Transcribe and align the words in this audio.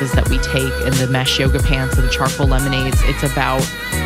classes 0.00 0.12
that 0.12 0.28
we 0.30 0.38
take 0.38 0.72
and 0.86 0.94
the 0.94 1.06
mesh 1.08 1.38
yoga 1.38 1.58
pants 1.60 1.96
and 1.98 2.06
the 2.06 2.10
charcoal 2.10 2.46
lemonades. 2.46 3.00
It's 3.04 3.22
about 3.22 3.60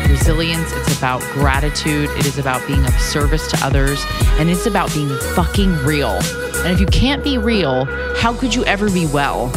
resilience. 0.09 0.71
It's 0.73 0.97
about 0.97 1.21
gratitude. 1.33 2.09
It 2.11 2.25
is 2.25 2.37
about 2.37 2.65
being 2.67 2.85
of 2.85 2.93
service 2.99 3.49
to 3.51 3.65
others. 3.65 4.03
And 4.37 4.49
it's 4.49 4.65
about 4.65 4.93
being 4.93 5.09
fucking 5.35 5.73
real. 5.85 6.19
And 6.63 6.73
if 6.73 6.79
you 6.79 6.87
can't 6.87 7.23
be 7.23 7.37
real, 7.37 7.85
how 8.17 8.33
could 8.33 8.53
you 8.53 8.65
ever 8.65 8.89
be 8.89 9.05
well? 9.05 9.51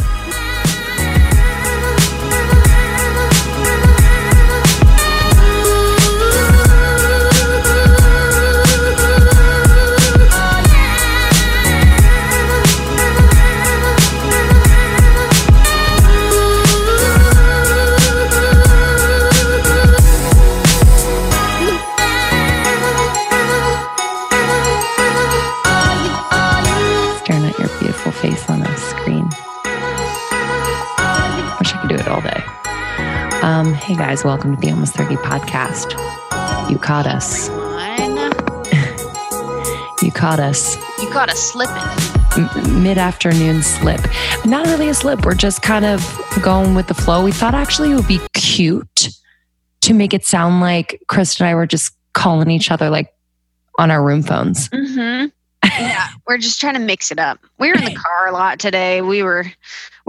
Hey 33.89 33.95
guys, 33.95 34.23
welcome 34.23 34.55
to 34.55 34.61
the 34.61 34.69
Almost 34.69 34.93
30 34.93 35.15
podcast. 35.15 35.89
You 36.69 36.77
caught 36.77 37.07
us. 37.07 37.47
You 40.03 40.11
caught 40.11 40.39
us 40.39 40.77
You 41.01 41.09
caught 41.09 41.31
us 41.31 41.39
slipping. 41.39 42.83
mid 42.83 42.99
afternoon 42.99 43.63
slip. 43.63 43.99
Not 44.45 44.67
really 44.67 44.89
a 44.89 44.93
slip. 44.93 45.25
We're 45.25 45.33
just 45.33 45.63
kind 45.63 45.85
of 45.85 46.05
going 46.43 46.75
with 46.75 46.85
the 46.85 46.93
flow. 46.93 47.23
We 47.23 47.31
thought 47.31 47.55
actually 47.55 47.89
it 47.91 47.95
would 47.95 48.07
be 48.07 48.21
cute 48.35 49.09
to 49.81 49.93
make 49.95 50.13
it 50.13 50.23
sound 50.23 50.61
like 50.61 51.01
Chris 51.07 51.39
and 51.39 51.49
I 51.49 51.55
were 51.55 51.65
just 51.65 51.91
calling 52.13 52.51
each 52.51 52.69
other 52.69 52.91
like 52.91 53.11
on 53.79 53.89
our 53.89 54.03
room 54.03 54.21
phones. 54.21 54.69
Mm-hmm. 54.69 55.29
Yeah, 55.63 56.09
we're 56.27 56.37
just 56.37 56.61
trying 56.61 56.75
to 56.75 56.79
mix 56.79 57.11
it 57.11 57.17
up. 57.17 57.39
We 57.57 57.69
were 57.69 57.77
in 57.79 57.85
the 57.85 57.95
car 57.95 58.27
a 58.27 58.33
lot 58.33 58.59
today. 58.59 59.01
We 59.01 59.23
were 59.23 59.45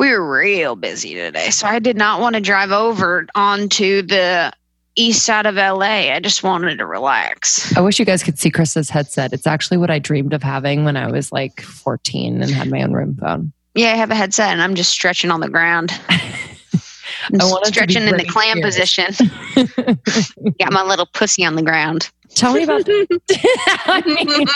we 0.00 0.10
were 0.10 0.38
real 0.38 0.76
busy 0.76 1.14
today, 1.14 1.50
so 1.50 1.66
I 1.66 1.78
did 1.78 1.94
not 1.94 2.22
want 2.22 2.34
to 2.34 2.40
drive 2.40 2.72
over 2.72 3.26
onto 3.34 4.00
the 4.00 4.50
east 4.96 5.26
side 5.26 5.44
of 5.44 5.56
LA. 5.56 6.10
I 6.10 6.20
just 6.20 6.42
wanted 6.42 6.78
to 6.78 6.86
relax. 6.86 7.76
I 7.76 7.82
wish 7.82 7.98
you 7.98 8.06
guys 8.06 8.22
could 8.22 8.38
see 8.38 8.50
Chris's 8.50 8.88
headset. 8.88 9.34
It's 9.34 9.46
actually 9.46 9.76
what 9.76 9.90
I 9.90 9.98
dreamed 9.98 10.32
of 10.32 10.42
having 10.42 10.86
when 10.86 10.96
I 10.96 11.10
was 11.10 11.30
like 11.32 11.60
14 11.60 12.40
and 12.40 12.50
had 12.50 12.70
my 12.70 12.82
own 12.82 12.94
room 12.94 13.14
phone. 13.20 13.52
Yeah, 13.74 13.92
I 13.92 13.96
have 13.96 14.10
a 14.10 14.14
headset 14.14 14.48
and 14.48 14.62
I'm 14.62 14.74
just 14.74 14.90
stretching 14.90 15.30
on 15.30 15.40
the 15.40 15.50
ground. 15.50 15.92
I'm 16.08 17.38
I 17.38 17.44
want 17.44 17.66
it 17.66 17.74
to 17.74 17.86
be 17.86 17.92
stretching 17.92 18.08
in 18.08 18.16
the 18.16 18.24
clam 18.24 18.62
position. 18.62 19.12
Got 20.58 20.72
my 20.72 20.82
little 20.82 21.06
pussy 21.12 21.44
on 21.44 21.56
the 21.56 21.62
ground. 21.62 22.10
Tell 22.34 22.54
me 22.54 22.62
about 22.62 22.82
I 22.88 24.02
mean, 24.06 24.46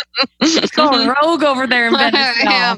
going 0.76 1.08
rogue 1.08 1.42
over 1.42 1.66
there 1.66 1.88
in 1.88 1.94
bed. 1.94 2.14
I. 2.14 2.76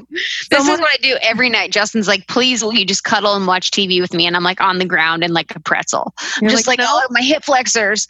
This 0.49 0.67
is 0.67 0.79
what 0.79 0.89
I 0.89 0.97
do 1.01 1.17
every 1.21 1.49
night. 1.49 1.71
Justin's 1.71 2.07
like, 2.07 2.27
please, 2.27 2.63
will 2.63 2.73
you 2.73 2.85
just 2.85 3.03
cuddle 3.03 3.35
and 3.35 3.47
watch 3.47 3.71
TV 3.71 4.01
with 4.01 4.13
me? 4.13 4.25
And 4.25 4.35
I'm 4.35 4.43
like 4.43 4.61
on 4.61 4.79
the 4.79 4.85
ground 4.85 5.23
and 5.23 5.33
like 5.33 5.55
a 5.55 5.59
pretzel. 5.59 6.13
You're 6.41 6.51
just 6.51 6.67
like, 6.67 6.79
"No." 6.79 6.85
oh, 6.87 7.07
my 7.11 7.21
hip 7.21 7.43
flexors. 7.43 8.07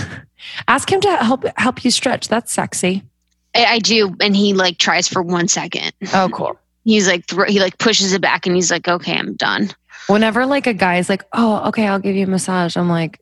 Ask 0.68 0.90
him 0.90 1.00
to 1.00 1.16
help 1.16 1.44
help 1.56 1.84
you 1.84 1.90
stretch. 1.90 2.28
That's 2.28 2.52
sexy. 2.52 3.02
I, 3.54 3.64
I 3.64 3.78
do. 3.78 4.14
And 4.20 4.36
he 4.36 4.52
like 4.52 4.78
tries 4.78 5.08
for 5.08 5.22
one 5.22 5.48
second. 5.48 5.92
Oh, 6.12 6.28
cool. 6.32 6.58
He's 6.84 7.06
like, 7.06 7.26
thro- 7.26 7.46
he 7.46 7.60
like 7.60 7.78
pushes 7.78 8.12
it 8.12 8.20
back 8.20 8.46
and 8.46 8.54
he's 8.54 8.70
like, 8.70 8.88
okay, 8.88 9.18
I'm 9.18 9.34
done. 9.34 9.70
Whenever 10.06 10.46
like 10.46 10.66
a 10.66 10.74
guy's 10.74 11.08
like, 11.08 11.24
"Oh, 11.32 11.68
okay, 11.68 11.86
I'll 11.86 12.00
give 12.00 12.16
you 12.16 12.24
a 12.24 12.28
massage," 12.28 12.76
I'm 12.76 12.88
like, 12.88 13.20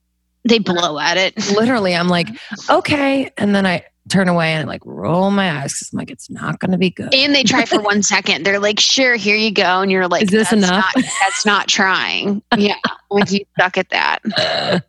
They 0.49 0.59
blow 0.59 0.99
at 0.99 1.17
it. 1.17 1.37
literally, 1.53 1.95
I'm 1.95 2.09
like, 2.09 2.29
"Okay," 2.71 3.31
and 3.37 3.55
then 3.55 3.67
I 3.67 3.85
turn 4.09 4.29
away 4.29 4.53
and 4.53 4.63
I 4.63 4.67
like 4.67 4.81
roll 4.85 5.31
my 5.31 5.61
eyes 5.61 5.75
because 5.75 5.91
I'm 5.93 5.99
like, 5.99 6.11
"It's 6.11 6.31
not 6.31 6.59
going 6.59 6.73
to 6.73 6.79
be 6.79 6.91
good." 6.91 7.15
And 7.15 7.35
they 7.35 7.43
try 7.43 7.65
for 7.65 7.81
one 7.83 8.03
second. 8.03 8.45
They're 8.45 8.59
like, 8.59 8.81
sure, 8.81 9.17
here 9.17 9.37
you 9.37 9.53
go. 9.53 9.83
And 9.83 9.91
you're 9.91 10.09
like, 10.09 10.23
Is 10.23 10.31
this 10.31 10.51
that's 10.51 10.65
enough? 10.65 10.93
Not, 10.97 11.05
that's 11.21 11.47
not 11.47 11.69
trying. 11.69 12.43
Yeah. 12.57 12.77
Like 13.11 13.31
you 13.31 13.45
suck 13.59 13.79
at 13.79 13.89
that. 13.91 14.83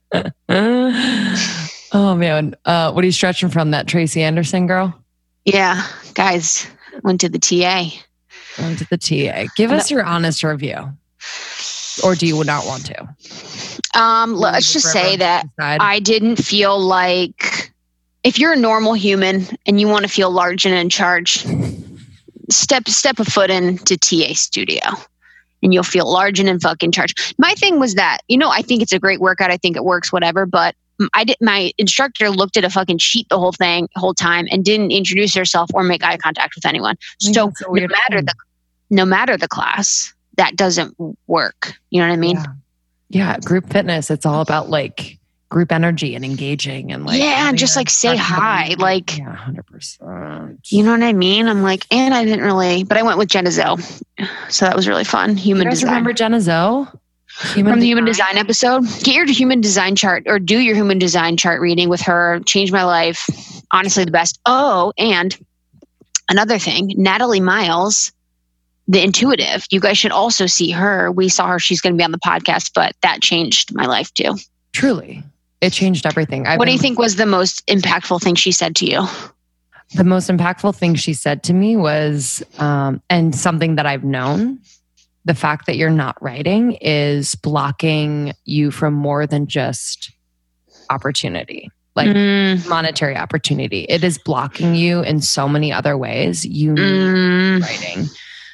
oh 1.94 2.16
man, 2.16 2.56
uh, 2.66 2.92
what 2.92 3.04
are 3.04 3.06
you 3.06 3.12
stretching 3.12 3.50
from? 3.50 3.72
That 3.72 3.88
Tracy 3.88 4.24
Anderson 4.24 4.66
girl? 4.66 4.98
Yeah. 5.46 5.86
Guys, 6.16 6.68
went 7.04 7.22
to 7.22 7.30
the 7.30 7.40
TA. 7.40 7.90
Went 8.58 8.80
to 8.80 8.88
the 8.90 8.98
TA. 8.98 9.52
Give 9.56 9.72
us 9.72 9.92
your 9.92 10.04
honest 10.04 10.44
review, 10.44 10.94
or 12.04 12.16
do 12.16 12.28
you 12.28 12.38
would 12.38 12.48
not 12.48 12.66
want 12.66 12.86
to? 12.88 13.16
Um, 14.00 14.34
let's 14.34 14.72
just 14.74 14.92
say 14.92 15.18
that 15.18 15.48
Decide. 15.58 15.82
I 15.82 16.00
didn't 16.00 16.38
feel 16.38 16.80
like 16.80 17.72
if 18.24 18.38
you're 18.38 18.54
a 18.54 18.58
normal 18.58 18.94
human 18.94 19.46
and 19.66 19.80
you 19.80 19.88
want 19.88 20.04
to 20.04 20.10
feel 20.10 20.30
large 20.30 20.66
and 20.66 20.76
in 20.76 20.90
charge, 20.90 21.46
step 22.50 22.88
step 22.88 23.20
a 23.20 23.26
foot 23.26 23.50
into 23.50 23.98
TA 23.98 24.34
studio 24.34 24.82
and 25.62 25.74
you'll 25.74 25.84
feel 25.84 26.12
large 26.12 26.40
and 26.40 26.50
in 26.50 26.60
fucking 26.60 26.92
charge. 26.92 27.34
My 27.38 27.54
thing 27.54 27.80
was 27.80 27.96
that, 27.96 28.20
you 28.28 28.38
know, 28.38 28.50
I 28.50 28.62
think 28.62 28.82
it's 28.82 28.94
a 28.94 29.00
great 29.00 29.20
workout. 29.20 29.52
I 29.52 29.58
think 29.58 29.76
it 29.76 29.84
works, 29.84 30.12
whatever, 30.12 30.46
but 30.46 30.76
I 31.14 31.24
did 31.24 31.38
my 31.40 31.72
instructor 31.78 32.30
looked 32.30 32.58
at 32.58 32.66
a 32.66 32.70
fucking 32.70 32.98
sheet 32.98 33.28
the 33.30 33.40
whole 33.40 33.54
thing, 33.54 33.88
whole 33.96 34.14
time 34.14 34.48
and 34.52 34.66
didn't 34.66 34.92
introduce 34.92 35.34
herself 35.34 35.70
or 35.74 35.84
make 35.84 36.04
eye 36.04 36.18
contact 36.18 36.56
with 36.56 36.66
anyone. 36.66 36.98
So 37.20 37.52
no 37.70 37.88
matter 37.88 38.18
thing. 38.18 38.26
the 38.26 38.34
no 38.90 39.06
matter 39.06 39.38
the 39.38 39.48
class, 39.48 40.14
that 40.40 40.56
doesn't 40.56 40.96
work. 41.28 41.74
You 41.90 42.02
know 42.02 42.08
what 42.08 42.14
I 42.14 42.18
mean? 42.18 42.38
yeah. 42.38 42.46
yeah, 43.10 43.38
group 43.40 43.70
fitness. 43.70 44.10
It's 44.10 44.26
all 44.26 44.42
about 44.42 44.70
like 44.70 45.18
group 45.50 45.72
energy 45.72 46.14
and 46.16 46.24
engaging 46.24 46.92
and 46.92 47.06
like 47.06 47.20
Yeah, 47.20 47.50
and 47.50 47.58
just, 47.58 47.76
like, 47.76 47.90
say 47.90 48.16
hi, 48.16 48.76
like- 48.78 49.18
yeah, 49.18 49.34
hundred 49.36 49.66
percent. 49.66 50.60
You 50.72 50.84
know 50.84 50.92
what 50.92 51.02
I 51.04 51.14
mean? 51.14 51.48
I'm 51.48 51.64
like, 51.64 51.86
and 51.92 52.14
I 52.14 52.24
didn't 52.24 52.46
really, 52.46 52.84
but 52.84 52.98
I 52.98 53.04
went 53.04 53.18
with 53.18 53.30
Jenna 53.30 53.50
Zoe. 53.52 53.78
So 54.50 54.66
that 54.66 54.76
was 54.76 54.88
really 54.88 55.04
fun. 55.04 55.32
You 55.32 55.44
Human 55.44 55.68
guys 55.68 55.80
design. 55.80 55.90
remember 55.90 56.14
Jenna 56.14 56.40
Zoe? 56.42 56.86
Human 57.54 57.74
From 57.74 57.80
the 57.80 57.86
human 57.88 58.06
design 58.06 58.38
episode, 58.38 58.84
get 59.04 59.16
your 59.16 59.26
human 59.26 59.62
design 59.62 59.96
chart 59.96 60.24
or 60.28 60.40
do 60.40 60.60
your 60.60 60.76
human 60.76 61.00
design 61.00 61.38
chart 61.38 61.62
reading 61.62 61.88
with 61.90 62.02
her. 62.02 62.42
Changed 62.46 62.74
my 62.74 62.84
life. 62.84 63.28
Honestly, 63.72 64.04
the 64.04 64.12
best. 64.12 64.40
Oh, 64.46 64.92
and 64.98 65.38
another 66.30 66.60
thing, 66.60 66.92
Natalie 66.98 67.40
Miles, 67.40 68.12
the 68.90 69.04
intuitive. 69.04 69.66
You 69.70 69.80
guys 69.80 69.98
should 69.98 70.12
also 70.12 70.48
see 70.48 70.72
her. 70.72 71.12
We 71.12 71.30
saw 71.30 71.48
her. 71.48 71.60
She's 71.60 71.80
going 71.80 71.94
to 71.94 71.98
be 71.98 72.04
on 72.04 72.12
the 72.12 72.18
podcast, 72.20 72.72
but 72.74 72.96
that 73.04 73.22
changed 73.22 73.74
my 73.74 73.86
life 73.86 74.12
too. 74.16 74.36
Truly, 74.74 75.24
it 75.62 75.72
changed 75.72 76.08
everything. 76.08 76.48
I've 76.48 76.58
what 76.58 76.66
do 76.66 76.72
you 76.72 76.80
think 76.80 76.98
was 76.98 77.16
the 77.16 77.28
most 77.28 77.66
impactful 77.68 78.22
thing 78.22 78.36
she 78.36 78.52
said 78.52 78.76
to 78.78 78.86
you? 78.86 79.08
the 79.96 80.04
most 80.04 80.30
impactful 80.30 80.76
thing 80.76 80.94
she 80.96 81.14
said 81.14 81.42
to 81.44 81.54
me 81.54 81.76
was, 81.76 82.44
um, 82.60 83.02
and 83.10 83.34
something 83.34 83.76
that 83.76 83.88
I've 83.88 84.04
known, 84.04 84.60
the 85.26 85.34
fact 85.34 85.66
that 85.66 85.78
you're 85.78 85.90
not 85.90 86.22
writing 86.22 86.74
is 86.74 87.34
blocking 87.36 88.34
you 88.46 88.70
from 88.70 88.94
more 88.94 89.26
than 89.26 89.48
just 89.48 90.12
opportunity, 90.92 91.72
like 91.96 92.10
Mm, 92.10 92.68
monetary 92.68 93.18
opportunity. 93.18 93.86
It 93.90 94.04
is 94.04 94.20
blocking 94.20 94.76
you 94.76 95.02
in 95.02 95.22
so 95.22 95.50
many 95.50 95.74
other 95.74 95.98
ways. 95.98 96.46
You 96.46 96.74
need 96.74 96.82
mm, 96.82 97.62
writing. 97.62 98.08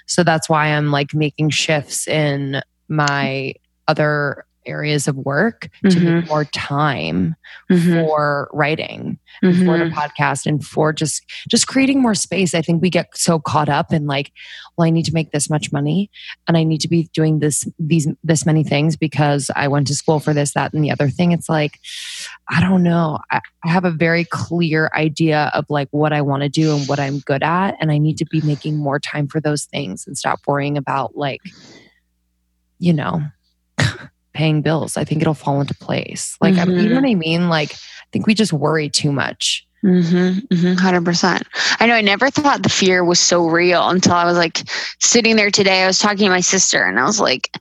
So 0.06 0.24
that's 0.24 0.50
why 0.50 0.68
I'm 0.68 0.92
like 0.92 1.14
making 1.14 1.50
shifts 1.50 2.08
in 2.08 2.62
my 2.88 3.54
other 3.88 4.46
areas 4.66 5.08
of 5.08 5.16
work 5.18 5.70
to 5.90 5.98
Mhm. 5.98 6.16
make 6.22 6.28
more 6.28 6.46
time 6.46 7.36
mhm, 7.72 8.06
for 8.06 8.50
writing 8.54 9.20
for 9.42 9.48
mhm. 9.48 9.90
the 9.90 9.96
podcast 9.96 10.46
and 10.46 10.66
for 10.66 10.94
just 10.94 11.24
just 11.50 11.68
creating 11.68 12.02
more 12.02 12.16
space 12.16 12.54
i 12.54 12.62
think 12.62 12.82
we 12.82 12.90
get 12.90 13.08
so 13.16 13.40
caught 13.40 13.70
up 13.70 13.92
in 13.94 14.08
like 14.08 14.32
well 14.78 14.88
i 14.88 14.90
need 14.90 15.06
to 15.06 15.14
make 15.14 15.32
this 15.32 15.50
much 15.50 15.72
money 15.72 16.10
and 16.48 16.58
i 16.58 16.64
need 16.64 16.80
to 16.82 16.88
be 16.88 17.10
doing 17.14 17.40
this 17.40 17.68
these 17.80 18.08
this 18.24 18.46
many 18.46 18.64
things 18.64 18.96
because 18.96 19.52
i 19.56 19.68
went 19.68 19.88
to 19.88 19.94
school 19.96 20.20
for 20.20 20.34
this 20.34 20.54
that 20.54 20.74
and 20.74 20.84
the 20.84 20.92
other 20.92 21.10
thing 21.10 21.32
it's 21.32 21.50
like 21.50 21.80
i 22.50 22.62
don't 22.62 22.84
know 22.84 23.20
i, 23.32 23.40
I 23.64 23.70
have 23.70 23.86
a 23.86 23.92
very 23.92 24.26
clear 24.26 24.90
idea 24.96 25.52
of 25.54 25.66
like 25.70 25.90
what 25.92 26.14
i 26.14 26.22
want 26.22 26.44
to 26.44 26.50
do 26.50 26.76
and 26.76 26.88
what 26.88 27.00
i'm 27.00 27.20
good 27.20 27.44
at 27.44 27.76
and 27.80 27.92
i 27.92 27.98
need 27.98 28.18
to 28.20 28.26
be 28.26 28.42
making 28.42 28.78
more 28.78 29.00
time 29.00 29.28
for 29.28 29.42
those 29.42 29.66
things 29.66 30.08
and 30.08 30.18
stop 30.18 30.40
worrying 30.48 30.78
about 30.78 31.18
like 31.18 31.42
you 32.80 32.94
know 32.94 33.22
paying 34.36 34.62
bills 34.62 34.98
i 34.98 35.04
think 35.04 35.22
it'll 35.22 35.34
fall 35.34 35.60
into 35.62 35.74
place 35.76 36.38
like 36.42 36.58
I 36.58 36.66
mean, 36.66 36.84
you 36.84 36.90
know 36.90 36.96
what 37.02 37.10
i 37.10 37.16
mean 37.16 37.50
like 37.50 37.74
I 37.74 38.08
think 38.12 38.28
we 38.28 38.34
just 38.36 38.54
worry 38.54 38.88
too 38.90 39.12
much. 39.12 39.68
Mm-hmm, 39.84 40.40
mm-hmm, 40.56 40.74
100%. 40.78 41.42
I 41.82 41.86
know 41.86 41.96
I 41.96 42.02
never 42.02 42.30
thought 42.30 42.64
the 42.64 42.70
fear 42.70 43.04
was 43.04 43.20
so 43.20 43.48
real 43.48 43.90
until 43.90 44.14
I 44.14 44.24
was 44.26 44.38
like 44.38 44.62
sitting 45.00 45.36
there 45.36 45.52
today. 45.52 45.84
I 45.84 45.88
was 45.88 46.00
talking 46.00 46.26
to 46.26 46.30
my 46.30 46.40
sister 46.40 46.84
and 46.86 46.98
I 47.00 47.04
was 47.04 47.20
like, 47.20 47.58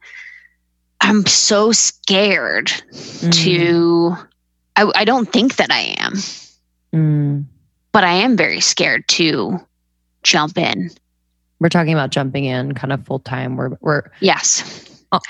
I'm 1.01 1.27
so 1.27 1.73
scared 1.73 2.69
Mm. 2.69 3.33
to, 3.45 4.17
I, 4.77 4.93
I 4.95 5.05
don't 5.05 5.31
think 5.33 5.57
that 5.57 5.73
I 5.73 5.97
am, 5.99 6.13
Mm. 6.95 7.45
but 7.91 8.05
I 8.05 8.13
am 8.13 8.37
very 8.37 8.61
scared 8.61 9.09
to 9.09 9.59
jump 10.23 10.57
in. 10.57 10.91
We're 11.59 11.69
talking 11.69 11.95
about 11.95 12.11
jumping 12.11 12.45
in 12.45 12.75
kind 12.75 12.93
of 12.93 13.05
full 13.07 13.19
time. 13.21 13.57
We're 13.57 13.71
we're 13.81 14.03
Yes. 14.21 14.63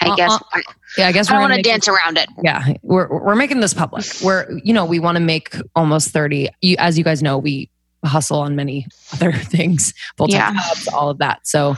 I 0.01 0.15
guess 0.17 0.39
I, 0.53 0.63
yeah, 0.99 1.09
I 1.09 1.13
guess 1.13 1.29
I 1.31 1.33
we're 1.33 1.37
don't 1.37 1.43
want 1.43 1.53
gonna 1.53 1.63
to 1.63 1.69
dance 1.69 1.89
around 1.89 2.19
it. 2.19 2.29
yeah 2.43 2.75
we're 2.83 3.09
we're 3.09 3.35
making 3.35 3.61
this 3.61 3.75
public. 3.75 4.05
We're 4.23 4.47
you 4.63 4.73
know 4.73 4.85
we 4.85 4.99
want 4.99 5.17
to 5.17 5.23
make 5.23 5.55
almost 5.77 6.09
30 6.11 6.49
you 6.61 6.77
as 6.79 6.97
you 6.99 7.05
guys 7.05 7.23
know 7.23 7.39
we 7.39 7.71
hustle 8.05 8.41
on 8.41 8.55
many 8.57 8.87
other 9.15 9.33
things 9.33 9.95
full-time 10.17 10.55
Yeah. 10.55 10.63
jobs 10.63 10.89
all 10.89 11.09
of 11.11 11.19
that. 11.19 11.47
So 11.47 11.77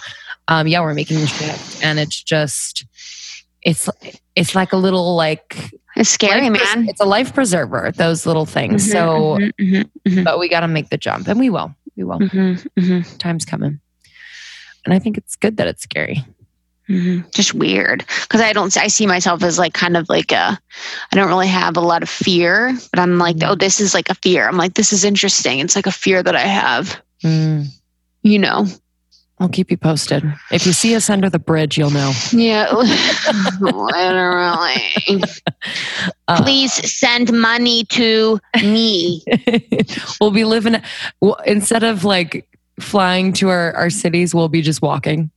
um 0.49 0.67
yeah 0.69 0.81
we're 0.81 0.95
making 0.95 1.21
the 1.21 1.27
shift 1.27 1.83
and 1.85 1.99
it's 1.99 2.23
just 2.23 2.85
it's 3.63 3.89
it's 4.37 4.55
like 4.55 4.73
a 4.73 4.77
little 4.77 5.17
like 5.17 5.57
It's 5.97 6.11
scary, 6.11 6.51
life 6.51 6.77
man. 6.77 6.89
it's 6.89 7.01
a 7.01 7.05
life 7.07 7.33
preserver 7.35 7.91
those 7.97 8.27
little 8.27 8.47
things. 8.47 8.87
Mhm, 8.87 8.93
so 8.93 9.39
mhm, 9.41 9.53
mhm, 9.61 9.91
mhm, 10.07 10.25
but 10.25 10.39
we 10.39 10.49
got 10.49 10.61
to 10.61 10.69
make 10.69 10.91
the 10.91 10.97
jump 10.99 11.27
and 11.29 11.39
we 11.41 11.51
will 11.51 11.75
we 11.97 12.05
will. 12.05 12.19
Mhm, 12.21 12.67
mhm, 12.79 13.19
time's 13.19 13.45
coming. 13.45 13.81
And 14.85 14.95
i 14.95 14.99
think 15.01 15.17
it's 15.19 15.35
good 15.37 15.57
that 15.57 15.67
it's 15.67 15.83
scary 15.83 16.25
mhm. 16.89 17.31
Just 17.33 17.55
weird 17.55 18.05
because 18.23 18.41
I 18.41 18.53
don't. 18.53 18.77
I 18.77 18.87
see 18.89 19.07
myself 19.07 19.43
as 19.43 19.59
like 19.59 19.73
kind 19.75 19.97
of 19.97 20.09
like 20.09 20.33
a. 20.33 20.59
I 21.13 21.17
don't 21.17 21.29
really 21.29 21.49
have 21.49 21.77
a 21.77 21.81
lot 21.81 22.03
of 22.03 22.09
fear, 22.09 22.77
but 22.93 23.01
I'm 23.01 23.19
like, 23.19 23.37
Mhm. 23.37 23.49
oh, 23.49 23.55
this 23.55 23.81
is 23.81 23.95
like 23.95 24.09
a 24.11 24.15
fear. 24.15 24.47
I'm 24.49 24.57
like, 24.57 24.75
this 24.75 24.93
is 24.93 25.05
interesting. 25.05 25.59
It's 25.61 25.77
like 25.77 25.87
a 25.87 25.93
fear 25.93 26.23
that 26.23 26.37
I 26.37 26.41
have. 26.47 27.01
Mm, 27.25 27.67
You 28.23 28.39
know. 28.39 28.67
i'll 29.39 29.51
keep 29.51 29.71
you 29.71 29.77
posted 29.77 30.23
if 30.51 30.65
you 30.65 30.73
see 30.73 30.95
us 30.97 31.11
under 31.11 31.29
the 31.29 31.39
bridge 31.39 31.77
you'll 31.77 31.91
know 31.91 32.11
Yeah. 32.33 32.73
Literally. 33.61 34.83
Uh, 36.29 36.43
Please 36.43 36.73
send 36.93 37.33
money 37.33 37.85
to 37.85 38.41
me. 38.63 39.23
we'll 40.21 40.31
be 40.33 40.45
living 40.45 40.77
instead 41.45 41.83
of 41.85 42.03
like 42.05 42.49
flying 42.81 43.33
to 43.35 43.49
our, 43.49 43.73
our 43.75 43.91
cities 43.91 44.35
we'll 44.35 44.49
be 44.49 44.61
just 44.63 44.83
walking 44.83 45.31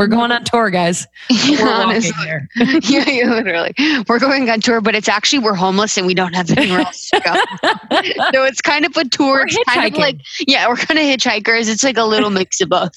we're 0.00 0.06
going 0.06 0.32
on 0.32 0.42
tour 0.44 0.70
guys 0.70 1.06
there 1.28 2.48
yeah, 2.56 3.08
yeah, 3.08 3.30
literally. 3.34 3.74
We're 4.08 4.18
going 4.18 4.48
on 4.48 4.60
tour, 4.60 4.80
but 4.80 4.94
it's 4.94 5.08
actually 5.08 5.40
we're 5.40 5.54
homeless 5.54 5.96
and 5.98 6.06
we 6.06 6.14
don't 6.14 6.32
have 6.34 6.50
anywhere 6.50 6.80
else 6.80 7.10
to 7.10 7.20
go. 7.20 7.68
so 8.32 8.44
it's 8.44 8.60
kind 8.62 8.84
of 8.86 8.96
a 8.96 9.04
tour. 9.04 9.44
It's 9.46 9.56
kind 9.72 9.92
of 9.92 9.98
like 10.00 10.16
yeah, 10.46 10.66
we're 10.68 10.76
kind 10.76 10.98
of 10.98 11.04
hitchhikers. 11.04 11.70
It's 11.70 11.84
like 11.84 11.96
a 11.98 12.04
little 12.04 12.30
mix 12.30 12.60
of 12.60 12.70
both. 12.70 12.94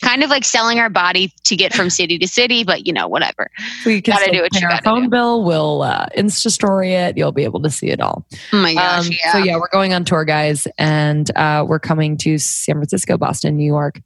kind 0.00 0.22
of 0.22 0.30
like 0.30 0.44
selling 0.44 0.78
our 0.78 0.90
body 0.90 1.32
to 1.44 1.56
get 1.56 1.72
from 1.74 1.90
city 1.90 2.18
to 2.18 2.26
city, 2.28 2.64
but 2.64 2.86
you 2.86 2.92
know, 2.92 3.08
whatever. 3.08 3.48
we 3.86 4.00
can 4.02 4.14
Gotta 4.16 4.32
do 4.32 4.42
what 4.42 4.54
you 4.54 4.66
our 4.66 4.72
gotta 4.72 4.82
phone 4.84 5.02
do. 5.04 5.08
bill 5.10 5.44
we'll 5.44 5.82
uh, 5.82 6.06
insta 6.16 6.50
story 6.50 6.92
it 6.94 7.16
you'll 7.16 7.32
be 7.32 7.44
able 7.44 7.60
to 7.62 7.70
see 7.70 7.88
it 7.90 8.00
all 8.00 8.26
Oh 8.52 8.56
my 8.62 8.74
gosh, 8.74 9.06
Um, 9.06 9.12
yeah. 9.12 9.32
so 9.32 9.38
yeah 9.38 9.56
we're 9.56 9.68
going 9.72 9.94
on 9.94 10.04
tour 10.04 10.24
guys 10.24 10.66
and 10.78 11.30
uh, 11.36 11.64
we're 11.66 11.78
coming 11.78 12.16
to 12.18 12.38
san 12.38 12.74
francisco 12.76 13.16
boston 13.16 13.56
new 13.56 13.64
york 13.66 14.00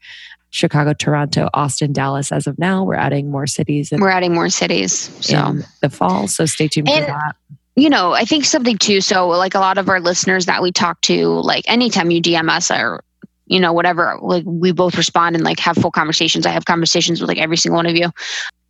chicago 0.50 0.92
toronto 0.92 1.48
austin 1.54 1.92
dallas 1.92 2.32
as 2.32 2.46
of 2.46 2.58
now 2.58 2.82
we're 2.84 2.94
adding 2.94 3.30
more 3.30 3.46
cities 3.46 3.92
in, 3.92 4.00
We're 4.00 4.10
adding 4.10 4.34
more 4.34 4.48
cities. 4.48 5.10
So 5.24 5.46
in 5.48 5.64
the 5.82 5.90
fall 5.90 6.28
so 6.28 6.46
stay 6.46 6.68
tuned 6.68 6.88
for 6.88 7.00
that 7.00 7.36
you 7.76 7.90
know, 7.90 8.12
I 8.12 8.24
think 8.24 8.46
something 8.46 8.78
too. 8.78 9.02
So, 9.02 9.28
like 9.28 9.54
a 9.54 9.58
lot 9.58 9.76
of 9.78 9.88
our 9.88 10.00
listeners 10.00 10.46
that 10.46 10.62
we 10.62 10.72
talk 10.72 11.00
to, 11.02 11.28
like 11.28 11.64
anytime 11.68 12.10
you 12.10 12.22
DM 12.22 12.48
us 12.48 12.70
or, 12.70 13.04
you 13.46 13.60
know, 13.60 13.74
whatever, 13.74 14.18
like 14.22 14.44
we 14.46 14.72
both 14.72 14.96
respond 14.96 15.36
and 15.36 15.44
like 15.44 15.60
have 15.60 15.76
full 15.76 15.90
conversations. 15.90 16.46
I 16.46 16.50
have 16.50 16.64
conversations 16.64 17.20
with 17.20 17.28
like 17.28 17.38
every 17.38 17.58
single 17.58 17.76
one 17.76 17.86
of 17.86 17.94
you. 17.94 18.10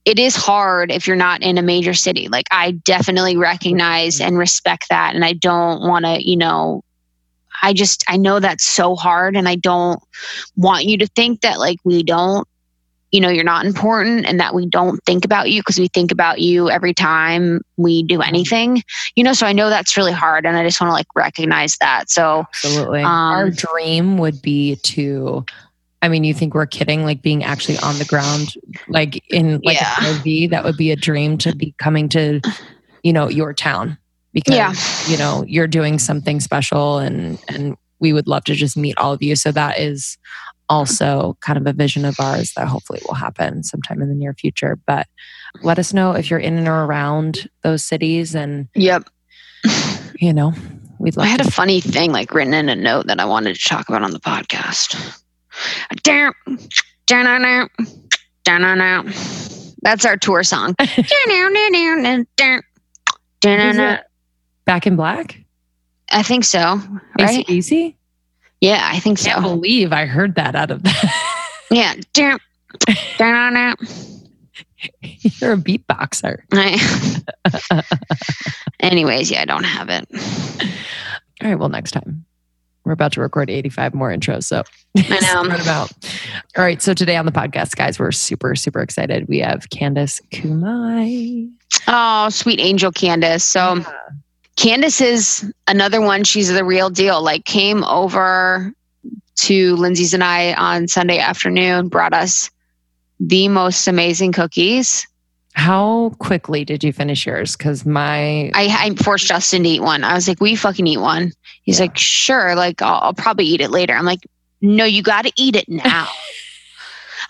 It 0.04 0.18
is 0.18 0.36
hard 0.36 0.90
if 0.90 1.06
you're 1.06 1.16
not 1.16 1.42
in 1.42 1.56
a 1.56 1.62
major 1.62 1.94
city. 1.94 2.28
Like, 2.28 2.46
I 2.50 2.72
definitely 2.72 3.36
recognize 3.36 4.16
mm-hmm. 4.16 4.28
and 4.28 4.38
respect 4.38 4.88
that. 4.90 5.14
And 5.14 5.24
I 5.24 5.32
don't 5.32 5.80
want 5.80 6.04
to, 6.04 6.28
you 6.28 6.36
know, 6.36 6.82
I 7.62 7.72
just, 7.72 8.04
I 8.08 8.16
know 8.16 8.40
that's 8.40 8.64
so 8.64 8.94
hard. 8.96 9.36
And 9.36 9.48
I 9.48 9.56
don't 9.56 10.00
want 10.56 10.84
you 10.84 10.98
to 10.98 11.06
think 11.08 11.40
that 11.40 11.58
like 11.58 11.78
we 11.84 12.02
don't 12.02 12.46
you 13.12 13.20
know 13.20 13.28
you're 13.28 13.44
not 13.44 13.64
important 13.64 14.26
and 14.26 14.40
that 14.40 14.52
we 14.52 14.66
don't 14.66 15.02
think 15.04 15.24
about 15.24 15.48
you 15.48 15.60
because 15.60 15.78
we 15.78 15.86
think 15.86 16.10
about 16.10 16.40
you 16.40 16.68
every 16.68 16.92
time 16.92 17.60
we 17.76 18.02
do 18.02 18.20
anything 18.20 18.82
you 19.14 19.22
know 19.22 19.32
so 19.32 19.46
i 19.46 19.52
know 19.52 19.70
that's 19.70 19.96
really 19.96 20.12
hard 20.12 20.44
and 20.44 20.56
i 20.56 20.64
just 20.64 20.80
want 20.80 20.88
to 20.90 20.92
like 20.92 21.06
recognize 21.14 21.76
that 21.80 22.10
so 22.10 22.44
Absolutely. 22.52 23.02
Um, 23.02 23.06
Our 23.08 23.50
dream 23.50 24.18
would 24.18 24.42
be 24.42 24.74
to, 24.76 25.44
I 26.02 26.08
mean, 26.08 26.24
you 26.24 26.34
think 26.34 26.54
we're 26.54 26.66
kidding, 26.66 27.04
like 27.04 27.22
being 27.22 27.44
actually 27.44 27.78
on 27.78 27.98
the 27.98 28.04
ground, 28.04 28.54
like 28.88 29.22
in 29.30 29.60
like 29.64 29.76
Yeah. 29.76 29.94
an 29.98 30.16
RV, 30.16 30.50
that 30.50 30.64
would 30.64 30.76
be 30.76 30.90
a 30.90 30.96
dream 30.96 31.38
to 31.38 31.54
be 31.54 31.74
coming 31.78 32.08
to, 32.10 32.40
you 33.02 33.12
know, 33.12 33.28
your 33.28 33.54
town 33.54 33.96
because, 34.36 34.54
Yeah. 34.54 34.74
you 35.10 35.16
know, 35.16 35.44
you're 35.48 35.66
doing 35.66 35.98
something 35.98 36.40
special 36.40 36.98
and, 36.98 37.38
and 37.48 37.74
we 38.00 38.12
would 38.12 38.26
love 38.28 38.44
to 38.44 38.54
just 38.54 38.76
meet 38.76 38.96
all 38.98 39.14
of 39.14 39.22
you. 39.22 39.34
So 39.34 39.50
that 39.52 39.78
is 39.78 40.18
also 40.68 41.38
kind 41.40 41.56
of 41.56 41.66
a 41.66 41.72
vision 41.72 42.04
of 42.04 42.20
ours 42.20 42.52
that 42.54 42.68
hopefully 42.68 43.00
will 43.08 43.14
happen 43.14 43.62
sometime 43.62 44.02
in 44.02 44.10
the 44.10 44.14
near 44.14 44.34
future. 44.34 44.78
But 44.86 45.06
let 45.62 45.78
us 45.78 45.94
know 45.94 46.12
if 46.12 46.28
you're 46.28 46.38
in 46.38 46.68
or 46.68 46.84
around 46.84 47.48
those 47.62 47.82
cities 47.82 48.34
and, 48.34 48.68
yep 48.74 49.08
you 50.18 50.32
know, 50.32 50.52
we'd 50.98 51.16
love 51.16 51.26
i 51.26 51.28
had 51.28 51.40
to 51.40 51.48
a 51.48 51.50
funny 51.50 51.80
thing 51.80 52.12
like 52.12 52.32
written 52.34 52.54
in 52.54 52.68
a 52.68 52.76
note 52.76 53.06
that 53.06 53.18
i 53.20 53.24
wanted 53.24 53.54
to 53.56 53.68
talk 53.68 53.88
about 53.88 54.02
on 54.02 54.10
the 54.12 54.20
podcast 54.20 55.22
Damn. 56.04 56.32
That's 59.82 60.04
our 60.04 60.16
tour 60.16 60.42
song. 60.42 60.74
back 64.66 64.86
in 64.86 64.96
black. 64.96 65.40
i 66.12 66.22
think 66.22 66.44
so 66.44 66.80
right 67.18 67.48
Easy. 67.48 67.96
yeah 68.60 68.88
i 68.92 68.98
think 68.98 69.18
so 69.18 69.40
believe 69.40 69.92
I 69.92 70.04
heard 70.06 70.34
that 70.36 70.54
out 70.54 70.70
of 70.70 70.82
that. 70.82 71.32
yeah. 71.70 71.94
Dun-dun-dun. 72.12 73.76
You're 75.40 75.52
a 75.52 75.56
beatboxer. 75.56 76.38
I- 76.52 77.82
Anyways, 78.80 79.30
yeah, 79.30 79.42
I 79.42 79.44
don't 79.46 79.64
have 79.64 79.88
it. 79.88 80.06
All 81.42 81.48
right. 81.48 81.58
Well, 81.58 81.68
next 81.70 81.92
time 81.92 82.24
we're 82.84 82.92
about 82.92 83.12
to 83.12 83.20
record 83.20 83.50
85 83.50 83.94
more 83.94 84.10
intros. 84.14 84.44
So 84.44 84.62
I 84.96 85.00
know. 85.08 85.16
spread 85.44 85.60
'em 85.60 85.68
out. 85.68 85.90
All 86.56 86.62
right. 86.64 86.80
So 86.80 86.94
today 86.94 87.16
on 87.16 87.26
the 87.26 87.32
podcast, 87.32 87.74
guys, 87.76 87.98
we're 87.98 88.12
super, 88.12 88.54
super 88.54 88.80
excited. 88.80 89.26
We 89.28 89.38
have 89.40 89.68
Candice 89.70 90.20
Kumai. 90.30 91.50
Oh, 91.88 92.28
sweet 92.28 92.60
angel 92.60 92.92
Candice. 92.92 93.42
So 93.42 93.82
Candice 94.56 95.02
is 95.02 95.52
another 95.68 96.00
one. 96.00 96.24
She's 96.24 96.48
the 96.52 96.64
real 96.64 96.90
deal. 96.90 97.22
Like 97.22 97.44
came 97.44 97.84
over 97.84 98.72
to 99.36 99.76
Lindsey's 99.76 100.14
and 100.14 100.24
I 100.24 100.54
on 100.54 100.88
Sunday 100.88 101.18
afternoon, 101.18 101.88
brought 101.88 102.14
us 102.14 102.50
the 103.20 103.48
most 103.48 103.86
amazing 103.86 104.32
cookies. 104.32 105.06
How 105.52 106.14
quickly 106.18 106.64
did 106.64 106.84
you 106.84 106.92
finish 106.92 107.26
yours? 107.26 107.56
Because 107.56 107.86
my 107.86 108.50
I, 108.54 108.66
I 108.90 108.94
forced 109.02 109.26
Justin 109.26 109.62
to 109.62 109.68
eat 109.68 109.80
one. 109.82 110.04
I 110.04 110.14
was 110.14 110.28
like, 110.28 110.40
"We 110.40 110.54
fucking 110.54 110.86
eat 110.86 110.98
one." 110.98 111.32
He's 111.62 111.78
Yeah. 111.78 111.84
like, 111.84 111.96
"Sure." 111.96 112.54
Like, 112.54 112.82
I'll, 112.82 113.00
I'll 113.02 113.14
probably 113.14 113.46
eat 113.46 113.62
it 113.62 113.70
later. 113.70 113.94
I'm 113.94 114.04
like, 114.04 114.20
"No, 114.60 114.84
you 114.84 115.02
got 115.02 115.24
to 115.24 115.32
eat 115.36 115.56
it 115.56 115.66
now." 115.68 116.08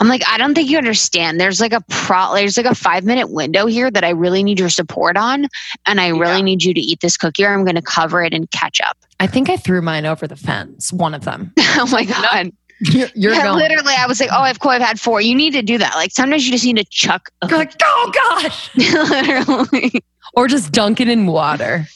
I'm 0.00 0.08
like, 0.08 0.22
I 0.28 0.38
don't 0.38 0.54
think 0.54 0.70
you 0.70 0.78
understand. 0.78 1.40
There's 1.40 1.60
like 1.60 1.72
a 1.72 1.80
pro. 1.88 2.34
There's 2.34 2.56
like 2.56 2.66
a 2.66 2.74
five 2.74 3.04
minute 3.04 3.30
window 3.30 3.66
here 3.66 3.90
that 3.90 4.04
I 4.04 4.10
really 4.10 4.42
need 4.42 4.58
your 4.58 4.68
support 4.68 5.16
on, 5.16 5.46
and 5.86 6.00
I 6.00 6.08
really 6.08 6.36
Yeah. 6.36 6.42
need 6.42 6.62
you 6.64 6.74
to 6.74 6.80
eat 6.80 7.00
this 7.00 7.16
cookie, 7.16 7.44
or 7.44 7.52
I'm 7.52 7.64
going 7.64 7.76
to 7.76 7.82
cover 7.82 8.22
it 8.22 8.32
in 8.34 8.46
ketchup. 8.48 8.96
I 9.20 9.26
think 9.26 9.48
I 9.48 9.56
threw 9.56 9.80
mine 9.82 10.06
over 10.06 10.26
the 10.26 10.36
fence. 10.36 10.92
One 10.92 11.14
of 11.14 11.24
them. 11.24 11.52
oh 11.58 11.88
my 11.90 12.04
god! 12.04 12.52
You're, 12.80 13.08
you're 13.14 13.32
Yeah, 13.32 13.44
going. 13.44 13.58
literally, 13.58 13.94
I 13.96 14.06
was 14.06 14.20
like, 14.20 14.28
"Oh, 14.32 14.42
I've 14.42 14.60
cool. 14.60 14.70
I've 14.72 14.82
had 14.82 15.00
four. 15.00 15.20
You 15.22 15.34
need 15.34 15.52
to 15.54 15.62
do 15.62 15.78
that. 15.78 15.94
Like 15.94 16.10
sometimes 16.12 16.44
you 16.44 16.52
just 16.52 16.64
need 16.64 16.76
to 16.76 16.84
chuck. 16.90 17.30
A 17.42 17.48
You're 17.48 17.58
like, 17.58 17.72
oh 17.82 18.10
gosh. 18.14 18.70
literally. 18.76 19.92
Or 20.34 20.48
just 20.48 20.72
dunk 20.72 21.00
it 21.00 21.08
in 21.08 21.26
water. 21.26 21.86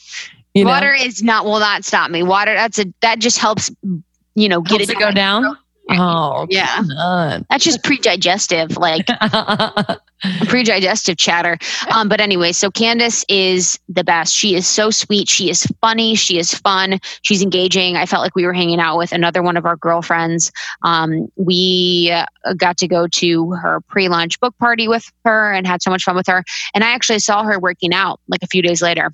You 0.53 0.65
know? 0.65 0.71
Water 0.71 0.93
is 0.93 1.21
not 1.21 1.45
will 1.45 1.59
not 1.59 1.85
stop 1.85 2.09
me. 2.09 2.23
Water 2.23 2.53
that's 2.55 2.79
a 2.79 2.85
that 3.01 3.19
just 3.19 3.37
helps 3.37 3.69
you 4.35 4.49
know 4.49 4.61
get 4.61 4.79
Helps 4.79 4.89
it 4.89 4.97
it 4.97 4.99
go 4.99 5.11
down. 5.11 5.57
Oh, 5.89 6.45
Yeah. 6.49 6.83
on. 6.97 7.45
That's 7.49 7.63
just 7.65 7.83
pre-digestive, 7.83 8.77
like 8.77 9.07
pre-digestive 10.47 11.17
chatter. 11.17 11.57
Um, 11.93 12.07
but 12.07 12.21
anyway, 12.21 12.51
so 12.51 12.69
Candice 12.69 13.25
is 13.27 13.79
the 13.89 14.03
best. 14.03 14.33
She 14.33 14.55
is 14.55 14.67
so 14.67 14.89
sweet. 14.91 15.27
She 15.27 15.49
is 15.49 15.65
funny. 15.81 16.15
She 16.15 16.37
is 16.37 16.53
fun. 16.53 16.99
She's 17.23 17.41
engaging. 17.41 17.95
I 17.95 18.05
felt 18.05 18.21
like 18.21 18.35
we 18.35 18.45
were 18.45 18.53
hanging 18.53 18.79
out 18.79 18.97
with 18.97 19.11
another 19.11 19.41
one 19.41 19.57
of 19.57 19.65
our 19.65 19.75
girlfriends. 19.75 20.51
Um, 20.83 21.27
we 21.35 22.11
uh, 22.13 22.53
got 22.55 22.77
to 22.77 22.87
go 22.87 23.07
to 23.07 23.51
her 23.53 23.81
pre-lunch 23.89 24.39
book 24.39 24.55
party 24.59 24.87
with 24.87 25.05
her 25.25 25.51
and 25.51 25.65
had 25.65 25.81
so 25.81 25.89
much 25.89 26.03
fun 26.03 26.15
with 26.15 26.27
her. 26.27 26.43
And 26.73 26.83
I 26.83 26.91
actually 26.91 27.19
saw 27.19 27.43
her 27.43 27.59
working 27.59 27.93
out 27.93 28.19
like 28.27 28.43
a 28.43 28.47
few 28.47 28.61
days 28.61 28.81
later. 28.81 29.09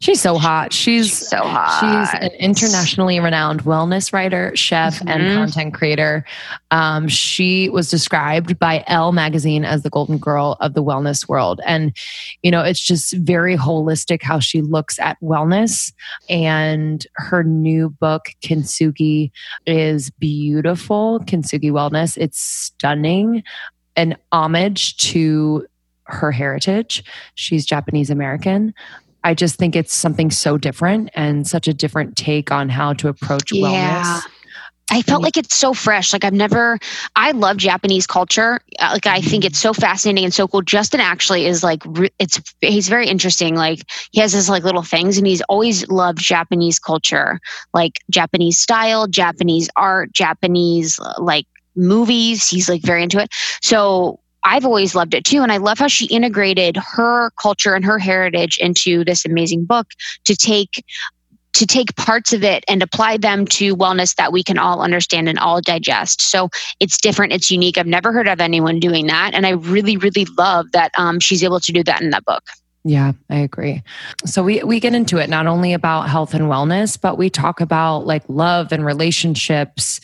She's 0.00 0.18
so 0.22 0.38
hot. 0.38 0.72
She's 0.72 1.08
She's 1.08 1.28
so 1.28 1.42
hot. 1.42 1.78
She's 1.78 2.20
an 2.22 2.30
internationally 2.38 3.20
renowned 3.20 3.64
wellness 3.64 4.14
writer, 4.14 4.50
chef, 4.54 4.98
and 5.02 5.22
Mhm. 5.22 5.34
content 5.34 5.74
creator. 5.74 6.24
Um, 6.70 7.06
she 7.06 7.68
was 7.68 7.90
described 7.90 8.58
by 8.58 8.82
Elle 8.86 9.12
magazine 9.12 9.62
as 9.66 9.82
the 9.82 9.90
golden 9.90 10.16
girl 10.16 10.56
of 10.60 10.72
the 10.72 10.82
wellness 10.82 11.28
world. 11.28 11.60
And, 11.66 11.94
you 12.42 12.50
know, 12.50 12.62
it's 12.62 12.80
just 12.80 13.12
very 13.18 13.58
holistic 13.58 14.22
how 14.22 14.38
she 14.40 14.62
looks 14.62 14.98
at 14.98 15.18
wellness. 15.22 15.92
And 16.30 17.06
her 17.16 17.44
new 17.44 17.90
book, 17.90 18.30
Kintsugi, 18.42 19.30
is 19.66 20.08
beautiful. 20.18 21.20
Kintsugi 21.26 21.70
Wellness. 21.70 22.16
It's 22.16 22.40
stunning. 22.40 23.42
An 23.96 24.16
homage 24.32 24.96
to 25.12 25.66
her 26.04 26.32
heritage. 26.32 27.04
She's 27.34 27.66
Japanese 27.66 28.08
American. 28.08 28.72
I 29.24 29.34
just 29.34 29.56
think 29.56 29.76
it's 29.76 29.94
something 29.94 30.30
so 30.30 30.56
different 30.58 31.10
and 31.14 31.46
such 31.46 31.68
a 31.68 31.74
different 31.74 32.16
take 32.16 32.50
on 32.50 32.68
how 32.68 32.92
to 32.94 33.08
approach 33.08 33.52
Yeah. 33.52 33.66
wellness. 34.02 34.22
I 34.92 35.02
felt 35.02 35.22
like 35.22 35.36
it's 35.36 35.54
so 35.54 35.72
fresh. 35.72 36.12
Like 36.12 36.24
I've 36.24 36.32
never, 36.32 36.76
I 37.14 37.30
love 37.30 37.58
Japanese 37.58 38.08
culture. 38.08 38.58
Uh, 38.80 38.90
Like 38.94 39.06
I 39.06 39.20
think 39.20 39.44
it's 39.44 39.58
so 39.58 39.72
fascinating 39.72 40.24
and 40.24 40.34
so 40.34 40.48
cool. 40.48 40.62
Justin 40.62 40.98
actually 40.98 41.46
is 41.46 41.62
like, 41.62 41.84
it's 42.18 42.40
he's 42.60 42.88
very 42.88 43.06
interesting. 43.06 43.54
Like 43.54 43.82
he 44.10 44.20
has 44.20 44.32
his 44.32 44.48
like 44.48 44.64
little 44.64 44.82
things, 44.82 45.16
and 45.16 45.26
he's 45.28 45.42
always 45.42 45.86
loved 45.88 46.18
Japanese 46.18 46.80
culture, 46.80 47.38
like 47.72 48.00
Japanese 48.10 48.58
style, 48.58 49.06
Japanese 49.06 49.70
art, 49.76 50.12
Japanese 50.12 50.98
uh, 50.98 51.14
like 51.18 51.46
movies. 51.76 52.48
He's 52.48 52.68
like 52.68 52.82
very 52.82 53.02
into 53.04 53.20
it. 53.22 53.32
So 53.62 54.19
I've 54.44 54.64
always 54.64 54.94
loved 54.94 55.14
it 55.14 55.24
too, 55.24 55.42
and 55.42 55.52
I 55.52 55.58
love 55.58 55.78
how 55.78 55.88
she 55.88 56.06
integrated 56.06 56.76
her 56.76 57.30
culture 57.40 57.74
and 57.74 57.84
her 57.84 57.98
heritage 57.98 58.58
into 58.58 59.04
this 59.04 59.24
amazing 59.24 59.64
book 59.64 59.88
to 60.24 60.36
take 60.36 60.84
to 61.52 61.66
take 61.66 61.94
parts 61.96 62.32
of 62.32 62.44
it 62.44 62.64
and 62.68 62.82
apply 62.82 63.16
them 63.16 63.44
to 63.44 63.76
wellness 63.76 64.14
that 64.14 64.32
we 64.32 64.42
can 64.42 64.56
all 64.56 64.80
understand 64.80 65.28
and 65.28 65.38
all 65.38 65.60
digest. 65.60 66.22
So 66.22 66.48
it's 66.78 66.96
different, 66.96 67.32
it's 67.32 67.50
unique. 67.50 67.76
I've 67.76 67.88
never 67.88 68.12
heard 68.12 68.28
of 68.28 68.40
anyone 68.40 68.78
doing 68.78 69.06
that, 69.08 69.34
and 69.34 69.46
I 69.46 69.50
really, 69.50 69.96
really 69.96 70.26
love 70.38 70.70
that 70.72 70.92
um, 70.96 71.20
she's 71.20 71.42
able 71.42 71.60
to 71.60 71.72
do 71.72 71.82
that 71.84 72.00
in 72.00 72.10
that 72.10 72.24
book. 72.24 72.44
Yeah, 72.82 73.12
I 73.28 73.36
agree. 73.36 73.82
So 74.24 74.42
we 74.42 74.62
we 74.62 74.80
get 74.80 74.94
into 74.94 75.18
it 75.18 75.28
not 75.28 75.46
only 75.46 75.74
about 75.74 76.08
health 76.08 76.32
and 76.32 76.44
wellness, 76.44 76.98
but 76.98 77.18
we 77.18 77.28
talk 77.28 77.60
about 77.60 78.06
like 78.06 78.22
love 78.28 78.72
and 78.72 78.86
relationships, 78.86 80.00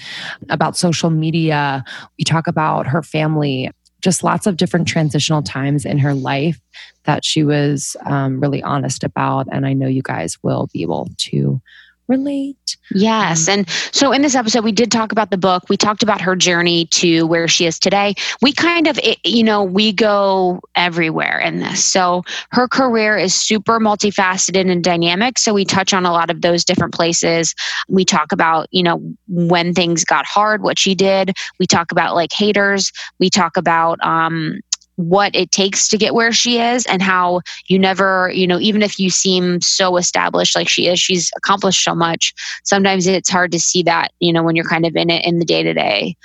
about 0.50 0.76
social 0.76 1.08
media. 1.08 1.84
We 2.18 2.24
talk 2.24 2.46
about 2.46 2.86
her 2.86 3.02
family, 3.02 3.70
just 4.00 4.22
lots 4.22 4.46
of 4.46 4.56
different 4.56 4.86
transitional 4.86 5.42
times 5.42 5.84
in 5.84 5.98
her 5.98 6.14
life 6.14 6.60
that 7.04 7.24
she 7.24 7.42
was 7.42 7.96
um, 8.04 8.40
really 8.40 8.62
honest 8.62 9.04
about. 9.04 9.46
And 9.50 9.66
I 9.66 9.72
know 9.72 9.86
you 9.86 10.02
guys 10.02 10.36
will 10.42 10.68
be 10.72 10.82
able 10.82 11.08
to 11.16 11.60
relate. 12.08 12.76
Yes. 12.90 13.48
And 13.48 13.68
so 13.68 14.12
in 14.12 14.22
this 14.22 14.34
episode, 14.34 14.64
we 14.64 14.72
did 14.72 14.90
talk 14.92 15.12
about 15.12 15.30
the 15.30 15.36
book. 15.36 15.64
We 15.68 15.76
talked 15.76 16.02
about 16.02 16.20
her 16.20 16.36
journey 16.36 16.86
to 16.92 17.26
where 17.26 17.48
she 17.48 17.66
is 17.66 17.78
today. 17.78 18.14
We 18.40 18.52
kind 18.52 18.86
of, 18.86 18.98
it- 19.02 19.18
you 19.24 19.42
know, 19.42 19.62
we 19.64 19.92
go 19.92 20.60
everywhere 20.74 21.38
in 21.38 21.58
this. 21.58 21.84
So 21.84 22.22
her 22.50 22.68
career 22.68 23.16
is 23.16 23.34
super 23.34 23.80
multifaceted 23.80 24.70
and 24.70 24.82
dynamic. 24.84 25.38
So 25.38 25.52
we 25.52 25.64
touch 25.64 25.92
on 25.92 26.06
a 26.06 26.12
lot 26.12 26.30
of 26.30 26.42
those 26.42 26.64
different 26.64 26.94
places. 26.94 27.54
We 27.88 28.04
talk 28.04 28.32
about, 28.32 28.68
you 28.70 28.82
know, 28.82 29.00
when 29.28 29.74
things 29.74 30.04
got 30.04 30.26
hard, 30.26 30.62
what 30.62 30.78
she 30.78 30.94
did. 30.94 31.32
We 31.58 31.66
talk 31.66 31.90
about 31.92 32.14
like 32.14 32.32
haters. 32.32 32.92
We 33.18 33.30
talk 33.30 33.56
about, 33.56 33.98
um, 34.04 34.60
what 34.96 35.34
it 35.36 35.50
takes 35.50 35.88
to 35.88 35.98
get 35.98 36.14
where 36.14 36.32
she 36.32 36.58
is 36.58 36.86
and 36.86 37.02
how 37.02 37.40
you 37.66 37.78
never 37.78 38.30
you 38.34 38.46
know 38.46 38.58
even 38.58 38.82
if 38.82 38.98
you 38.98 39.10
seem 39.10 39.60
so 39.60 39.96
established 39.96 40.56
like 40.56 40.68
she 40.68 40.88
is 40.88 40.98
she's 40.98 41.30
accomplished 41.36 41.84
so 41.84 41.94
much 41.94 42.34
sometimes 42.64 43.06
it's 43.06 43.28
hard 43.28 43.52
to 43.52 43.60
see 43.60 43.82
that 43.82 44.10
you 44.20 44.32
know 44.32 44.42
when 44.42 44.56
you're 44.56 44.68
kind 44.68 44.86
of 44.86 44.96
in 44.96 45.10
it 45.10 45.24
in 45.24 45.38
the 45.38 45.44
day 45.44 45.62
to 45.62 45.74
day 45.74 46.16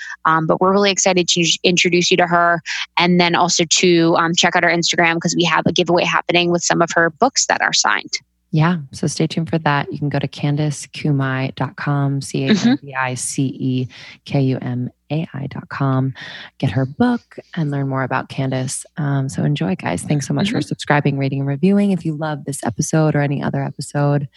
but 0.47 0.61
we're 0.61 0.71
really 0.71 0.91
excited 0.91 1.27
to 1.27 1.45
introduce 1.63 2.09
you 2.09 2.17
to 2.17 2.25
her 2.25 2.61
and 2.97 3.19
then 3.19 3.35
also 3.35 3.65
to 3.65 4.15
um, 4.17 4.33
check 4.33 4.55
out 4.55 4.63
our 4.63 4.71
instagram 4.71 5.15
because 5.15 5.35
we 5.35 5.43
have 5.43 5.65
a 5.65 5.71
giveaway 5.73 6.03
happening 6.03 6.49
with 6.49 6.63
some 6.63 6.81
of 6.81 6.89
her 6.95 7.09
books 7.09 7.45
that 7.47 7.61
are 7.61 7.73
signed 7.73 8.19
Yeah. 8.53 8.79
So 8.91 9.07
stay 9.07 9.27
tuned 9.27 9.49
for 9.49 9.59
that. 9.59 9.91
You 9.93 9.97
can 9.97 10.09
go 10.09 10.19
to 10.19 10.27
candicekumai.com, 10.27 12.21
C 12.21 12.43
A 12.43 12.49
N 12.49 12.79
D 12.81 12.93
I 12.93 13.13
C 13.13 13.43
E 13.43 13.87
K 14.25 14.41
U 14.41 14.57
M 14.61 14.91
A 15.11 15.27
I.com, 15.33 16.13
get 16.57 16.71
her 16.71 16.85
book 16.85 17.37
and 17.55 17.69
learn 17.69 17.87
more 17.89 18.03
about 18.03 18.29
Candice. 18.29 18.85
Um, 18.97 19.29
so 19.29 19.43
enjoy, 19.43 19.75
guys. 19.75 20.01
Thanks 20.03 20.27
so 20.27 20.33
much 20.33 20.51
for 20.51 20.61
subscribing, 20.61 21.17
rating, 21.17 21.39
and 21.41 21.47
reviewing. 21.47 21.91
If 21.91 22.05
you 22.05 22.13
love 22.15 22.45
this 22.45 22.63
episode 22.63 23.15
or 23.15 23.21
any 23.21 23.43
other 23.43 23.61
episode, 23.63 24.27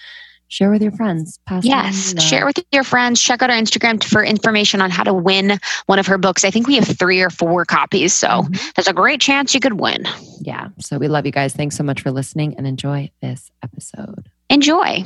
share 0.48 0.70
with 0.70 0.82
your 0.82 0.92
friends. 0.92 1.38
Pass 1.46 1.64
yes 1.64 2.14
share 2.22 2.44
with 2.44 2.58
your 2.70 2.84
friends 2.84 3.20
check 3.20 3.40
out 3.42 3.50
our 3.50 3.56
instagram 3.56 4.04
for 4.04 4.22
information 4.22 4.80
on 4.82 4.90
how 4.90 5.02
to 5.02 5.12
win 5.12 5.58
one 5.86 5.98
of 5.98 6.06
her 6.06 6.18
books 6.18 6.44
i 6.44 6.50
think 6.50 6.66
we 6.68 6.76
have 6.76 6.86
three 6.86 7.22
or 7.22 7.30
four 7.30 7.64
copies 7.64 8.12
so 8.12 8.28
Mhm. 8.28 8.74
there's 8.74 8.86
a 8.86 8.92
great 8.92 9.20
chance 9.22 9.54
you 9.54 9.60
could 9.60 9.80
win 9.80 10.04
Yeah. 10.42 10.68
So 10.78 10.98
we 10.98 11.08
love 11.08 11.24
you 11.24 11.32
guys. 11.32 11.54
Thanks 11.54 11.76
so 11.76 11.82
much 11.82 12.02
for 12.02 12.10
listening 12.12 12.54
and 12.58 12.66
enjoy 12.66 13.10
this 13.22 13.50
episode. 13.62 14.28
enjoy 14.50 15.04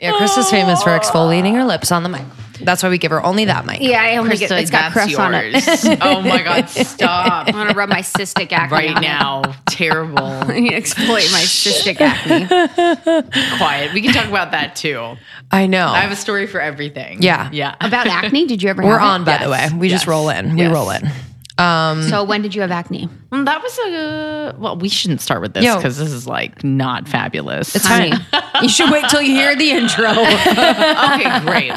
Yeah, 0.00 0.12
Chris 0.16 0.36
is 0.38 0.48
famous 0.50 0.82
for 0.82 0.90
exfoliating 0.90 1.54
her 1.54 1.64
lips 1.64 1.90
on 1.90 2.02
the 2.04 2.08
mic. 2.08 2.22
That's 2.60 2.82
why 2.82 2.88
we 2.88 2.98
give 2.98 3.10
her 3.10 3.22
only 3.24 3.44
that 3.46 3.66
mic. 3.66 3.80
Yeah, 3.80 4.00
I 4.02 4.16
only 4.16 4.36
Krista, 4.36 4.48
get 4.48 4.52
it's 4.60 4.70
got 4.70 4.92
that's 4.94 5.14
crust 5.14 5.18
on 5.18 5.34
it. 5.34 5.52
yours. 5.52 5.98
oh 6.02 6.20
my 6.22 6.42
God, 6.42 6.68
stop. 6.68 7.48
I 7.48 7.50
want 7.52 7.70
to 7.70 7.76
rub 7.76 7.88
my 7.88 8.00
cystic 8.00 8.52
acne 8.52 8.72
right 8.76 8.90
on 8.90 8.98
it. 8.98 9.06
now. 9.06 9.42
Terrible. 9.66 10.22
I 10.24 10.60
need 10.60 10.70
to 10.70 10.76
exploit 10.76 11.26
my 11.32 11.42
cystic 11.42 12.00
acne. 12.00 12.46
Quiet. 13.58 13.92
We 13.92 14.02
can 14.02 14.12
talk 14.12 14.28
about 14.28 14.52
that 14.52 14.76
too. 14.76 15.16
I 15.50 15.66
know. 15.66 15.86
I 15.88 15.98
have 16.00 16.12
a 16.12 16.16
story 16.16 16.46
for 16.46 16.60
everything. 16.60 17.22
Yeah. 17.22 17.50
Yeah. 17.52 17.76
About 17.80 18.06
acne, 18.06 18.46
did 18.46 18.62
you 18.62 18.68
ever? 18.70 18.82
We're 18.82 18.98
have 18.98 19.08
on, 19.20 19.24
by 19.24 19.38
the 19.38 19.50
way. 19.50 19.58
Yes. 19.58 19.72
We 19.74 19.88
just 19.88 20.06
roll 20.06 20.28
in. 20.28 20.54
We 20.54 20.62
Yes. 20.62 20.72
roll 20.72 20.90
in. 20.90 21.08
Um, 21.58 22.02
So 22.02 22.22
when 22.22 22.42
did 22.42 22.54
you 22.54 22.60
have 22.60 22.70
acne? 22.70 23.08
Mm, 23.30 23.44
That 23.46 23.62
was 23.62 23.78
a 23.78 24.54
well. 24.58 24.76
We 24.76 24.88
shouldn't 24.88 25.20
start 25.20 25.40
with 25.40 25.54
this 25.54 25.74
because 25.74 25.96
this 25.96 26.12
is 26.12 26.26
like 26.26 26.62
not 26.62 27.08
fabulous. 27.08 27.74
it's 27.74 27.88
funny. 27.88 28.12
you 28.62 28.68
should 28.68 28.90
wait 28.90 29.08
till 29.08 29.22
you 29.22 29.32
hear 29.34 29.56
the 29.56 29.70
intro. 29.70 30.10
okay, 30.10 31.40
great. 31.40 31.70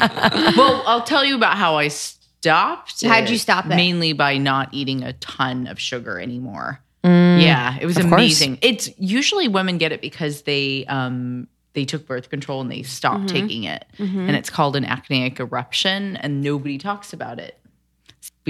Well, 0.56 0.82
I'll 0.86 1.02
tell 1.02 1.24
you 1.24 1.34
about 1.34 1.56
how 1.56 1.76
I 1.76 1.88
stopped. 1.88 3.04
How'd 3.06 3.30
you 3.30 3.38
stop 3.38 3.66
it? 3.66 3.68
Mainly 3.70 4.12
by 4.12 4.36
not 4.38 4.68
eating 4.72 5.02
a 5.02 5.12
ton 5.14 5.66
of 5.66 5.78
sugar 5.80 6.18
anymore. 6.20 6.80
yeah, 7.04 7.78
it 7.80 7.86
was 7.86 7.96
Mm. 7.96 8.00
of 8.04 8.10
course. 8.10 8.20
amazing. 8.20 8.58
It's 8.60 8.90
usually 8.98 9.48
women 9.48 9.78
get 9.78 9.92
it 9.92 10.02
because 10.02 10.42
they 10.42 10.84
um 10.86 11.46
they 11.72 11.84
took 11.86 12.06
birth 12.06 12.28
control 12.28 12.60
and 12.60 12.70
they 12.70 12.82
stopped 12.82 13.26
Mm-hmm. 13.26 13.36
taking 13.48 13.64
it, 13.64 13.86
and 13.98 14.30
it's 14.36 14.50
called 14.50 14.76
an 14.76 14.84
acneic 14.84 15.40
eruption, 15.40 16.16
and 16.16 16.42
nobody 16.42 16.76
talks 16.76 17.12
about 17.14 17.38
it. 17.38 17.56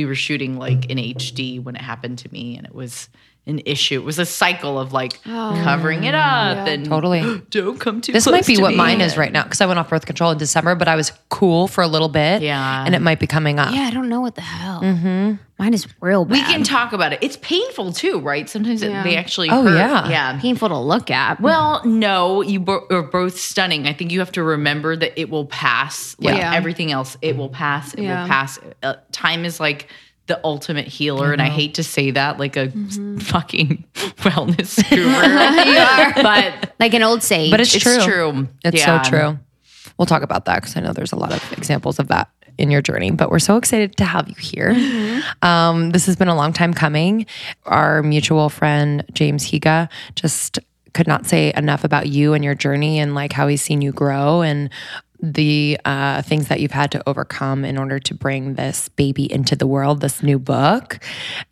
We 0.01 0.07
were 0.07 0.15
shooting 0.15 0.57
like 0.57 0.87
in 0.87 0.97
HD 0.97 1.63
when 1.63 1.77
it 1.77 1.83
happened 1.83 2.17
to 2.21 2.33
me, 2.33 2.57
and 2.57 2.67
it 2.67 2.75
was 2.75 3.11
an 3.47 3.61
issue. 3.65 4.01
It 4.01 4.05
was 4.05 4.19
a 4.19 4.27
cycle 4.27 4.79
of 4.79 4.93
like 4.93 5.21
covering 5.25 6.05
it 6.05 6.15
up 6.15 6.69
and 6.69 6.85
Totally. 6.87 7.41
don't 7.51 7.81
come 7.81 8.01
too. 8.01 8.13
This 8.13 8.25
close 8.25 8.33
might 8.33 8.47
be 8.47 8.57
to 8.57 8.63
what 8.63 8.71
me. 8.73 8.77
mine 8.77 9.01
is 9.01 9.17
right 9.17 9.33
now 9.33 9.43
because 9.45 9.61
I 9.61 9.67
went 9.67 9.79
off 9.79 9.89
birth 9.89 10.07
control 10.07 10.31
in 10.31 10.39
December, 10.39 10.75
but 10.75 10.89
I 10.89 10.95
was 10.97 11.11
cool 11.31 11.67
for 11.67 11.83
a 11.83 11.89
little 11.89 12.09
bit. 12.09 12.43
Yeah. 12.43 12.85
And 12.85 12.95
it 12.95 13.01
might 13.01 13.19
be 13.19 13.27
coming 13.27 13.59
up. 13.59 13.75
yeah, 13.75 13.83
I 13.83 13.91
don't 13.91 14.09
know 14.09 14.21
what 14.21 14.35
the 14.35 14.41
hell. 14.43 14.81
Mine 15.59 15.75
is 15.75 15.87
real 16.01 16.25
bad. 16.25 16.33
We 16.33 16.41
can 16.43 16.63
talk 16.63 16.93
about 16.95 17.13
it. 17.13 17.19
It's 17.23 17.37
painful 17.39 17.93
too, 17.93 18.19
right? 18.21 18.49
Sometimes 18.49 18.83
it- 18.83 18.91
they 19.05 19.17
actually. 19.17 19.51
Oh, 19.51 19.63
hurt. 19.63 19.77
yeah. 19.77 20.09
yeah. 20.09 20.41
painful 20.41 20.69
to 20.69 20.79
look 20.79 21.11
at. 21.11 21.39
Well, 21.41 21.83
no, 21.85 22.41
you 22.43 22.61
bo- 22.61 22.87
are 22.91 23.03
both 23.03 23.39
stunning. 23.39 23.87
I 23.87 23.93
think 23.93 24.11
you 24.11 24.21
have 24.21 24.33
to 24.33 24.43
remember 24.43 24.97
that 24.97 25.19
it 25.21 25.29
will 25.29 25.45
pass. 25.47 26.17
Like 26.19 26.37
Yeah. 26.39 26.55
everything 26.55 26.93
else, 26.93 27.17
it 27.21 27.37
will 27.37 27.51
pass. 27.51 27.93
It 27.95 28.03
Yeah. 28.05 28.23
will 28.23 28.29
pass. 28.29 28.59
Uh, 28.83 28.95
time 29.13 29.45
is 29.45 29.61
like 29.61 29.89
the 30.31 30.41
ultimate 30.45 30.87
healer, 30.89 31.33
and 31.33 31.43
I 31.43 31.49
hate 31.51 31.75
to 31.75 31.83
say 31.85 32.11
that, 32.13 32.39
like 32.39 32.57
a 32.57 32.69
Mm-hmm. 32.69 33.19
fucking 33.19 33.85
wellness 34.25 34.79
guru. 34.91 36.23
but 36.23 36.73
like 36.81 36.95
an 36.95 37.03
old 37.03 37.23
sage. 37.23 37.51
But 37.51 37.61
it's, 37.61 37.75
it's 37.75 37.85
true. 37.85 37.99
true. 38.03 38.49
It's 38.65 38.79
Yeah. 38.79 39.03
so 39.03 39.11
true. 39.11 39.39
We'll 39.99 40.07
talk 40.07 40.23
about 40.23 40.47
that 40.47 40.57
because 40.63 40.77
I 40.77 40.81
know 40.81 40.93
there's 40.93 41.13
a 41.13 41.17
lot 41.17 41.33
of 41.33 41.53
examples 41.53 41.99
of 41.99 42.09
that 42.09 42.29
in 42.59 42.71
your 42.71 42.81
journey, 42.83 43.11
but 43.11 43.31
we're 43.31 43.39
so 43.39 43.57
excited 43.57 43.97
to 43.99 44.05
have 44.05 44.29
you 44.29 44.35
here. 44.39 44.71
Um, 45.43 45.91
this 45.91 46.07
has 46.07 46.17
been 46.17 46.29
a 46.29 46.35
long 46.35 46.53
time 46.53 46.73
coming. 46.75 47.27
Our 47.67 48.03
mutual 48.03 48.49
friend, 48.49 49.05
James 49.13 49.45
Higa, 49.51 49.89
just 50.15 50.59
could 50.95 51.07
not 51.07 51.27
say 51.27 51.53
enough 51.57 51.85
about 51.85 52.09
you 52.09 52.35
and 52.35 52.43
your 52.45 52.55
journey 52.55 52.99
and 52.99 53.15
like 53.15 53.33
how 53.33 53.47
he's 53.49 53.63
seen 53.63 53.81
you 53.81 53.93
grow 53.93 54.43
and 54.43 54.71
the 55.23 55.79
uh, 55.85 56.23
things 56.23 56.49
that 56.49 56.61
you've 56.61 56.71
had 56.73 56.91
to 56.93 57.09
overcome 57.09 57.65
in 57.65 57.77
order 57.79 57.99
to 57.99 58.15
bring 58.15 58.55
this 58.55 58.89
baby 58.91 59.31
into 59.31 59.55
the 59.57 59.67
world, 59.67 60.01
this 60.01 60.23
new 60.23 60.39
book. 60.39 60.99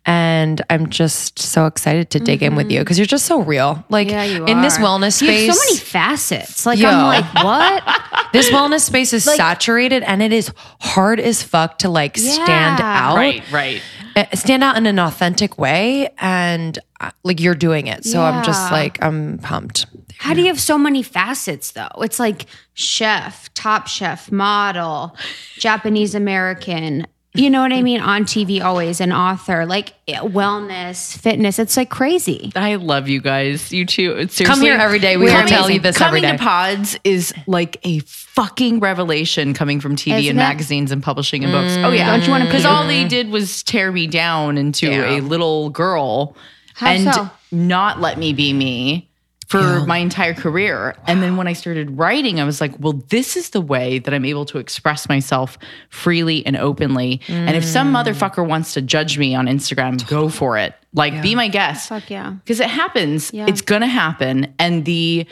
And 0.05 0.61
I'm 0.69 0.89
just 0.89 1.39
so 1.39 1.65
excited 1.65 2.09
to 2.11 2.19
dig 2.19 2.41
in 2.43 2.55
with 2.55 2.71
you 2.71 2.79
because 2.79 2.97
you're 2.97 3.05
just 3.05 3.25
so 3.25 3.41
real. 3.41 3.83
Like 3.89 4.09
yeah, 4.09 4.23
you 4.23 4.45
in 4.45 4.61
this 4.61 4.77
are. 4.77 4.81
wellness 4.81 5.21
You 5.21 5.27
space. 5.27 5.47
have 5.47 5.55
so 5.55 5.65
many 5.65 5.77
facets. 5.77 6.65
Like 6.65 6.79
Yo. 6.79 6.89
I'm 6.89 7.03
like, 7.23 7.33
what? 7.43 8.29
this 8.33 8.49
wellness 8.49 8.81
space 8.81 9.13
is 9.13 9.23
saturated 9.23 10.03
and 10.03 10.21
it 10.21 10.33
is 10.33 10.51
hard 10.79 11.19
as 11.19 11.43
fuck 11.43 11.77
to 11.79 11.89
like 11.89 12.17
stand 12.17 12.81
out 12.81 13.15
Right, 13.15 13.43
right. 13.51 13.81
Uh, 14.15 14.25
stand 14.35 14.63
out 14.63 14.77
in 14.77 14.85
an 14.85 14.99
authentic 14.99 15.57
way 15.57 16.09
and 16.19 16.79
uh, 16.99 17.11
like 17.23 17.39
you're 17.39 17.55
doing 17.55 17.87
it 17.87 18.03
so 18.05 18.21
i'm 18.21 18.43
just 18.43 18.69
Yeah. 18.71 18.77
like 18.77 19.01
i'm 19.03 19.37
pumped 19.39 19.85
How 20.17 20.33
do 20.33 20.41
you 20.41 20.47
have 20.47 20.59
so 20.59 20.77
many 20.77 21.01
facets 21.01 21.71
though? 21.71 21.87
It's 22.01 22.19
like 22.19 22.45
chef, 22.73 23.53
top 23.53 23.87
chef, 23.87 24.29
model, 24.31 25.15
Japanese 25.57 26.13
American. 26.13 27.07
You 27.35 27.51
know 27.51 27.61
what 27.61 27.71
I 27.71 27.83
mean? 27.83 28.01
On 28.01 28.23
TV 28.23 28.59
always, 28.61 28.99
an 28.99 29.11
author, 29.13 29.65
like 29.67 29.93
eh, 30.07 30.17
wellness, 30.19 31.15
fitness. 31.15 31.59
It's 31.59 31.77
like 31.77 31.89
crazy. 31.89 32.51
I 32.55 32.75
love 32.75 33.07
you 33.07 33.21
guys. 33.21 33.71
You 33.71 33.85
too. 33.85 34.13
Seriously. 34.13 34.45
come 34.47 34.61
here 34.61 34.73
every 34.73 34.97
day 34.97 35.15
we 35.15 35.25
We're 35.25 35.41
will 35.41 35.47
tell 35.47 35.69
you 35.69 35.79
this 35.79 36.01
every 36.01 36.21
Coming 36.21 36.31
day 36.31 36.37
to 36.37 36.43
pods 36.43 36.97
is 37.03 37.31
like 37.45 37.77
a 37.83 37.99
fucking 37.99 38.79
revelation 38.79 39.53
coming 39.53 39.79
from 39.79 39.95
TV 39.95 40.17
Isn't 40.19 40.29
and 40.31 40.39
it? 40.39 40.41
magazines 40.41 40.91
and 40.91 41.03
publishing 41.03 41.43
and 41.43 41.53
books. 41.53 41.75
Oh 41.77 41.91
yeah, 41.91 42.11
Don't 42.11 42.25
you 42.25 42.31
wanna 42.31 42.45
Because 42.45 42.65
all 42.65 42.87
they 42.87 43.07
did 43.07 43.29
was 43.29 43.61
tear 43.61 43.91
me 43.91 44.07
down 44.07 44.57
into 44.57 44.87
Yeah. 44.87 45.19
a 45.19 45.21
little 45.21 45.69
girl. 45.69 46.35
How 46.73 46.87
and 46.91 47.13
so? 47.13 47.29
not 47.51 48.01
let 48.01 48.17
me 48.17 48.33
be 48.33 48.53
me 48.53 49.08
for 49.49 49.83
my 49.87 49.97
entire 49.97 50.35
career. 50.35 50.95
And 51.07 51.23
then 51.23 51.35
when 51.35 51.47
I 51.47 51.53
started 51.53 51.97
writing, 51.97 52.39
I 52.39 52.43
was 52.43 52.61
like, 52.61 52.71
well, 52.79 52.93
this 53.09 53.35
is 53.35 53.49
the 53.49 53.61
way 53.61 53.97
that 53.97 54.13
I'm 54.13 54.23
able 54.23 54.45
to 54.45 54.59
express 54.59 55.09
myself 55.09 55.57
freely 55.89 56.45
and 56.45 56.55
openly. 56.55 57.19
And 57.27 57.57
if 57.57 57.65
some 57.65 57.91
Mm. 57.91 58.03
motherfucker 58.05 58.47
wants 58.47 58.73
to 58.75 58.81
judge 58.83 59.17
me 59.17 59.33
on 59.33 59.47
Instagram, 59.47 60.07
go 60.07 60.29
for 60.29 60.57
it. 60.59 60.75
Like, 60.93 61.21
be 61.23 61.33
my 61.33 61.47
guest. 61.47 61.89
Fuck 61.89 62.11
yeah. 62.11 62.31
Because 62.31 62.59
it 62.59 62.69
happens. 62.69 63.31
Yeah. 63.33 63.47
It's 63.47 63.61
going 63.61 63.81
to 63.81 63.87
happen. 63.87 64.53
And 64.59 64.85
the 64.85 65.25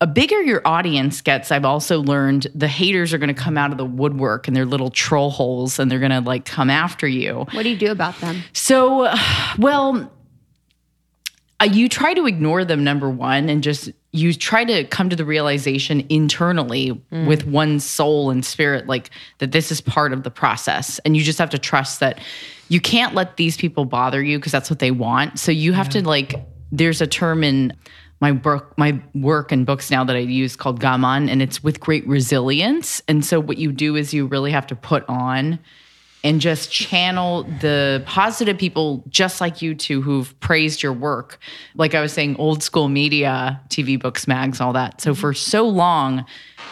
a 0.00 0.06
bigger 0.08 0.42
your 0.42 0.60
audience 0.66 1.20
gets, 1.20 1.52
I've 1.52 1.64
also 1.64 2.02
learned 2.02 2.48
the 2.54 2.66
haters 2.68 3.14
are 3.14 3.18
going 3.18 3.32
to 3.34 3.40
come 3.40 3.56
out 3.56 3.70
of 3.70 3.78
the 3.78 3.86
woodwork 3.86 4.48
and 4.48 4.56
their 4.56 4.66
little 4.66 4.90
troll 4.90 5.30
holes 5.30 5.78
and 5.78 5.88
they're 5.90 6.00
going 6.00 6.10
to 6.10 6.20
like 6.20 6.44
come 6.44 6.68
after 6.68 7.06
you. 7.06 7.46
What 7.52 7.62
do 7.62 7.70
you 7.70 7.76
do 7.78 7.92
about 7.92 8.18
them? 8.20 8.42
So, 8.52 9.08
well, 9.58 10.10
uh, 11.60 11.64
you 11.64 11.88
try 11.88 12.14
to 12.14 12.26
ignore 12.26 12.64
them, 12.64 12.82
number 12.84 13.08
one, 13.08 13.48
and 13.48 13.62
just 13.62 13.90
you 14.12 14.32
try 14.32 14.64
to 14.64 14.84
come 14.84 15.08
to 15.08 15.16
the 15.16 15.24
realization 15.24 16.06
internally 16.08 16.90
with 17.26 17.46
one 17.46 17.80
soul 17.80 18.30
and 18.30 18.44
spirit, 18.44 18.86
like 18.86 19.10
that 19.38 19.52
this 19.52 19.72
is 19.72 19.80
part 19.80 20.12
of 20.12 20.22
the 20.22 20.30
process. 20.30 21.00
And 21.04 21.16
you 21.16 21.24
just 21.24 21.38
have 21.38 21.50
to 21.50 21.58
trust 21.58 22.00
that 22.00 22.20
you 22.68 22.80
can't 22.80 23.14
let 23.14 23.36
these 23.36 23.56
people 23.56 23.84
bother 23.84 24.22
you 24.22 24.38
because 24.38 24.52
that's 24.52 24.70
what 24.70 24.78
they 24.78 24.92
want. 24.92 25.38
So 25.38 25.50
you 25.50 25.72
have 25.72 25.88
to, 25.90 26.02
like, 26.06 26.34
there's 26.70 27.00
a 27.00 27.06
term 27.06 27.42
in 27.42 27.72
my 28.20 28.32
work 28.32 28.76
my 28.78 29.00
work 29.14 29.52
and 29.52 29.66
books 29.66 29.90
now 29.90 30.04
that 30.04 30.16
I 30.16 30.20
use 30.20 30.56
called 30.56 30.80
gaman 30.80 31.28
and 31.28 31.42
it's 31.42 31.62
with 31.62 31.80
great 31.80 32.06
resilience 32.06 33.02
and 33.06 33.24
so 33.24 33.38
what 33.40 33.58
you 33.58 33.70
do 33.72 33.96
is 33.96 34.14
you 34.14 34.26
really 34.26 34.50
have 34.52 34.66
to 34.68 34.76
put 34.76 35.04
on 35.08 35.58
and 36.24 36.40
just 36.40 36.72
channel 36.72 37.44
the 37.60 38.02
positive 38.06 38.56
people 38.56 39.04
just 39.08 39.42
like 39.42 39.60
you 39.60 39.74
two 39.74 40.00
who've 40.00 40.38
praised 40.40 40.82
your 40.82 40.92
work. 40.92 41.38
Like 41.74 41.94
I 41.94 42.00
was 42.00 42.12
saying, 42.12 42.36
old 42.36 42.62
school 42.62 42.88
media, 42.88 43.60
TV, 43.68 44.00
books, 44.00 44.26
mags, 44.26 44.58
all 44.60 44.72
that. 44.72 45.02
So 45.02 45.14
for 45.14 45.34
so 45.34 45.68
long, 45.68 46.24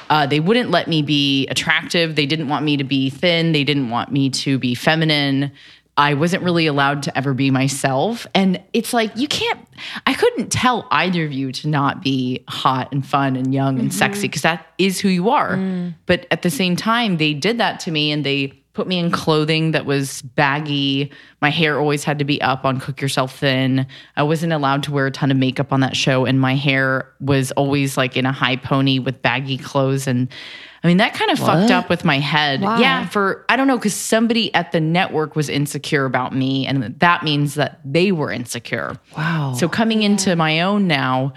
uh, 0.08 0.26
they 0.26 0.40
wouldn't 0.40 0.70
let 0.70 0.88
me 0.88 1.02
be 1.02 1.46
attractive. 1.48 2.16
They 2.16 2.24
didn't 2.24 2.48
want 2.48 2.64
me 2.64 2.78
to 2.78 2.84
be 2.84 3.10
thin. 3.10 3.52
They 3.52 3.62
didn't 3.62 3.90
want 3.90 4.10
me 4.10 4.30
to 4.30 4.58
be 4.58 4.74
feminine. 4.74 5.52
I 5.98 6.14
wasn't 6.14 6.42
really 6.42 6.66
allowed 6.66 7.02
to 7.02 7.18
ever 7.18 7.34
be 7.34 7.50
myself. 7.50 8.26
And 8.34 8.58
it's 8.72 8.94
like, 8.94 9.14
you 9.14 9.28
can't, 9.28 9.60
I 10.06 10.14
couldn't 10.14 10.50
tell 10.50 10.88
either 10.90 11.26
of 11.26 11.32
you 11.32 11.52
to 11.52 11.68
not 11.68 12.02
be 12.02 12.42
hot 12.48 12.90
and 12.90 13.06
fun 13.06 13.36
and 13.36 13.52
young 13.52 13.78
and 13.78 13.92
sexy 13.92 14.22
because 14.22 14.40
that 14.40 14.66
is 14.78 14.98
who 14.98 15.10
you 15.10 15.28
are. 15.28 15.56
But 16.06 16.26
at 16.30 16.40
the 16.40 16.48
same 16.48 16.76
time, 16.76 17.18
they 17.18 17.34
did 17.34 17.58
that 17.58 17.78
to 17.80 17.90
me 17.90 18.10
and 18.10 18.24
they 18.24 18.61
put 18.72 18.86
me 18.86 18.98
in 18.98 19.10
clothing 19.10 19.72
that 19.72 19.84
was 19.84 20.22
baggy. 20.22 21.10
My 21.42 21.50
hair 21.50 21.78
always 21.78 22.04
had 22.04 22.18
to 22.18 22.24
be 22.24 22.40
up 22.40 22.64
on 22.64 22.80
Cook 22.80 23.00
Yourself 23.00 23.38
Thin. 23.38 23.86
I 24.16 24.22
wasn't 24.22 24.52
allowed 24.52 24.82
to 24.84 24.92
wear 24.92 25.06
a 25.06 25.10
ton 25.10 25.30
of 25.30 25.36
makeup 25.36 25.72
on 25.72 25.80
that 25.80 25.94
show. 25.94 26.24
And 26.24 26.40
my 26.40 26.54
hair 26.54 27.12
was 27.20 27.52
always 27.52 27.96
like 27.96 28.16
in 28.16 28.24
a 28.24 28.32
high 28.32 28.56
pony 28.56 28.98
with 28.98 29.20
baggy 29.20 29.58
clothes. 29.58 30.06
And 30.06 30.28
I 30.82 30.88
mean, 30.88 30.96
that 30.96 31.12
kind 31.12 31.30
of 31.30 31.38
fucked 31.38 31.70
up 31.70 31.90
with 31.90 32.04
my 32.04 32.18
head. 32.18 32.62
Why? 32.62 32.80
Yeah, 32.80 33.06
for, 33.08 33.44
I 33.48 33.56
don't 33.56 33.66
know, 33.66 33.76
because 33.76 33.94
somebody 33.94 34.52
at 34.54 34.72
the 34.72 34.80
network 34.80 35.36
was 35.36 35.48
insecure 35.48 36.06
about 36.06 36.34
me. 36.34 36.66
And 36.66 36.98
that 36.98 37.22
means 37.22 37.54
that 37.54 37.78
they 37.84 38.10
were 38.10 38.32
insecure. 38.32 38.98
Wow. 39.16 39.54
So 39.56 39.68
coming 39.68 40.02
into 40.02 40.34
my 40.34 40.62
own 40.62 40.86
now, 40.86 41.34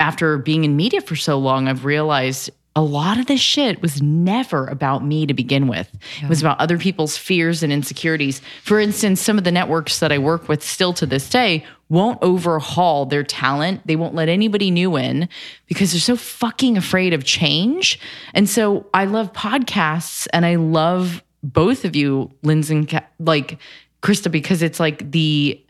after 0.00 0.36
being 0.36 0.64
in 0.64 0.74
media 0.74 1.00
for 1.00 1.14
so 1.14 1.38
long, 1.38 1.68
I've 1.68 1.84
realized 1.84 2.50
a 2.74 2.82
lot 2.82 3.18
of 3.18 3.26
this 3.26 3.40
shit 3.40 3.82
was 3.82 4.00
never 4.00 4.66
about 4.66 5.04
me 5.04 5.26
to 5.26 5.34
begin 5.34 5.68
with. 5.68 5.90
It 6.22 6.28
was 6.28 6.40
about 6.40 6.58
other 6.58 6.78
people's 6.78 7.18
fears 7.18 7.62
and 7.62 7.70
insecurities. 7.72 8.40
For 8.62 8.80
instance, 8.80 9.20
some 9.20 9.36
of 9.36 9.44
the 9.44 9.52
networks 9.52 9.98
that 9.98 10.10
I 10.10 10.18
work 10.18 10.48
with 10.48 10.62
still 10.62 10.94
to 10.94 11.04
this 11.04 11.28
day 11.28 11.66
won't 11.90 12.18
overhaul 12.22 13.04
their 13.04 13.24
talent. 13.24 13.86
They 13.86 13.96
won't 13.96 14.14
let 14.14 14.30
anybody 14.30 14.70
new 14.70 14.96
in 14.96 15.28
because 15.66 15.92
they're 15.92 16.00
so 16.00 16.16
fucking 16.16 16.78
afraid 16.78 17.12
of 17.12 17.24
change. 17.24 18.00
And 18.32 18.48
so 18.48 18.86
I 18.94 19.04
love 19.04 19.34
podcasts 19.34 20.26
and 20.32 20.46
I 20.46 20.54
love 20.54 21.22
both 21.42 21.84
of 21.84 21.94
you, 21.94 22.30
Lindsey 22.42 22.76
and 22.76 22.88
Ka- 22.88 23.04
like 23.18 23.58
Krista, 24.02 24.30
because 24.30 24.62
it's 24.62 24.80
like 24.80 25.10
the 25.10 25.62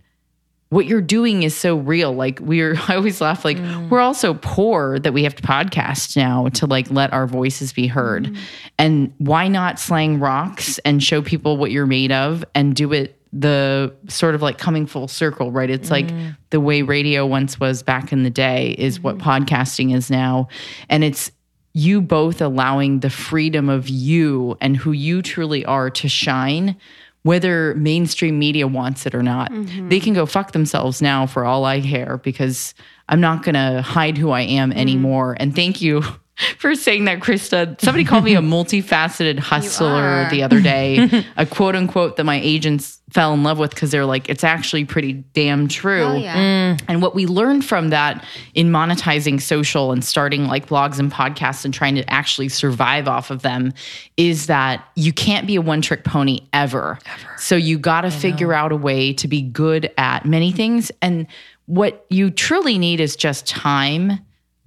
what 0.72 0.86
you're 0.86 1.02
doing 1.02 1.42
is 1.42 1.54
so 1.54 1.76
real. 1.76 2.14
Like 2.14 2.40
we're, 2.40 2.76
I 2.88 2.96
always 2.96 3.20
laugh. 3.20 3.44
Like 3.44 3.58
mm. 3.58 3.90
we're 3.90 4.00
all 4.00 4.14
so 4.14 4.32
poor 4.40 4.98
that 5.00 5.12
we 5.12 5.22
have 5.24 5.34
to 5.34 5.42
podcast 5.42 6.16
now 6.16 6.48
to 6.48 6.66
like 6.66 6.90
let 6.90 7.12
our 7.12 7.26
voices 7.26 7.74
be 7.74 7.86
heard. 7.86 8.24
Mm. 8.24 8.38
And 8.78 9.14
why 9.18 9.48
not 9.48 9.78
slang 9.78 10.18
rocks 10.18 10.78
and 10.78 11.02
show 11.02 11.20
people 11.20 11.58
what 11.58 11.72
you're 11.72 11.84
made 11.84 12.10
of 12.10 12.42
and 12.54 12.74
do 12.74 12.90
it 12.94 13.18
the 13.34 13.94
sort 14.08 14.34
of 14.34 14.40
like 14.40 14.56
coming 14.56 14.86
full 14.86 15.08
circle, 15.08 15.52
right? 15.52 15.68
It's 15.68 15.90
like 15.90 16.06
mm. 16.06 16.36
the 16.48 16.60
way 16.60 16.80
radio 16.80 17.26
once 17.26 17.60
was 17.60 17.82
back 17.82 18.10
in 18.10 18.22
the 18.22 18.30
day 18.30 18.74
is 18.78 18.98
what 18.98 19.18
mm-hmm. 19.18 19.28
podcasting 19.28 19.94
is 19.94 20.10
now, 20.10 20.48
and 20.88 21.02
it's 21.04 21.30
you 21.74 22.02
both 22.02 22.42
allowing 22.42 23.00
the 23.00 23.08
freedom 23.08 23.70
of 23.70 23.88
you 23.88 24.56
and 24.60 24.76
who 24.76 24.92
you 24.92 25.22
truly 25.22 25.64
are 25.64 25.88
to 25.88 26.08
shine 26.08 26.76
whether 27.22 27.74
mainstream 27.74 28.38
media 28.38 28.66
wants 28.66 29.06
it 29.06 29.14
or 29.14 29.22
not. 29.22 29.50
Mm-hmm. 29.50 29.88
They 29.88 30.00
can 30.00 30.12
go 30.12 30.26
fuck 30.26 30.52
themselves 30.52 31.00
now 31.00 31.26
for 31.26 31.44
all 31.44 31.64
I 31.64 31.80
care 31.80 32.18
because 32.18 32.74
I'm 33.08 33.20
not 33.20 33.42
going 33.44 33.54
to 33.54 33.82
hide 33.82 34.18
who 34.18 34.30
I 34.30 34.42
am 34.42 34.70
mm-hmm. 34.70 34.78
anymore. 34.78 35.36
And 35.38 35.54
thank 35.54 35.80
you 35.80 36.02
for 36.58 36.74
saying 36.74 37.04
that, 37.04 37.20
Krista. 37.20 37.80
Somebody 37.80 38.04
called 38.04 38.24
me 38.24 38.34
a 38.34 38.40
multifaceted 38.40 39.38
hustler 39.38 40.28
the 40.30 40.42
other 40.42 40.60
day, 40.60 41.24
a 41.36 41.46
quote 41.46 41.76
unquote 41.76 42.16
that 42.16 42.24
my 42.24 42.40
agents 42.40 43.00
fell 43.10 43.34
in 43.34 43.42
love 43.42 43.58
with 43.58 43.70
because 43.70 43.90
they're 43.90 44.06
like, 44.06 44.28
it's 44.30 44.44
actually 44.44 44.84
pretty 44.86 45.12
damn 45.12 45.68
true. 45.68 46.02
Oh, 46.02 46.16
yeah. 46.16 46.78
And 46.88 47.02
what 47.02 47.14
we 47.14 47.26
learned 47.26 47.64
from 47.64 47.90
that 47.90 48.24
in 48.54 48.70
monetizing 48.70 49.40
social 49.40 49.92
and 49.92 50.02
starting 50.02 50.46
like 50.46 50.66
blogs 50.66 50.98
and 50.98 51.12
podcasts 51.12 51.64
and 51.64 51.74
trying 51.74 51.94
to 51.96 52.10
actually 52.10 52.48
survive 52.48 53.08
off 53.08 53.30
of 53.30 53.42
them 53.42 53.74
is 54.16 54.46
that 54.46 54.88
you 54.94 55.12
can't 55.12 55.46
be 55.46 55.56
a 55.56 55.60
one 55.60 55.82
trick 55.82 56.04
pony 56.04 56.40
ever. 56.54 56.98
So 57.36 57.54
you 57.54 57.78
got 57.78 58.02
to 58.02 58.10
figure 58.10 58.54
out 58.54 58.72
a 58.72 58.76
way 58.76 59.12
to 59.14 59.28
be 59.28 59.42
good 59.42 59.92
at 59.98 60.24
many 60.24 60.52
things. 60.52 60.90
And 61.02 61.26
what 61.66 62.06
you 62.08 62.30
truly 62.30 62.78
need 62.78 63.00
is 63.00 63.14
just 63.14 63.46
time, 63.46 64.20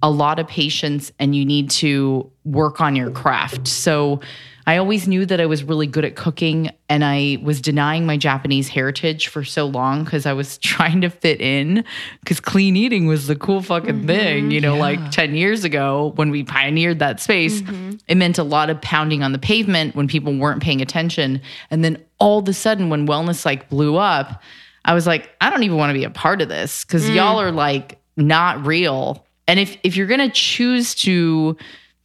a 0.06 0.10
lot 0.10 0.38
of 0.38 0.46
patience, 0.46 1.10
and 1.18 1.34
you 1.34 1.44
need 1.44 1.68
to 1.68 2.30
work 2.44 2.80
on 2.80 2.94
your 2.94 3.10
craft. 3.10 3.66
So 3.66 4.20
I 4.68 4.76
always 4.76 5.08
knew 5.08 5.26
that 5.26 5.40
I 5.40 5.46
was 5.46 5.64
really 5.64 5.88
good 5.88 6.04
at 6.04 6.14
cooking 6.14 6.70
and 6.88 7.04
I 7.04 7.38
was 7.42 7.60
denying 7.60 8.06
my 8.06 8.16
Japanese 8.16 8.68
heritage 8.68 9.26
for 9.26 9.42
so 9.42 9.66
long 9.66 10.04
because 10.04 10.24
I 10.24 10.32
was 10.32 10.58
trying 10.74 11.00
to 11.00 11.10
fit 11.10 11.40
in 11.40 11.84
because 12.20 12.38
clean 12.38 12.76
eating 12.76 13.08
was 13.08 13.26
the 13.26 13.34
cool 13.34 13.62
fucking 13.62 13.96
mm-hmm. 13.96 14.06
thing, 14.06 14.50
you 14.52 14.60
know, 14.60 14.76
like 14.76 15.10
10 15.10 15.34
years 15.34 15.64
ago 15.64 16.12
when 16.14 16.30
we 16.30 16.44
pioneered 16.44 17.00
that 17.00 17.18
space. 17.18 17.62
Mm-hmm. 17.62 17.96
It 18.06 18.14
meant 18.14 18.38
a 18.38 18.44
lot 18.44 18.70
of 18.70 18.80
pounding 18.80 19.24
on 19.24 19.32
the 19.32 19.40
pavement 19.40 19.96
when 19.96 20.06
people 20.06 20.36
weren't 20.38 20.62
paying 20.62 20.80
attention. 20.80 21.40
And 21.68 21.84
then 21.84 22.00
all 22.20 22.38
of 22.38 22.48
a 22.48 22.52
sudden, 22.52 22.90
when 22.90 23.08
wellness 23.08 23.44
like 23.44 23.68
blew 23.68 23.96
up, 23.96 24.40
I 24.84 24.94
was 24.94 25.04
like, 25.04 25.30
I 25.40 25.50
don't 25.50 25.64
even 25.64 25.78
want 25.78 25.90
to 25.90 25.94
be 25.94 26.04
a 26.04 26.10
part 26.10 26.40
of 26.40 26.48
this 26.48 26.84
because 26.84 27.10
mm. 27.10 27.16
y'all 27.16 27.40
are 27.40 27.50
like 27.50 27.98
not 28.16 28.64
real. 28.64 29.25
And 29.48 29.60
if 29.60 29.76
if 29.82 29.96
you're 29.96 30.06
gonna 30.06 30.30
choose 30.30 30.94
to, 30.96 31.56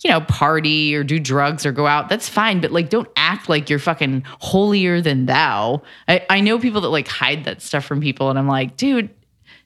you 0.03 0.09
know, 0.09 0.21
party 0.21 0.95
or 0.95 1.03
do 1.03 1.19
drugs 1.19 1.65
or 1.65 1.71
go 1.71 1.87
out, 1.87 2.09
that's 2.09 2.29
fine. 2.29 2.61
But 2.61 2.71
like, 2.71 2.89
don't 2.89 3.09
act 3.15 3.49
like 3.49 3.69
you're 3.69 3.79
fucking 3.79 4.23
holier 4.39 5.01
than 5.01 5.25
thou. 5.25 5.81
I, 6.07 6.25
I 6.29 6.41
know 6.41 6.59
people 6.59 6.81
that 6.81 6.89
like 6.89 7.07
hide 7.07 7.45
that 7.45 7.61
stuff 7.61 7.85
from 7.85 8.01
people, 8.01 8.29
and 8.29 8.37
I'm 8.37 8.47
like, 8.47 8.77
dude, 8.77 9.09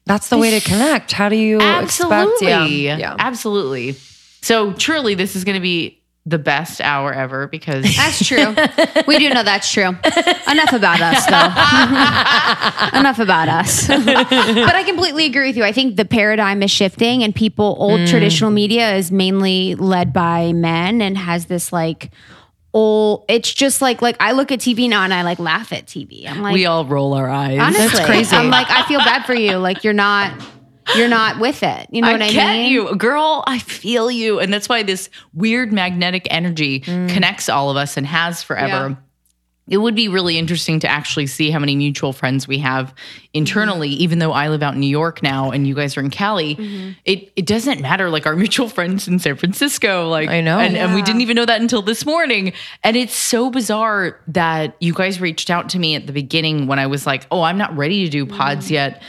That's 0.06 0.28
the 0.28 0.38
way 0.38 0.58
to 0.58 0.66
connect. 0.66 1.12
How 1.12 1.28
do 1.28 1.36
you 1.36 1.60
absolutely, 1.60 2.48
expect? 2.48 2.82
Yeah. 2.82 2.96
yeah. 2.96 3.16
absolutely. 3.18 3.92
So 4.40 4.72
truly, 4.72 5.14
this 5.14 5.34
is 5.36 5.44
gonna 5.44 5.60
be 5.60 6.00
the 6.26 6.38
best 6.38 6.80
hour 6.80 7.12
ever 7.12 7.46
because 7.46 7.84
That's 7.96 8.26
true. 8.26 8.54
we 9.06 9.18
do 9.18 9.30
know 9.30 9.44
that's 9.44 9.70
true. 9.72 9.84
Enough 9.84 10.72
about 10.72 11.00
us, 11.00 11.24
though. 11.26 12.98
Enough 12.98 13.20
about 13.20 13.48
us. 13.48 13.86
but 13.86 14.74
I 14.74 14.82
completely 14.84 15.24
agree 15.26 15.46
with 15.46 15.56
you. 15.56 15.62
I 15.64 15.72
think 15.72 15.96
the 15.96 16.04
paradigm 16.04 16.62
is 16.64 16.70
shifting, 16.70 17.22
and 17.22 17.34
people, 17.34 17.76
old 17.78 18.00
mm. 18.00 18.10
traditional 18.10 18.50
media 18.50 18.96
is 18.96 19.12
mainly 19.12 19.76
led 19.76 20.12
by 20.12 20.52
men 20.52 21.00
and 21.00 21.16
has 21.16 21.46
this 21.46 21.72
like 21.72 22.10
old. 22.74 23.24
It's 23.28 23.52
just 23.54 23.80
like 23.80 24.02
like 24.02 24.16
I 24.18 24.32
look 24.32 24.50
at 24.50 24.58
TV 24.58 24.88
now 24.88 25.04
and 25.04 25.14
I 25.14 25.22
like 25.22 25.38
laugh 25.38 25.72
at 25.72 25.86
TV. 25.86 26.28
I'm 26.28 26.42
like, 26.42 26.54
we 26.54 26.66
all 26.66 26.84
roll 26.84 27.14
our 27.14 27.28
eyes. 27.28 27.60
honestly, 27.60 28.04
crazy. 28.04 28.34
I'm 28.34 28.50
like, 28.50 28.68
I 28.68 28.86
feel 28.88 28.98
bad 28.98 29.24
for 29.26 29.34
you. 29.34 29.56
Like 29.58 29.84
you're 29.84 29.92
not. 29.92 30.32
You're 30.94 31.08
not 31.08 31.40
with 31.40 31.62
it. 31.62 31.88
You 31.90 32.02
know 32.02 32.12
what 32.12 32.22
I 32.22 32.26
mean. 32.26 32.30
I 32.30 32.32
get 32.32 32.52
mean? 32.52 32.72
you, 32.72 32.96
girl. 32.96 33.42
I 33.46 33.58
feel 33.58 34.10
you, 34.10 34.38
and 34.38 34.52
that's 34.52 34.68
why 34.68 34.82
this 34.82 35.10
weird 35.34 35.72
magnetic 35.72 36.26
energy 36.30 36.80
mm. 36.80 37.08
connects 37.08 37.48
all 37.48 37.70
of 37.70 37.76
us 37.76 37.96
and 37.96 38.06
has 38.06 38.42
forever. 38.42 38.90
Yeah. 38.90 38.96
It 39.68 39.78
would 39.78 39.96
be 39.96 40.06
really 40.06 40.38
interesting 40.38 40.78
to 40.80 40.88
actually 40.88 41.26
see 41.26 41.50
how 41.50 41.58
many 41.58 41.74
mutual 41.74 42.12
friends 42.12 42.46
we 42.46 42.58
have 42.58 42.94
internally, 43.34 43.90
mm-hmm. 43.90 44.02
even 44.02 44.18
though 44.20 44.30
I 44.30 44.48
live 44.48 44.62
out 44.62 44.74
in 44.74 44.80
New 44.80 44.86
York 44.86 45.24
now 45.24 45.50
and 45.50 45.66
you 45.66 45.74
guys 45.74 45.96
are 45.96 46.00
in 46.00 46.10
Cali. 46.10 46.54
Mm-hmm. 46.54 46.92
It 47.04 47.32
it 47.34 47.46
doesn't 47.46 47.80
matter. 47.80 48.08
Like 48.08 48.26
our 48.26 48.36
mutual 48.36 48.68
friends 48.68 49.08
in 49.08 49.18
San 49.18 49.34
Francisco, 49.34 50.08
like 50.08 50.28
I 50.28 50.40
know. 50.40 50.60
and, 50.60 50.76
and 50.76 50.94
we 50.94 51.02
didn't 51.02 51.20
even 51.20 51.34
know 51.34 51.46
that 51.46 51.60
until 51.60 51.82
this 51.82 52.06
morning. 52.06 52.52
And 52.84 52.96
it's 52.96 53.16
so 53.16 53.50
bizarre 53.50 54.20
that 54.28 54.76
you 54.78 54.92
guys 54.92 55.20
reached 55.20 55.50
out 55.50 55.68
to 55.70 55.80
me 55.80 55.96
at 55.96 56.06
the 56.06 56.12
beginning 56.12 56.68
when 56.68 56.78
I 56.78 56.86
was 56.86 57.04
like, 57.04 57.26
"Oh, 57.32 57.42
I'm 57.42 57.58
not 57.58 57.76
ready 57.76 58.04
to 58.04 58.10
do 58.10 58.24
pods 58.24 58.68
mm. 58.68 58.72
yet." 58.72 59.02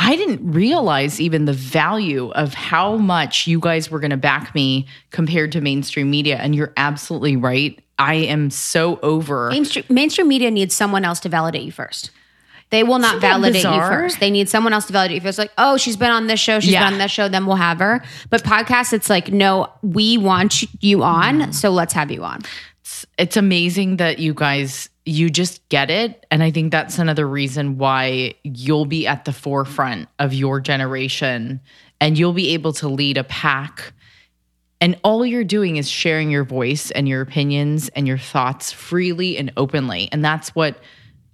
I 0.00 0.14
didn't 0.16 0.52
realize 0.52 1.20
even 1.20 1.44
the 1.44 1.52
value 1.52 2.30
of 2.30 2.54
how 2.54 2.96
much 2.96 3.46
you 3.46 3.58
guys 3.58 3.90
were 3.90 3.98
going 3.98 4.12
to 4.12 4.16
back 4.16 4.54
me 4.54 4.86
compared 5.10 5.52
to 5.52 5.60
mainstream 5.60 6.08
media. 6.10 6.36
And 6.36 6.54
you're 6.54 6.72
absolutely 6.76 7.36
right. 7.36 7.78
I 7.98 8.14
am 8.14 8.50
so 8.50 9.00
over. 9.02 9.48
Mainstream, 9.50 9.84
mainstream 9.88 10.28
media 10.28 10.50
needs 10.52 10.74
someone 10.74 11.04
else 11.04 11.18
to 11.20 11.28
validate 11.28 11.62
you 11.62 11.72
first. 11.72 12.10
They 12.70 12.82
will 12.82 12.98
not 12.98 13.20
validate 13.20 13.64
you 13.64 13.70
first. 13.80 14.20
They 14.20 14.30
need 14.30 14.48
someone 14.48 14.72
else 14.74 14.84
to 14.86 14.92
validate 14.92 15.16
you 15.16 15.20
first. 15.22 15.38
Like, 15.38 15.52
oh, 15.56 15.78
she's 15.78 15.96
been 15.96 16.10
on 16.10 16.26
this 16.26 16.38
show, 16.38 16.60
She's 16.60 16.72
Yeah. 16.72 16.84
been 16.84 16.92
on 16.94 16.98
this 16.98 17.10
show, 17.10 17.26
then 17.28 17.46
we'll 17.46 17.56
have 17.56 17.78
her. 17.78 18.04
But 18.30 18.44
podcasts, 18.44 18.92
it's 18.92 19.08
like, 19.08 19.32
no, 19.32 19.72
we 19.82 20.18
want 20.18 20.64
you 20.82 21.02
on, 21.02 21.52
so 21.52 21.70
let's 21.70 21.94
have 21.94 22.10
you 22.10 22.22
on. 22.24 22.42
it's 23.18 23.36
amazing 23.36 23.96
that 23.98 24.18
you 24.18 24.32
guys 24.34 24.90
you 25.08 25.30
just 25.30 25.66
get 25.70 25.90
it. 25.90 26.26
And 26.30 26.42
i 26.42 26.50
think 26.50 26.70
that's 26.70 26.98
another 26.98 27.26
reason 27.26 27.78
why 27.78 28.34
you'll 28.44 28.84
be 28.84 29.06
at 29.06 29.24
the 29.24 29.32
forefront 29.32 30.08
of 30.18 30.34
your 30.34 30.60
generation 30.60 31.60
and 32.00 32.18
you'll 32.18 32.34
be 32.34 32.50
able 32.50 32.72
to 32.74 32.88
lead 32.88 33.16
a 33.16 33.24
pack. 33.24 33.92
And 34.80 35.00
all 35.02 35.26
you're 35.26 35.44
doing 35.44 35.76
is 35.76 35.88
sharing 35.90 36.30
your 36.30 36.44
voice 36.44 36.90
and 36.92 37.08
your 37.08 37.22
opinions 37.22 37.88
and 37.90 38.06
your 38.06 38.18
thoughts 38.18 38.70
freely 38.70 39.36
and 39.36 39.50
openly. 39.56 40.08
And 40.12 40.24
that's 40.24 40.54
what 40.54 40.78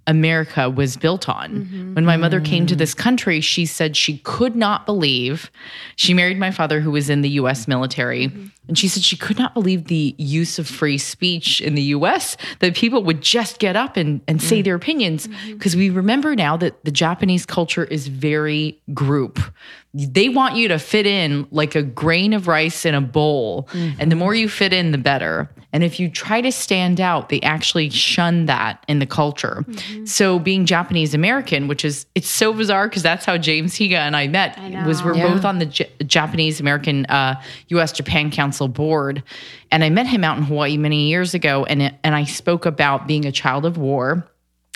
America 0.07 0.69
was 0.69 0.97
built 0.97 1.27
on. 1.27 1.51
Mm-hmm. 1.51 1.93
When 1.95 2.05
my 2.05 2.15
mother 2.15 2.39
came 2.39 2.67
to 2.67 2.75
this 2.75 2.93
country, 2.93 3.41
she 3.41 3.65
said 3.65 3.97
she 3.97 4.19
could 4.19 4.55
not 4.55 4.85
believe 4.85 5.51
she 5.95 6.13
married 6.13 6.37
my 6.37 6.51
father, 6.51 6.79
who 6.79 6.91
was 6.91 7.09
in 7.09 7.21
the 7.21 7.29
US 7.31 7.67
military. 7.67 8.27
Mm-hmm. 8.27 8.47
And 8.67 8.77
she 8.77 8.87
said 8.87 9.03
she 9.03 9.17
could 9.17 9.37
not 9.37 9.53
believe 9.53 9.85
the 9.85 10.15
use 10.17 10.59
of 10.59 10.67
free 10.67 10.97
speech 10.97 11.59
in 11.61 11.75
the 11.75 11.81
US, 11.81 12.37
that 12.59 12.75
people 12.75 13.03
would 13.03 13.21
just 13.21 13.59
get 13.59 13.75
up 13.75 13.97
and, 13.97 14.21
and 14.27 14.41
say 14.41 14.61
mm. 14.61 14.65
their 14.65 14.75
opinions. 14.75 15.27
Mm-hmm. 15.27 15.53
Because 15.53 15.75
we 15.75 15.89
remember 15.89 16.35
now 16.35 16.57
that 16.57 16.83
the 16.83 16.91
Japanese 16.91 17.45
culture 17.45 17.85
is 17.85 18.07
very 18.07 18.79
group. 18.93 19.39
They 19.97 20.27
want 20.27 20.55
you 20.57 20.67
to 20.67 20.77
fit 20.77 21.07
in 21.07 21.47
like 21.51 21.73
a 21.73 21.81
grain 21.81 22.33
of 22.33 22.47
rice 22.49 22.83
in 22.85 22.93
a 22.93 22.99
bowl. 23.01 23.69
And 23.73 24.11
the 24.11 24.15
more 24.17 24.35
you 24.35 24.49
fit 24.49 24.73
in, 24.73 24.91
the 24.91 24.97
better. 24.97 25.49
And 25.71 25.83
if 25.83 25.99
you 26.01 26.09
try 26.09 26.41
to 26.41 26.51
stand 26.51 26.99
out, 26.99 27.29
they 27.29 27.39
actually 27.41 27.89
shun 27.89 28.45
that 28.47 28.83
in 28.89 28.99
the 28.99 29.05
culture. 29.05 29.63
So 30.05 30.37
being 30.39 30.65
Japanese 30.65 31.13
American, 31.13 31.67
which 31.69 31.85
is 31.85 32.05
it's 32.15 32.29
so 32.29 32.51
bizarre 32.53 32.87
because 32.89 33.03
that's 33.03 33.23
how 33.25 33.37
James 33.37 33.73
Higa 33.75 33.93
and 33.97 34.15
I 34.17 34.27
met. 34.27 34.57
Was 34.85 35.01
we're 35.03 35.15
Yeah. 35.15 35.33
both 35.33 35.45
on 35.45 35.59
the 35.59 35.65
J- 35.65 35.89
Japanese 36.05 36.59
American 36.59 37.05
uh, 37.05 37.41
U.S. 37.69 37.91
Japan 37.93 38.31
Council 38.31 38.67
board, 38.67 39.23
and 39.71 39.83
I 39.83 39.89
met 39.89 40.07
him 40.07 40.23
out 40.23 40.37
in 40.37 40.43
Hawaii 40.43 40.77
many 40.77 41.07
years 41.09 41.33
ago, 41.33 41.65
and 41.65 41.81
it, 41.81 41.93
and 42.03 42.15
I 42.15 42.23
spoke 42.25 42.65
about 42.65 43.07
being 43.07 43.25
a 43.25 43.31
child 43.31 43.65
of 43.65 43.77
war 43.77 44.27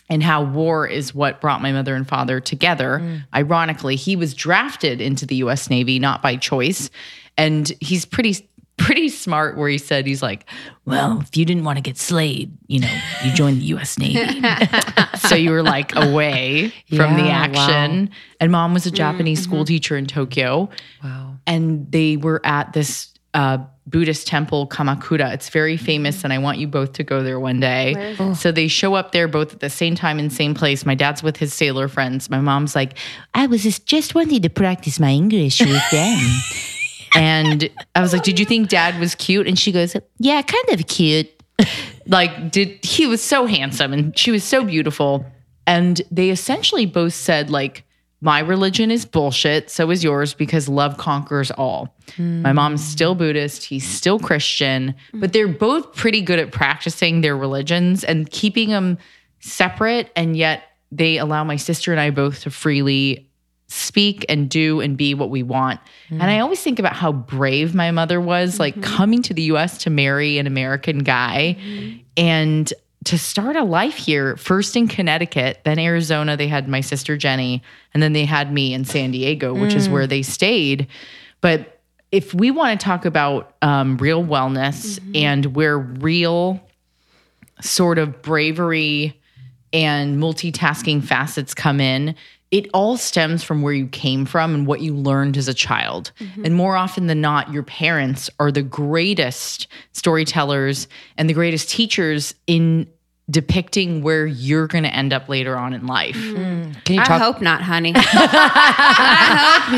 and 0.09 0.23
how 0.23 0.43
war 0.43 0.87
is 0.87 1.13
what 1.13 1.39
brought 1.39 1.61
my 1.61 1.71
mother 1.71 1.95
and 1.95 2.07
father 2.07 2.39
together. 2.39 2.99
Mm. 3.01 3.23
Ironically, 3.35 3.95
he 3.95 4.15
was 4.15 4.33
drafted 4.33 5.01
into 5.01 5.25
the 5.25 5.35
US 5.35 5.69
Navy 5.69 5.99
not 5.99 6.21
by 6.21 6.35
choice, 6.35 6.89
and 7.37 7.71
he's 7.79 8.05
pretty 8.05 8.45
pretty 8.77 9.09
smart 9.09 9.57
where 9.57 9.67
he 9.67 9.77
said 9.77 10.07
he's 10.07 10.23
like, 10.23 10.45
"Well, 10.85 11.19
if 11.21 11.35
you 11.35 11.43
didn't 11.45 11.65
want 11.65 11.77
to 11.77 11.81
get 11.81 11.97
slayed, 11.97 12.57
you 12.67 12.79
know, 12.79 12.99
you 13.25 13.33
joined 13.33 13.61
the 13.61 13.65
US 13.75 13.99
Navy." 13.99 14.41
so 15.17 15.35
you 15.35 15.51
were 15.51 15.63
like 15.63 15.93
away 15.95 16.69
from 16.87 17.15
the 17.15 17.23
Yeah, 17.23 17.47
action. 17.49 18.09
And 18.39 18.51
mom 18.51 18.73
was 18.73 18.85
a 18.85 18.91
Japanese 18.91 19.39
mm-hmm, 19.41 19.49
school 19.49 19.59
mm-hmm. 19.59 19.65
teacher 19.65 19.97
in 19.97 20.05
Tokyo 20.05 20.69
Wow. 21.03 21.35
and 21.45 21.91
they 21.91 22.15
were 22.17 22.41
at 22.45 22.73
this 22.73 23.13
uh, 23.33 23.59
Buddhist 23.87 24.27
temple, 24.27 24.67
Kamakura. 24.67 25.33
It's 25.33 25.49
very 25.49 25.77
famous, 25.77 26.23
and 26.23 26.31
I 26.31 26.37
want 26.37 26.57
you 26.57 26.67
both 26.67 26.93
to 26.93 27.03
go 27.03 27.23
there 27.23 27.39
one 27.39 27.59
day. 27.59 28.15
So 28.35 28.51
they 28.51 28.67
show 28.67 28.93
up 28.93 29.11
there 29.11 29.27
both 29.27 29.53
at 29.53 29.59
the 29.59 29.69
same 29.69 29.95
time 29.95 30.19
in 30.19 30.29
same 30.29 30.53
place. 30.53 30.85
My 30.85 30.95
dad's 30.95 31.23
with 31.23 31.37
his 31.37 31.53
sailor 31.53 31.87
friends. 31.87 32.29
My 32.29 32.39
mom's 32.39 32.75
like, 32.75 32.97
I 33.33 33.47
was 33.47 33.63
just, 33.63 33.85
just 33.85 34.13
wanting 34.15 34.41
to 34.41 34.49
practice 34.49 34.99
my 34.99 35.11
English 35.11 35.59
with 35.59 35.91
them. 35.91 36.19
and 37.15 37.69
I 37.95 38.01
was 38.01 38.13
like, 38.13 38.23
Did 38.23 38.39
you 38.39 38.45
think 38.45 38.69
dad 38.69 38.99
was 38.99 39.15
cute? 39.15 39.47
And 39.47 39.57
she 39.57 39.71
goes, 39.71 39.95
Yeah, 40.19 40.41
kind 40.41 40.69
of 40.69 40.87
cute. 40.87 41.29
like, 42.05 42.51
did 42.51 42.83
he 42.83 43.07
was 43.07 43.21
so 43.21 43.45
handsome 43.45 43.93
and 43.93 44.17
she 44.17 44.31
was 44.31 44.43
so 44.43 44.63
beautiful. 44.63 45.25
And 45.65 46.01
they 46.09 46.29
essentially 46.29 46.85
both 46.85 47.13
said, 47.13 47.49
like, 47.49 47.83
my 48.21 48.39
religion 48.39 48.91
is 48.91 49.05
bullshit. 49.05 49.69
So 49.69 49.89
is 49.91 50.03
yours 50.03 50.33
because 50.33 50.67
love 50.67 50.97
conquers 50.97 51.51
all. 51.51 51.95
My 52.17 52.51
mom's 52.51 52.83
still 52.83 53.15
Buddhist. 53.15 53.63
He's 53.63 53.87
still 53.87 54.19
Christian, 54.19 54.95
but 55.13 55.31
they're 55.31 55.47
both 55.47 55.95
pretty 55.95 56.21
good 56.21 56.39
at 56.39 56.51
practicing 56.51 57.21
their 57.21 57.37
religions 57.37 58.03
and 58.03 58.29
keeping 58.29 58.69
them 58.69 58.97
separate. 59.39 60.11
And 60.15 60.35
yet 60.35 60.63
they 60.91 61.17
allow 61.17 61.43
my 61.43 61.55
sister 61.55 61.91
and 61.91 62.01
I 62.01 62.09
both 62.09 62.41
to 62.41 62.49
freely 62.49 63.29
speak 63.67 64.25
and 64.27 64.49
do 64.49 64.81
and 64.81 64.97
be 64.97 65.13
what 65.13 65.29
we 65.29 65.43
want. 65.43 65.79
And 66.09 66.23
I 66.23 66.39
always 66.39 66.61
think 66.61 66.79
about 66.79 66.93
how 66.93 67.11
brave 67.11 67.75
my 67.75 67.91
mother 67.91 68.19
was, 68.19 68.59
like 68.59 68.73
mm-hmm. 68.73 68.95
coming 68.95 69.21
to 69.21 69.33
the 69.33 69.43
US 69.43 69.77
to 69.79 69.91
marry 69.91 70.39
an 70.39 70.47
American 70.47 70.99
guy 70.99 71.55
and 72.17 72.73
to 73.05 73.17
start 73.17 73.55
a 73.55 73.63
life 73.63 73.95
here, 73.95 74.35
first 74.35 74.75
in 74.75 74.87
Connecticut, 74.87 75.61
then 75.63 75.79
Arizona. 75.79 76.35
They 76.35 76.47
had 76.47 76.67
my 76.67 76.81
sister 76.81 77.15
Jenny, 77.15 77.63
and 77.93 78.03
then 78.03 78.13
they 78.13 78.25
had 78.25 78.51
me 78.51 78.73
in 78.73 78.83
San 78.83 79.11
Diego, 79.11 79.53
which 79.53 79.73
is 79.73 79.87
where 79.87 80.05
they 80.05 80.21
stayed. 80.21 80.87
But 81.39 81.79
if 82.11 82.33
we 82.33 82.51
want 82.51 82.79
to 82.79 82.83
talk 82.83 83.05
about 83.05 83.55
um, 83.61 83.97
real 83.97 84.23
wellness 84.23 84.99
and 85.15 85.55
where 85.55 85.77
real 85.77 86.59
sort 87.61 87.97
of 87.97 88.21
bravery 88.21 89.19
and 89.71 90.17
multitasking 90.17 91.03
facets 91.03 91.53
come 91.53 91.79
in, 91.79 92.15
it 92.51 92.67
all 92.73 92.97
stems 92.97 93.43
from 93.43 93.61
where 93.61 93.73
you 93.73 93.87
came 93.87 94.25
from 94.25 94.55
and 94.55 94.65
what 94.65 94.81
you 94.81 94.95
learned 94.95 95.37
as 95.37 95.47
a 95.47 95.53
child. 95.53 96.11
Mm-hmm. 96.19 96.45
And 96.45 96.55
more 96.55 96.75
often 96.75 97.05
than 97.07 97.21
not, 97.21 97.53
your 97.53 97.61
parents 97.63 98.29
are 98.39 98.51
the 98.51 98.63
greatest 98.63 99.67
storytellers 99.91 100.87
and 101.17 101.29
the 101.29 101.33
greatest 101.33 101.69
teachers 101.69 102.33
in 102.47 102.87
depicting 103.29 104.01
where 104.01 104.25
you're 104.25 104.65
going 104.65 104.83
to 104.83 104.89
end 104.91 105.13
up 105.13 105.29
later 105.29 105.55
on 105.55 105.73
in 105.73 105.85
life. 105.85 106.15
Mm. 106.15 106.35
Mm. 106.73 106.83
Can 106.85 106.95
you 106.95 107.01
talk- 107.01 107.09
I 107.11 107.17
hope 107.19 107.41
not, 107.41 107.61
honey. 107.61 107.93
I 107.95 109.61
hope 109.61 109.77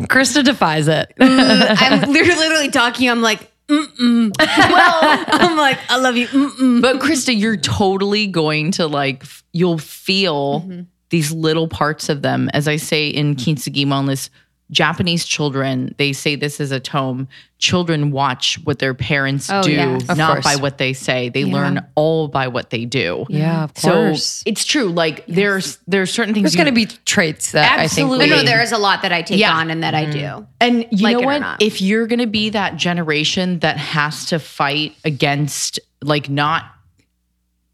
not. 0.00 0.08
Krista 0.08 0.42
defies 0.42 0.88
it. 0.88 1.12
Mm, 1.20 1.76
I'm 1.78 2.10
literally, 2.10 2.38
literally 2.38 2.70
talking. 2.70 3.10
I'm 3.10 3.20
like, 3.20 3.50
mm-mm. 3.68 4.32
well, 4.38 5.24
I'm 5.28 5.56
like, 5.56 5.78
I 5.88 5.98
love 5.98 6.16
you. 6.16 6.26
Mm-mm. 6.28 6.82
But 6.82 6.98
Krista, 7.00 7.38
you're 7.38 7.56
totally 7.56 8.26
going 8.26 8.72
to 8.72 8.86
like, 8.86 9.24
you'll 9.52 9.78
feel 9.78 10.60
mm-hmm. 10.60 10.82
these 11.10 11.32
little 11.32 11.68
parts 11.68 12.08
of 12.08 12.22
them. 12.22 12.50
As 12.52 12.68
I 12.68 12.76
say 12.76 13.08
in 13.08 13.34
mm-hmm. 13.34 13.50
Kintsugi 13.50 13.86
Wellness, 13.86 14.30
Japanese 14.70 15.24
children, 15.26 15.94
they 15.98 16.12
say 16.12 16.36
this 16.36 16.58
is 16.58 16.72
a 16.72 16.80
tome. 16.80 17.28
Children 17.58 18.10
watch 18.10 18.58
what 18.64 18.78
their 18.78 18.94
parents 18.94 19.48
Oh, 19.50 19.62
do, 19.62 19.72
yeah. 19.72 19.98
Not 20.16 20.42
course. 20.42 20.44
by 20.44 20.56
what 20.56 20.78
they 20.78 20.92
say. 20.92 21.28
They 21.28 21.44
learn 21.44 21.84
all 21.94 22.28
by 22.28 22.48
what 22.48 22.70
they 22.70 22.84
do. 22.84 23.24
Yeah, 23.28 23.64
of 23.64 23.72
So 23.76 23.90
course. 23.92 24.42
it's 24.46 24.64
true. 24.64 24.84
Like 24.90 25.24
there's 25.26 25.78
there's 25.86 26.10
certain 26.12 26.34
things 26.34 26.44
There's 26.44 26.56
going 26.56 26.66
to 26.66 26.72
be 26.72 26.86
traits 27.04 27.52
that 27.52 27.78
Absolutely. 27.78 28.26
I 28.26 28.28
No, 28.28 28.34
think. 28.36 28.46
no, 28.46 28.50
there 28.52 28.62
is 28.62 28.72
a 28.72 28.78
lot 28.78 29.02
that 29.02 29.12
I 29.12 29.22
take 29.22 29.38
Yeah. 29.38 29.54
on 29.54 29.70
and 29.70 29.82
that 29.82 29.94
I 29.94 30.06
do. 30.06 30.18
Mm-hmm. 30.18 30.42
And 30.60 30.86
you 30.90 31.04
like 31.04 31.16
know 31.18 31.22
what? 31.26 31.62
If 31.62 31.80
you're 31.80 32.06
going 32.06 32.18
to 32.20 32.26
be 32.26 32.50
that 32.50 32.76
generation 32.76 33.58
that 33.60 33.76
has 33.76 34.26
to 34.26 34.38
fight 34.38 34.94
against, 35.04 35.78
like, 36.02 36.28
not 36.28 36.64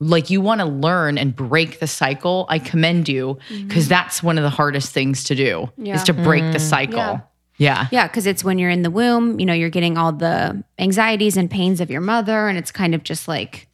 like 0.01 0.31
you 0.31 0.41
want 0.41 0.61
to 0.61 0.67
learn 0.67 1.19
and 1.19 1.37
break 1.37 1.79
the 1.79 1.87
cycle, 1.87 2.47
I 2.49 2.59
commend 2.59 3.09
you 3.09 3.39
mm-hmm. 3.49 3.69
because 3.69 3.87
that's 3.87 4.23
one 4.23 4.39
of 4.39 4.43
the 4.43 4.51
hardest 4.51 4.93
things 4.93 5.25
to 5.25 5.35
do 5.35 5.71
Yeah. 5.77 5.95
is 5.95 6.03
to 6.05 6.15
break 6.15 6.43
the 6.53 6.59
mm. 6.59 6.69
cycle. 6.69 6.97
Yeah. 6.97 7.21
Yeah. 7.59 7.89
Yeah, 7.93 8.09
because 8.09 8.27
it's 8.27 8.43
when 8.43 8.59
you're 8.59 8.71
in 8.71 8.81
the 8.81 8.91
womb, 8.91 9.39
you 9.39 9.45
know, 9.45 9.53
you're 9.53 9.69
getting 9.69 9.99
all 9.99 10.13
the 10.13 10.65
anxieties 10.79 11.37
and 11.37 11.51
pains 11.51 11.83
of 11.83 11.91
your 11.91 12.01
mother, 12.01 12.49
and 12.49 12.57
it's 12.57 12.73
kind 12.73 12.95
of 12.95 13.03
just 13.03 13.29
like, 13.29 13.69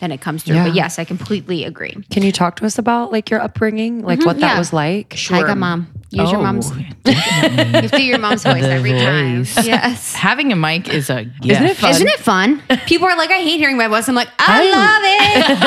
then 0.00 0.10
it 0.10 0.22
comes 0.22 0.42
through. 0.42 0.56
Yeah. 0.56 0.64
But 0.64 0.74
yes, 0.74 0.98
I 0.98 1.04
completely 1.04 1.64
agree. 1.64 1.94
Can 2.10 2.22
you 2.22 2.32
talk 2.32 2.56
to 2.56 2.66
us 2.66 2.78
about 2.78 3.12
like 3.12 3.28
your 3.28 3.42
upbringing, 3.42 4.00
like 4.00 4.20
mm-hmm. 4.20 4.26
what 4.26 4.40
that 4.40 4.54
yeah. 4.54 4.58
was 4.58 4.72
like? 4.72 5.12
Sure. 5.14 5.38
Tiger 5.38 5.54
mom. 5.54 5.88
Use 6.10 6.30
your 6.30 6.40
Oh, 6.40 6.42
mom's. 6.42 6.70
You 7.06 7.88
do 7.88 8.02
your 8.02 8.18
mom's 8.18 8.42
voice 8.42 8.62
The 8.62 8.70
every 8.72 8.92
time. 8.92 9.44
voice. 9.44 9.66
Yes. 9.66 10.14
Having 10.14 10.52
a 10.52 10.56
mic 10.56 10.88
is 10.88 11.08
a 11.10 11.24
gift. 11.24 11.46
Isn't 11.52 11.66
it 11.66 11.76
fun? 11.76 11.90
Isn't 11.90 12.08
it 12.08 12.18
fun? 12.20 12.62
People 12.86 13.06
are 13.08 13.16
like, 13.16 13.30
I 13.30 13.38
hate 13.38 13.58
hearing 13.58 13.76
my 13.76 13.86
voice. 13.88 14.08
I'm 14.08 14.14
like, 14.14 14.28
I 14.38 14.70
love 14.70 15.02
it. 15.04 15.50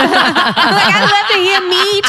I'm 0.58 0.74
like, 0.76 0.96
I 0.96 1.02
love 1.16 1.28
to 1.32 1.38
hear 1.44 1.62
me 1.70 2.02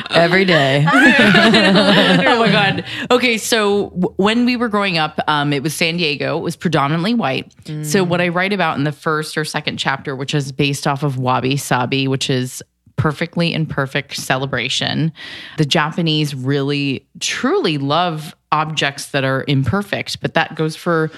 talk. 0.00 0.10
Every 0.16 0.44
day. 0.44 0.84
oh 0.88 2.38
my 2.38 2.50
god. 2.50 2.84
Okay, 3.10 3.38
so 3.38 3.90
w- 3.90 4.14
when 4.16 4.44
we 4.44 4.56
were 4.56 4.68
growing 4.68 4.98
up, 4.98 5.18
um, 5.28 5.52
it 5.52 5.62
was 5.62 5.74
San 5.74 5.96
Diego. 5.96 6.36
It 6.38 6.42
was 6.42 6.56
predominantly 6.56 7.14
white. 7.14 7.52
So 7.82 8.02
what 8.04 8.20
I 8.20 8.28
write 8.28 8.52
about 8.52 8.76
in 8.78 8.84
the 8.84 8.92
first 8.92 9.36
or 9.38 9.44
second 9.44 9.78
chapter, 9.78 10.14
which 10.16 10.34
is 10.34 10.52
based 10.52 10.86
off 10.86 11.02
of 11.02 11.18
Wabi 11.18 11.56
Sabi, 11.56 12.08
which 12.08 12.28
is 12.30 12.62
perfectly 13.00 13.54
imperfect 13.54 14.14
celebration. 14.14 15.10
The 15.56 15.64
Japanese 15.64 16.34
really 16.34 17.06
truly 17.18 17.78
love 17.78 18.36
objects 18.52 19.06
that 19.12 19.24
are 19.24 19.44
imperfect, 19.48 20.20
but 20.20 20.34
that 20.34 20.54
goes 20.54 20.76
for 20.76 21.10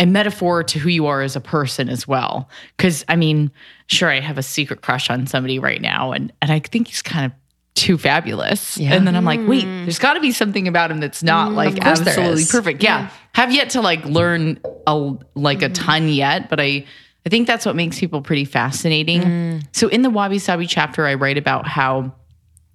a 0.00 0.06
metaphor 0.06 0.64
to 0.64 0.80
who 0.80 0.88
you 0.88 1.06
are 1.06 1.22
as 1.22 1.36
a 1.36 1.40
person 1.40 1.88
as 1.88 2.08
well. 2.08 2.48
Because 2.76 3.04
I 3.06 3.14
mean, 3.14 3.52
sure, 3.86 4.10
I 4.10 4.18
have 4.18 4.36
a 4.36 4.42
secret 4.42 4.82
crush 4.82 5.10
on 5.10 5.28
somebody 5.28 5.60
right 5.60 5.80
now, 5.80 6.10
and 6.10 6.32
and 6.42 6.50
I 6.50 6.58
think 6.58 6.88
he's 6.88 7.02
kind 7.02 7.26
of 7.26 7.32
too 7.74 7.96
fabulous. 7.96 8.76
Yeah. 8.76 8.92
And 8.94 9.06
then 9.06 9.14
I'm 9.14 9.24
like, 9.24 9.40
wait, 9.46 9.64
there's 9.64 10.00
got 10.00 10.14
to 10.14 10.20
be 10.20 10.32
something 10.32 10.66
about 10.66 10.90
him 10.90 10.98
that's 10.98 11.22
not 11.22 11.52
like 11.52 11.78
absolutely 11.86 12.42
is. 12.42 12.50
perfect. 12.50 12.82
Yeah. 12.82 13.10
have 13.34 13.52
yet 13.52 13.70
to 13.70 13.80
like 13.80 14.04
learn 14.04 14.60
a 14.88 15.14
like 15.36 15.62
a 15.62 15.68
ton 15.68 16.08
yet, 16.08 16.50
but 16.50 16.58
I 16.58 16.84
I 17.24 17.28
think 17.28 17.46
that's 17.46 17.64
what 17.64 17.76
makes 17.76 17.98
people 18.00 18.20
pretty 18.20 18.44
fascinating. 18.44 19.22
Mm. 19.22 19.66
So 19.72 19.88
in 19.88 20.02
the 20.02 20.10
Wabi 20.10 20.38
Sabi 20.38 20.66
chapter, 20.66 21.06
I 21.06 21.14
write 21.14 21.38
about 21.38 21.66
how 21.66 22.12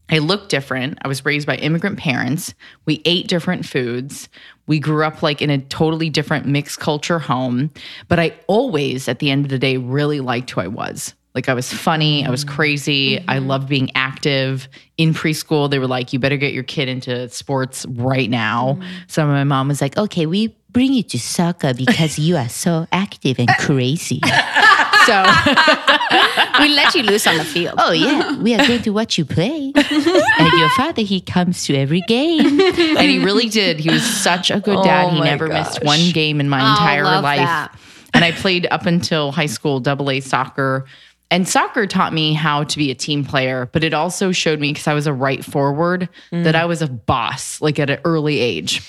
I 0.10 0.20
look 0.20 0.48
different. 0.48 1.00
I 1.02 1.08
was 1.08 1.26
raised 1.26 1.46
by 1.46 1.58
immigrant 1.58 2.00
parents. 2.00 2.54
We 2.86 3.02
ate 3.04 3.28
different 3.28 3.66
foods. 3.66 4.30
We 4.66 4.80
grew 4.80 5.04
up 5.04 5.22
like 5.22 5.42
in 5.42 5.50
a 5.50 5.58
totally 5.58 6.10
different 6.10 6.46
mixed 6.46 6.80
culture 6.80 7.20
home. 7.20 7.72
But 8.08 8.20
I 8.20 8.34
always, 8.48 9.10
at 9.10 9.20
the 9.20 9.30
end 9.30 9.46
of 9.46 9.52
the 9.52 9.60
day, 9.60 9.78
really 9.78 10.22
liked 10.22 10.52
who 10.52 10.62
I 10.62 10.68
was. 10.68 11.14
Like 11.36 11.50
I 11.50 11.54
was 11.54 11.72
funny, 11.72 12.26
I 12.26 12.32
was 12.32 12.44
mm. 12.44 12.50
crazy, 12.50 13.20
I 13.20 13.38
mm-hmm. 13.38 13.48
loved 13.48 13.70
being 13.70 13.92
active. 13.94 14.68
In 14.98 15.14
preschool, 15.14 15.70
they 15.70 15.78
were 15.78 15.86
like, 15.86 16.12
you 16.12 16.18
better 16.18 16.38
get 16.38 16.52
your 16.52 16.64
kid 16.64 16.90
into 16.90 17.30
sports 17.30 17.86
right 17.90 18.28
now. 18.28 18.80
Mm. 18.80 18.86
So 19.06 19.28
my 19.28 19.44
mom 19.44 19.68
was 19.68 19.80
like, 19.80 19.98
okay, 19.98 20.26
we 20.26 20.57
bring 20.69 20.93
you 20.93 21.03
to 21.03 21.19
soccer 21.19 21.73
because 21.73 22.19
you 22.19 22.38
are 22.38 22.49
so 22.49 22.88
active 22.91 23.39
and 23.39 23.49
crazy. 23.60 24.21
so 25.06 25.23
we 26.60 26.69
let 26.69 26.93
you 26.93 27.03
loose 27.03 27.25
on 27.25 27.38
the 27.38 27.45
field. 27.45 27.75
oh 27.77 27.91
yeah, 27.91 28.38
we 28.38 28.53
are 28.53 28.67
going 28.67 28.82
to 28.82 28.91
watch 28.91 29.17
you 29.17 29.25
play. 29.25 29.71
and 29.75 30.53
your 30.60 30.69
father, 30.71 31.01
he 31.01 31.21
comes 31.21 31.65
to 31.65 31.75
every 31.75 32.01
game. 32.01 32.60
And 32.60 33.10
he 33.10 33.23
really 33.23 33.49
did. 33.49 33.80
He 33.80 33.89
was 33.89 34.03
such 34.03 34.51
a 34.51 34.60
good 34.60 34.84
dad. 34.84 35.06
Oh 35.06 35.10
he 35.12 35.19
my 35.19 35.25
never 35.25 35.47
missed 35.47 35.84
one 35.84 36.12
game 36.12 36.39
in 36.39 36.49
my 36.49 36.62
oh, 36.62 36.71
entire 36.71 37.03
love 37.03 37.23
life. 37.23 37.39
that. 37.39 37.77
And 38.13 38.23
I 38.25 38.32
played 38.32 38.67
up 38.69 38.86
until 38.86 39.32
high 39.32 39.45
school 39.45 39.80
double 39.80 40.10
A 40.10 40.19
soccer. 40.19 40.86
And 41.30 41.47
soccer 41.47 41.88
taught 41.88 42.13
me 42.13 42.34
how 42.34 42.63
to 42.63 42.77
be 42.77 42.89
a 42.89 42.95
team 42.95 43.25
player, 43.25 43.69
but 43.73 43.84
it 43.84 43.93
also 43.93 44.32
showed 44.32 44.60
me 44.60 44.71
because 44.71 44.88
I 44.88 44.93
was 44.93 45.08
a 45.08 45.13
right 45.13 45.43
forward 45.43 46.08
that 46.32 46.56
mm. 46.56 46.58
I 46.58 46.65
was 46.65 46.82
a 46.82 46.88
boss 46.88 47.60
like 47.62 47.80
at 47.80 47.89
an 47.89 47.99
early 48.06 48.39
age. 48.39 48.82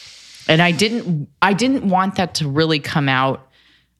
And 0.48 0.62
I 0.62 0.72
didn't 0.72 1.28
I 1.42 1.52
didn't 1.52 1.88
want 1.88 2.16
that 2.16 2.34
to 2.36 2.48
really 2.48 2.80
come 2.80 3.08
out 3.08 3.48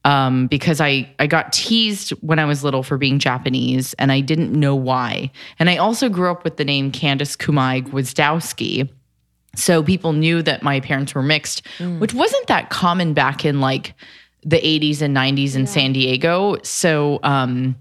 um, 0.05 0.47
because 0.47 0.81
I, 0.81 1.13
I 1.19 1.27
got 1.27 1.53
teased 1.53 2.11
when 2.23 2.39
I 2.39 2.45
was 2.45 2.65
little 2.65 2.83
for 2.83 2.97
being 2.97 3.19
Japanese 3.19 3.95
and 3.95 4.11
I 4.11 4.21
didn't 4.21 4.53
know 4.53 4.75
why. 4.75 5.31
And 5.59 5.69
I 5.69 5.77
also 5.77 6.09
grew 6.09 6.31
up 6.31 6.45
with 6.45 6.57
the 6.57 6.65
name 6.65 6.91
Candice 6.93 7.37
Kumai 7.37 7.87
Gwizdowski. 7.87 8.89
So 9.55 9.83
people 9.83 10.13
knew 10.13 10.41
that 10.43 10.63
my 10.63 10.81
parents 10.81 11.15
were 11.15 11.23
mixed, 11.23 11.67
which 11.99 12.15
wasn't 12.15 12.47
that 12.47 12.71
common 12.71 13.13
back 13.13 13.45
in 13.45 13.61
like 13.61 13.93
the 14.45 14.59
80s 14.59 15.03
and 15.03 15.17
90s 15.17 15.57
in 15.57 15.67
San 15.67 15.93
Diego. 15.93 16.57
So 16.63 17.19
um, 17.23 17.77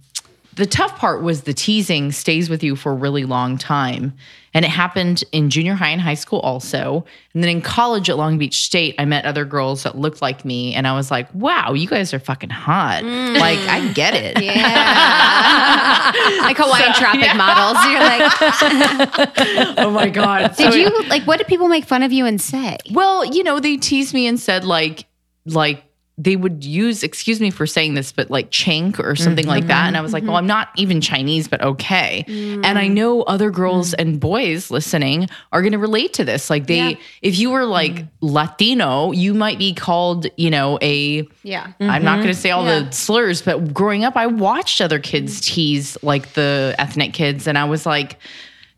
the 0.57 0.65
tough 0.65 0.97
part 0.97 1.21
was 1.23 1.43
the 1.43 1.53
teasing 1.53 2.11
stays 2.11 2.49
with 2.49 2.63
you 2.63 2.75
for 2.75 2.91
a 2.91 2.95
really 2.95 3.23
long 3.25 3.57
time. 3.57 4.13
And 4.53 4.65
it 4.65 4.69
happened 4.69 5.23
in 5.31 5.51
junior 5.51 5.75
high 5.75 5.89
and 5.89 6.01
high 6.01 6.15
school 6.15 6.39
also. 6.39 7.05
And 7.35 7.43
then 7.43 7.49
in 7.51 7.61
college 7.61 8.09
at 8.09 8.17
Long 8.17 8.39
Beach 8.39 8.63
State, 8.63 8.95
I 8.97 9.05
met 9.05 9.23
other 9.25 9.45
girls 9.45 9.83
that 9.83 9.95
looked 9.99 10.19
like 10.19 10.43
me. 10.43 10.73
And 10.73 10.87
I 10.87 10.93
was 10.93 11.11
like, 11.11 11.31
wow, 11.35 11.73
you 11.73 11.87
guys 11.87 12.11
are 12.11 12.17
fucking 12.19 12.49
hot. 12.49 13.03
Mm. 13.03 13.37
Like, 13.39 13.59
I 13.59 13.91
get 13.93 14.15
it. 14.15 14.41
Yeah. 14.43 16.11
like 16.41 16.57
Hawaiian 16.57 16.93
tropic 16.93 17.35
models. 17.35 17.77
You're 17.85 17.99
like, 17.99 19.77
oh 19.77 19.91
my 19.91 20.09
God. 20.09 20.55
did 20.55 20.73
So- 20.73 20.77
you 20.79 20.89
like 21.03 21.23
what 21.23 21.37
did 21.37 21.47
people 21.47 21.67
make 21.67 21.85
fun 21.85 22.01
of 22.03 22.11
you 22.11 22.25
and 22.25 22.41
say? 22.41 22.77
Well, 22.91 23.25
you 23.25 23.43
know, 23.43 23.59
they 23.59 23.77
teased 23.77 24.13
me 24.13 24.25
and 24.27 24.39
said 24.39 24.65
like 24.65 25.05
like 25.45 25.83
they 26.19 26.35
would 26.35 26.63
use 26.63 27.03
excuse 27.03 27.39
me 27.39 27.51
for 27.51 27.67
saying 27.67 27.93
this 27.93 28.11
but 28.11 28.31
like 28.31 28.49
chink 28.49 28.97
or 28.99 29.15
something 29.15 29.45
like 29.45 29.67
that 29.67 29.81
mm-hmm. 29.81 29.87
and 29.89 29.97
I 29.97 30.01
was 30.01 30.13
like, 30.13 30.23
mm-hmm. 30.23 30.29
"Well, 30.29 30.37
I'm 30.37 30.47
not 30.47 30.69
even 30.75 30.99
Chinese, 30.99 31.47
but 31.47 31.61
okay." 31.61 32.25
And 32.27 32.79
I 32.79 32.87
know 32.87 33.21
other 33.23 33.51
girls 33.51 33.91
mm. 33.91 33.95
and 33.99 34.19
boys 34.19 34.71
listening 34.71 35.29
are 35.51 35.61
going 35.61 35.73
to 35.73 35.77
relate 35.77 36.13
to 36.13 36.25
this. 36.25 36.49
Like 36.49 36.65
they 36.65 36.89
Yeah. 36.91 36.97
if 37.21 37.37
you 37.37 37.51
were 37.51 37.65
like 37.65 37.93
mm. 37.93 38.07
Latino, 38.21 39.11
you 39.11 39.35
might 39.35 39.59
be 39.59 39.73
called, 39.73 40.25
you 40.37 40.49
know, 40.49 40.79
a 40.81 41.27
Yeah. 41.43 41.71
I'm 41.79 42.03
not 42.03 42.15
going 42.15 42.27
to 42.27 42.33
mm-hmm. 42.33 42.41
say 42.41 42.51
all 42.51 42.65
Yeah. 42.65 42.79
the 42.79 42.91
slurs, 42.91 43.43
but 43.43 43.73
growing 43.73 44.03
up 44.03 44.17
I 44.17 44.25
watched 44.25 44.81
other 44.81 44.99
kids 44.99 45.39
mm. 45.39 45.45
tease 45.45 45.97
like 46.01 46.33
the 46.33 46.75
ethnic 46.79 47.13
kids 47.13 47.47
and 47.47 47.57
I 47.57 47.65
was 47.65 47.85
like 47.85 48.17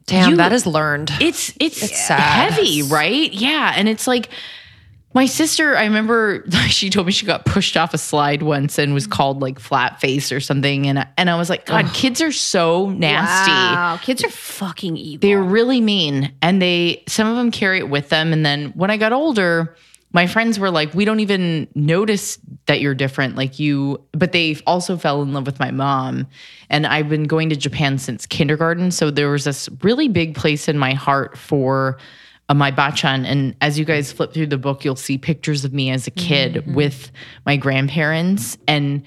Damn, 0.07 0.31
You- 0.31 0.37
that 0.37 0.51
is 0.51 0.65
learned. 0.65 1.11
it's 1.21 1.53
it's, 1.59 1.83
It's 1.83 2.07
sad. 2.07 2.51
heavy, 2.51 2.81
right? 2.81 3.31
Yeah, 3.31 3.73
and 3.75 3.87
it's 3.87 4.07
like 4.07 4.29
my 5.13 5.25
sister. 5.25 5.75
I 5.75 5.83
remember 5.85 6.45
she 6.67 6.89
told 6.89 7.07
me 7.07 7.11
she 7.11 7.25
got 7.25 7.45
pushed 7.45 7.75
off 7.77 7.93
a 7.93 7.97
slide 7.97 8.43
once 8.43 8.77
and 8.77 8.93
was 8.93 9.07
called 9.07 9.41
like 9.41 9.59
flat 9.59 9.99
face 9.99 10.31
or 10.31 10.39
something, 10.39 10.87
and 10.87 10.99
I- 10.99 11.07
and 11.17 11.29
I 11.29 11.35
was 11.35 11.49
like, 11.49 11.65
God, 11.65 11.91
kids 11.93 12.21
are 12.21 12.31
so 12.31 12.89
nasty. 12.89 13.51
Wow. 13.51 13.97
Kids 14.01 14.23
are 14.23 14.29
fucking 14.29 14.97
evil. 14.97 15.19
They're 15.27 15.41
really 15.43 15.81
mean, 15.81 16.33
and 16.41 16.61
they 16.61 17.03
some 17.07 17.27
of 17.27 17.35
them 17.35 17.51
carry 17.51 17.79
it 17.79 17.89
with 17.89 18.09
them. 18.09 18.33
And 18.33 18.45
then 18.45 18.69
when 18.71 18.91
I 18.91 18.97
got 18.97 19.13
older. 19.13 19.75
My 20.11 20.25
friends 20.25 20.57
were 20.57 20.71
like, 20.71 20.95
we 20.95 21.05
don't 21.05 21.19
even 21.19 21.67
notice 21.75 22.39
that 22.65 22.81
you're 22.81 22.95
different. 22.95 23.35
Like 23.35 23.59
you, 23.59 24.03
but 24.13 24.31
they 24.31 24.57
also 24.65 24.97
fell 24.97 25.21
in 25.21 25.33
love 25.33 25.45
with 25.45 25.59
my 25.59 25.69
mom. 25.69 26.25
And 26.67 26.87
I've 26.87 27.09
been 27.09 27.25
going 27.25 27.51
to 27.51 27.55
Japan 27.55 27.99
since 27.99 28.25
kindergarten. 28.25 28.89
So 28.89 29.11
there 29.11 29.29
was 29.29 29.43
this 29.43 29.69
really 29.83 30.07
big 30.07 30.33
place 30.33 30.67
in 30.67 30.79
my 30.79 30.95
heart 30.95 31.37
for 31.37 31.99
Uh, 32.49 32.53
my 32.55 32.71
bachan. 32.71 33.25
And 33.25 33.55
as 33.61 33.77
you 33.77 33.85
guys 33.85 34.11
flip 34.11 34.33
through 34.33 34.47
the 34.47 34.57
book, 34.57 34.83
you'll 34.83 34.95
see 34.95 35.19
pictures 35.19 35.63
of 35.63 35.71
me 35.71 35.91
as 35.91 36.07
a 36.07 36.11
kid 36.11 36.55
mm-hmm. 36.55 36.73
with 36.73 37.11
my 37.45 37.55
grandparents. 37.55 38.57
And 38.67 39.03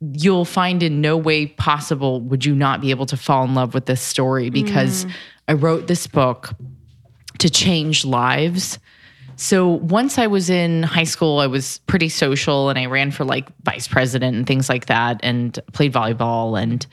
you'll 0.00 0.44
find 0.44 0.82
in 0.82 1.00
no 1.00 1.16
way 1.16 1.46
possible 1.46 2.20
would 2.20 2.44
you 2.44 2.54
not 2.54 2.80
be 2.80 2.90
able 2.90 3.06
to 3.06 3.16
fall 3.16 3.44
in 3.44 3.54
love 3.54 3.74
with 3.74 3.86
this 3.86 4.00
story 4.00 4.50
because 4.50 5.04
mm. 5.04 5.12
I 5.48 5.54
wrote 5.54 5.86
this 5.86 6.06
book 6.06 6.52
to 7.38 7.50
change 7.50 8.04
lives. 8.04 8.78
So 9.36 9.68
once 9.68 10.18
I 10.18 10.26
was 10.28 10.48
in 10.48 10.82
high 10.84 11.04
school, 11.04 11.40
I 11.40 11.46
was 11.46 11.78
pretty 11.86 12.08
social 12.08 12.68
and 12.68 12.78
I 12.78 12.86
ran 12.86 13.10
for 13.10 13.24
like 13.24 13.48
vice 13.64 13.88
president 13.88 14.36
and 14.36 14.46
things 14.46 14.68
like 14.68 14.86
that 14.86 15.20
and 15.22 15.58
played 15.72 15.92
volleyball 15.92 16.60
and 16.60 16.86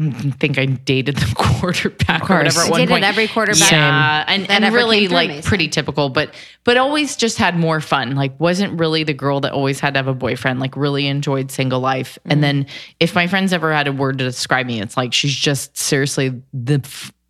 think 0.38 0.56
I 0.58 0.64
dated 0.64 1.16
the 1.16 1.34
quarterback 1.36 2.30
or 2.30 2.38
whatever 2.38 2.60
at 2.60 2.66
I 2.66 2.70
one 2.70 2.80
did 2.80 2.88
it 2.88 2.92
point. 2.92 3.04
every 3.04 3.28
quarterback. 3.28 3.70
Yeah, 3.70 4.24
and, 4.26 4.46
that 4.46 4.62
and 4.62 4.74
really 4.74 5.08
like 5.08 5.28
me, 5.28 5.42
so. 5.42 5.48
pretty 5.48 5.68
typical, 5.68 6.08
but 6.08 6.34
but 6.64 6.78
always 6.78 7.16
just 7.16 7.36
had 7.36 7.56
more 7.56 7.80
fun. 7.80 8.14
Like 8.14 8.38
wasn't 8.40 8.78
really 8.78 9.04
the 9.04 9.12
girl 9.12 9.40
that 9.40 9.52
always 9.52 9.78
had 9.78 9.94
to 9.94 9.98
have 9.98 10.06
a 10.06 10.14
boyfriend. 10.14 10.58
Like 10.58 10.74
really 10.76 11.06
enjoyed 11.06 11.50
single 11.50 11.80
life. 11.80 12.18
Mm. 12.24 12.32
And 12.32 12.44
then 12.44 12.66
if 12.98 13.14
my 13.14 13.26
friends 13.26 13.52
ever 13.52 13.72
had 13.72 13.88
a 13.88 13.92
word 13.92 14.18
to 14.18 14.24
describe 14.24 14.66
me, 14.66 14.80
it's 14.80 14.96
like 14.96 15.12
she's 15.12 15.34
just 15.34 15.76
seriously 15.76 16.40
the 16.54 16.78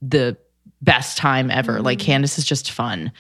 the 0.01 0.37
best 0.81 1.19
time 1.19 1.51
ever. 1.51 1.81
Mm. 1.81 1.85
Like 1.85 1.99
Candice 1.99 2.39
is 2.39 2.45
just 2.45 2.71
fun, 2.71 3.11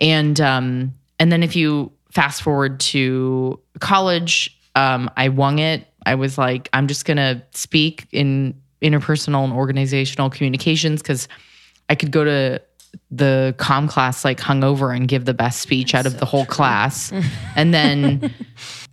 and 0.00 0.38
um 0.40 0.94
and 1.18 1.32
then 1.32 1.42
if 1.42 1.56
you 1.56 1.92
fast 2.12 2.42
forward 2.42 2.80
to 2.80 3.58
college, 3.80 4.58
um 4.74 5.10
I 5.16 5.30
won 5.30 5.58
it. 5.58 5.86
I 6.04 6.16
was 6.16 6.36
like, 6.36 6.68
I'm 6.74 6.88
just 6.88 7.06
gonna 7.06 7.42
speak 7.52 8.06
in 8.12 8.54
interpersonal 8.82 9.44
and 9.44 9.52
organizational 9.52 10.30
communications 10.30 11.02
because 11.02 11.28
I 11.88 11.94
could 11.94 12.10
go 12.10 12.24
to 12.24 12.60
the 13.10 13.54
com 13.58 13.88
class 13.88 14.24
like 14.24 14.38
hungover 14.38 14.94
and 14.94 15.08
give 15.08 15.24
the 15.24 15.34
best 15.34 15.60
speech 15.60 15.94
out 15.94 16.06
of 16.06 16.18
the 16.18 16.26
whole 16.26 16.46
class. 16.46 17.12
and 17.56 17.72
then 17.72 18.32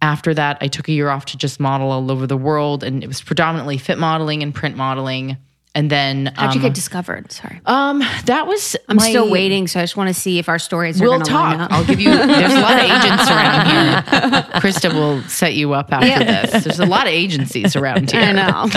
after 0.02 0.34
that, 0.34 0.58
I 0.62 0.68
took 0.68 0.88
a 0.88 0.92
year 0.92 1.10
off 1.10 1.26
to 1.26 1.38
just 1.38 1.60
model 1.60 1.92
all 1.92 2.12
over 2.12 2.28
the 2.28 2.38
world. 2.38 2.84
And 2.84 3.04
it 3.04 3.08
was 3.08 3.22
predominantly 3.22 3.78
fit 3.78 3.98
modeling 3.98 4.44
and 4.44 4.54
print 4.54 4.76
modeling. 4.76 5.38
And 5.76 5.92
then 5.92 6.32
How'd 6.38 6.56
you 6.56 6.62
um, 6.62 6.66
get 6.68 6.74
discovered? 6.74 7.32
Sorry. 7.34 7.60
um 7.66 8.00
that 8.26 8.48
was 8.48 8.76
I'm 8.88 8.96
my- 8.96 9.10
still 9.10 9.30
waiting, 9.30 9.68
so 9.68 9.80
I 9.80 9.84
just 9.84 9.98
want 9.98 10.08
to 10.08 10.14
see 10.14 10.40
if 10.40 10.48
our 10.50 10.58
stories 10.58 11.00
are 11.02 11.04
We'll 11.04 11.14
going 11.20 11.26
to 11.26 11.34
line 11.34 11.58
talk. 11.60 11.66
up. 11.70 11.72
I'll 11.78 11.86
give 11.86 12.00
you. 12.00 12.10
There's 12.12 12.54
a 12.54 12.62
lot 12.62 12.78
of 12.80 12.86
agents 12.96 13.30
around 13.30 13.68
here. 13.68 14.42
Krista 14.62 14.94
will 14.94 15.22
set 15.24 15.54
you 15.54 15.74
up 15.74 15.92
after 15.92 16.24
this. 16.24 16.64
There's 16.64 16.80
a 16.80 16.86
lot 16.86 17.08
of 17.08 17.14
agencies 17.14 17.76
around 17.76 18.10
here. 18.12 18.22
I 18.22 18.32
know. 18.32 18.70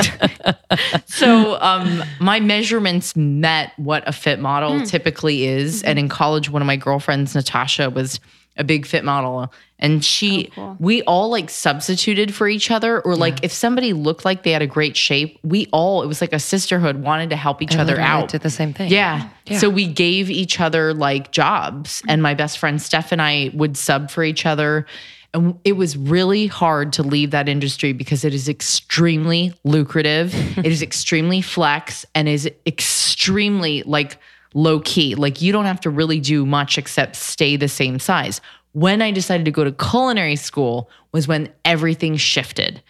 So 1.06 1.56
um, 1.60 2.02
my 2.20 2.40
measurements 2.40 3.16
met 3.16 3.72
what 3.78 4.06
a 4.06 4.12
fit 4.12 4.38
model 4.38 4.78
Hmm. 4.80 4.84
typically 4.84 5.46
is. 5.46 5.78
Mm-hmm. 5.80 5.88
And 5.88 5.98
in 5.98 6.08
college, 6.08 6.50
one 6.50 6.60
of 6.62 6.66
my 6.66 6.76
girlfriends, 6.76 7.34
Natasha, 7.34 7.90
was 7.90 8.20
a 8.58 8.64
big 8.64 8.84
fit 8.84 9.04
model. 9.04 9.52
And 9.78 10.04
she, 10.04 10.48
Oh, 10.50 10.54
cool. 10.54 10.76
we 10.80 11.02
all 11.02 11.30
like 11.30 11.48
substituted 11.48 12.34
for 12.34 12.48
each 12.48 12.70
other. 12.70 13.00
Or 13.00 13.14
like 13.14 13.44
if 13.44 13.52
somebody 13.52 13.92
looked 13.92 14.24
like 14.24 14.42
they 14.42 14.50
had 14.50 14.62
a 14.62 14.66
great 14.66 14.96
shape, 14.96 15.38
we 15.44 15.68
all, 15.72 16.02
it 16.02 16.06
was 16.06 16.20
like 16.20 16.32
a 16.32 16.40
sisterhood, 16.40 16.96
wanted 17.02 17.30
to 17.30 17.36
help 17.36 17.62
each 17.62 17.76
other 17.76 17.98
out. 18.00 18.30
Did 18.30 18.42
the 18.42 18.50
same 18.50 18.74
thing. 18.74 18.90
Yeah. 18.90 19.28
So 19.56 19.70
we 19.70 19.86
gave 19.86 20.30
each 20.30 20.60
other 20.60 20.92
like 20.92 21.30
jobs, 21.30 22.00
mm-hmm. 22.00 22.10
and 22.10 22.22
my 22.22 22.34
best 22.34 22.58
friend 22.58 22.82
Steph 22.82 23.12
and 23.12 23.22
I 23.22 23.50
would 23.54 23.76
sub 23.76 24.10
for 24.10 24.24
each 24.24 24.44
other. 24.44 24.84
And 25.32 25.58
it 25.64 25.72
was 25.72 25.96
really 25.96 26.46
hard 26.46 26.92
to 26.94 27.02
leave 27.02 27.30
that 27.30 27.48
industry 27.48 27.92
because 27.92 28.24
it 28.24 28.34
is 28.34 28.48
extremely 28.48 29.52
lucrative. 29.62 30.34
it 30.58 30.66
is 30.66 30.82
extremely 30.82 31.40
flex 31.40 32.04
and 32.14 32.28
is 32.28 32.50
extremely 32.66 33.82
like 33.84 34.18
low 34.54 34.80
key. 34.80 35.14
Like 35.14 35.42
you 35.42 35.52
don't 35.52 35.66
have 35.66 35.80
to 35.80 35.90
really 35.90 36.20
do 36.20 36.46
much 36.46 36.78
except 36.78 37.16
stay 37.16 37.56
the 37.56 37.68
same 37.68 37.98
size. 37.98 38.40
When 38.72 39.02
I 39.02 39.10
decided 39.10 39.44
to 39.46 39.50
go 39.50 39.64
to 39.64 39.72
culinary 39.72 40.36
school 40.36 40.90
was 41.12 41.26
when 41.26 41.50
everything 41.64 42.16
shifted. 42.16 42.82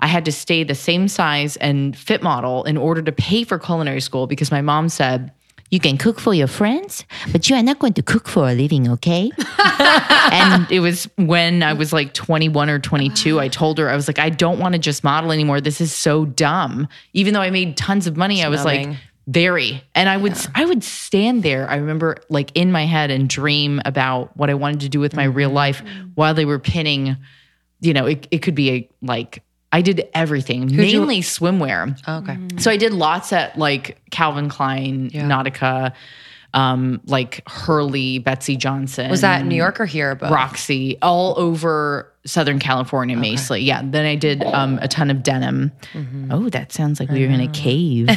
I 0.00 0.06
had 0.06 0.24
to 0.24 0.32
stay 0.32 0.64
the 0.64 0.74
same 0.74 1.08
size 1.08 1.56
and 1.56 1.96
fit 1.96 2.22
model 2.22 2.64
in 2.64 2.76
order 2.76 3.02
to 3.02 3.12
pay 3.12 3.44
for 3.44 3.58
culinary 3.58 4.00
school 4.00 4.26
because 4.26 4.50
my 4.50 4.62
mom 4.62 4.88
said, 4.88 5.32
you 5.70 5.80
can 5.80 5.98
cook 5.98 6.20
for 6.20 6.32
your 6.32 6.46
friends, 6.46 7.04
but 7.32 7.50
you 7.50 7.56
are 7.56 7.62
not 7.62 7.78
going 7.80 7.94
to 7.94 8.02
cook 8.02 8.28
for 8.28 8.48
a 8.48 8.54
living, 8.54 8.88
okay? 8.88 9.30
and 9.58 10.70
it 10.70 10.80
was 10.80 11.08
when 11.16 11.62
I 11.62 11.72
was 11.72 11.92
like 11.92 12.14
21 12.14 12.70
or 12.70 12.78
22, 12.78 13.40
I 13.40 13.48
told 13.48 13.78
her, 13.78 13.90
I 13.90 13.96
was 13.96 14.06
like, 14.06 14.20
I 14.20 14.30
don't 14.30 14.60
want 14.60 14.74
to 14.74 14.78
just 14.78 15.02
model 15.02 15.32
anymore. 15.32 15.60
This 15.60 15.80
is 15.80 15.92
so 15.92 16.24
dumb. 16.24 16.86
Even 17.14 17.34
though 17.34 17.40
I 17.40 17.50
made 17.50 17.76
tons 17.76 18.06
of 18.06 18.16
money, 18.16 18.44
I 18.44 18.48
was 18.48 18.64
like. 18.64 18.88
Very. 19.26 19.82
And 19.94 20.08
I 20.08 20.16
would 20.16 20.34
I 20.54 20.64
would 20.64 20.84
stand 20.84 21.42
there. 21.42 21.68
I 21.68 21.76
remember 21.76 22.18
like 22.28 22.52
in 22.54 22.70
my 22.70 22.86
head 22.86 23.10
and 23.10 23.28
dream 23.28 23.80
about 23.84 24.36
what 24.36 24.50
I 24.50 24.54
wanted 24.54 24.80
to 24.80 24.88
do 24.88 25.00
with 25.00 25.14
my 25.16 25.24
real 25.24 25.50
life 25.50 25.82
while 26.14 26.32
they 26.34 26.44
were 26.44 26.60
pinning, 26.60 27.16
you 27.80 27.92
know, 27.92 28.06
it, 28.06 28.28
it 28.30 28.38
could 28.38 28.54
be 28.54 28.70
a 28.70 28.88
like 29.02 29.42
I 29.72 29.82
did 29.82 30.08
everything, 30.14 30.68
you- 30.68 30.78
mainly 30.78 31.20
swimwear. 31.22 31.98
Okay. 32.08 32.38
So 32.60 32.70
I 32.70 32.76
did 32.76 32.92
lots 32.92 33.32
at 33.32 33.58
like 33.58 34.00
Calvin 34.12 34.48
Klein, 34.48 35.10
Yeah. 35.12 35.28
Nautica, 35.28 35.92
um, 36.54 37.00
like 37.06 37.42
Hurley, 37.48 38.20
Betsey 38.20 38.56
Johnson. 38.56 39.10
Was 39.10 39.22
that 39.22 39.44
New 39.44 39.56
York 39.56 39.80
or 39.80 39.86
here? 39.86 40.14
But 40.14 40.30
Roxy, 40.30 40.98
all 41.02 41.34
over 41.36 42.12
Southern 42.26 42.58
California, 42.58 43.16
mostly. 43.16 43.60
Yeah. 43.62 43.80
Then 43.84 44.04
I 44.04 44.14
did 44.16 44.42
um, 44.44 44.78
a 44.82 44.88
ton 44.88 45.10
of 45.10 45.22
denim. 45.22 45.72
Mm-hmm. 45.94 46.32
Oh, 46.32 46.48
that 46.50 46.72
sounds 46.72 47.00
like 47.00 47.08
we 47.08 47.26
were 47.26 47.32
in 47.32 47.40
a 47.40 47.48
cave. 47.48 48.08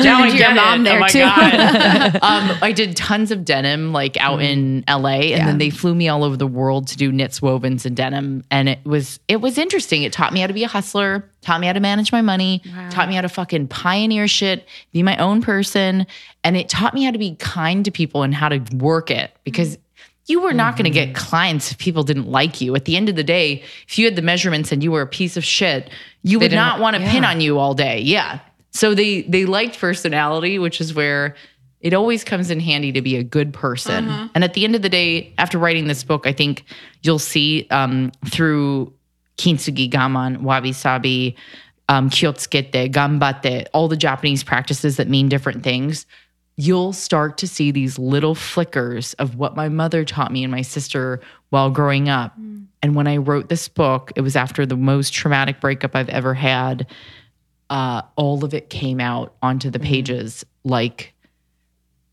Now 0.00 0.22
I 0.22 0.36
get 0.36 0.54
mom 0.56 0.80
it. 0.80 0.84
there 0.84 1.02
oh 1.02 1.08
too. 1.08 1.20
Um, 2.22 2.58
I 2.62 2.72
did 2.74 2.96
tons 2.96 3.30
of 3.30 3.44
denim 3.44 3.92
like 3.92 4.16
out 4.18 4.40
in 4.42 4.84
LA 4.88 4.94
and 4.94 5.00
Mm-hmm. 5.20 5.28
Yeah. 5.30 5.46
then 5.46 5.58
they 5.58 5.70
flew 5.70 5.94
me 5.94 6.08
all 6.08 6.24
over 6.24 6.36
the 6.36 6.46
world 6.46 6.88
to 6.88 6.96
do 6.96 7.12
knits, 7.12 7.40
wovens 7.40 7.84
and 7.86 7.96
denim. 7.96 8.44
And 8.50 8.68
it 8.68 8.78
was, 8.84 9.20
it 9.28 9.40
was 9.40 9.58
interesting. 9.58 10.02
It 10.02 10.12
taught 10.12 10.32
me 10.32 10.40
how 10.40 10.46
to 10.48 10.52
be 10.52 10.64
a 10.64 10.68
hustler, 10.68 11.28
taught 11.40 11.60
me 11.60 11.66
how 11.66 11.72
to 11.72 11.80
manage 11.80 12.10
my 12.12 12.20
money, 12.22 12.62
taught 12.90 13.08
me 13.08 13.14
how 13.14 13.20
to 13.20 13.28
fucking 13.28 13.68
pioneer 13.68 14.26
shit, 14.28 14.66
be 14.92 15.02
my 15.02 15.16
own 15.18 15.40
person. 15.42 16.06
And 16.44 16.56
it 16.56 16.68
taught 16.68 16.94
me 16.94 17.04
how 17.04 17.10
to 17.10 17.18
be 17.18 17.36
kind 17.36 17.84
to 17.84 17.90
people 17.90 18.22
and 18.22 18.34
how 18.34 18.48
to 18.48 18.62
work 18.76 19.10
it 19.10 19.30
because 19.44 19.78
you 20.30 20.40
were 20.40 20.52
not 20.54 20.76
going 20.76 20.90
to 20.90 20.98
Mm-hmm. 20.98 21.12
get 21.12 21.14
clients 21.14 21.70
if 21.72 21.78
people 21.78 22.02
didn't 22.04 22.28
like 22.30 22.60
you. 22.60 22.74
At 22.74 22.84
the 22.84 22.96
end 22.96 23.08
of 23.08 23.16
the 23.16 23.24
day, 23.24 23.62
if 23.88 23.98
you 23.98 24.04
had 24.06 24.16
the 24.16 24.22
measurements 24.22 24.72
and 24.72 24.82
you 24.82 24.90
were 24.92 25.02
a 25.02 25.06
piece 25.06 25.36
of 25.36 25.44
shit, 25.44 25.90
you 26.22 26.38
would 26.38 26.50
didn't- 26.50 26.80
want 26.80 26.96
to 26.96 27.02
pin 27.02 27.24
on 27.24 27.40
you 27.40 27.58
all 27.58 27.74
day. 27.74 28.00
Yeah. 28.00 28.40
So 28.72 28.94
they 28.94 29.22
they 29.22 29.44
liked 29.46 29.78
personality, 29.80 30.58
which 30.58 30.80
is 30.80 30.94
where 30.94 31.34
it 31.80 31.92
always 31.94 32.22
comes 32.24 32.50
in 32.50 32.60
handy 32.60 32.92
to 32.92 33.02
be 33.02 33.16
a 33.16 33.22
good 33.24 33.52
person. 33.52 34.08
And 34.34 34.44
at 34.44 34.52
the 34.54 34.64
end 34.64 34.74
of 34.76 34.82
the 34.82 34.88
day, 34.90 35.32
after 35.38 35.58
writing 35.58 35.86
this 35.88 36.04
book, 36.04 36.26
I 36.26 36.32
think 36.32 36.64
you'll 37.02 37.18
see 37.18 37.66
um, 37.70 38.12
through 38.26 38.92
kintsugi, 39.38 39.90
gaman, 39.90 40.42
wabi 40.42 40.72
sabi, 40.72 41.36
um, 41.88 42.10
kyotsukete, 42.10 42.92
gambate, 42.92 43.66
all 43.72 43.88
the 43.88 43.96
Japanese 43.96 44.44
practices 44.44 44.98
that 44.98 45.08
mean 45.08 45.28
different 45.30 45.62
things. 45.64 46.04
You'll 46.60 46.92
start 46.92 47.38
to 47.38 47.48
see 47.48 47.70
these 47.70 47.98
little 47.98 48.34
flickers 48.34 49.14
of 49.14 49.36
what 49.36 49.56
my 49.56 49.70
mother 49.70 50.04
taught 50.04 50.30
me 50.30 50.44
and 50.44 50.50
my 50.50 50.60
sister 50.60 51.18
while 51.48 51.70
growing 51.70 52.10
up. 52.10 52.38
Mm. 52.38 52.66
And 52.82 52.94
when 52.94 53.06
I 53.06 53.16
wrote 53.16 53.48
this 53.48 53.66
book, 53.66 54.12
it 54.14 54.20
was 54.20 54.36
after 54.36 54.66
the 54.66 54.76
most 54.76 55.14
traumatic 55.14 55.58
breakup 55.58 55.96
I've 55.96 56.10
ever 56.10 56.34
had. 56.34 56.86
Uh, 57.70 58.02
all 58.14 58.44
of 58.44 58.52
it 58.52 58.68
came 58.68 59.00
out 59.00 59.34
onto 59.40 59.70
the 59.70 59.78
mm-hmm. 59.78 59.88
pages. 59.88 60.44
Like 60.62 61.14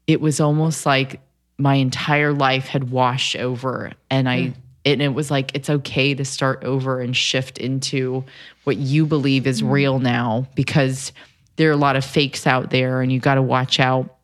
it 0.07 0.21
was 0.21 0.39
almost 0.39 0.85
like 0.85 1.19
my 1.57 1.75
entire 1.75 2.31
life 2.31 2.67
had 2.67 2.89
washed 2.89 3.35
over. 3.35 3.91
And 4.09 4.29
i 4.29 4.37
mm. 4.37 4.53
and 4.85 5.01
it 5.01 5.09
was 5.09 5.29
like 5.29 5.53
it's 5.55 5.69
okay 5.69 6.13
to 6.13 6.23
start 6.23 6.63
over 6.63 7.01
and 7.01 7.17
shift 7.17 7.57
into 7.57 8.23
what 8.63 8.77
you 8.77 9.05
believe 9.05 9.45
is 9.45 9.61
mm. 9.61 9.71
real 9.71 9.99
now 9.99 10.47
because 10.55 11.11
there 11.57 11.69
are 11.69 11.73
a 11.73 11.77
lot 11.77 11.97
of 11.97 12.05
fakes 12.05 12.47
out 12.47 12.69
there 12.69 13.01
and 13.01 13.11
you 13.11 13.19
got 13.19 13.35
to 13.35 13.41
watch 13.41 13.81
out 13.81 14.16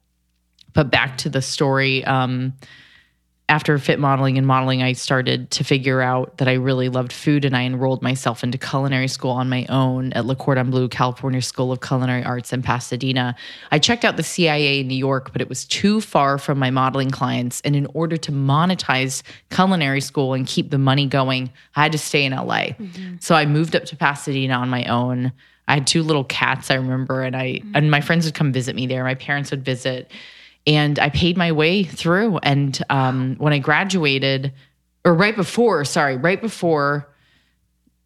but 0.73 0.91
back 0.91 1.17
to 1.19 1.29
the 1.29 1.41
story 1.41 2.03
um 2.05 2.53
after 3.49 3.77
fit 3.77 3.99
modeling 3.99 4.37
and 4.37 4.47
modeling, 4.47 4.81
I 4.81 4.93
started 4.93 5.51
to 5.51 5.63
figure 5.63 6.01
out 6.01 6.37
that 6.37 6.47
I 6.47 6.53
really 6.53 6.87
loved 6.87 7.11
food 7.11 7.43
and 7.43 7.55
I 7.55 7.63
enrolled 7.63 8.01
myself 8.01 8.43
into 8.43 8.57
culinary 8.57 9.09
school 9.09 9.31
on 9.31 9.49
my 9.49 9.65
own 9.67 10.13
at 10.13 10.25
Le 10.25 10.35
Cordon 10.35 10.71
Bleu, 10.71 10.87
California 10.87 11.41
School 11.41 11.71
of 11.71 11.81
Culinary 11.81 12.23
Arts 12.23 12.53
in 12.53 12.61
Pasadena. 12.61 13.35
I 13.69 13.79
checked 13.79 14.05
out 14.05 14.15
the 14.15 14.23
CIA 14.23 14.79
in 14.79 14.87
New 14.87 14.95
York, 14.95 15.33
but 15.33 15.41
it 15.41 15.49
was 15.49 15.65
too 15.65 15.99
far 15.99 16.37
from 16.37 16.57
my 16.57 16.71
modeling 16.71 17.11
clients. 17.11 17.59
And 17.61 17.75
in 17.75 17.85
order 17.93 18.15
to 18.17 18.31
monetize 18.31 19.23
culinary 19.51 20.01
school 20.01 20.33
and 20.33 20.47
keep 20.47 20.71
the 20.71 20.77
money 20.77 21.05
going, 21.05 21.51
I 21.75 21.83
had 21.83 21.91
to 21.91 21.97
stay 21.97 22.23
in 22.23 22.31
LA. 22.31 22.69
So 23.19 23.35
I 23.35 23.45
moved 23.45 23.75
up 23.75 23.83
to 23.85 23.97
Pasadena 23.97 24.53
on 24.53 24.69
my 24.69 24.85
own. 24.85 25.33
I 25.67 25.75
had 25.75 25.85
two 25.85 26.01
little 26.01 26.23
cats, 26.23 26.71
I 26.71 26.75
remember, 26.75 27.21
and 27.21 27.35
I 27.35 27.61
and 27.73 27.91
my 27.91 28.01
friends 28.01 28.25
would 28.25 28.33
come 28.33 28.51
visit 28.51 28.75
me 28.75 28.87
there. 28.87 29.03
My 29.03 29.15
parents 29.15 29.51
would 29.51 29.63
visit 29.63 30.09
and 30.65 30.99
I 30.99 31.09
paid 31.09 31.37
my 31.37 31.51
way 31.51 31.83
through. 31.83 32.37
And 32.39 32.79
um, 32.89 33.35
when 33.37 33.53
I 33.53 33.59
graduated, 33.59 34.53
or 35.05 35.13
right 35.13 35.35
before, 35.35 35.83
sorry, 35.85 36.17
right 36.17 36.41
before 36.41 37.09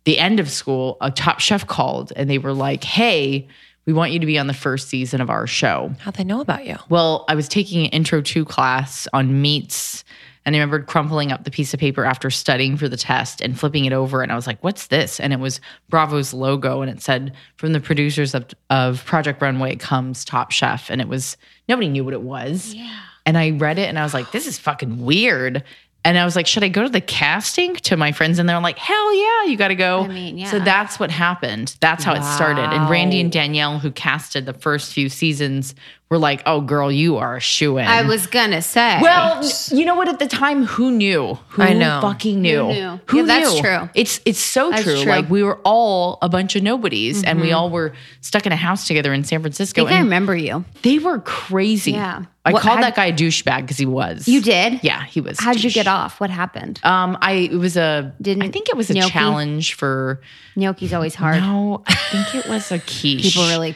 the 0.06 0.18
end 0.18 0.40
of 0.40 0.50
school, 0.50 0.98
a 1.02 1.12
top 1.12 1.40
chef 1.40 1.68
called 1.68 2.14
and 2.16 2.30
they 2.30 2.38
were 2.38 2.54
like, 2.54 2.84
"Hey, 2.84 3.48
we 3.86 3.94
want 3.94 4.12
you 4.12 4.20
to 4.20 4.26
be 4.26 4.40
on 4.40 4.48
the 4.48 4.54
first 4.54 4.88
season 4.90 5.22
of 5.22 5.30
our 5.30 5.46
show." 5.48 5.92
how'd 6.00 6.16
they 6.16 6.24
know 6.24 6.42
about 6.42 6.66
you? 6.66 6.78
Well, 6.90 7.26
I 7.28 7.36
was 7.36 7.48
taking 7.48 7.86
an 7.86 7.92
intro 7.92 8.22
to 8.22 8.46
class 8.46 9.08
on 9.14 9.42
meats. 9.42 10.04
And 10.46 10.56
I 10.56 10.60
remembered 10.60 10.88
crumpling 10.88 11.34
up 11.34 11.44
the 11.44 11.52
piece 11.52 11.74
of 11.74 11.80
paper 11.82 12.06
after 12.06 12.30
studying 12.30 12.78
for 12.78 12.88
the 12.88 12.96
test 12.96 13.42
and 13.42 13.60
flipping 13.60 13.84
it 13.84 13.92
over. 13.92 14.22
And 14.22 14.32
I 14.32 14.36
was 14.36 14.48
like, 14.48 14.64
what's 14.64 14.88
this? 14.88 15.20
And 15.20 15.34
it 15.34 15.42
was 15.42 15.60
Bravo's 15.90 16.34
logo. 16.34 16.82
And 16.82 16.90
it 16.90 17.02
said, 17.02 17.34
from 17.58 17.74
the 17.74 17.82
producers 17.82 18.34
of, 18.34 18.46
of 18.70 19.04
Project 19.04 19.42
Runway 19.42 19.76
comes 19.76 20.24
Top 20.24 20.52
Chef. 20.52 20.90
And 20.90 21.02
it 21.02 21.10
was, 21.10 21.36
nobody 21.68 21.90
knew 21.90 22.04
what 22.04 22.14
it 22.14 22.22
was. 22.22 22.74
Yeah. 22.74 22.94
And 23.26 23.38
I 23.38 23.52
read 23.52 23.78
it 23.78 23.90
and 23.90 24.00
I 24.00 24.04
was 24.04 24.14
like, 24.14 24.32
this 24.32 24.48
is 24.48 24.58
fucking 24.58 25.04
weird. 25.04 25.64
And 26.06 26.18
I 26.18 26.24
was 26.24 26.38
like, 26.38 26.48
should 26.48 26.64
I 26.64 26.70
go 26.70 26.84
to 26.84 26.90
the 26.90 27.02
casting 27.02 27.76
to 27.76 27.98
my 27.98 28.14
friends? 28.14 28.40
And 28.40 28.48
they're 28.48 28.62
like, 28.62 28.78
hell 28.78 29.14
yeah, 29.14 29.52
you 29.52 29.58
got 29.58 29.68
to 29.68 29.76
go. 29.76 30.04
I 30.04 30.08
mean, 30.08 30.46
So 30.46 30.60
that's 30.60 31.00
what 31.02 31.12
happened. 31.12 31.76
That's 31.82 32.06
how 32.06 32.14
it 32.14 32.24
started. 32.24 32.62
And 32.64 32.90
Randy 32.90 33.20
and 33.20 33.30
Danielle, 33.30 33.80
who 33.80 33.92
casted 33.92 34.46
the 34.46 34.54
first 34.54 34.94
few 34.94 35.10
seasons, 35.10 35.76
were 36.10 36.18
like, 36.18 36.42
"Oh, 36.46 36.62
girl, 36.62 36.92
you 36.92 37.18
are 37.18 37.36
a 37.38 37.40
shoe 37.42 37.78
in." 37.78 37.86
I 37.86 38.04
was 38.04 38.28
gonna 38.28 38.62
say. 38.62 39.00
well, 39.02 39.44
you 39.72 39.84
know 39.86 39.96
what? 39.96 40.08
At 40.08 40.20
the 40.20 40.28
time, 40.28 40.64
who 40.66 40.92
knew? 40.92 41.38
Who 41.50 41.62
I 41.62 41.74
know. 41.74 42.00
fucking 42.02 42.42
knew? 42.42 42.66
Who 42.68 42.74
knew? 42.74 43.00
Who 43.08 43.18
Yeah, 43.18 43.24
that's 43.26 43.60
true. 43.60 43.90
It's 43.94 44.22
it's 44.26 44.40
so 44.40 44.72
true. 44.72 44.84
true. 44.84 44.94
Mm-hmm. 44.94 45.10
Like 45.10 45.30
we 45.30 45.44
were 45.44 45.60
all 45.66 46.18
a 46.22 46.30
bunch 46.30 46.56
of 46.56 46.64
nobodies, 46.64 47.24
and 47.24 47.42
we 47.42 47.52
all 47.52 47.70
were 47.70 47.94
stuck 48.22 48.46
in 48.46 48.52
a 48.52 48.56
house 48.58 48.88
together 48.88 49.14
in 49.14 49.24
San 49.24 49.40
I 49.40 49.42
Francisco. 49.42 49.86
think 49.86 49.98
I 49.98 50.00
remember 50.00 50.36
you. 50.36 50.64
they 50.84 51.00
were 51.00 51.20
crazy. 51.20 51.92
Yeah. 51.92 52.24
I 52.46 52.54
What- 52.54 52.62
called 52.62 52.82
that 52.82 52.96
guy 52.96 53.08
a 53.08 53.12
douchebag 53.14 53.62
because 53.64 53.78
he 53.78 53.86
was. 53.86 54.26
You 54.26 54.42
did? 54.42 54.80
Yeah, 54.82 55.04
he 55.04 55.20
was. 55.20 55.38
How'd 55.38 55.62
you 55.62 55.70
get 55.70 55.86
off? 55.86 56.22
What 56.22 56.30
happened? 56.30 56.80
Um, 56.84 57.18
I 57.22 57.34
it 57.52 57.58
was 57.58 57.76
a. 57.76 58.14
Didn't 58.22 58.44
I 58.44 58.48
think 58.50 58.70
it 58.70 58.78
was 58.78 58.90
a 58.90 58.94
gnocchi? 58.94 59.10
challenge 59.12 59.74
for. 59.74 60.22
Gnocchi's 60.56 60.94
always 60.94 61.14
hard. 61.16 61.42
No, 61.42 61.84
I 61.86 61.94
think 61.96 62.36
it 62.46 62.50
was 62.50 62.72
a 62.72 62.80
quiche. 62.80 63.22
People 63.22 63.48
really 63.50 63.76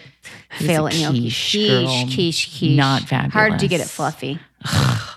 fail 0.59 0.87
at 0.87 0.93
gnocchi. 0.95 1.21
quiche, 1.23 1.51
quiche, 1.85 2.13
quiche, 2.15 2.49
quiche. 2.59 2.75
Not 2.75 3.03
fabulous. 3.03 3.33
Hard 3.33 3.59
to 3.59 3.67
get 3.67 3.81
it 3.81 3.87
fluffy. 3.87 4.39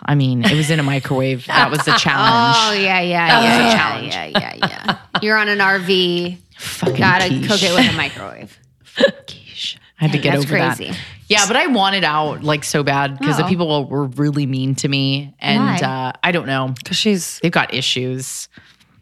I 0.07 0.15
mean, 0.15 0.45
it 0.45 0.55
was 0.55 0.71
in 0.71 0.81
a 0.81 0.83
microwave. 0.83 1.47
That 1.47 1.71
was 1.71 1.81
the 1.85 1.93
challenge. 1.93 2.57
Oh 2.59 2.73
yeah, 2.83 3.01
yeah, 3.01 3.41
yeah, 3.43 4.01
yeah, 4.01 4.27
yeah, 4.27 4.55
yeah, 4.59 4.69
yeah. 4.87 4.99
You're 5.23 5.37
on 5.37 5.49
an 5.49 5.59
RV. 5.59 6.39
Fucking 6.59 6.97
Gotta 6.97 7.29
quiche. 7.29 7.49
cook 7.49 7.63
it 7.63 7.75
with 7.75 7.93
a 7.93 7.93
microwave. 7.97 8.59
quiche. 9.27 9.79
I 10.01 10.05
had 10.05 10.13
to 10.13 10.19
get 10.19 10.33
that's 10.33 10.45
over 10.45 10.57
crazy. 10.57 10.91
that. 10.91 10.99
Yeah, 11.29 11.47
but 11.47 11.57
I 11.57 11.67
wanted 11.69 12.05
out 12.05 12.43
like 12.43 12.65
so 12.65 12.83
bad 12.83 13.19
because 13.19 13.37
the 13.39 13.45
Oh. 13.45 13.49
people 13.49 13.85
were 13.87 14.07
really 14.07 14.45
mean 14.47 14.75
to 14.77 14.89
me, 14.89 15.35
and 15.41 15.83
uh, 15.83 16.13
I 16.23 16.33
don't 16.33 16.47
know. 16.47 16.69
Because 16.83 16.97
she's 16.97 17.39
They've 17.43 17.53
got 17.53 17.73
issues. 17.73 18.49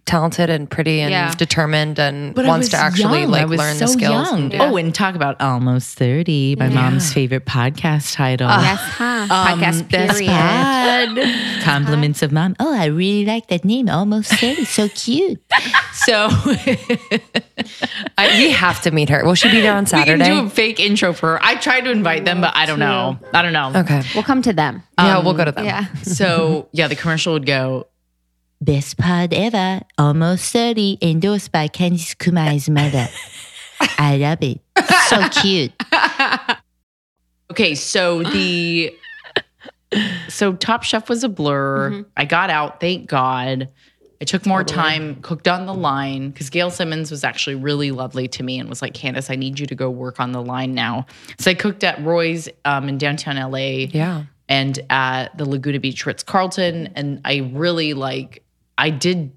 Talented 0.05 0.51
and 0.51 0.69
pretty 0.69 1.01
and 1.01 1.11
Yeah. 1.13 1.33
determined 1.35 1.99
and 1.99 2.35
But 2.35 2.47
wants 2.47 2.69
to 2.71 2.77
actually 2.77 3.21
young. 3.21 3.31
like 3.31 3.43
I 3.43 3.45
was 3.45 3.59
learn 3.59 3.77
so 3.77 3.87
the 3.87 3.93
skills. 3.93 4.31
young. 4.31 4.53
and- 4.53 4.61
Oh, 4.63 4.77
and 4.77 4.93
talk 4.95 5.15
about 5.15 5.41
almost 5.41 5.97
thirty, 5.97 6.57
my 6.59 6.69
mom's 6.69 7.13
favorite 7.13 7.47
podcast 7.47 8.15
title. 8.15 8.49
yes, 8.49 8.81
huh? 8.81 9.05
Um, 9.05 9.29
Podcast 9.29 9.89
that's 9.91 10.13
period. 10.19 10.27
bad. 10.27 11.63
Compliments 11.63 12.23
of 12.23 12.33
mom. 12.33 12.57
Oh, 12.59 12.75
I 12.75 12.87
really 12.87 13.25
like 13.25 13.47
that 13.49 13.65
name. 13.65 13.89
Almost 13.89 14.33
30. 14.35 14.65
So 14.65 14.89
cute. 14.89 15.41
so 15.93 16.29
I, 18.19 18.37
we 18.39 18.51
have 18.51 18.81
to 18.83 18.91
meet 18.91 19.09
her. 19.09 19.25
Will 19.25 19.35
she 19.35 19.51
be 19.51 19.61
there 19.61 19.75
on 19.75 19.87
Saturday? 19.87 20.13
we 20.13 20.19
can 20.19 20.25
Saturday? 20.25 20.41
do 20.41 20.47
a 20.47 20.51
fake 20.51 20.81
intro 20.81 21.13
for 21.13 21.33
her. 21.33 21.39
I 21.45 21.55
tried 21.57 21.83
to 21.83 21.91
invite 21.91 22.25
them, 22.25 22.41
but 22.41 22.53
I 22.57 22.67
don't 22.67 22.79
know. 22.79 23.19
I 23.33 23.43
don't 23.43 23.53
know. 23.53 23.73
okay. 23.81 24.03
We'll 24.15 24.25
come 24.25 24.43
to 24.43 24.53
them. 24.53 24.83
yeah, 24.99 25.19
Um, 25.19 25.25
we'll 25.25 25.35
go 25.35 25.45
to 25.45 25.53
them. 25.53 25.65
Yeah. 25.65 25.87
So 26.03 26.69
yeah, 26.73 26.89
the 26.89 26.97
commercial 26.97 27.33
would 27.35 27.47
go, 27.47 27.87
Best 28.63 28.97
pod 28.97 29.35
ever, 29.35 29.81
almost 29.99 30.53
30, 30.53 30.99
endorsed 31.03 31.51
by 31.51 31.67
Candice 31.67 32.15
Kumai's 32.17 32.71
mother. 32.71 33.09
I 33.99 34.17
love 34.17 34.39
it. 34.43 34.61
So 35.09 35.29
cute. 35.41 35.73
Okay, 37.51 37.75
so 37.75 38.23
the 38.23 38.97
so 40.29 40.55
Top 40.55 40.85
Chef 40.85 41.11
was 41.11 41.23
a 41.23 41.29
blur. 41.29 42.03
I 42.17 42.25
got 42.25 42.49
out, 42.49 42.81
thank 42.81 43.09
God. 43.11 43.69
I 44.23 44.25
took 44.25 44.47
more 44.47 44.65
time, 44.65 45.17
cooked 45.21 45.47
on 45.49 45.67
the 45.67 45.75
line 45.75 46.31
because 46.31 46.49
Gail 46.49 46.71
Simmons 46.71 47.11
was 47.11 47.25
actually 47.25 47.57
really 47.57 47.91
lovely 47.91 48.27
to 48.29 48.43
me 48.43 48.59
and 48.59 48.71
was 48.71 48.81
like, 48.81 48.95
Candice, 48.95 49.31
I 49.31 49.35
need 49.37 49.59
you 49.59 49.67
to 49.67 49.75
go 49.75 49.91
work 49.91 50.19
on 50.19 50.33
the 50.33 50.41
line 50.41 50.73
now. 50.75 51.05
So 51.39 51.51
I 51.51 51.55
cooked 51.55 51.85
at 51.85 52.03
Roy's 52.03 52.49
um, 52.65 52.89
in 52.89 52.97
downtown 52.97 53.37
LA 53.37 53.89
Yeah. 53.91 54.25
and 54.49 54.79
at 54.89 55.37
the 55.37 55.45
Laguna 55.45 55.79
Beach 55.81 56.07
Ritz 56.07 56.23
Carlton. 56.23 56.87
And 56.97 57.21
I 57.27 57.51
really 57.53 57.93
like, 57.93 58.43
I 58.83 58.91
did 58.91 59.31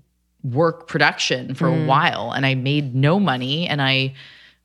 work 0.44 0.88
production 0.88 1.54
for 1.54 1.68
a 1.68 1.72
mm. 1.72 1.86
while 1.86 2.32
and 2.32 2.48
I 2.48 2.56
made 2.56 2.96
no 2.96 3.20
money. 3.20 3.68
And 3.68 3.80
I 3.80 4.16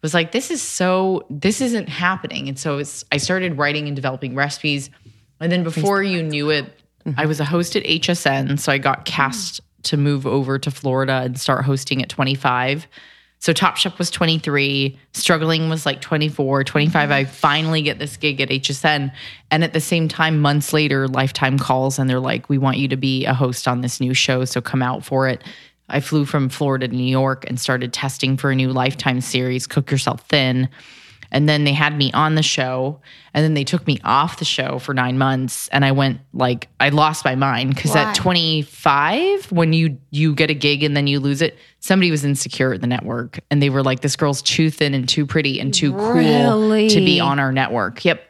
was 0.01 0.15
like, 0.15 0.33
this 0.33 0.51
is 0.51 0.63
so, 0.63 1.27
this 1.29 1.61
isn't 1.61 1.91
happening. 1.91 2.49
And 2.49 2.59
so 2.59 2.79
it's, 2.79 3.05
I 3.13 3.19
started 3.19 3.59
writing 3.59 3.89
and 3.89 3.95
developing 3.95 4.35
recipes. 4.35 4.89
And 5.39 5.53
then 5.53 5.65
before 5.65 6.03
you 6.03 6.23
knew 6.23 6.49
it, 6.49 6.65
I 7.05 7.11
mm-hmm. 7.11 7.29
was 7.29 7.41
a 7.41 7.45
host 7.45 7.77
at 7.77 7.85
HSN. 7.85 8.59
So 8.59 8.73
I 8.73 8.79
got 8.79 9.01
mm. 9.01 9.05
cast 9.05 9.61
to 9.83 9.99
move 9.99 10.27
over 10.27 10.59
to 10.59 10.71
Florida 10.71 11.21
and 11.25 11.39
start 11.39 11.67
hosting 11.67 12.03
at 12.03 12.09
25. 12.09 12.87
So 13.41 13.55
Top 13.55 13.79
Chef 13.79 13.99
was 13.99 14.11
23, 14.11 14.99
struggling 15.15 15.71
was 15.71 15.87
like 15.87 16.03
24, 16.03 16.63
25. 16.63 17.11
I 17.11 17.25
mm-hmm. 17.25 17.33
finally 17.33 17.81
get 17.81 17.99
this 17.99 18.19
gig 18.19 18.39
at 18.41 18.51
HSN. 18.51 19.11
And 19.51 19.65
at 19.65 19.73
the 19.73 19.81
same 19.81 20.09
time, 20.09 20.41
months 20.41 20.75
later, 20.75 21.09
Lifetime 21.09 21.59
calls 21.59 21.99
and 21.99 22.09
they're 22.09 22.21
like, 22.21 22.51
we 22.51 22.59
want 22.59 22.77
you 22.77 22.87
to 22.89 22.97
be 22.97 23.25
a 23.25 23.33
host 23.33 23.67
on 23.67 23.81
this 23.81 23.99
new 23.99 24.13
show. 24.13 24.45
So 24.45 24.61
come 24.61 24.83
out 24.83 25.05
for 25.07 25.27
it. 25.27 25.43
I 25.89 26.01
flew 26.01 26.27
from 26.27 26.51
Florida 26.51 26.87
to 26.87 26.95
New 26.95 27.03
York 27.03 27.47
and 27.49 27.59
started 27.59 27.95
testing 27.95 28.37
for 28.37 28.51
a 28.51 28.55
new 28.55 28.73
Lifetime 28.73 29.23
series, 29.23 29.67
Cook 29.67 29.91
Yourself 29.91 30.21
Thin. 30.29 30.69
And 31.33 31.49
then 31.49 31.65
they 31.65 31.73
had 31.73 31.97
me 31.97 32.11
on 32.13 32.35
the 32.35 32.43
show 32.43 33.01
and 33.35 33.45
then 33.45 33.55
they 33.55 33.63
took 33.65 33.87
me 33.87 33.99
off 34.05 34.39
the 34.39 34.45
show 34.45 34.79
for 34.81 34.93
nine 34.93 35.17
months. 35.17 35.69
And 35.69 35.85
I 35.85 35.93
went 35.93 36.21
like, 36.33 36.69
I 36.81 36.89
lost 36.89 37.25
my 37.25 37.37
mind 37.37 37.75
because 37.75 37.95
at 37.95 38.15
25, 38.15 39.53
when 39.53 39.73
you 39.73 39.99
you 40.11 40.35
get 40.35 40.51
a 40.51 40.55
gig 40.55 40.83
and 40.83 40.97
then 40.97 41.07
you 41.07 41.21
lose 41.21 41.41
it, 41.41 41.57
somebody 41.79 42.11
was 42.11 42.25
insecure 42.25 42.73
at 42.73 42.81
the 42.81 42.87
network 42.87 43.39
and 43.51 43.63
they 43.63 43.71
were 43.71 43.83
like, 43.83 44.01
this 44.01 44.17
girl's 44.17 44.43
too 44.43 44.71
thin 44.71 44.95
and 44.95 45.09
too 45.09 45.25
pretty 45.27 45.61
and 45.61 45.73
too 45.73 45.93
cool 45.93 46.13
to 46.89 46.97
be 47.05 47.21
on 47.21 47.39
our 47.39 47.53
network. 47.53 48.05
Yep. 48.05 48.23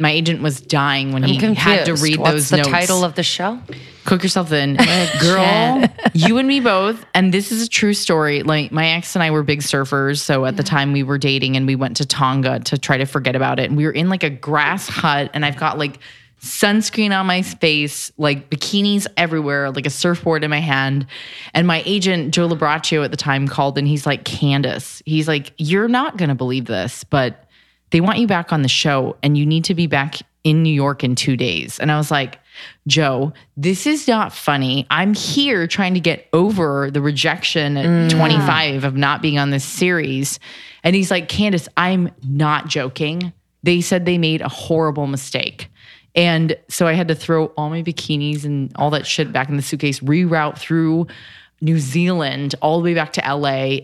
My 0.00 0.10
agent 0.10 0.42
was 0.42 0.60
dying 0.60 1.12
when 1.12 1.24
he 1.24 1.36
had 1.54 1.86
to 1.86 1.94
read 1.94 2.18
What's 2.18 2.32
those 2.32 2.48
the 2.50 2.56
notes. 2.58 2.68
title 2.68 3.04
of 3.04 3.14
the 3.16 3.24
show? 3.24 3.58
Cook 4.04 4.22
yourself 4.22 4.52
in. 4.52 4.76
Girl, 5.20 5.84
you 6.14 6.38
and 6.38 6.46
me 6.46 6.60
both. 6.60 7.04
And 7.14 7.34
this 7.34 7.50
is 7.50 7.66
a 7.66 7.68
true 7.68 7.94
story. 7.94 8.42
Like 8.42 8.70
my 8.70 8.88
ex 8.90 9.16
and 9.16 9.22
I 9.24 9.32
were 9.32 9.42
big 9.42 9.60
surfers. 9.60 10.20
So 10.20 10.44
at 10.46 10.56
the 10.56 10.62
time 10.62 10.92
we 10.92 11.02
were 11.02 11.18
dating 11.18 11.56
and 11.56 11.66
we 11.66 11.74
went 11.74 11.96
to 11.96 12.06
Tonga 12.06 12.60
to 12.60 12.78
try 12.78 12.96
to 12.96 13.06
forget 13.06 13.34
about 13.34 13.58
it. 13.58 13.68
And 13.68 13.76
we 13.76 13.86
were 13.86 13.92
in 13.92 14.08
like 14.08 14.22
a 14.22 14.30
grass 14.30 14.88
hut 14.88 15.30
and 15.34 15.44
I've 15.44 15.56
got 15.56 15.78
like 15.78 15.98
sunscreen 16.40 17.10
on 17.18 17.26
my 17.26 17.42
face, 17.42 18.12
like 18.16 18.48
bikinis 18.50 19.08
everywhere, 19.16 19.72
like 19.72 19.86
a 19.86 19.90
surfboard 19.90 20.44
in 20.44 20.50
my 20.50 20.60
hand. 20.60 21.06
And 21.54 21.66
my 21.66 21.82
agent, 21.84 22.32
Joe 22.32 22.48
Labraccio 22.48 23.04
at 23.04 23.10
the 23.10 23.16
time 23.16 23.48
called 23.48 23.76
and 23.76 23.88
he's 23.88 24.06
like, 24.06 24.24
Candice, 24.24 25.02
he's 25.04 25.26
like, 25.26 25.52
you're 25.58 25.88
not 25.88 26.16
going 26.16 26.28
to 26.28 26.36
believe 26.36 26.66
this, 26.66 27.02
but 27.02 27.47
they 27.90 28.00
want 28.00 28.18
you 28.18 28.26
back 28.26 28.52
on 28.52 28.62
the 28.62 28.68
show 28.68 29.16
and 29.22 29.36
you 29.36 29.46
need 29.46 29.64
to 29.64 29.74
be 29.74 29.86
back 29.86 30.16
in 30.44 30.62
New 30.62 30.72
York 30.72 31.04
in 31.04 31.14
two 31.14 31.36
days. 31.36 31.78
And 31.78 31.90
I 31.90 31.96
was 31.96 32.10
like, 32.10 32.38
Joe, 32.86 33.32
this 33.56 33.86
is 33.86 34.08
not 34.08 34.32
funny. 34.32 34.86
I'm 34.90 35.14
here 35.14 35.66
trying 35.66 35.94
to 35.94 36.00
get 36.00 36.28
over 36.32 36.90
the 36.90 37.00
rejection 37.00 37.76
at 37.76 37.86
mm. 37.86 38.10
25 38.10 38.84
of 38.84 38.96
not 38.96 39.22
being 39.22 39.38
on 39.38 39.50
this 39.50 39.64
series. 39.64 40.40
And 40.82 40.96
he's 40.96 41.10
like, 41.10 41.28
Candice, 41.28 41.68
I'm 41.76 42.10
not 42.26 42.66
joking. 42.66 43.32
They 43.62 43.80
said 43.80 44.06
they 44.06 44.18
made 44.18 44.40
a 44.40 44.48
horrible 44.48 45.06
mistake. 45.06 45.70
And 46.14 46.56
so 46.68 46.86
I 46.86 46.94
had 46.94 47.08
to 47.08 47.14
throw 47.14 47.46
all 47.48 47.70
my 47.70 47.82
bikinis 47.82 48.44
and 48.44 48.72
all 48.76 48.90
that 48.90 49.06
shit 49.06 49.32
back 49.32 49.48
in 49.48 49.56
the 49.56 49.62
suitcase, 49.62 50.00
reroute 50.00 50.58
through 50.58 51.06
New 51.60 51.78
Zealand 51.78 52.54
all 52.60 52.78
the 52.78 52.84
way 52.84 52.94
back 52.94 53.12
to 53.14 53.20
LA, 53.20 53.80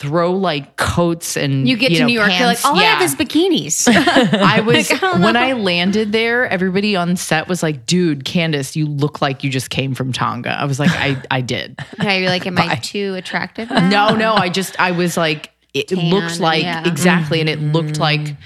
throw 0.00 0.32
like 0.32 0.76
coats 0.76 1.36
and 1.36 1.68
You 1.68 1.76
get 1.76 1.90
to 1.90 2.00
know, 2.00 2.06
New 2.06 2.14
York, 2.14 2.30
you're 2.30 2.46
like, 2.46 2.56
pants. 2.56 2.64
all 2.64 2.76
I 2.76 2.82
Yeah. 2.82 2.94
have 2.94 3.02
is 3.02 3.14
bikinis. 3.14 3.86
I 4.42 4.60
was 4.60 4.90
Like, 4.90 5.02
I 5.02 5.18
when. 5.18 5.36
I 5.36 5.52
landed 5.52 6.10
there, 6.12 6.48
everybody 6.48 6.96
on 6.96 7.16
set 7.16 7.48
was 7.48 7.62
like, 7.62 7.84
"Dude, 7.84 8.24
Candice, 8.24 8.74
you 8.74 8.86
look 8.86 9.20
like 9.20 9.44
you 9.44 9.50
just 9.50 9.68
came 9.68 9.94
from 9.94 10.12
Tonga." 10.12 10.50
I 10.50 10.64
was 10.64 10.80
like, 10.80 10.90
"I 10.90 11.22
I 11.30 11.42
did." 11.42 11.78
yeah, 12.02 12.14
you're 12.16 12.30
like, 12.30 12.46
am 12.46 12.58
I 12.58 12.76
too 12.76 13.14
attractive? 13.14 13.70
now? 13.70 13.88
No, 14.10 14.16
no, 14.16 14.34
I 14.34 14.48
just 14.48 14.80
I 14.80 14.92
was 14.92 15.18
like, 15.18 15.52
it, 15.74 15.92
it 15.92 15.96
looked 15.96 16.40
like 16.40 16.62
yeah. 16.62 16.88
exactly, 16.88 17.40
and 17.40 17.48
it 17.48 17.60
looked 17.60 17.92
mm-hmm. 17.92 18.02
like 18.02 18.36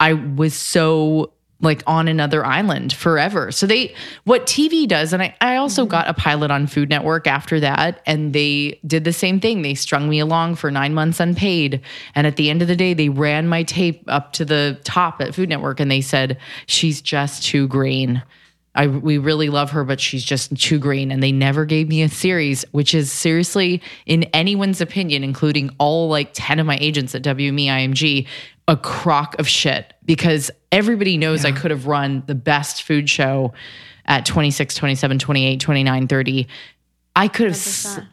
I 0.00 0.14
was 0.14 0.54
so 0.54 1.32
like 1.60 1.82
on 1.86 2.08
another 2.08 2.44
island 2.44 2.92
forever. 2.92 3.50
So 3.50 3.66
they 3.66 3.94
what 4.24 4.46
TV 4.46 4.86
does, 4.86 5.12
and 5.12 5.22
I, 5.22 5.34
I 5.40 5.56
also 5.56 5.82
mm-hmm. 5.82 5.90
got 5.90 6.08
a 6.08 6.14
pilot 6.14 6.50
on 6.50 6.66
Food 6.66 6.90
Network 6.90 7.26
after 7.26 7.60
that, 7.60 8.02
and 8.06 8.32
they 8.32 8.80
did 8.86 9.04
the 9.04 9.12
same 9.12 9.40
thing. 9.40 9.62
They 9.62 9.74
strung 9.74 10.08
me 10.08 10.18
along 10.18 10.56
for 10.56 10.70
nine 10.70 10.94
months 10.94 11.20
unpaid. 11.20 11.80
And 12.14 12.26
at 12.26 12.36
the 12.36 12.50
end 12.50 12.62
of 12.62 12.68
the 12.68 12.76
day, 12.76 12.94
they 12.94 13.08
ran 13.08 13.48
my 13.48 13.62
tape 13.62 14.04
up 14.08 14.32
to 14.34 14.44
the 14.44 14.78
top 14.84 15.20
at 15.20 15.34
Food 15.34 15.48
Network 15.48 15.80
and 15.80 15.90
they 15.90 16.00
said, 16.00 16.38
She's 16.66 17.00
just 17.00 17.44
too 17.44 17.66
green. 17.68 18.22
I 18.74 18.88
we 18.88 19.18
really 19.18 19.50
love 19.50 19.70
her, 19.70 19.84
but 19.84 20.00
she's 20.00 20.24
just 20.24 20.56
too 20.60 20.78
green. 20.78 21.12
And 21.12 21.22
they 21.22 21.32
never 21.32 21.64
gave 21.64 21.88
me 21.88 22.02
a 22.02 22.08
series, 22.08 22.64
which 22.72 22.94
is 22.94 23.12
seriously, 23.12 23.80
in 24.04 24.24
anyone's 24.34 24.80
opinion, 24.80 25.22
including 25.22 25.70
all 25.78 26.08
like 26.08 26.30
10 26.34 26.58
of 26.58 26.66
my 26.66 26.76
agents 26.80 27.14
at 27.14 27.22
WME 27.22 27.66
IMG, 27.66 28.26
a 28.66 28.76
crock 28.76 29.38
of 29.38 29.46
shit 29.46 29.93
because 30.04 30.50
everybody 30.72 31.16
knows 31.16 31.44
I 31.44 31.52
could 31.52 31.70
have 31.70 31.86
run 31.86 32.22
the 32.26 32.34
best 32.34 32.82
food 32.82 33.08
show 33.08 33.52
at 34.06 34.26
26, 34.26 34.74
27, 34.74 35.18
28, 35.18 35.60
29, 35.60 36.08
30. 36.08 36.48
I 37.16 37.28
could 37.28 37.48
have 37.48 38.06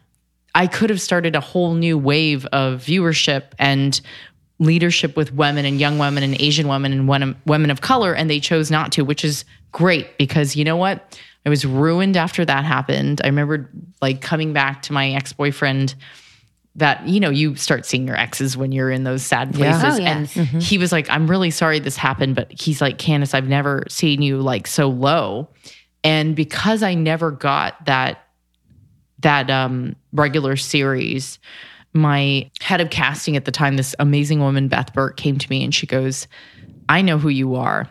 I 0.54 0.66
could 0.66 0.90
have 0.90 1.00
started 1.00 1.34
a 1.34 1.40
whole 1.40 1.74
new 1.74 1.96
wave 1.96 2.44
of 2.46 2.80
viewership 2.80 3.44
and 3.58 4.00
leadership 4.58 5.16
with 5.16 5.32
women 5.32 5.64
and 5.64 5.80
young 5.80 5.98
women 5.98 6.22
and 6.22 6.40
Asian 6.40 6.68
women 6.68 6.92
and 6.92 7.08
women, 7.08 7.36
women 7.46 7.70
of 7.70 7.80
color, 7.80 8.14
and 8.14 8.28
they 8.28 8.38
chose 8.38 8.70
not 8.70 8.92
to, 8.92 9.02
which 9.02 9.24
is 9.24 9.44
great 9.72 10.18
because 10.18 10.54
you 10.54 10.64
know 10.64 10.76
what? 10.76 11.18
I 11.44 11.48
was 11.48 11.64
ruined 11.64 12.16
after 12.16 12.44
that 12.44 12.64
happened. 12.64 13.20
I 13.24 13.26
remember 13.26 13.68
like 14.00 14.20
coming 14.20 14.52
back 14.52 14.82
to 14.82 14.92
my 14.92 15.10
ex 15.10 15.32
boyfriend. 15.32 15.94
That 16.76 17.06
you 17.06 17.20
know, 17.20 17.28
you 17.30 17.54
start 17.56 17.84
seeing 17.84 18.06
your 18.06 18.16
exes 18.16 18.56
when 18.56 18.72
you're 18.72 18.90
in 18.90 19.04
those 19.04 19.22
sad 19.22 19.54
Yeah. 19.54 19.78
places, 19.80 19.98
Oh, 20.00 20.02
yes. 20.02 20.36
and 20.36 20.62
he 20.62 20.78
was 20.78 20.90
like, 20.90 21.08
"I'm 21.10 21.28
really 21.28 21.50
sorry 21.50 21.78
this 21.80 21.96
happened," 21.98 22.34
but 22.34 22.50
he's 22.50 22.80
like, 22.80 22.96
"Candice, 22.98 23.34
I've 23.34 23.48
never 23.48 23.84
seen 23.90 24.22
you 24.22 24.38
like 24.38 24.66
so 24.66 24.88
low," 24.88 25.48
and 26.02 26.34
because 26.34 26.82
I 26.82 26.94
never 26.94 27.30
got 27.30 27.84
that 27.84 28.24
that 29.20 29.50
um, 29.50 29.94
regular 30.12 30.56
series, 30.56 31.38
my 31.92 32.50
head 32.60 32.80
of 32.80 32.90
casting 32.90 33.36
at 33.36 33.44
the 33.44 33.52
time, 33.52 33.76
this 33.76 33.94
amazing 33.98 34.40
woman, 34.40 34.66
Beth 34.68 34.92
Burke, 34.94 35.16
came 35.16 35.38
to 35.38 35.48
me 35.50 35.62
and 35.62 35.72
she 35.72 35.86
goes, 35.86 36.26
I 36.88 37.02
know 37.02 37.18
who 37.18 37.28
you 37.28 37.54
are 37.54 37.88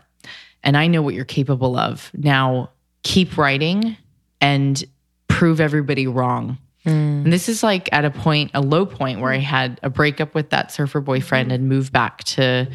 and 0.61 0.75
I 0.75 0.87
know 0.87 1.01
what 1.01 1.13
you're 1.13 1.23
capable 1.23 1.77
of. 1.77 2.11
Now 2.13 2.71
keep 3.03 3.37
writing 3.37 3.95
and 4.41 4.83
prove 5.29 5.61
everybody 5.61 6.05
wrong. 6.05 6.57
And 6.85 7.31
this 7.31 7.47
is 7.47 7.61
like 7.63 7.89
at 7.91 8.05
a 8.05 8.11
point, 8.11 8.51
a 8.53 8.61
low 8.61 8.85
point 8.85 9.19
where 9.19 9.31
I 9.31 9.37
had 9.37 9.79
a 9.83 9.89
breakup 9.89 10.33
with 10.33 10.49
that 10.49 10.71
surfer 10.71 10.99
boyfriend 10.99 11.51
and 11.51 11.69
moved 11.69 11.93
back 11.93 12.23
to 12.25 12.67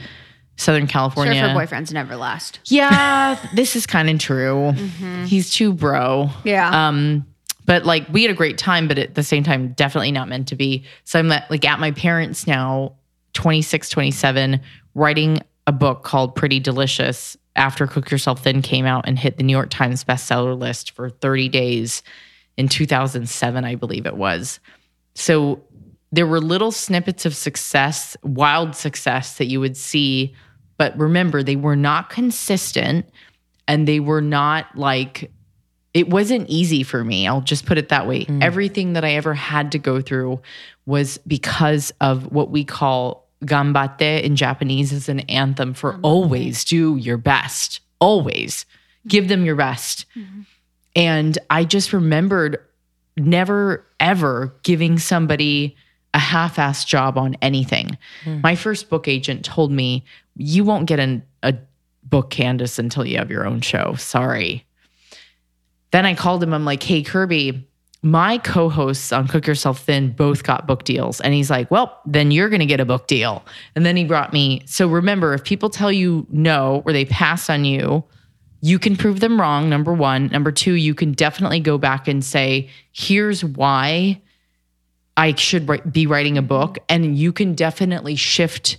Southern 0.56 0.86
California. 0.86 1.34
Surfer 1.34 1.54
boyfriends 1.54 1.92
never 1.92 2.16
last. 2.16 2.60
Yeah, 2.66 3.38
this 3.54 3.76
is 3.76 3.86
kind 3.86 4.08
of 4.08 4.18
true. 4.18 4.72
He's 5.26 5.50
too 5.52 5.72
bro. 5.72 6.30
Yeah. 6.44 6.88
Um, 6.88 7.26
but 7.64 7.84
like 7.84 8.08
we 8.08 8.22
had 8.22 8.30
a 8.30 8.34
great 8.34 8.58
time, 8.58 8.88
but 8.88 8.98
at 8.98 9.14
the 9.16 9.24
same 9.24 9.42
time, 9.42 9.72
definitely 9.72 10.12
not 10.12 10.28
meant 10.28 10.48
to 10.48 10.56
be. 10.56 10.84
So 11.04 11.18
I'm 11.18 11.32
at, 11.32 11.50
like 11.50 11.64
at 11.64 11.80
my 11.80 11.90
parents 11.90 12.46
now, 12.46 12.94
26, 13.32 13.90
27, 13.90 14.60
writing 14.94 15.40
a 15.66 15.72
book 15.72 16.04
called 16.04 16.34
Pretty 16.36 16.60
Delicious 16.60 17.36
after 17.56 17.86
Cook 17.86 18.10
Yourself 18.10 18.44
Thin 18.44 18.62
came 18.62 18.86
out 18.86 19.06
and 19.08 19.18
hit 19.18 19.36
the 19.36 19.42
New 19.42 19.52
York 19.52 19.70
Times 19.70 20.04
bestseller 20.04 20.56
list 20.58 20.92
for 20.92 21.10
30 21.10 21.48
days 21.48 22.02
in 22.56 22.68
2007, 22.68 23.64
I 23.64 23.74
believe 23.74 24.06
it 24.06 24.16
was. 24.16 24.60
So 25.14 25.62
there 26.12 26.26
were 26.26 26.40
little 26.40 26.72
snippets 26.72 27.26
of 27.26 27.34
success, 27.34 28.16
wild 28.22 28.74
success 28.76 29.38
that 29.38 29.46
you 29.46 29.60
would 29.60 29.76
see. 29.76 30.34
But 30.78 30.96
remember, 30.98 31.42
they 31.42 31.56
were 31.56 31.76
not 31.76 32.10
consistent 32.10 33.08
and 33.68 33.86
they 33.86 34.00
were 34.00 34.20
not 34.20 34.76
like, 34.76 35.30
it 35.94 36.08
wasn't 36.08 36.48
easy 36.48 36.82
for 36.82 37.02
me. 37.04 37.26
I'll 37.26 37.40
just 37.40 37.66
put 37.66 37.78
it 37.78 37.88
that 37.88 38.06
way. 38.06 38.26
Mm. 38.26 38.42
Everything 38.42 38.92
that 38.92 39.04
I 39.04 39.12
ever 39.12 39.34
had 39.34 39.72
to 39.72 39.78
go 39.78 40.00
through 40.00 40.40
was 40.84 41.18
because 41.26 41.92
of 42.00 42.30
what 42.32 42.50
we 42.50 42.64
call 42.64 43.26
gambate 43.44 44.22
in 44.22 44.36
Japanese 44.36 44.92
is 44.92 45.08
an 45.08 45.20
anthem 45.20 45.74
for 45.74 45.98
always 46.02 46.64
do 46.64 46.96
your 46.96 47.16
best. 47.16 47.80
Always 47.98 48.66
give 49.06 49.28
them 49.28 49.44
your 49.44 49.56
best. 49.56 50.06
Mm-hmm. 50.16 50.42
And 50.96 51.38
I 51.50 51.62
just 51.64 51.92
remembered 51.92 52.58
never 53.16 53.86
ever 54.00 54.56
giving 54.64 54.98
somebody 54.98 55.76
a 56.14 56.18
half-assed 56.18 56.86
job 56.86 57.16
on 57.18 57.36
anything. 57.42 57.96
Hmm. 58.24 58.40
My 58.40 58.56
first 58.56 58.90
book 58.90 59.06
agent 59.06 59.44
told 59.44 59.70
me, 59.70 60.04
"You 60.34 60.64
won't 60.64 60.86
get 60.86 60.98
an, 60.98 61.22
a 61.42 61.54
book, 62.02 62.30
Candice, 62.30 62.78
until 62.78 63.06
you 63.06 63.18
have 63.18 63.30
your 63.30 63.46
own 63.46 63.60
show." 63.60 63.94
Sorry. 63.96 64.64
then 65.92 66.04
I 66.04 66.14
called 66.14 66.42
him. 66.42 66.52
I'm 66.52 66.64
like, 66.64 66.82
hey, 66.82 67.02
Kirby, 67.02 67.66
my 68.02 68.38
co 68.38 68.68
hosts 68.68 69.12
on 69.12 69.28
Cook 69.28 69.46
Yourself 69.46 69.80
Thin 69.80 70.12
both 70.12 70.42
got 70.42 70.66
book 70.66 70.84
deals. 70.84 71.20
And 71.20 71.32
he's 71.32 71.48
like, 71.48 71.70
well, 71.70 72.00
then 72.04 72.30
you're 72.30 72.48
going 72.48 72.60
to 72.60 72.66
get 72.66 72.80
a 72.80 72.84
book 72.84 73.06
deal. 73.06 73.44
And 73.74 73.86
then 73.86 73.96
he 73.96 74.04
brought 74.04 74.32
me. 74.32 74.62
So 74.66 74.88
remember, 74.88 75.32
if 75.32 75.44
people 75.44 75.70
tell 75.70 75.90
you 75.90 76.26
no 76.28 76.82
or 76.84 76.92
they 76.92 77.04
pass 77.04 77.48
on 77.48 77.64
you, 77.64 78.04
you 78.60 78.78
can 78.78 78.96
prove 78.96 79.20
them 79.20 79.40
wrong. 79.40 79.68
Number 79.68 79.92
one. 79.92 80.28
Number 80.28 80.52
two, 80.52 80.74
you 80.74 80.94
can 80.94 81.12
definitely 81.12 81.60
go 81.60 81.78
back 81.78 82.08
and 82.08 82.24
say, 82.24 82.70
here's 82.92 83.44
why 83.44 84.20
I 85.16 85.34
should 85.34 85.92
be 85.92 86.06
writing 86.06 86.38
a 86.38 86.42
book. 86.42 86.78
And 86.88 87.16
you 87.16 87.32
can 87.32 87.54
definitely 87.54 88.16
shift 88.16 88.78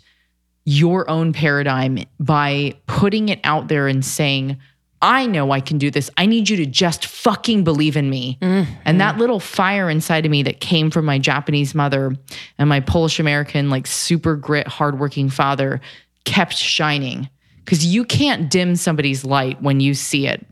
your 0.65 1.09
own 1.09 1.31
paradigm 1.31 1.99
by 2.19 2.73
putting 2.87 3.29
it 3.29 3.39
out 3.43 3.69
there 3.69 3.87
and 3.87 4.03
saying, 4.03 4.57
I 5.01 5.27
know 5.27 5.51
I 5.51 5.61
can 5.61 5.77
do 5.77 5.91
this. 5.91 6.09
I 6.17 6.25
need 6.25 6.49
you 6.49 6.57
to 6.57 6.65
just 6.65 7.05
fucking 7.05 7.63
believe 7.63 7.95
in 7.95 8.09
me. 8.09 8.39
And 8.41 8.99
that 8.99 9.11
mm-hmm. 9.11 9.19
little 9.19 9.39
fire 9.39 9.89
inside 9.89 10.25
of 10.25 10.31
me 10.31 10.43
that 10.43 10.59
came 10.59 10.89
from 10.89 11.05
my 11.05 11.19
Japanese 11.19 11.75
mother 11.75 12.15
and 12.57 12.67
my 12.67 12.79
Polish 12.79 13.19
American, 13.19 13.69
like 13.69 13.85
super 13.85 14.35
grit, 14.35 14.67
hardworking 14.67 15.29
father 15.29 15.81
kept 16.25 16.57
shining 16.57 17.29
because 17.67 17.85
you 17.85 18.05
can't 18.05 18.49
dim 18.49 18.77
somebody's 18.77 19.25
light 19.25 19.61
when 19.61 19.81
you 19.81 19.93
see 19.93 20.25
it. 20.25 20.45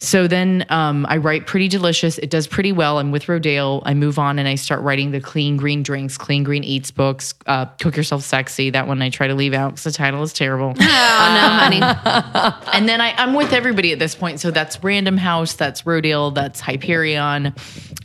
So 0.00 0.26
then 0.26 0.66
um, 0.68 1.06
I 1.08 1.16
write 1.16 1.46
Pretty 1.46 1.68
Delicious. 1.68 2.18
It 2.18 2.28
does 2.28 2.46
pretty 2.46 2.72
well. 2.72 2.98
I'm 2.98 3.10
with 3.10 3.24
Rodale. 3.24 3.80
I 3.86 3.94
move 3.94 4.18
on 4.18 4.38
and 4.38 4.46
I 4.46 4.56
start 4.56 4.82
writing 4.82 5.12
the 5.12 5.20
Clean 5.20 5.56
Green 5.56 5.82
Drinks, 5.82 6.18
Clean 6.18 6.42
Green 6.42 6.62
Eats 6.62 6.90
books, 6.90 7.32
uh, 7.46 7.66
Cook 7.80 7.96
Yourself 7.96 8.22
Sexy. 8.22 8.68
That 8.68 8.86
one 8.86 9.00
I 9.00 9.08
try 9.08 9.28
to 9.28 9.34
leave 9.34 9.54
out 9.54 9.70
because 9.70 9.84
the 9.84 9.92
title 9.92 10.22
is 10.22 10.32
terrible. 10.32 10.74
Oh 11.14 11.34
no, 11.34 11.48
honey. 11.48 11.80
and 12.74 12.88
then 12.88 13.00
I, 13.00 13.14
I'm 13.16 13.34
with 13.34 13.52
everybody 13.52 13.92
at 13.92 13.98
this 13.98 14.14
point. 14.14 14.40
So 14.40 14.50
that's 14.50 14.82
Random 14.82 15.16
House, 15.16 15.54
that's 15.54 15.82
Rodale, 15.82 16.34
that's 16.34 16.60
Hyperion. 16.60 17.54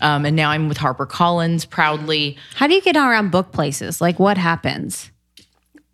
Um, 0.01 0.25
and 0.25 0.35
now 0.35 0.51
I'm 0.51 0.69
with 0.69 0.77
HarperCollins 0.77 1.67
proudly. 1.67 2.37
How 2.53 2.67
do 2.67 2.75
you 2.75 2.81
get 2.81 2.95
around 2.95 3.31
book 3.31 3.51
places? 3.51 3.99
Like 3.99 4.19
what 4.19 4.37
happens? 4.37 5.11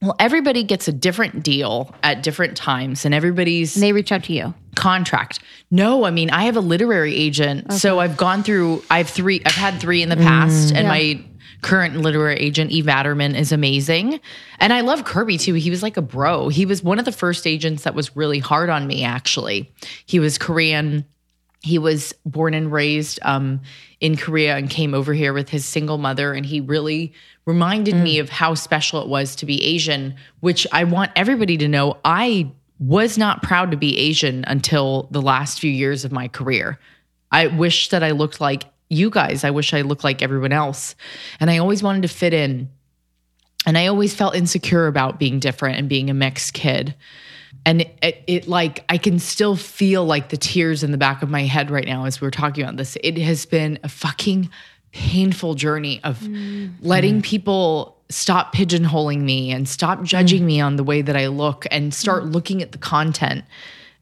Well, 0.03 0.15
everybody 0.19 0.63
gets 0.63 0.89
a 0.89 0.91
different 0.91 1.43
deal 1.43 1.95
at 2.03 2.23
different 2.23 2.57
times, 2.57 3.05
and 3.05 3.15
everybody's 3.15 3.73
They 3.73 3.93
reach 3.93 4.11
out 4.11 4.25
to 4.25 4.33
you. 4.33 4.53
contract. 4.75 5.39
No, 5.71 6.03
I 6.03 6.11
mean, 6.11 6.29
I 6.29 6.43
have 6.43 6.57
a 6.57 6.61
literary 6.61 7.15
agent. 7.15 7.71
So 7.71 7.99
I've 7.99 8.17
gone 8.17 8.43
through, 8.43 8.83
I 8.91 8.97
have 8.97 9.09
three, 9.09 9.41
I've 9.45 9.53
had 9.53 9.79
three 9.79 10.01
in 10.01 10.09
the 10.09 10.17
past, 10.17 10.73
and 10.75 10.89
my 10.89 11.23
current 11.61 11.95
literary 11.95 12.35
agent, 12.35 12.71
Eve 12.71 12.85
Attermann, 12.85 13.33
is 13.33 13.53
amazing. 13.53 14.19
And 14.59 14.73
I 14.73 14.81
love 14.81 15.05
Kirby 15.05 15.37
too. 15.37 15.53
He 15.53 15.69
was 15.69 15.81
like 15.81 15.95
a 15.95 16.01
bro. 16.01 16.49
He 16.49 16.65
was 16.65 16.83
one 16.83 16.99
of 16.99 17.05
the 17.05 17.13
first 17.13 17.47
agents 17.47 17.83
that 17.83 17.95
was 17.95 18.13
really 18.17 18.39
hard 18.39 18.69
on 18.69 18.85
me, 18.85 19.05
actually. 19.05 19.71
He 20.05 20.19
was 20.19 20.37
Korean. 20.37 21.05
He 21.61 21.79
was 21.79 22.13
born 22.25 22.53
and 22.53 22.69
raised 22.69 23.19
um, 23.21 23.61
in 24.01 24.17
Korea 24.17 24.57
and 24.57 24.69
came 24.69 24.93
over 24.93 25.13
here 25.13 25.31
with 25.31 25.47
his 25.47 25.63
single 25.63 25.97
mother. 25.97 26.33
And 26.33 26.45
he 26.45 26.59
really 26.59 27.13
reminded 27.45 27.95
me 27.95 28.17
mm. 28.17 28.21
of 28.21 28.29
how 28.29 28.53
special 28.53 29.01
it 29.01 29.07
was 29.07 29.35
to 29.37 29.45
be 29.45 29.63
Asian, 29.63 30.15
which 30.39 30.65
I 30.71 30.83
want 30.83 31.11
everybody 31.15 31.57
to 31.57 31.67
know. 31.67 31.97
I 32.05 32.51
was 32.79 33.17
not 33.17 33.43
proud 33.43 33.71
to 33.71 33.77
be 33.77 33.97
Asian 33.97 34.43
until 34.47 35.07
the 35.11 35.21
last 35.21 35.59
few 35.59 35.71
years 35.71 36.05
of 36.05 36.11
my 36.11 36.27
career. 36.27 36.79
I 37.31 37.47
wish 37.47 37.89
that 37.89 38.03
I 38.03 38.11
looked 38.11 38.39
like 38.39 38.65
you 38.89 39.09
guys. 39.09 39.43
I 39.43 39.51
wish 39.51 39.73
I 39.73 39.81
looked 39.81 40.03
like 40.03 40.21
everyone 40.21 40.51
else. 40.51 40.95
And 41.39 41.49
I 41.49 41.57
always 41.57 41.81
wanted 41.81 42.03
to 42.03 42.07
fit 42.07 42.33
in. 42.33 42.69
And 43.65 43.77
I 43.77 43.87
always 43.87 44.13
felt 44.13 44.35
insecure 44.35 44.87
about 44.87 45.19
being 45.19 45.39
different 45.39 45.77
and 45.77 45.89
being 45.89 46.09
a 46.09 46.13
mixed 46.13 46.53
kid. 46.53 46.95
And 47.65 47.81
it, 47.81 47.97
it, 48.01 48.23
it, 48.27 48.47
like, 48.47 48.83
I 48.89 48.97
can 48.97 49.19
still 49.19 49.55
feel 49.55 50.03
like 50.05 50.29
the 50.29 50.37
tears 50.37 50.83
in 50.83 50.91
the 50.91 50.97
back 50.97 51.21
of 51.21 51.29
my 51.29 51.43
head 51.43 51.71
right 51.71 51.85
now 51.85 52.05
as 52.05 52.19
we're 52.19 52.29
talking 52.29 52.63
about 52.63 52.75
this. 52.75 52.97
It 53.01 53.17
has 53.19 53.45
been 53.45 53.79
a 53.83 53.89
fucking 53.89 54.49
painful 54.93 55.55
journey 55.55 55.99
of 56.03 56.19
mm. 56.19 56.71
letting 56.81 57.19
mm. 57.19 57.23
people 57.23 57.97
stop 58.09 58.53
pigeonholing 58.53 59.21
me 59.21 59.51
and 59.51 59.67
stop 59.67 60.03
judging 60.03 60.43
mm. 60.43 60.45
me 60.45 60.61
on 60.61 60.75
the 60.75 60.83
way 60.83 61.01
that 61.01 61.17
I 61.17 61.27
look 61.27 61.65
and 61.71 61.93
start 61.93 62.25
looking 62.25 62.61
at 62.61 62.71
the 62.71 62.77
content. 62.77 63.43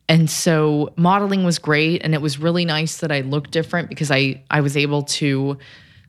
And 0.09 0.29
so 0.29 0.91
modeling 0.97 1.45
was 1.45 1.57
great 1.57 2.03
and 2.03 2.13
it 2.13 2.21
was 2.21 2.37
really 2.37 2.65
nice 2.65 2.97
that 2.97 3.11
I 3.11 3.21
looked 3.21 3.51
different 3.51 3.87
because 3.87 4.11
I 4.11 4.43
I 4.51 4.59
was 4.59 4.75
able 4.75 5.03
to 5.03 5.57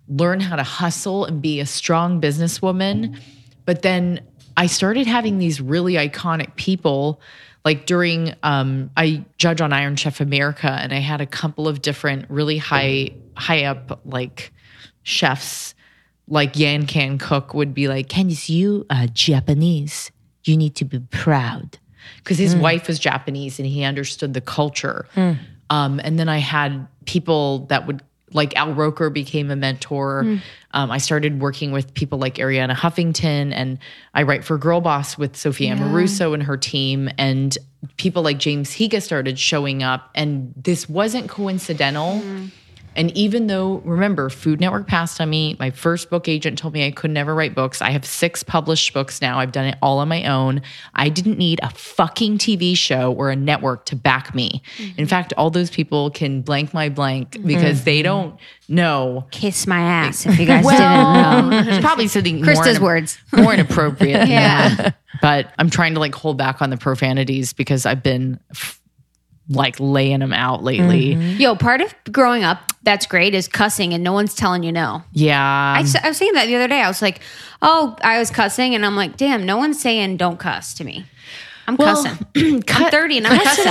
learn 0.08 0.40
how 0.40 0.56
to 0.56 0.64
hustle 0.64 1.24
and 1.24 1.40
be 1.40 1.60
a 1.60 1.66
strong 1.66 2.20
businesswoman. 2.20 3.20
But 3.64 3.82
then 3.82 4.20
I 4.56 4.66
started 4.66 5.06
having 5.06 5.38
these 5.38 5.60
really 5.60 5.94
iconic 5.94 6.56
people 6.56 7.20
like 7.64 7.86
during 7.86 8.34
um 8.42 8.90
I 8.96 9.24
judge 9.38 9.60
on 9.60 9.72
Iron 9.72 9.94
Chef 9.94 10.20
America 10.20 10.70
and 10.70 10.92
I 10.92 10.98
had 10.98 11.20
a 11.20 11.26
couple 11.26 11.68
of 11.68 11.82
different 11.82 12.28
really 12.28 12.58
high 12.58 13.10
high 13.36 13.64
up 13.64 14.00
like 14.04 14.52
chefs 15.02 15.74
like 16.28 16.56
Yan 16.56 16.86
Can 16.86 17.18
Cook 17.18 17.52
would 17.54 17.74
be 17.74 17.88
like, 17.88 18.08
Candice, 18.08 18.48
you 18.48 18.86
are 18.90 19.06
Japanese. 19.08 20.10
You 20.44 20.56
need 20.56 20.74
to 20.76 20.84
be 20.84 20.98
proud. 20.98 21.78
Because 22.18 22.38
his 22.38 22.56
wife 22.56 22.88
was 22.88 22.98
Japanese 22.98 23.58
and 23.58 23.68
he 23.68 23.84
understood 23.84 24.34
the 24.34 24.40
culture. 24.40 25.06
Um, 25.70 26.00
and 26.02 26.18
then 26.18 26.28
I 26.28 26.38
had 26.38 26.86
people 27.06 27.66
that 27.66 27.86
would, 27.86 28.02
like 28.32 28.56
Al 28.56 28.72
Roker 28.72 29.10
became 29.10 29.50
a 29.50 29.56
mentor. 29.56 30.38
Um, 30.72 30.90
I 30.90 30.98
started 30.98 31.40
working 31.40 31.70
with 31.70 31.92
people 31.92 32.18
like 32.18 32.36
Arianna 32.36 32.74
Huffington, 32.74 33.52
and 33.52 33.78
I 34.14 34.22
write 34.22 34.42
for 34.42 34.56
Girl 34.56 34.80
Boss 34.80 35.18
with 35.18 35.36
Sophia 35.36 35.74
Amoruso 35.76 36.32
and 36.32 36.42
her 36.42 36.56
team. 36.56 37.10
And 37.18 37.56
people 37.98 38.22
like 38.22 38.38
James 38.38 38.70
Higa 38.70 39.02
started 39.02 39.38
showing 39.38 39.82
up. 39.82 40.10
And 40.14 40.54
this 40.56 40.88
wasn't 40.88 41.28
coincidental. 41.28 42.22
And 42.94 43.10
even 43.16 43.46
though, 43.46 43.76
remember, 43.84 44.28
Food 44.28 44.60
Network 44.60 44.86
passed 44.86 45.20
on 45.20 45.30
me, 45.30 45.56
my 45.58 45.70
first 45.70 46.10
book 46.10 46.28
agent 46.28 46.58
told 46.58 46.74
me 46.74 46.86
I 46.86 46.90
could 46.90 47.10
never 47.10 47.34
write 47.34 47.54
books. 47.54 47.80
I 47.80 47.90
have 47.90 48.04
six 48.04 48.42
published 48.42 48.92
books 48.92 49.20
now. 49.20 49.38
I've 49.38 49.52
done 49.52 49.66
it 49.66 49.78
all 49.80 49.98
on 49.98 50.08
my 50.08 50.24
own. 50.24 50.62
I 50.94 51.08
didn't 51.08 51.38
need 51.38 51.60
a 51.62 51.70
fucking 51.70 52.38
TV 52.38 52.76
show 52.76 53.12
or 53.12 53.30
a 53.30 53.36
network 53.36 53.86
to 53.86 53.96
back 53.96 54.34
me. 54.34 54.62
Mm-hmm. 54.76 55.00
In 55.00 55.06
fact, 55.06 55.32
all 55.36 55.50
those 55.50 55.70
people 55.70 56.10
can 56.10 56.42
blank 56.42 56.74
my 56.74 56.88
blank 56.88 57.32
because 57.44 57.78
mm-hmm. 57.78 57.84
they 57.84 58.02
don't 58.02 58.38
know. 58.68 59.26
Kiss 59.30 59.66
my 59.66 59.80
ass 59.80 60.26
if 60.26 60.38
you 60.38 60.46
guys 60.46 60.64
didn't 60.68 60.80
know. 60.80 61.62
There's 61.64 61.80
probably 61.80 62.08
something 62.08 62.42
Krista's 62.42 62.80
more, 62.80 62.90
words. 62.90 63.18
more 63.32 63.54
inappropriate. 63.54 64.20
than 64.20 64.28
Yeah. 64.32 64.74
that. 64.74 64.96
But 65.20 65.52
I'm 65.58 65.70
trying 65.70 65.94
to 65.94 66.00
like 66.00 66.14
hold 66.14 66.36
back 66.36 66.60
on 66.62 66.70
the 66.70 66.76
profanities 66.76 67.52
because 67.52 67.86
I've 67.86 68.02
been 68.02 68.40
f- 68.50 68.80
like 69.48 69.76
laying 69.80 70.20
them 70.20 70.32
out 70.32 70.62
lately. 70.62 71.14
Mm-hmm. 71.14 71.40
Yo, 71.40 71.54
part 71.56 71.80
of 71.80 71.94
growing 72.10 72.44
up 72.44 72.58
that's 72.84 73.06
great 73.06 73.34
is 73.34 73.46
cussing 73.48 73.92
and 73.94 74.02
no 74.02 74.12
one's 74.12 74.34
telling 74.34 74.62
you 74.62 74.72
no. 74.72 75.02
Yeah. 75.12 75.74
I 75.76 75.82
was 75.82 76.16
saying 76.16 76.32
that 76.32 76.46
the 76.46 76.56
other 76.56 76.68
day. 76.68 76.80
I 76.82 76.88
was 76.88 77.00
like, 77.02 77.20
oh, 77.60 77.96
I 78.02 78.18
was 78.18 78.30
cussing 78.30 78.74
and 78.74 78.84
I'm 78.84 78.96
like, 78.96 79.16
damn, 79.16 79.44
no 79.46 79.56
one's 79.56 79.80
saying 79.80 80.16
don't 80.16 80.38
cuss 80.38 80.74
to 80.74 80.84
me. 80.84 81.04
I'm 81.68 81.76
Well, 81.76 82.02
cussing. 82.02 82.26
I'm 82.68 82.90
30 82.90 83.18
and 83.18 83.26
I'm 83.28 83.40
cuss 83.40 83.58
it 83.58 83.64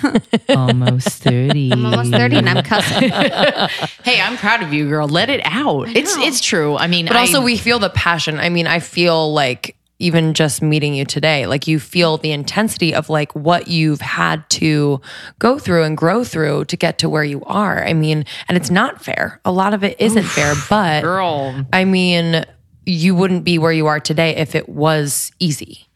cussing. 0.00 0.32
almost 0.56 1.08
30. 1.22 1.72
I'm 1.72 1.86
almost 1.86 2.10
30 2.10 2.36
and 2.38 2.48
I'm 2.48 2.64
cussing. 2.64 3.10
Hey, 4.02 4.20
I'm 4.20 4.36
proud 4.36 4.62
of 4.62 4.72
you, 4.72 4.88
girl. 4.88 5.06
Let 5.08 5.30
it 5.30 5.40
out. 5.44 5.88
It's 5.88 6.16
it's 6.16 6.40
true. 6.40 6.76
I 6.76 6.86
mean, 6.86 7.06
But 7.06 7.16
also, 7.16 7.42
we 7.42 7.56
feel 7.56 7.78
the 7.80 7.90
passion. 7.90 8.38
I 8.38 8.48
mean, 8.48 8.66
I 8.66 8.78
feel 8.80 9.32
like 9.32 9.76
even 9.98 10.34
just 10.34 10.60
meeting 10.60 10.94
you 10.94 11.04
today, 11.04 11.46
like 11.46 11.66
you 11.66 11.80
feel 11.80 12.18
the 12.18 12.32
intensity 12.32 12.94
of 12.94 13.08
like 13.08 13.34
what 13.34 13.68
you've 13.68 14.00
had 14.00 14.48
to 14.50 15.00
go 15.38 15.58
through 15.58 15.84
and 15.84 15.96
grow 15.96 16.22
through 16.22 16.64
to 16.66 16.76
get 16.76 16.98
to 16.98 17.08
where 17.08 17.24
you 17.24 17.42
are. 17.44 17.84
I 17.84 17.94
mean, 17.94 18.24
and 18.48 18.56
it's 18.56 18.70
not 18.70 19.02
fair. 19.02 19.40
A 19.44 19.52
lot 19.52 19.72
of 19.74 19.82
it 19.82 20.00
isn't 20.00 20.24
fair, 20.24 20.54
but 20.68 21.02
girl. 21.02 21.64
I 21.72 21.84
mean, 21.84 22.44
you 22.86 23.16
wouldn't 23.16 23.42
be 23.42 23.58
where 23.58 23.72
you 23.72 23.88
are 23.88 23.98
today 23.98 24.36
if 24.36 24.54
it 24.54 24.68
was 24.68 25.32
easy. 25.40 25.86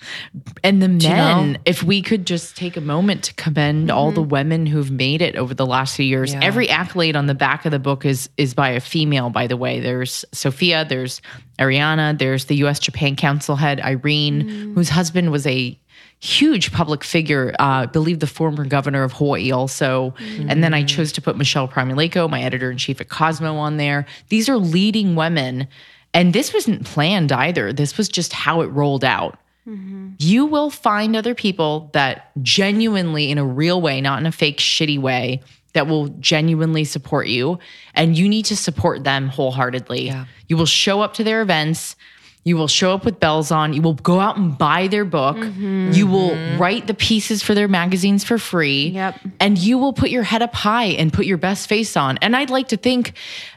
And 0.64 0.82
the 0.82 0.88
men, 0.88 1.52
know? 1.52 1.58
if 1.64 1.84
we 1.84 2.02
could 2.02 2.26
just 2.26 2.56
take 2.56 2.76
a 2.76 2.80
moment 2.80 3.22
to 3.24 3.34
commend 3.34 3.90
all 3.92 4.10
the 4.10 4.20
mm-hmm. 4.20 4.30
women 4.30 4.66
who've 4.66 4.90
made 4.90 5.22
it 5.22 5.36
over 5.36 5.54
the 5.54 5.66
last 5.66 5.94
few 5.94 6.04
years. 6.04 6.32
Yeah. 6.32 6.40
Every 6.42 6.68
accolade 6.68 7.14
on 7.14 7.26
the 7.26 7.34
back 7.34 7.64
of 7.64 7.70
the 7.70 7.78
book 7.78 8.04
is 8.04 8.28
is 8.36 8.54
by 8.54 8.70
a 8.70 8.80
female, 8.80 9.30
by 9.30 9.46
the 9.46 9.56
way. 9.56 9.78
There's 9.78 10.24
Sophia, 10.32 10.84
there's 10.84 11.22
Arianna, 11.60 12.18
there's 12.18 12.46
the 12.46 12.56
US 12.64 12.80
Japan 12.80 13.14
Council 13.14 13.54
head, 13.54 13.80
Irene, 13.80 14.42
mm. 14.42 14.74
whose 14.74 14.88
husband 14.88 15.30
was 15.30 15.46
a 15.46 15.78
huge 16.20 16.70
public 16.72 17.02
figure, 17.02 17.54
uh, 17.58 17.64
I 17.64 17.86
believe 17.86 18.20
the 18.20 18.26
former 18.26 18.64
governor 18.66 19.04
of 19.04 19.12
Hawaii 19.14 19.50
also. 19.52 20.14
Mm. 20.18 20.50
And 20.50 20.64
then 20.64 20.74
I 20.74 20.84
chose 20.84 21.12
to 21.12 21.22
put 21.22 21.36
Michelle 21.36 21.66
Promulayko, 21.66 22.28
my 22.28 22.42
editor 22.42 22.70
in 22.70 22.76
chief 22.76 23.00
at 23.00 23.08
Cosmo, 23.08 23.56
on 23.56 23.78
there. 23.78 24.06
These 24.28 24.48
are 24.48 24.58
leading 24.58 25.16
women. 25.16 25.66
And 26.12 26.32
this 26.32 26.52
wasn't 26.52 26.84
planned 26.84 27.32
either. 27.32 27.72
This 27.72 27.96
was 27.96 28.08
just 28.08 28.32
how 28.32 28.62
it 28.62 28.66
rolled 28.66 29.04
out 29.04 29.38
mm-hmm. 29.70 30.10
you 30.18 30.46
will 30.46 30.70
find 30.70 31.16
other 31.16 31.34
people 31.34 31.90
that 31.92 32.30
genuinely, 32.42 33.30
in 33.30 33.38
a 33.38 33.44
real 33.44 33.80
way, 33.80 34.00
not 34.00 34.20
in 34.20 34.26
a 34.26 34.32
fake, 34.32 34.58
shitty 34.58 34.98
way, 34.98 35.40
that 35.72 35.86
will 35.86 36.08
genuinely 36.08 36.84
support 36.84 37.28
you. 37.28 37.58
And 37.94 38.18
you 38.18 38.28
need 38.28 38.44
to 38.46 38.56
support 38.56 39.04
them 39.04 39.28
wholeheartedly. 39.28 40.12
You 40.48 40.56
will 40.56 40.66
show 40.66 41.00
up 41.00 41.14
to 41.14 41.24
their 41.24 41.42
events. 41.42 41.96
You 42.42 42.56
will 42.56 42.68
show 42.68 42.92
up 42.94 43.04
with 43.04 43.20
bells 43.20 43.50
on. 43.50 43.74
You 43.74 43.82
will 43.82 43.94
go 43.94 44.18
out 44.18 44.38
and 44.38 44.56
buy 44.56 44.88
their 44.88 45.04
book. 45.04 45.36
Mm-hmm. 45.36 45.92
You 45.92 46.06
will 46.06 46.30
mm-hmm. 46.30 46.60
write 46.60 46.86
the 46.86 46.94
pieces 46.94 47.42
for 47.42 47.54
their 47.54 47.68
magazines 47.68 48.24
for 48.24 48.38
free. 48.38 48.88
Yep. 48.88 49.20
And 49.40 49.58
you 49.58 49.76
will 49.76 49.92
put 49.92 50.08
your 50.08 50.22
head 50.22 50.40
up 50.40 50.54
high 50.54 50.86
and 50.86 51.12
put 51.12 51.26
your 51.26 51.36
best 51.36 51.68
face 51.68 51.98
on. 51.98 52.16
And 52.18 52.34
I'd 52.34 52.48
like 52.48 52.68
to 52.68 52.78
think 52.78 53.12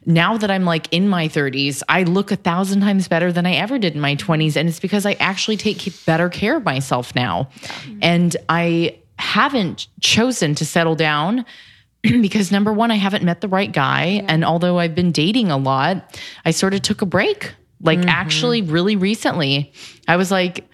now 0.06 0.38
that 0.38 0.52
I'm 0.52 0.66
like 0.66 0.92
in 0.92 1.08
my 1.08 1.30
30s, 1.30 1.82
I 1.88 2.04
look 2.04 2.32
a 2.32 2.36
thousand 2.36 2.82
times 2.82 3.08
better 3.08 3.32
than 3.32 3.46
I 3.46 3.54
ever 3.54 3.80
did 3.80 3.96
in 3.96 4.02
my 4.02 4.18
20s. 4.18 4.58
And 4.58 4.68
it's 4.68 4.82
because 4.82 5.06
I 5.06 5.14
actually 5.14 5.58
take 5.58 6.06
better 6.06 6.28
care 6.28 6.58
of 6.58 6.66
myself 6.66 7.16
now. 7.16 7.50
And 8.02 8.36
I 8.50 9.00
haven't 9.18 9.88
chosen 10.02 10.56
to 10.56 10.66
settle 10.66 10.96
down 10.96 11.46
because 12.02 12.52
number 12.52 12.74
one, 12.74 12.92
I 12.92 12.96
haven't 12.96 13.24
met 13.24 13.40
the 13.40 13.48
right 13.48 13.72
guy. 13.72 14.26
And 14.28 14.44
although 14.44 14.78
I've 14.78 14.94
been 14.94 15.14
dating 15.14 15.52
a 15.52 15.58
lot, 15.58 16.20
I 16.44 16.52
sort 16.52 16.74
of 16.74 16.82
took 16.82 17.02
a 17.02 17.06
break. 17.06 17.54
Like, 17.84 18.00
mm-hmm. 18.00 18.10
actually, 18.10 18.62
really 18.64 18.96
recently, 18.96 19.72
I 20.08 20.16
was 20.16 20.32
like, 20.32 20.68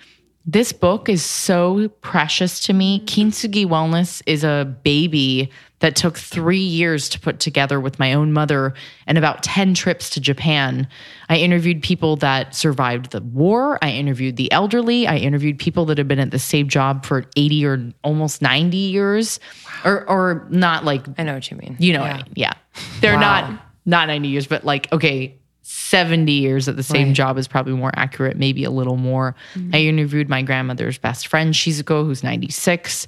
this 0.45 0.72
book 0.72 1.10
is 1.10 1.24
so 1.24 1.89
precious 2.01 2.62
to 2.62 2.74
me. 2.74 2.99
Mm-hmm. 3.01 3.05
Kintsugi 3.05 3.66
Wellness 3.66 4.22
is 4.26 4.43
a 4.43 4.74
baby 4.84 5.51
that 5.80 5.95
took 5.95 6.18
three 6.18 6.57
years 6.57 7.07
to 7.10 7.20
put 7.20 7.39
together 7.39 7.80
with 7.80 7.99
my 7.99 8.14
own 8.14 8.34
mother 8.34 8.74
and 9.07 9.18
about 9.18 9.43
10 9.43 9.74
trips 9.74 10.10
to 10.12 10.20
Japan. 10.20 10.88
I 11.30 11.38
interviewed 11.38 11.82
people 11.82 12.16
that 12.18 12.53
survived 12.53 13.12
the 13.12 13.22
war. 13.22 13.80
I 13.82 13.91
interviewed 13.91 14.36
the 14.36 14.51
elderly. 14.51 15.07
I 15.07 15.18
interviewed 15.18 15.57
people 15.57 15.86
that 15.86 15.97
have 15.97 16.07
been 16.07 16.20
at 16.20 16.32
the 16.32 16.39
same 16.39 16.68
job 16.68 17.05
for 17.05 17.26
80 17.38 17.66
or 17.66 17.93
almost 18.03 18.41
90 18.41 18.76
years. 18.76 19.39
Or, 19.86 20.07
or 20.10 20.47
not 20.49 20.84
like 20.84 21.05
I 21.18 21.24
know 21.24 21.36
what 21.36 21.49
you 21.49 21.57
mean. 21.57 21.78
you 21.80 21.93
know 21.93 22.03
Yeah. 22.03 22.12
what 22.12 22.14
I 22.22 22.24
mean? 22.24 22.34
Yeah. 22.36 22.53
They're 23.01 23.14
Wow. 23.16 23.20
not 23.51 23.66
not 23.86 24.07
90 24.07 24.28
years, 24.28 24.45
but 24.47 24.64
like, 24.66 24.91
okay, 24.91 25.39
70 25.72 26.32
years 26.32 26.67
at 26.67 26.78
the 26.78 26.84
same 26.84 27.09
Right. 27.09 27.15
job 27.15 27.38
is 27.38 27.47
probably 27.47 27.74
more 27.74 27.91
accurate, 27.95 28.38
maybe 28.38 28.63
a 28.63 28.72
little 28.72 28.97
more. 28.97 29.36
Mm-hmm. 29.53 29.76
I 29.76 29.82
interviewed 29.82 30.28
my 30.28 30.41
grandmother's 30.41 30.97
best 30.97 31.28
friend, 31.28 31.53
Shizuko, 31.53 32.05
who's 32.05 32.24
96. 32.24 33.07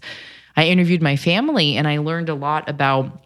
I 0.55 0.65
interviewed 0.65 1.01
my 1.01 1.15
family 1.15 1.75
and 1.75 1.87
I 1.87 1.97
learned 1.97 2.29
a 2.29 2.35
lot 2.35 2.69
about 2.69 3.25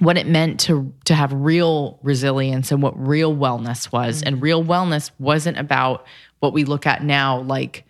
what 0.00 0.18
it 0.18 0.26
meant 0.26 0.60
to 0.60 0.92
to 1.06 1.14
have 1.14 1.32
real 1.32 1.98
resilience 2.02 2.70
and 2.72 2.82
what 2.82 2.92
real 2.98 3.34
wellness 3.34 3.90
was. 3.90 4.22
And 4.22 4.36
mm-hmm. 4.36 4.44
real 4.44 4.62
wellness 4.62 5.10
wasn't 5.18 5.56
about 5.56 6.04
what 6.40 6.52
we 6.52 6.64
look 6.64 6.86
at 6.86 7.02
now 7.02 7.40
like 7.40 7.84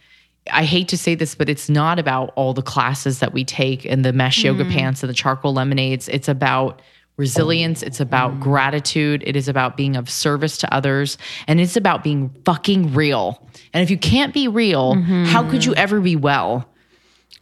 I 0.53 0.62
hate 0.62 0.88
to 0.88 0.99
say 0.99 1.16
this, 1.16 1.34
but 1.34 1.49
it's 1.49 1.68
not 1.68 1.99
about 1.99 2.32
all 2.36 2.55
the 2.55 2.62
classes 2.62 3.18
that 3.18 3.32
we 3.32 3.45
take 3.45 3.84
and 3.84 4.05
the 4.05 4.12
mesh 4.12 4.45
yoga 4.45 4.62
mm-hmm. 4.62 4.74
pants 4.74 5.03
and 5.03 5.11
the 5.11 5.14
charcoal 5.14 5.55
lemonades. 5.55 6.09
It's 6.09 6.28
about 6.28 6.82
resilience. 7.17 7.83
It's 7.83 8.01
about 8.01 8.33
mm-hmm. 8.33 8.43
gratitude. 8.43 9.23
It 9.27 9.37
is 9.37 9.49
about 9.49 9.77
being 9.77 9.97
of 9.97 10.11
service 10.11 10.59
to 10.59 10.75
others. 10.75 11.17
And 11.47 11.61
it's 11.61 11.77
about 11.77 12.03
being 12.03 12.31
fucking 12.45 12.95
real. 12.95 13.47
And 13.73 13.83
if 13.83 13.91
you 13.91 13.99
can't 13.99 14.35
be 14.35 14.49
real, 14.49 14.95
mm-hmm. 14.95 15.25
how 15.25 15.49
could 15.49 15.65
you 15.65 15.75
ever 15.75 16.01
be 16.01 16.17
well? 16.17 16.69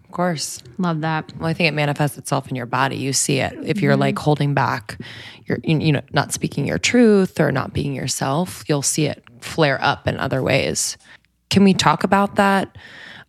Of 0.04 0.10
course. 0.12 0.62
Love 0.76 1.00
that. 1.00 1.32
Well, 1.38 1.48
I 1.48 1.54
think 1.54 1.68
it 1.68 1.74
manifests 1.74 2.18
itself 2.18 2.48
in 2.48 2.54
your 2.54 2.66
body. 2.66 2.96
You 2.96 3.14
see 3.14 3.38
it. 3.38 3.54
If 3.62 3.80
you're 3.80 3.92
mm-hmm. 3.92 4.00
like 4.00 4.18
holding 4.18 4.52
back, 4.52 4.98
you're 5.46 5.58
you 5.64 5.78
you 5.78 5.92
know 5.92 6.02
not 6.12 6.34
speaking 6.34 6.66
your 6.66 6.78
truth 6.78 7.40
or 7.40 7.50
not 7.50 7.72
being 7.72 7.94
yourself, 7.94 8.62
you'll 8.68 8.82
see 8.82 9.06
it 9.06 9.24
flare 9.40 9.82
up 9.82 10.06
in 10.06 10.18
other 10.18 10.42
ways. 10.42 10.98
Can 11.48 11.64
we 11.64 11.72
talk 11.72 12.04
about 12.04 12.36
that? 12.36 12.76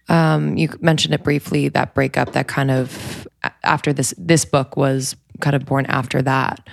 Um, 0.09 0.57
you 0.57 0.69
mentioned 0.81 1.13
it 1.13 1.23
briefly. 1.23 1.69
That 1.69 1.93
breakup, 1.93 2.33
that 2.33 2.49
kind 2.49 2.69
of 2.69 3.29
after 3.63 3.93
this 3.93 4.13
this 4.17 4.43
book 4.43 4.75
was 4.75 5.15
kind 5.43 5.55
of 5.55 5.65
born 5.65 5.85
after 5.87 6.21
that, 6.21 6.67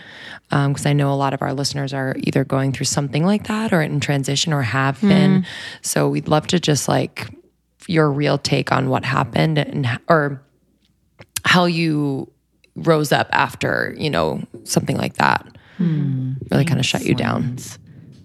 um, 0.53 0.73
because 0.73 0.87
I 0.87 0.93
know 0.93 1.13
a 1.13 1.17
lot 1.17 1.35
of 1.35 1.43
our 1.43 1.53
listeners 1.53 1.93
are 1.93 2.15
either 2.19 2.45
going 2.45 2.73
through 2.73 2.87
something 2.87 3.27
like 3.27 3.49
that 3.49 3.73
or 3.73 3.83
in 3.83 4.01
transition 4.01 4.53
or 4.53 4.63
have 4.63 4.99
hmm. 5.01 5.09
been. 5.09 5.47
So 5.83 6.09
we'd 6.09 6.29
love 6.29 6.47
to 6.49 6.61
just 6.61 6.89
like 6.89 7.29
your 7.87 8.11
real 8.11 8.39
take 8.39 8.71
on 8.71 8.89
what 8.89 9.05
happened 9.05 9.59
and 9.59 9.89
or 10.09 10.43
how 11.45 11.65
you 11.65 12.31
rose 12.77 13.11
up 13.11 13.29
after 13.33 13.95
you 13.99 14.09
know 14.09 14.43
something 14.65 14.97
like 14.97 15.15
that. 15.15 15.47
Hmm. 15.77 16.35
Really 16.51 16.65
kind 16.65 16.79
of 16.79 16.87
shut 16.87 17.05
you 17.05 17.15
down. 17.15 17.59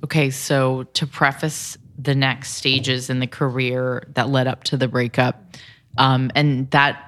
Okay, 0.04 0.30
so 0.30 0.84
to 0.94 1.08
preface 1.08 1.78
the 1.98 2.14
next 2.14 2.52
stages 2.52 3.10
in 3.10 3.20
the 3.20 3.28
career 3.28 4.04
that 4.14 4.30
led 4.30 4.46
up 4.46 4.64
to 4.66 4.78
the 4.78 4.88
breakup, 4.88 5.42
um, 5.98 6.30
and 6.36 6.70
that 6.70 7.05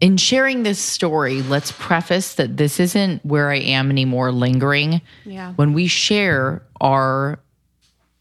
in 0.00 0.16
sharing 0.16 0.62
this 0.62 0.78
story, 0.78 1.42
let's 1.42 1.72
preface 1.72 2.34
that 2.34 2.56
this 2.56 2.78
isn't 2.78 3.24
where 3.24 3.50
I 3.50 3.56
am 3.56 3.90
anymore 3.90 4.30
lingering. 4.32 5.00
Yeah. 5.24 5.52
When 5.54 5.72
we 5.72 5.88
share 5.88 6.62
our 6.80 7.40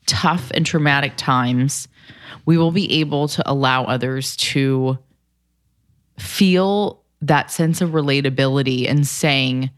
tough 0.07 0.51
and 0.51 0.65
traumatic 0.65 1.13
times, 1.17 1.87
we 2.45 2.57
will 2.57 2.71
be 2.71 2.99
able 2.99 3.27
to 3.27 3.49
allow 3.49 3.83
others 3.83 4.35
to 4.37 4.97
feel 6.17 7.03
that 7.21 7.51
sense 7.51 7.81
of 7.81 7.91
relatability 7.91 8.89
and 8.89 9.05
saying, 9.05 9.69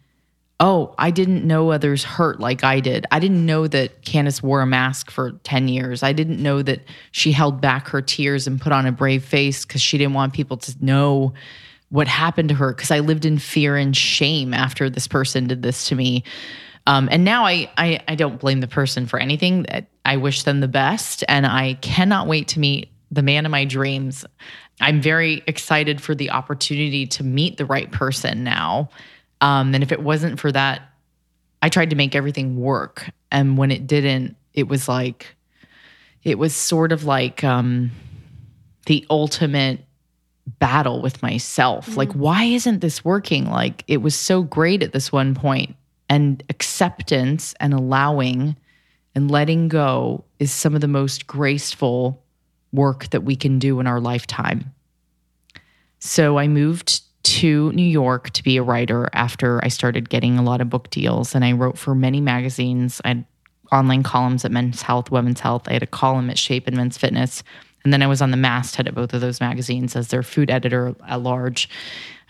oh, 0.62 0.94
I 0.98 1.12
didn't 1.12 1.46
know 1.46 1.72
others 1.72 2.04
hurt 2.04 2.40
like 2.40 2.64
I 2.64 2.80
did. 2.80 3.06
I 3.12 3.20
didn't 3.20 3.46
know 3.46 3.68
that 3.68 4.02
Candice 4.04 4.44
wore 4.44 4.62
a 4.62 4.66
mask 4.66 5.10
for 5.10 5.32
10 5.44 5.68
years. 5.70 6.04
I 6.04 6.12
didn't 6.12 6.44
know 6.44 6.62
that 6.62 6.82
she 7.12 7.32
held 7.32 7.62
back 7.62 7.88
her 7.90 8.02
tears 8.02 8.46
and 8.46 8.60
put 8.60 8.74
on 8.74 8.86
a 8.86 8.92
brave 8.92 9.24
face 9.24 9.66
because 9.66 9.82
she 9.82 9.98
didn't 9.98 10.14
want 10.14 10.34
people 10.34 10.58
to 10.58 10.76
know 10.82 11.34
what 11.90 12.08
happened 12.08 12.50
to 12.50 12.56
her 12.56 12.74
because 12.74 12.92
I 12.92 13.00
lived 13.00 13.26
in 13.26 13.38
fear 13.38 13.76
and 13.76 13.96
shame 13.96 14.54
after 14.54 14.90
this 14.90 15.08
person 15.08 15.48
did 15.48 15.64
this 15.64 15.88
to 15.90 15.96
me. 15.96 16.24
Um, 16.88 17.10
and 17.12 17.24
now 17.24 17.46
I, 17.46 17.70
I 17.78 18.00
I 18.08 18.16
don't 18.16 18.40
blame 18.40 18.62
the 18.62 18.68
person 18.68 19.06
for 19.06 19.20
anything. 19.20 19.66
I 20.06 20.18
wish 20.18 20.44
them 20.44 20.60
the 20.60 20.68
best, 20.68 21.24
and 21.28 21.46
I 21.46 21.76
cannot 21.76 22.28
wait 22.28 22.48
to 22.50 22.60
meet 22.60 22.90
the 23.12 23.22
man 23.22 23.46
of 23.46 23.52
my 23.52 23.66
dreams. 23.66 24.26
I'm 24.82 25.02
very 25.02 25.44
excited 25.46 26.02
for 26.02 26.16
the 26.16 26.32
opportunity 26.32 27.06
to 27.08 27.24
meet 27.24 27.58
the 27.58 27.66
right 27.66 27.92
person 27.92 28.44
now. 28.44 28.90
Um, 29.42 29.74
and 29.74 29.84
if 29.84 29.92
it 29.92 30.02
wasn't 30.02 30.40
for 30.40 30.52
that, 30.52 30.82
I 31.62 31.70
tried 31.70 31.90
to 31.90 31.96
make 31.96 32.16
everything 32.16 32.56
work, 32.56 33.10
and 33.32 33.58
when 33.58 33.72
it 33.72 33.86
didn't, 33.86 34.36
it 34.54 34.68
was 34.68 34.88
like 34.88 35.36
it 36.24 36.38
was 36.38 36.56
sort 36.56 36.92
of 36.92 37.04
like 37.04 37.44
um, 37.44 37.92
the 38.86 39.06
ultimate 39.10 39.86
battle 40.58 41.02
with 41.02 41.22
myself. 41.22 41.88
Mm. 41.88 41.98
Like, 41.98 42.12
why 42.14 42.46
isn't 42.46 42.80
this 42.80 43.06
working? 43.06 43.50
Like, 43.50 43.84
it 43.88 43.98
was 43.98 44.16
so 44.16 44.42
great 44.42 44.82
at 44.82 44.94
this 44.94 45.12
one 45.12 45.36
point. 45.36 45.70
point, 45.70 45.76
and 46.10 46.44
acceptance 46.50 47.54
and 47.60 47.74
allowing 47.74 48.58
and 49.16 49.32
letting 49.32 49.68
go 49.68 50.26
is 50.40 50.52
some 50.52 50.76
of 50.76 50.82
the 50.82 50.88
most 50.88 51.28
graceful 51.28 52.24
work 52.74 53.10
that 53.12 53.22
we 53.22 53.36
can 53.36 53.60
do 53.60 53.80
in 53.80 53.88
our 53.88 54.00
lifetime. 54.02 54.74
So 56.00 56.38
I 56.38 56.48
moved 56.48 57.02
to 57.24 57.72
New 57.74 57.84
York 57.84 58.32
to 58.32 58.44
be 58.44 58.58
a 58.58 58.64
writer 58.64 59.10
after 59.14 59.64
I 59.64 59.68
started 59.68 60.10
getting 60.10 60.38
a 60.38 60.44
lot 60.44 60.62
of 60.62 60.70
book 60.70 60.90
deals. 60.90 61.36
And 61.36 61.46
I 61.46 61.52
wrote 61.52 61.78
for 61.78 61.94
many 61.94 62.22
magazines. 62.22 63.02
I 63.04 63.10
had 63.10 63.26
online 63.72 64.04
columns 64.04 64.46
at 64.46 64.52
Men's 64.52 64.82
Health, 64.82 65.12
Women's 65.12 65.42
Health. 65.42 65.68
I 65.68 65.74
had 65.74 65.84
a 65.84 65.88
column 65.88 66.30
at 66.30 66.38
Shape 66.38 66.68
and 66.68 66.78
Men's 66.78 66.98
Fitness. 66.98 67.44
And 67.84 67.94
then 67.94 68.02
I 68.02 68.08
was 68.08 68.22
on 68.22 68.32
the 68.32 68.38
masthead 68.38 68.88
at 68.88 68.96
both 68.96 69.14
of 69.14 69.22
those 69.22 69.40
magazines 69.40 69.96
as 69.96 70.10
their 70.10 70.24
food 70.24 70.50
editor 70.50 70.96
at 71.08 71.22
large. 71.22 71.70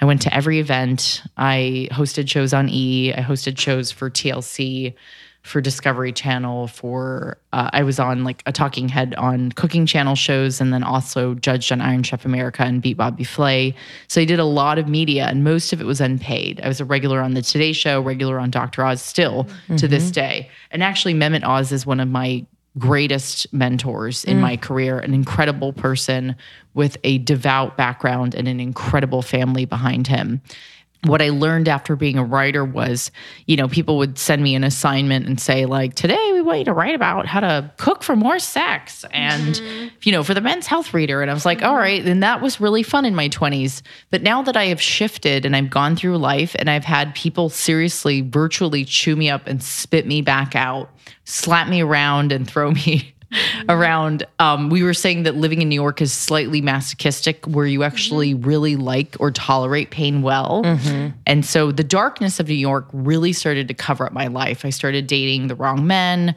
I 0.02 0.06
went 0.06 0.22
to 0.24 0.34
every 0.34 0.60
event. 0.60 1.24
I 1.38 1.90
hosted 1.92 2.30
shows 2.30 2.54
on 2.54 2.70
E. 2.70 3.14
I 3.14 3.22
hosted 3.22 3.58
shows 3.58 3.92
for 3.92 4.10
TLC, 4.10 4.94
for 5.42 5.60
Discovery 5.60 6.14
Channel. 6.14 6.68
For 6.68 7.38
uh, 7.52 7.70
I 7.74 7.84
was 7.84 8.00
on 8.00 8.24
like 8.24 8.42
a 8.46 8.52
talking 8.52 8.88
head 8.88 9.16
on 9.16 9.52
Cooking 9.54 9.86
Channel 9.86 10.16
shows, 10.16 10.62
and 10.62 10.72
then 10.72 10.84
also 10.84 11.34
judged 11.34 11.72
on 11.72 11.82
Iron 11.82 12.04
Chef 12.04 12.24
America 12.24 12.64
and 12.64 12.82
Beat 12.82 12.96
Bobby 12.96 13.26
Flay. 13.26 13.76
So 14.08 14.22
I 14.22 14.26
did 14.26 14.40
a 14.40 14.46
lot 14.46 14.78
of 14.78 14.88
media, 14.88 15.26
and 15.26 15.44
most 15.44 15.74
of 15.74 15.82
it 15.82 15.86
was 15.86 16.00
unpaid. 16.00 16.62
I 16.64 16.68
was 16.68 16.80
a 16.80 16.86
regular 16.86 17.20
on 17.20 17.34
the 17.34 17.42
Today 17.42 17.74
Show, 17.74 18.00
regular 18.02 18.40
on 18.40 18.52
Dr. 18.52 18.86
Oz, 18.86 19.02
still 19.02 19.48
to 19.78 19.88
this 19.88 20.12
day. 20.12 20.50
And 20.72 20.82
actually, 20.84 21.14
Mehmet 21.14 21.44
Oz 21.44 21.72
is 21.72 21.86
one 21.86 22.00
of 22.00 22.08
my 22.08 22.46
greatest 22.78 23.52
mentors 23.52 24.24
in 24.24 24.40
my 24.40 24.56
mm. 24.56 24.62
career, 24.62 25.00
an 25.00 25.14
incredible 25.14 25.74
person 25.74 26.36
with 26.74 26.98
a 27.04 27.18
devout 27.20 27.76
background 27.76 28.36
and 28.36 28.48
an 28.48 28.60
incredible 28.60 29.22
family 29.22 29.66
behind 29.66 30.08
him. 30.08 30.42
Mm-hmm. 31.02 31.12
What 31.12 31.22
I 31.22 31.30
learned 31.30 31.70
after 31.70 31.96
being 31.96 32.18
a 32.18 32.24
writer 32.24 32.66
was, 32.66 33.10
you 33.46 33.56
know, 33.56 33.70
people 33.70 33.98
would 34.00 34.18
send 34.18 34.44
me 34.44 34.54
an 34.54 34.66
assignment 34.66 35.28
and 35.28 35.40
say, 35.40 35.66
like, 35.66 35.96
today 35.96 36.32
we 36.34 36.42
want 36.42 36.60
you 36.60 36.66
to 36.66 36.74
write 36.74 36.94
about 36.94 37.26
how 37.26 37.40
to 37.40 37.72
cook 37.78 38.04
for 38.04 38.18
more 38.18 38.38
sex 38.38 39.06
and, 39.12 39.56
mm-hmm. 39.56 39.88
you 40.02 40.12
know, 40.12 40.24
for 40.24 40.34
the 40.34 40.42
men's 40.42 40.68
health 40.68 40.94
reader. 40.94 41.22
And 41.22 41.32
I 41.32 41.34
was 41.34 41.46
like, 41.46 41.64
all 41.64 41.70
mm-hmm. 41.70 41.78
right. 41.78 42.06
And 42.06 42.22
that 42.22 42.42
was 42.42 42.60
really 42.60 42.84
fun 42.84 43.06
in 43.06 43.16
my 43.16 43.30
20s. 43.30 43.82
But 44.10 44.24
now 44.24 44.42
that 44.42 44.58
I 44.58 44.66
have 44.66 44.82
shifted 44.82 45.46
and 45.46 45.56
I've 45.56 45.70
gone 45.70 45.96
through 45.96 46.18
life 46.18 46.54
and 46.60 46.70
I've 46.70 46.84
had 46.84 47.16
people 47.16 47.50
seriously 47.50 48.22
virtually 48.22 48.84
chew 48.84 49.16
me 49.16 49.30
up 49.30 49.48
and 49.48 49.64
spit 49.64 50.06
me 50.06 50.22
back 50.22 50.54
out, 50.54 50.90
slap 51.24 51.70
me 51.70 51.82
around 51.82 52.34
and 52.34 52.46
throw 52.46 52.72
me 52.86 53.14
Mm-hmm. 53.32 53.70
around. 53.70 54.26
Um, 54.40 54.72
we 54.72 54.82
were 54.82 54.96
saying 54.96 55.22
that 55.24 55.36
living 55.36 55.62
in 55.62 55.70
New 55.70 55.76
York 55.76 56.02
is 56.02 56.12
slightly 56.12 56.62
masochistic, 56.62 57.46
where 57.46 57.68
you 57.68 57.84
actually 57.84 58.34
mm-hmm. 58.34 58.48
really 58.48 58.76
like 58.76 59.16
or 59.20 59.30
tolerate 59.30 59.92
pain 59.92 60.24
well. 60.24 60.64
Mm-hmm. 60.64 61.16
And 61.28 61.46
so 61.46 61.72
the 61.72 61.84
darkness 61.84 62.40
of 62.40 62.48
New 62.48 62.56
York 62.56 62.88
really 62.92 63.32
started 63.32 63.68
to 63.68 63.76
cover 63.76 64.08
up 64.08 64.14
my 64.14 64.26
life. 64.28 64.66
I 64.66 64.72
started 64.72 65.06
dating 65.06 65.48
the 65.48 65.54
wrong 65.54 65.86
men. 65.86 66.34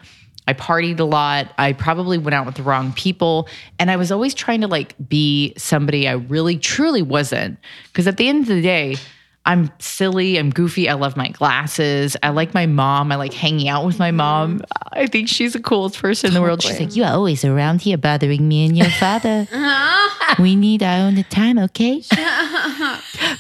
I 0.47 0.53
partied 0.53 1.01
a 1.01 1.05
lot. 1.05 1.55
I 1.57 1.73
probably 1.73 2.19
went 2.19 2.35
out 2.35 2.45
with 2.45 2.57
the 2.57 2.63
wrong 2.63 2.93
people. 2.93 3.49
And 3.79 3.91
I 3.91 3.97
was 3.97 4.13
always 4.13 4.35
trying 4.35 4.61
to 4.61 4.69
like 4.69 4.95
be 5.09 5.55
somebody 5.57 6.07
I 6.07 6.13
really 6.13 6.59
truly 6.59 7.01
wasn't. 7.01 7.59
Because 7.85 8.07
at 8.07 8.19
the 8.19 8.29
end 8.29 8.43
of 8.43 8.49
the 8.49 8.61
day, 8.61 8.97
I'm 9.45 9.73
silly, 9.81 10.39
I'm 10.39 10.51
goofy, 10.51 10.89
I 10.89 10.95
love 10.95 11.17
my 11.17 11.29
glasses. 11.29 12.17
I 12.23 12.29
like 12.29 12.55
my 12.55 12.67
mom. 12.67 13.11
I 13.11 13.17
like 13.17 13.33
hanging 13.33 13.67
out 13.69 13.85
with 13.85 13.99
my 13.99 14.13
mom. 14.13 14.61
I 14.93 15.09
think 15.09 15.29
she's 15.29 15.55
the 15.55 15.61
coolest 15.61 16.01
person 16.01 16.29
in 16.29 16.35
the 16.35 16.41
world. 16.41 16.63
She's 16.63 16.79
like, 16.79 16.95
You 16.95 17.03
are 17.03 17.13
always 17.13 17.45
around 17.45 17.83
here 17.83 17.97
bothering 17.99 18.47
me 18.47 18.67
and 18.67 18.79
your 18.79 18.89
father. 18.91 19.49
we 20.39 20.55
need 20.55 20.85
our 20.85 21.09
own 21.09 21.25
time, 21.25 21.59
okay? 21.59 22.05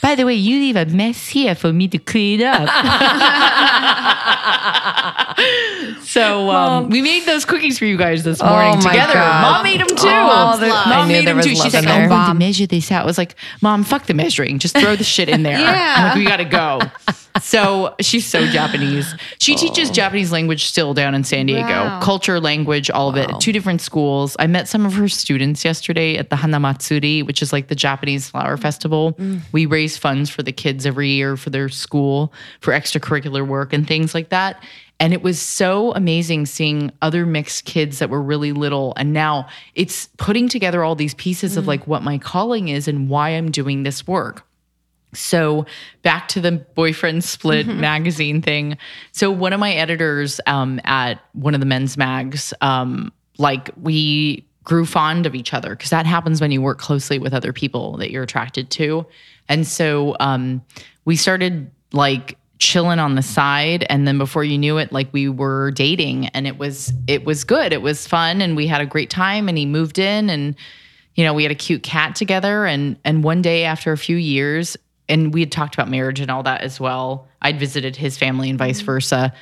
By 0.02 0.16
the 0.16 0.24
way, 0.26 0.34
you 0.34 0.58
leave 0.58 0.74
a 0.74 0.86
mess 0.86 1.28
here 1.28 1.54
for 1.54 1.72
me 1.72 1.86
to 1.88 1.98
clean 1.98 2.42
up. 2.42 2.68
so 6.02 6.50
um, 6.50 6.90
we 6.90 7.00
made 7.00 7.24
those 7.26 7.44
cookies 7.44 7.78
for 7.78 7.84
you 7.84 7.96
guys 7.96 8.24
this 8.24 8.42
morning 8.42 8.74
Oh 8.78 8.88
together. 8.88 9.14
God. 9.14 9.42
Mom 9.42 9.62
made 9.62 9.80
them 9.80 9.88
too. 9.88 10.08
Oh, 10.08 10.56
the- 10.58 10.68
Mom 10.68 11.08
made 11.08 11.26
them 11.26 11.40
too. 11.40 11.54
love 11.54 11.62
She's 11.64 11.74
in 11.74 11.84
like. 11.84 11.94
I'm 11.94 12.08
going 12.08 12.26
to 12.28 12.34
measure 12.34 12.66
this 12.66 12.90
out. 12.90 13.04
I 13.04 13.06
was 13.06 13.18
like, 13.18 13.36
Mom, 13.60 13.84
fuck 13.84 14.06
the 14.06 14.14
measuring. 14.14 14.58
Just 14.58 14.76
throw 14.76 14.96
the 14.96 15.04
shit 15.04 15.28
in 15.28 15.42
there. 15.44 15.58
Yeah. 15.58 15.91
I'm 15.96 16.08
like, 16.08 16.16
we 16.16 16.24
got 16.24 16.36
to 16.38 16.44
go. 16.44 16.80
So 17.40 17.94
she's 18.00 18.26
so 18.26 18.46
Japanese. 18.46 19.14
She 19.38 19.54
oh. 19.54 19.56
teaches 19.56 19.90
Japanese 19.90 20.32
language 20.32 20.64
still 20.64 20.92
down 20.94 21.14
in 21.14 21.24
San 21.24 21.46
Diego. 21.46 21.66
Wow. 21.66 22.00
Culture, 22.00 22.38
language, 22.40 22.90
all 22.90 23.08
of 23.08 23.16
it. 23.16 23.30
at 23.30 23.40
Two 23.40 23.52
different 23.52 23.80
schools. 23.80 24.36
I 24.38 24.46
met 24.46 24.68
some 24.68 24.84
of 24.84 24.92
her 24.94 25.08
students 25.08 25.64
yesterday 25.64 26.16
at 26.16 26.30
the 26.30 26.36
Hanamatsuri, 26.36 27.26
which 27.26 27.40
is 27.42 27.52
like 27.52 27.68
the 27.68 27.74
Japanese 27.74 28.28
flower 28.28 28.56
festival. 28.56 29.14
Mm. 29.14 29.40
We 29.52 29.66
raise 29.66 29.96
funds 29.96 30.28
for 30.28 30.42
the 30.42 30.52
kids 30.52 30.84
every 30.84 31.08
year 31.08 31.36
for 31.36 31.50
their 31.50 31.68
school 31.68 32.32
for 32.60 32.72
extracurricular 32.72 33.46
work 33.46 33.72
and 33.72 33.88
things 33.88 34.14
like 34.14 34.28
that. 34.28 34.62
And 35.00 35.12
it 35.12 35.22
was 35.22 35.40
so 35.40 35.92
amazing 35.94 36.46
seeing 36.46 36.92
other 37.02 37.26
mixed 37.26 37.64
kids 37.64 37.98
that 37.98 38.08
were 38.08 38.22
really 38.22 38.52
little. 38.52 38.92
And 38.96 39.12
now 39.12 39.48
it's 39.74 40.08
putting 40.16 40.48
together 40.48 40.84
all 40.84 40.94
these 40.94 41.14
pieces 41.14 41.56
of 41.56 41.64
mm. 41.64 41.68
like 41.68 41.86
what 41.88 42.02
my 42.02 42.18
calling 42.18 42.68
is 42.68 42.86
and 42.86 43.08
why 43.08 43.30
I'm 43.30 43.50
doing 43.50 43.82
this 43.82 44.06
work. 44.06 44.46
So 45.14 45.66
back 46.02 46.28
to 46.28 46.40
the 46.40 46.52
boyfriend 46.52 47.24
split 47.24 47.66
magazine 47.66 48.40
thing. 48.42 48.78
So 49.12 49.30
one 49.30 49.52
of 49.52 49.60
my 49.60 49.72
editors 49.72 50.40
um, 50.46 50.80
at 50.84 51.20
one 51.32 51.54
of 51.54 51.60
the 51.60 51.66
men's 51.66 51.96
mags, 51.96 52.54
um, 52.60 53.12
like 53.38 53.70
we 53.80 54.46
grew 54.64 54.86
fond 54.86 55.26
of 55.26 55.34
each 55.34 55.52
other 55.52 55.70
because 55.70 55.90
that 55.90 56.06
happens 56.06 56.40
when 56.40 56.50
you 56.50 56.62
work 56.62 56.78
closely 56.78 57.18
with 57.18 57.34
other 57.34 57.52
people 57.52 57.96
that 57.96 58.10
you're 58.10 58.22
attracted 58.22 58.70
to. 58.70 59.04
And 59.48 59.66
so 59.66 60.16
um, 60.20 60.62
we 61.04 61.16
started 61.16 61.70
like 61.92 62.38
chilling 62.58 63.00
on 63.00 63.16
the 63.16 63.22
side 63.22 63.84
and 63.90 64.06
then 64.06 64.18
before 64.18 64.44
you 64.44 64.56
knew 64.56 64.78
it 64.78 64.92
like 64.92 65.12
we 65.12 65.28
were 65.28 65.72
dating 65.72 66.28
and 66.28 66.46
it 66.46 66.58
was 66.58 66.92
it 67.08 67.24
was 67.24 67.42
good 67.42 67.72
it 67.72 67.82
was 67.82 68.06
fun 68.06 68.40
and 68.40 68.54
we 68.54 68.68
had 68.68 68.80
a 68.80 68.86
great 68.86 69.10
time 69.10 69.48
and 69.48 69.58
he 69.58 69.66
moved 69.66 69.98
in 69.98 70.30
and 70.30 70.54
you 71.16 71.24
know 71.24 71.34
we 71.34 71.42
had 71.42 71.50
a 71.50 71.56
cute 71.56 71.82
cat 71.82 72.14
together 72.14 72.64
and 72.64 72.96
and 73.04 73.24
one 73.24 73.42
day 73.42 73.64
after 73.64 73.90
a 73.90 73.98
few 73.98 74.16
years 74.16 74.76
and 75.08 75.34
we 75.34 75.40
had 75.40 75.52
talked 75.52 75.74
about 75.74 75.88
marriage 75.88 76.20
and 76.20 76.30
all 76.30 76.42
that 76.44 76.62
as 76.62 76.80
well. 76.80 77.28
I'd 77.40 77.58
visited 77.58 77.96
his 77.96 78.16
family 78.16 78.48
and 78.50 78.58
vice 78.58 78.80
versa. 78.80 79.32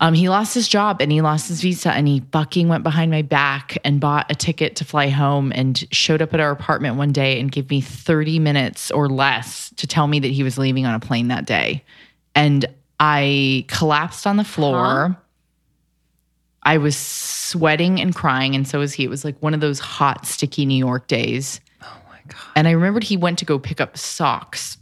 Um, 0.00 0.12
he 0.14 0.28
lost 0.28 0.54
his 0.54 0.68
job 0.68 1.00
and 1.00 1.10
he 1.10 1.22
lost 1.22 1.48
his 1.48 1.62
visa 1.62 1.90
and 1.90 2.06
he 2.06 2.22
fucking 2.30 2.68
went 2.68 2.84
behind 2.84 3.10
my 3.10 3.22
back 3.22 3.78
and 3.82 3.98
bought 3.98 4.30
a 4.30 4.34
ticket 4.34 4.76
to 4.76 4.84
fly 4.84 5.08
home 5.08 5.52
and 5.54 5.86
showed 5.90 6.20
up 6.20 6.34
at 6.34 6.40
our 6.40 6.50
apartment 6.50 6.96
one 6.96 7.12
day 7.12 7.40
and 7.40 7.50
gave 7.50 7.70
me 7.70 7.80
30 7.80 8.38
minutes 8.38 8.90
or 8.90 9.08
less 9.08 9.70
to 9.76 9.86
tell 9.86 10.06
me 10.06 10.20
that 10.20 10.30
he 10.30 10.42
was 10.42 10.58
leaving 10.58 10.84
on 10.84 10.94
a 10.94 11.00
plane 11.00 11.28
that 11.28 11.46
day. 11.46 11.82
And 12.34 12.66
i 12.98 13.64
collapsed 13.68 14.26
on 14.26 14.36
the 14.36 14.44
floor. 14.44 15.16
I 16.62 16.78
was 16.78 16.96
sweating 16.96 18.00
and 18.00 18.14
crying, 18.14 18.54
and 18.54 18.66
so 18.66 18.80
was 18.80 18.92
he. 18.92 19.04
It 19.04 19.10
was 19.10 19.24
like 19.24 19.40
one 19.40 19.54
of 19.54 19.60
those 19.60 19.78
hot, 19.78 20.26
sticky 20.26 20.66
New 20.66 20.76
York 20.76 21.06
days. 21.06 21.60
God. 22.28 22.52
And 22.54 22.68
I 22.68 22.72
remembered 22.72 23.04
he 23.04 23.16
went 23.16 23.38
to 23.38 23.44
go 23.44 23.58
pick 23.58 23.80
up 23.80 23.96
socks 23.96 24.76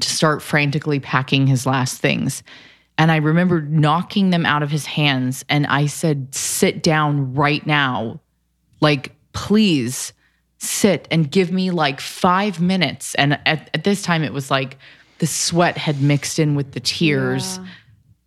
to 0.00 0.08
start 0.08 0.42
frantically 0.42 1.00
packing 1.00 1.46
his 1.46 1.66
last 1.66 2.00
things. 2.00 2.42
And 2.98 3.12
I 3.12 3.16
remembered 3.16 3.72
knocking 3.72 4.30
them 4.30 4.46
out 4.46 4.62
of 4.62 4.70
his 4.70 4.86
hands. 4.86 5.44
And 5.48 5.66
I 5.66 5.86
said, 5.86 6.34
Sit 6.34 6.82
down 6.82 7.34
right 7.34 7.66
now. 7.66 8.20
Like, 8.80 9.12
please 9.32 10.12
sit 10.58 11.06
and 11.10 11.30
give 11.30 11.52
me 11.52 11.70
like 11.70 12.00
five 12.00 12.60
minutes. 12.60 13.14
And 13.16 13.38
at, 13.46 13.70
at 13.74 13.84
this 13.84 14.02
time, 14.02 14.22
it 14.22 14.32
was 14.32 14.50
like 14.50 14.78
the 15.18 15.26
sweat 15.26 15.76
had 15.76 16.00
mixed 16.00 16.38
in 16.38 16.54
with 16.54 16.72
the 16.72 16.80
tears 16.80 17.58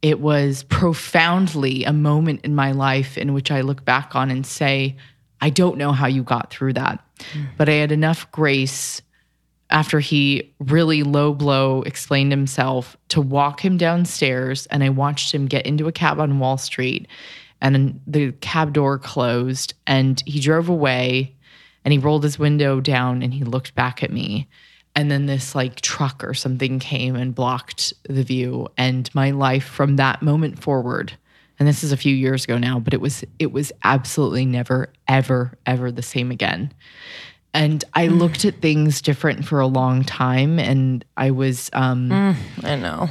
it 0.01 0.19
was 0.19 0.63
profoundly 0.63 1.83
a 1.83 1.93
moment 1.93 2.41
in 2.43 2.55
my 2.55 2.71
life 2.71 3.17
in 3.17 3.33
which 3.33 3.51
I 3.51 3.61
look 3.61 3.83
back 3.83 4.15
on 4.15 4.31
and 4.31 4.45
say, 4.45 4.95
I 5.41 5.49
don't 5.49 5.77
know 5.77 5.91
how 5.91 6.07
you 6.07 6.23
got 6.23 6.51
through 6.51 6.73
that. 6.73 7.03
Mm. 7.33 7.47
But 7.57 7.69
I 7.69 7.73
had 7.73 7.91
enough 7.91 8.31
grace 8.31 9.01
after 9.69 9.99
he 9.99 10.51
really 10.59 11.03
low 11.03 11.33
blow 11.33 11.83
explained 11.83 12.31
himself 12.31 12.97
to 13.09 13.21
walk 13.21 13.63
him 13.63 13.77
downstairs. 13.77 14.65
And 14.67 14.83
I 14.83 14.89
watched 14.89 15.33
him 15.33 15.45
get 15.45 15.65
into 15.65 15.87
a 15.87 15.91
cab 15.91 16.19
on 16.19 16.39
Wall 16.39 16.57
Street. 16.57 17.07
And 17.61 17.99
the 18.07 18.31
cab 18.39 18.73
door 18.73 18.97
closed 18.97 19.73
and 19.85 20.23
he 20.25 20.39
drove 20.39 20.69
away 20.69 21.35
and 21.83 21.91
he 21.91 21.97
rolled 21.97 22.23
his 22.23 22.39
window 22.39 22.79
down 22.79 23.21
and 23.21 23.33
he 23.33 23.43
looked 23.43 23.75
back 23.75 24.01
at 24.01 24.11
me 24.11 24.47
and 24.95 25.09
then 25.09 25.27
this 25.27 25.55
like 25.55 25.81
truck 25.81 26.23
or 26.23 26.33
something 26.33 26.79
came 26.79 27.15
and 27.15 27.35
blocked 27.35 27.93
the 28.09 28.23
view 28.23 28.67
and 28.77 29.13
my 29.13 29.31
life 29.31 29.65
from 29.65 29.95
that 29.95 30.21
moment 30.21 30.61
forward 30.61 31.13
and 31.59 31.67
this 31.67 31.83
is 31.83 31.91
a 31.91 31.97
few 31.97 32.15
years 32.15 32.45
ago 32.45 32.57
now 32.57 32.79
but 32.79 32.93
it 32.93 33.01
was 33.01 33.23
it 33.37 33.51
was 33.51 33.71
absolutely 33.83 34.45
never 34.45 34.91
ever 35.07 35.57
ever 35.65 35.91
the 35.91 36.01
same 36.01 36.31
again 36.31 36.73
and 37.53 37.83
i 37.93 38.07
looked 38.07 38.45
at 38.45 38.61
things 38.61 39.01
different 39.01 39.45
for 39.45 39.59
a 39.59 39.67
long 39.67 40.03
time 40.03 40.59
and 40.59 41.05
i 41.17 41.31
was 41.31 41.69
um 41.73 42.11
I 42.63 42.75
know. 42.75 43.09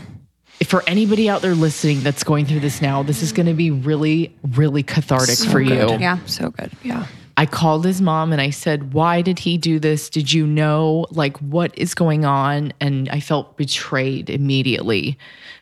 for 0.64 0.82
anybody 0.86 1.28
out 1.28 1.42
there 1.42 1.54
listening 1.54 2.00
that's 2.02 2.24
going 2.24 2.46
through 2.46 2.60
this 2.60 2.80
now 2.80 3.02
this 3.02 3.22
is 3.22 3.32
going 3.32 3.46
to 3.46 3.54
be 3.54 3.70
really 3.70 4.34
really 4.54 4.82
cathartic 4.82 5.38
for 5.38 5.60
you 5.60 5.74
Yeah. 5.98 6.18
So 6.26 6.50
good. 6.50 6.72
Yeah. 6.82 7.06
I 7.38 7.46
called 7.46 7.84
his 7.84 8.02
mom 8.02 8.32
and 8.32 8.42
I 8.42 8.50
said, 8.50 8.92
Why 8.92 9.22
did 9.22 9.38
he 9.38 9.58
do 9.58 9.78
this? 9.78 10.10
Did 10.10 10.32
you 10.32 10.44
know? 10.44 11.06
Like, 11.10 11.36
what 11.38 11.72
is 11.78 11.94
going 11.94 12.24
on? 12.24 12.72
And 12.80 13.08
I 13.10 13.20
felt 13.20 13.56
betrayed 13.56 14.28
immediately. 14.28 15.16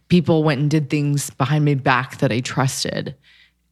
People 0.08 0.42
went 0.42 0.62
and 0.62 0.70
did 0.70 0.88
things 0.88 1.28
behind 1.28 1.66
my 1.66 1.74
back 1.74 2.16
that 2.18 2.32
I 2.32 2.40
trusted, 2.40 3.14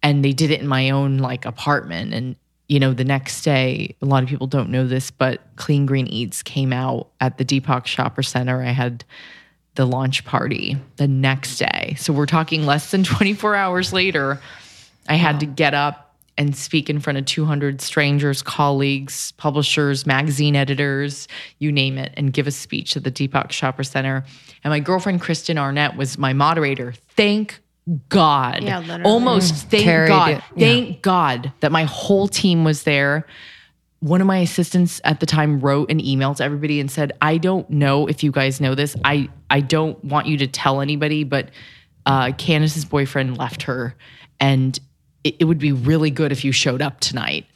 and 0.02 0.22
they 0.22 0.34
did 0.34 0.50
it 0.50 0.60
in 0.60 0.68
my 0.68 0.90
own 0.90 1.16
like 1.16 1.46
apartment. 1.46 2.12
And, 2.12 2.36
you 2.68 2.78
know, 2.78 2.92
the 2.92 3.06
next 3.06 3.40
day, 3.40 3.96
a 4.02 4.04
lot 4.04 4.22
of 4.22 4.28
people 4.28 4.48
don't 4.48 4.68
know 4.68 4.86
this, 4.86 5.10
but 5.10 5.40
Clean 5.56 5.86
Green 5.86 6.06
Eats 6.06 6.42
came 6.42 6.74
out 6.74 7.08
at 7.22 7.38
the 7.38 7.44
Deepak 7.44 7.86
Chopra 7.86 8.22
Center. 8.24 8.62
I 8.62 8.72
had 8.72 9.02
the 9.76 9.86
launch 9.86 10.26
party 10.26 10.76
the 10.96 11.08
next 11.08 11.56
day. 11.56 11.94
So 11.96 12.12
we're 12.12 12.26
talking 12.26 12.66
less 12.66 12.90
than 12.90 13.02
24 13.02 13.56
hours 13.56 13.94
later. 13.94 14.42
I 15.08 15.14
had 15.14 15.40
to 15.40 15.46
get 15.46 15.72
up 15.72 16.03
and 16.36 16.56
speak 16.56 16.90
in 16.90 17.00
front 17.00 17.18
of 17.18 17.24
200 17.24 17.80
strangers, 17.80 18.42
colleagues, 18.42 19.32
publishers, 19.32 20.06
magazine 20.06 20.56
editors, 20.56 21.28
you 21.58 21.70
name 21.70 21.98
it, 21.98 22.12
and 22.16 22.32
give 22.32 22.46
a 22.46 22.50
speech 22.50 22.96
at 22.96 23.04
the 23.04 23.10
Deepak 23.10 23.48
Chopra 23.48 23.86
Center. 23.86 24.24
And 24.64 24.70
my 24.70 24.80
girlfriend, 24.80 25.20
Kristen 25.20 25.58
Arnett, 25.58 25.96
was 25.96 26.18
my 26.18 26.32
moderator. 26.32 26.94
Thank 27.16 27.60
God. 28.08 28.62
Yeah, 28.62 28.80
literally. 28.80 29.04
Almost 29.04 29.54
thank 29.68 29.84
Carried 29.84 30.08
God. 30.08 30.30
it, 30.30 30.42
yeah. 30.56 30.66
Thank 30.66 31.02
God 31.02 31.52
that 31.60 31.70
my 31.70 31.84
whole 31.84 32.28
team 32.28 32.64
was 32.64 32.82
there 32.82 33.26
one 34.04 34.20
of 34.20 34.26
my 34.26 34.36
assistants 34.40 35.00
at 35.04 35.20
the 35.20 35.24
time 35.24 35.60
wrote 35.60 35.90
an 35.90 35.98
email 35.98 36.34
to 36.34 36.44
everybody 36.44 36.78
and 36.78 36.90
said, 36.90 37.12
"I 37.22 37.38
don't 37.38 37.68
know 37.70 38.06
if 38.06 38.22
you 38.22 38.30
guys 38.30 38.60
know 38.60 38.74
this. 38.74 38.94
I 39.02 39.30
I 39.48 39.60
don't 39.60 40.02
want 40.04 40.26
you 40.26 40.36
to 40.38 40.46
tell 40.46 40.82
anybody, 40.82 41.24
but 41.24 41.48
uh, 42.04 42.32
Candice's 42.32 42.84
boyfriend 42.84 43.38
left 43.38 43.62
her, 43.62 43.94
and 44.38 44.78
it, 45.24 45.36
it 45.40 45.44
would 45.46 45.58
be 45.58 45.72
really 45.72 46.10
good 46.10 46.30
if 46.30 46.44
you 46.44 46.52
showed 46.52 46.82
up 46.82 47.00
tonight." 47.00 47.46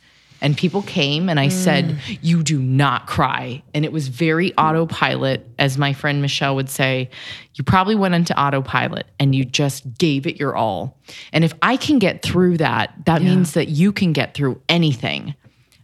And 0.41 0.57
people 0.57 0.83
came, 0.83 1.29
and 1.29 1.41
I 1.41 1.49
said, 1.49 1.85
mm. 1.87 2.19
"You 2.23 2.43
do 2.45 2.61
not 2.61 3.07
cry." 3.07 3.63
And 3.75 3.85
it 3.85 3.93
was 3.93 4.07
very 4.07 4.57
autopilot, 4.57 5.47
as 5.59 5.77
my 5.77 5.93
friend 5.93 6.23
Michelle 6.23 6.55
would 6.55 6.71
say. 6.71 7.11
You 7.55 7.65
probably 7.65 7.97
went 7.97 8.15
into 8.15 8.41
autopilot 8.41 9.07
and 9.19 9.35
you 9.35 9.45
just 9.45 9.99
gave 9.99 10.29
it 10.29 10.37
your 10.37 10.55
all. 10.55 10.97
And 11.33 11.45
if 11.45 11.53
I 11.61 11.77
can 11.77 11.99
get 11.99 12.23
through 12.23 12.59
that, 12.59 12.95
that 13.07 13.21
means 13.21 13.55
that 13.55 13.67
you 13.67 13.91
can 13.91 14.13
get 14.13 14.35
through 14.35 14.61
anything. 14.69 15.35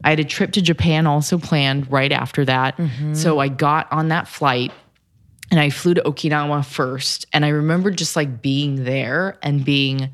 I 0.04 0.10
had 0.10 0.20
a 0.20 0.24
trip 0.24 0.52
to 0.52 0.62
Japan 0.62 1.08
also 1.08 1.36
planned 1.36 1.90
right 1.90 2.12
after 2.12 2.44
that. 2.44 2.76
Mm-hmm. 2.76 3.14
So 3.14 3.40
I 3.40 3.48
got 3.48 3.90
on 3.90 4.08
that 4.08 4.28
flight 4.28 4.70
and 5.50 5.58
I 5.58 5.70
flew 5.70 5.94
to 5.94 6.02
Okinawa 6.02 6.64
first. 6.64 7.26
And 7.32 7.44
I 7.44 7.48
remember 7.48 7.90
just 7.90 8.14
like 8.14 8.40
being 8.40 8.84
there 8.84 9.36
and 9.42 9.64
being, 9.64 10.10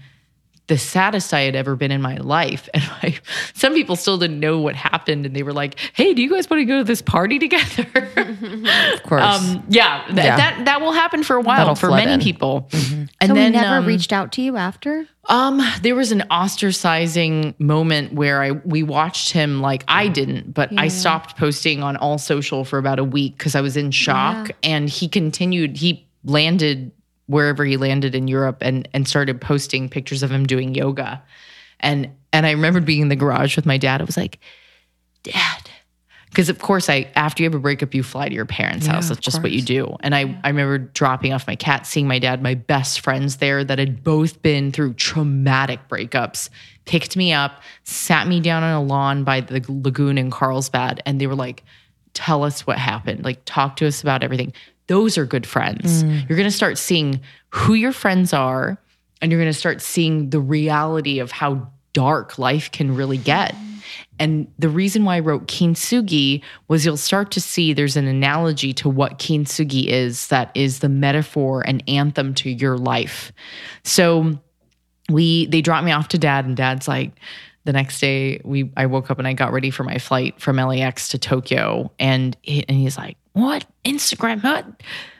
the 0.70 0.78
saddest 0.78 1.34
I 1.34 1.40
had 1.40 1.56
ever 1.56 1.74
been 1.76 1.90
in 1.90 2.00
my 2.00 2.16
life. 2.18 2.68
And 2.74 2.84
I, 3.02 3.18
some 3.54 3.74
people 3.74 3.96
still 3.96 4.16
didn't 4.18 4.38
know 4.40 4.60
what 4.60 4.76
happened. 4.76 5.26
And 5.26 5.34
they 5.36 5.42
were 5.42 5.52
like, 5.52 5.78
hey, 5.94 6.14
do 6.14 6.22
you 6.22 6.30
guys 6.30 6.48
want 6.48 6.60
to 6.60 6.64
go 6.64 6.78
to 6.78 6.84
this 6.84 7.02
party 7.02 7.38
together? 7.46 7.86
Of 8.94 9.02
course. 9.02 9.22
um, 9.22 9.64
yeah, 9.68 10.04
th- 10.06 10.16
Yeah. 10.16 10.36
that 10.36 10.64
that 10.66 10.80
will 10.80 10.92
happen 10.92 11.22
for 11.24 11.36
a 11.36 11.40
while 11.40 11.58
That'll 11.58 11.74
for 11.74 11.90
many 11.90 12.12
in. 12.14 12.20
people. 12.20 12.68
And 13.20 13.28
so 13.28 13.34
then 13.34 13.52
he 13.52 13.60
never 13.60 13.76
um, 13.76 13.86
reached 13.86 14.12
out 14.12 14.32
to 14.32 14.42
you 14.42 14.56
after? 14.56 15.06
um, 15.28 15.60
there 15.82 15.94
was 15.94 16.10
an 16.12 16.22
ostracizing 16.30 17.58
moment 17.60 18.12
where 18.14 18.42
I 18.42 18.52
we 18.52 18.82
watched 18.82 19.32
him 19.32 19.60
like 19.60 19.84
I 19.88 20.08
didn't, 20.08 20.54
but 20.54 20.70
I 20.78 20.88
stopped 20.88 21.36
posting 21.36 21.82
on 21.82 21.96
all 21.96 22.18
social 22.18 22.64
for 22.64 22.78
about 22.78 22.98
a 22.98 23.04
week 23.04 23.36
because 23.36 23.54
I 23.54 23.60
was 23.60 23.76
in 23.76 23.90
shock. 23.90 24.48
Yeah. 24.48 24.54
And 24.62 24.88
he 24.88 25.08
continued. 25.08 25.76
He 25.76 26.06
landed 26.24 26.92
wherever 27.30 27.64
he 27.64 27.76
landed 27.76 28.14
in 28.14 28.26
Europe 28.28 28.58
and 28.60 28.88
and 28.92 29.06
started 29.06 29.40
posting 29.40 29.88
pictures 29.88 30.22
of 30.22 30.30
him 30.30 30.46
doing 30.46 30.74
yoga. 30.74 31.22
And 31.78 32.10
and 32.32 32.44
I 32.44 32.50
remembered 32.50 32.84
being 32.84 33.02
in 33.02 33.08
the 33.08 33.16
garage 33.16 33.56
with 33.56 33.66
my 33.66 33.78
dad. 33.78 34.00
I 34.00 34.04
was 34.04 34.16
like, 34.16 34.40
Dad. 35.22 35.70
Because 36.28 36.48
of 36.48 36.58
course 36.58 36.88
I 36.88 37.10
after 37.14 37.42
you 37.42 37.48
have 37.48 37.54
a 37.54 37.60
breakup, 37.60 37.94
you 37.94 38.02
fly 38.02 38.28
to 38.28 38.34
your 38.34 38.46
parents' 38.46 38.86
Yeah, 38.86 38.94
house. 38.94 39.08
That's 39.08 39.20
just 39.20 39.42
what 39.42 39.52
you 39.52 39.62
do. 39.62 39.96
And 40.00 40.14
I, 40.14 40.38
I 40.44 40.48
remember 40.48 40.78
dropping 40.78 41.32
off 41.32 41.46
my 41.46 41.56
cat, 41.56 41.86
seeing 41.86 42.06
my 42.06 42.18
dad, 42.18 42.42
my 42.42 42.54
best 42.54 43.00
friends 43.00 43.36
there 43.36 43.64
that 43.64 43.78
had 43.78 44.02
both 44.04 44.42
been 44.42 44.70
through 44.72 44.94
traumatic 44.94 45.80
breakups, 45.88 46.48
picked 46.84 47.16
me 47.16 47.32
up, 47.32 47.62
sat 47.84 48.28
me 48.28 48.40
down 48.40 48.62
on 48.62 48.74
a 48.74 48.82
lawn 48.82 49.24
by 49.24 49.40
the 49.40 49.64
lagoon 49.68 50.18
in 50.18 50.30
Carlsbad, 50.30 51.02
and 51.04 51.20
they 51.20 51.26
were 51.26 51.34
like, 51.34 51.64
tell 52.14 52.44
us 52.44 52.66
what 52.66 52.78
happened. 52.78 53.24
Like 53.24 53.40
talk 53.44 53.76
to 53.76 53.86
us 53.86 54.02
about 54.02 54.22
everything. 54.22 54.52
Those 54.90 55.16
are 55.16 55.24
good 55.24 55.46
friends. 55.46 56.02
Mm. 56.02 56.28
You're 56.28 56.36
gonna 56.36 56.50
start 56.50 56.76
seeing 56.76 57.20
who 57.50 57.74
your 57.74 57.92
friends 57.92 58.32
are, 58.32 58.76
and 59.22 59.30
you're 59.30 59.40
gonna 59.40 59.52
start 59.52 59.80
seeing 59.80 60.30
the 60.30 60.40
reality 60.40 61.20
of 61.20 61.30
how 61.30 61.70
dark 61.92 62.40
life 62.40 62.72
can 62.72 62.96
really 62.96 63.16
get. 63.16 63.54
And 64.18 64.48
the 64.58 64.68
reason 64.68 65.04
why 65.04 65.18
I 65.18 65.20
wrote 65.20 65.46
kintsugi 65.46 66.42
was 66.66 66.84
you'll 66.84 66.96
start 66.96 67.30
to 67.30 67.40
see 67.40 67.72
there's 67.72 67.96
an 67.96 68.08
analogy 68.08 68.72
to 68.74 68.88
what 68.88 69.20
kintsugi 69.20 69.86
is 69.86 70.26
that 70.26 70.50
is 70.56 70.80
the 70.80 70.88
metaphor 70.88 71.62
and 71.64 71.84
anthem 71.86 72.34
to 72.34 72.50
your 72.50 72.76
life. 72.76 73.30
So 73.84 74.40
we 75.08 75.46
they 75.46 75.60
dropped 75.60 75.84
me 75.84 75.92
off 75.92 76.08
to 76.08 76.18
dad 76.18 76.46
and 76.46 76.56
dad's 76.56 76.88
like 76.88 77.12
the 77.64 77.72
next 77.72 78.00
day 78.00 78.40
we 78.44 78.72
I 78.76 78.86
woke 78.86 79.08
up 79.08 79.20
and 79.20 79.28
I 79.28 79.34
got 79.34 79.52
ready 79.52 79.70
for 79.70 79.84
my 79.84 79.98
flight 79.98 80.40
from 80.40 80.56
LAX 80.56 81.06
to 81.10 81.18
Tokyo 81.18 81.92
and 82.00 82.36
he, 82.42 82.64
and 82.68 82.76
he's 82.76 82.98
like, 82.98 83.16
"What? 83.32 83.66
Instagram? 83.84 84.42
What? 84.42 84.66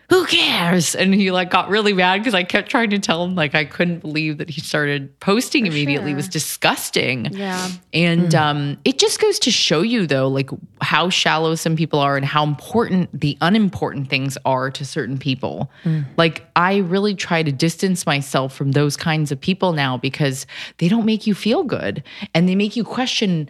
Who 0.08 0.26
cares?" 0.26 0.96
And 0.96 1.14
he 1.14 1.30
like 1.30 1.50
got 1.50 1.68
really 1.68 1.92
mad 1.92 2.18
because 2.18 2.34
I 2.34 2.42
kept 2.42 2.68
trying 2.68 2.90
to 2.90 2.98
tell 2.98 3.22
him 3.22 3.36
like 3.36 3.54
I 3.54 3.64
couldn't 3.64 4.00
believe 4.00 4.38
that 4.38 4.50
he 4.50 4.60
started 4.60 5.18
posting 5.20 5.66
immediately. 5.66 6.10
It 6.10 6.16
was 6.16 6.28
disgusting. 6.28 7.26
Yeah. 7.26 7.70
And 7.94 8.34
um, 8.34 8.78
it 8.84 8.98
just 8.98 9.20
goes 9.20 9.38
to 9.38 9.52
show 9.52 9.82
you, 9.82 10.08
though, 10.08 10.26
like 10.26 10.50
how 10.80 11.10
shallow 11.10 11.54
some 11.54 11.76
people 11.76 12.00
are 12.00 12.16
and 12.16 12.26
how 12.26 12.42
important 12.42 13.08
the 13.18 13.38
unimportant 13.40 14.08
things 14.10 14.36
are 14.44 14.68
to 14.72 14.84
certain 14.84 15.16
people. 15.16 15.70
Like, 16.16 16.44
I 16.56 16.78
really 16.78 17.14
try 17.14 17.44
to 17.44 17.52
distance 17.52 18.04
myself 18.04 18.52
from 18.52 18.72
those 18.72 18.96
kinds 18.96 19.30
of 19.30 19.40
people 19.40 19.72
now 19.72 19.96
because 19.96 20.44
they 20.78 20.88
don't 20.88 21.04
make 21.06 21.24
you 21.24 21.34
feel 21.36 21.62
good 21.62 22.02
and 22.34 22.48
they 22.48 22.56
make 22.56 22.74
you 22.74 22.82
question 22.82 23.48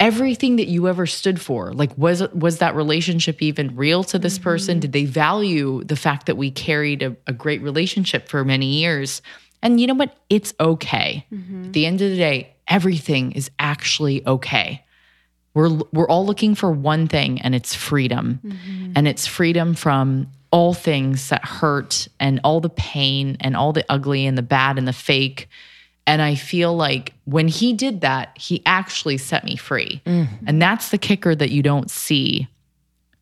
everything 0.00 0.56
that 0.56 0.66
you 0.66 0.88
ever 0.88 1.06
stood 1.06 1.40
for 1.40 1.72
like 1.72 1.96
was 1.96 2.26
was 2.32 2.58
that 2.58 2.74
relationship 2.74 3.42
even 3.42 3.76
real 3.76 4.02
to 4.04 4.18
this 4.18 4.38
person? 4.38 4.76
Mm-hmm. 4.76 4.80
Did 4.80 4.92
they 4.92 5.04
value 5.04 5.84
the 5.84 5.96
fact 5.96 6.26
that 6.26 6.36
we 6.36 6.50
carried 6.50 7.02
a, 7.02 7.16
a 7.26 7.32
great 7.32 7.62
relationship 7.62 8.28
for 8.28 8.44
many 8.44 8.66
years? 8.66 9.20
And 9.62 9.78
you 9.78 9.86
know 9.86 9.94
what? 9.94 10.16
It's 10.30 10.54
okay. 10.58 11.26
Mm-hmm. 11.30 11.66
At 11.66 11.72
the 11.74 11.86
end 11.86 12.00
of 12.00 12.10
the 12.10 12.16
day 12.16 12.54
everything 12.66 13.32
is 13.32 13.50
actually 13.58 14.26
okay. 14.26 14.82
We're 15.52 15.80
we're 15.92 16.08
all 16.08 16.24
looking 16.24 16.54
for 16.54 16.72
one 16.72 17.06
thing 17.06 17.42
and 17.42 17.54
it's 17.54 17.74
freedom. 17.74 18.40
Mm-hmm. 18.44 18.92
And 18.96 19.06
it's 19.06 19.26
freedom 19.26 19.74
from 19.74 20.28
all 20.52 20.74
things 20.74 21.28
that 21.28 21.44
hurt 21.44 22.08
and 22.18 22.40
all 22.42 22.60
the 22.60 22.70
pain 22.70 23.36
and 23.40 23.56
all 23.56 23.72
the 23.72 23.84
ugly 23.88 24.26
and 24.26 24.36
the 24.36 24.42
bad 24.42 24.78
and 24.78 24.88
the 24.88 24.92
fake 24.92 25.48
and 26.06 26.22
i 26.22 26.34
feel 26.34 26.74
like 26.74 27.14
when 27.24 27.48
he 27.48 27.72
did 27.72 28.00
that 28.00 28.36
he 28.36 28.62
actually 28.66 29.16
set 29.16 29.44
me 29.44 29.56
free. 29.56 30.02
Mm-hmm. 30.06 30.44
And 30.46 30.60
that's 30.60 30.90
the 30.90 30.98
kicker 30.98 31.34
that 31.34 31.50
you 31.50 31.62
don't 31.62 31.90
see. 31.90 32.48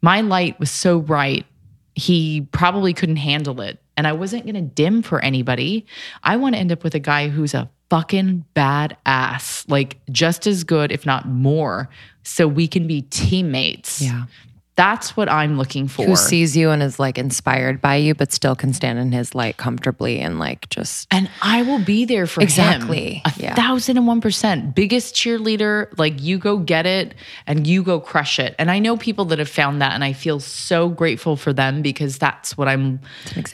My 0.01 0.21
light 0.21 0.59
was 0.59 0.71
so 0.71 1.01
bright 1.01 1.47
he 1.95 2.47
probably 2.53 2.95
couldn't 2.95 3.17
handle 3.17 3.61
it. 3.61 3.81
And 3.97 4.07
i 4.07 4.13
wasn't 4.13 4.45
going 4.45 4.55
to 4.55 4.63
dim 4.63 5.03
for 5.03 5.21
anybody. 5.21 5.87
I 6.23 6.37
want 6.37 6.55
to 6.55 6.61
end 6.61 6.73
up 6.73 6.85
with 6.85 6.95
a 6.95 7.01
guy 7.01 7.29
who's 7.29 7.55
a 7.55 7.69
fucking 7.91 8.45
badass 8.55 9.65
like 9.71 9.99
just 10.11 10.47
as 10.47 10.63
good 10.63 10.93
if 10.93 11.07
not 11.07 11.27
more 11.27 11.89
so 12.23 12.47
we 12.47 12.69
can 12.69 12.87
be 12.87 13.03
teammates. 13.03 14.03
Yeah. 14.03 14.25
That's 14.79 15.17
what 15.17 15.29
i'm 15.29 15.59
looking 15.59 15.89
for 15.89 16.07
Who 16.07 16.15
sees 16.17 16.57
you 16.57 16.71
and 16.71 16.83
is 16.83 16.99
like 17.01 17.19
inspired 17.19 17.81
by 17.83 17.97
you, 17.97 18.15
but 18.15 18.33
still 18.33 18.55
can 18.55 18.73
stand 18.73 18.99
in 18.99 19.11
his 19.11 19.35
light 19.35 19.57
comfortably 19.57 20.21
and 20.21 20.39
like 20.39 20.69
just 20.71 21.09
and 21.11 21.29
I 21.43 21.63
will 21.63 21.81
be 21.81 22.05
there 22.05 22.27
for 22.27 22.41
Exactly. 22.43 23.15
him. 23.15 23.23
A 23.25 23.33
Yeah. 23.43 23.55
thousand 23.55 23.97
and 23.97 24.07
one 24.07 24.21
percent. 24.21 24.75
Biggest 24.75 25.15
cheerleader. 25.15 25.89
Like 25.99 26.23
you 26.23 26.39
go 26.39 26.59
get 26.59 26.87
it 26.87 27.15
and 27.47 27.67
you 27.67 27.83
go 27.83 27.99
crush 27.99 28.39
it. 28.39 28.55
And 28.59 28.71
I 28.71 28.79
know 28.79 28.97
people 28.97 29.25
that 29.27 29.39
have 29.41 29.49
found 29.49 29.83
that, 29.83 29.93
and 29.93 30.05
I 30.05 30.13
feel 30.13 30.39
so 30.41 30.89
grateful 30.89 31.37
for 31.37 31.53
them 31.53 31.83
because 31.83 32.19
that's 32.19 32.57
what 32.57 32.69
I'm 32.69 33.01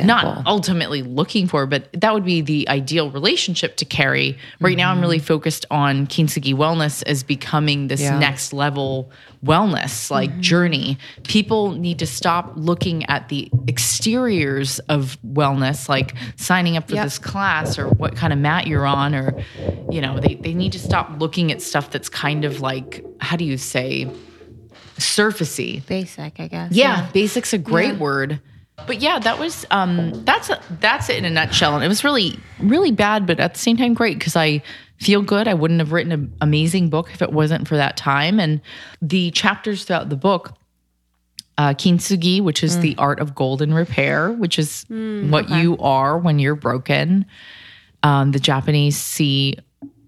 not 0.02 0.46
ultimately 0.46 1.02
looking 1.02 1.46
for, 1.46 1.66
but 1.66 1.88
that 1.92 2.12
would 2.12 2.24
be 2.24 2.42
the 2.42 2.68
ideal 2.68 3.10
relationship 3.10 3.76
to 3.76 3.84
carry. 3.84 4.36
Right 4.60 4.76
now, 4.76 4.90
I'm 4.90 5.00
really 5.00 5.18
mm-hmm. 5.18 5.26
focused 5.26 5.64
on 5.70 6.06
Kintsugi 6.06 6.54
Wellness 6.54 7.02
as 7.06 7.22
becoming 7.22 7.88
this 7.88 8.02
Yeah. 8.02 8.18
next 8.18 8.52
level 8.52 9.10
wellness 9.44 10.10
like 10.10 10.40
journey. 10.40 10.98
People 11.24 11.72
need 11.72 11.98
to 11.98 12.06
stop 12.06 12.52
looking 12.56 13.04
at 13.06 13.28
the 13.28 13.50
exteriors 13.68 14.78
of 14.88 15.18
wellness, 15.26 15.88
like 15.88 16.14
signing 16.36 16.76
up 16.76 16.88
for 16.88 16.94
Yep. 16.94 17.04
this 17.04 17.18
class 17.18 17.78
or 17.78 17.88
what 17.88 18.16
kind 18.16 18.32
of 18.32 18.38
mat 18.38 18.66
you're 18.66 18.86
on, 18.86 19.14
or, 19.14 19.34
you 19.90 20.00
know, 20.00 20.18
they, 20.18 20.34
they 20.34 20.54
need 20.54 20.72
to 20.72 20.78
stop 20.78 21.10
looking 21.18 21.52
at 21.52 21.60
stuff 21.60 21.90
that's 21.90 22.08
kind 22.08 22.44
of 22.44 22.60
like, 22.60 23.04
how 23.20 23.36
do 23.36 23.44
you 23.44 23.56
say, 23.56 24.10
surfacey. 24.96 25.84
Basic, 25.86 26.38
I 26.40 26.48
guess. 26.48 26.72
Yeah, 26.72 27.08
basic's 27.12 27.52
a 27.52 27.58
great 27.58 27.96
word. 27.98 28.40
But 28.86 29.00
yeah, 29.00 29.20
that 29.20 29.38
was 29.38 29.64
um 29.70 30.24
that's 30.24 30.50
that's 30.80 31.08
it 31.08 31.16
in 31.16 31.24
a 31.24 31.30
nutshell. 31.30 31.76
And 31.76 31.84
it 31.84 31.88
was 31.88 32.02
really 32.02 32.38
really 32.58 32.90
bad, 32.90 33.24
but 33.26 33.38
at 33.38 33.54
the 33.54 33.60
same 33.60 33.76
time 33.76 33.94
great 33.94 34.18
because 34.18 34.34
I 34.34 34.62
feel 35.00 35.22
good. 35.22 35.48
I 35.48 35.54
wouldn't 35.54 35.80
have 35.80 35.92
written 35.92 36.12
an 36.12 36.34
amazing 36.40 36.90
book 36.90 37.10
if 37.12 37.22
it 37.22 37.32
wasn't 37.32 37.68
for 37.68 37.76
that 37.76 37.96
time. 37.96 38.38
And 38.38 38.60
the 39.02 39.30
chapters 39.32 39.84
throughout 39.84 40.08
the 40.08 40.16
book, 40.16 40.56
uh, 41.58 41.74
kintsugi, 41.74 42.40
which 42.40 42.64
is 42.64 42.78
the 42.80 42.96
art 42.98 43.20
of 43.20 43.34
golden 43.34 43.74
repair, 43.74 44.32
which 44.32 44.58
is 44.58 44.84
what 45.30 45.48
you 45.50 45.78
are 45.78 46.18
when 46.18 46.38
you're 46.38 46.56
broken. 46.56 47.26
Um, 48.02 48.32
the 48.32 48.40
Japanese 48.40 48.96
see 48.96 49.56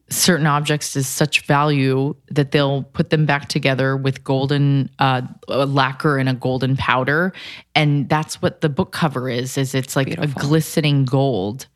certain 0.08 0.46
objects 0.46 0.96
as 0.96 1.06
such 1.06 1.40
value 1.42 2.14
that 2.28 2.52
they'll 2.52 2.84
put 2.84 3.10
them 3.10 3.26
back 3.26 3.48
together 3.48 3.96
with 3.96 4.22
golden 4.22 4.88
uh, 4.98 5.22
lacquer 5.48 6.16
and 6.18 6.28
a 6.28 6.34
golden 6.34 6.76
powder, 6.76 7.32
and 7.74 8.08
that's 8.08 8.40
what 8.40 8.60
the 8.60 8.68
book 8.68 8.92
cover 8.92 9.28
is. 9.28 9.58
Is 9.58 9.74
it's 9.74 9.96
like 9.96 10.16
a 10.18 10.26
glistening 10.26 11.04
gold. 11.04 11.66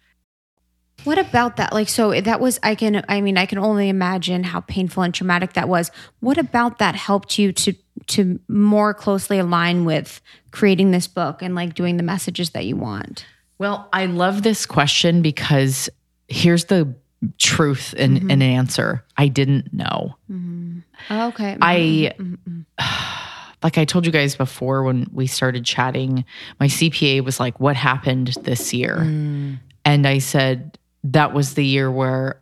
What 1.04 1.18
about 1.18 1.56
that? 1.56 1.72
Like, 1.72 1.88
so 1.88 2.18
that 2.20 2.40
was, 2.40 2.58
I 2.62 2.74
can, 2.74 3.04
I 3.08 3.20
mean, 3.20 3.38
I 3.38 3.46
can 3.46 3.58
only 3.58 3.88
imagine 3.88 4.44
how 4.44 4.60
painful 4.60 5.02
and 5.02 5.14
traumatic 5.14 5.54
that 5.54 5.68
was. 5.68 5.90
What 6.20 6.38
about 6.38 6.78
that 6.78 6.94
helped 6.94 7.38
you 7.38 7.52
to, 7.52 7.74
to 8.08 8.38
more 8.48 8.92
closely 8.92 9.38
align 9.38 9.84
with 9.84 10.20
creating 10.50 10.90
this 10.90 11.06
book 11.06 11.42
and 11.42 11.54
like 11.54 11.74
doing 11.74 11.96
the 11.96 12.02
messages 12.02 12.50
that 12.50 12.66
you 12.66 12.76
want? 12.76 13.24
Well, 13.58 13.88
I 13.92 14.06
love 14.06 14.42
this 14.42 14.66
question 14.66 15.22
because 15.22 15.88
here's 16.28 16.66
the 16.66 16.94
truth 17.38 17.94
and 17.96 18.18
mm-hmm. 18.18 18.30
an 18.30 18.42
answer. 18.42 19.04
I 19.16 19.28
didn't 19.28 19.72
know. 19.72 20.16
Mm-hmm. 20.30 20.78
Oh, 21.10 21.28
okay. 21.28 21.56
I 21.60 22.14
mm-hmm. 22.18 22.60
like 23.62 23.78
I 23.78 23.84
told 23.84 24.06
you 24.06 24.12
guys 24.12 24.36
before 24.36 24.82
when 24.82 25.06
we 25.12 25.26
started 25.26 25.64
chatting, 25.64 26.24
my 26.58 26.66
CPA 26.66 27.22
was 27.22 27.38
like, 27.38 27.60
"What 27.60 27.76
happened 27.76 28.28
this 28.42 28.72
year?" 28.72 28.98
Mm. 29.00 29.58
And 29.84 30.06
I 30.06 30.18
said 30.18 30.78
that 31.04 31.32
was 31.32 31.54
the 31.54 31.64
year 31.64 31.90
where 31.90 32.40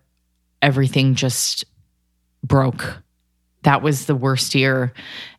everything 0.62 1.14
just 1.14 1.64
broke. 2.42 3.02
That 3.62 3.82
was 3.82 4.06
the 4.06 4.14
worst 4.14 4.54
year. 4.54 4.92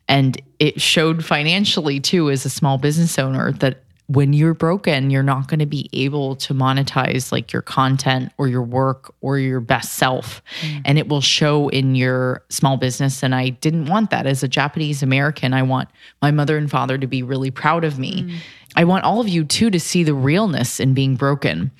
And 0.08 0.40
it 0.58 0.80
showed 0.80 1.24
financially 1.24 2.00
too, 2.00 2.30
as 2.30 2.44
a 2.44 2.50
small 2.50 2.78
business 2.78 3.18
owner, 3.18 3.52
that 3.52 3.84
when 4.10 4.32
you're 4.32 4.54
broken, 4.54 5.08
you're 5.10 5.22
not 5.22 5.46
going 5.46 5.60
to 5.60 5.66
be 5.66 5.88
able 5.92 6.34
to 6.34 6.52
monetize 6.52 7.30
like 7.30 7.52
your 7.52 7.62
content 7.62 8.32
or 8.38 8.48
your 8.48 8.62
work 8.62 9.14
or 9.20 9.38
your 9.38 9.60
best 9.60 9.92
self. 9.92 10.42
Mm. 10.62 10.82
And 10.84 10.98
it 10.98 11.08
will 11.08 11.20
show 11.20 11.68
in 11.68 11.94
your 11.94 12.42
small 12.48 12.76
business. 12.76 13.22
And 13.22 13.36
I 13.36 13.50
didn't 13.50 13.84
want 13.84 14.10
that 14.10 14.26
as 14.26 14.42
a 14.42 14.48
Japanese 14.48 15.00
American. 15.04 15.54
I 15.54 15.62
want 15.62 15.88
my 16.20 16.32
mother 16.32 16.58
and 16.58 16.68
father 16.68 16.98
to 16.98 17.06
be 17.06 17.22
really 17.22 17.52
proud 17.52 17.84
of 17.84 18.00
me. 18.00 18.24
Mm. 18.24 18.34
I 18.76 18.84
want 18.84 19.04
all 19.04 19.20
of 19.20 19.28
you 19.28 19.44
too 19.44 19.70
to 19.70 19.80
see 19.80 20.04
the 20.04 20.14
realness 20.14 20.80
in 20.80 20.94
being 20.94 21.16
broken. 21.16 21.70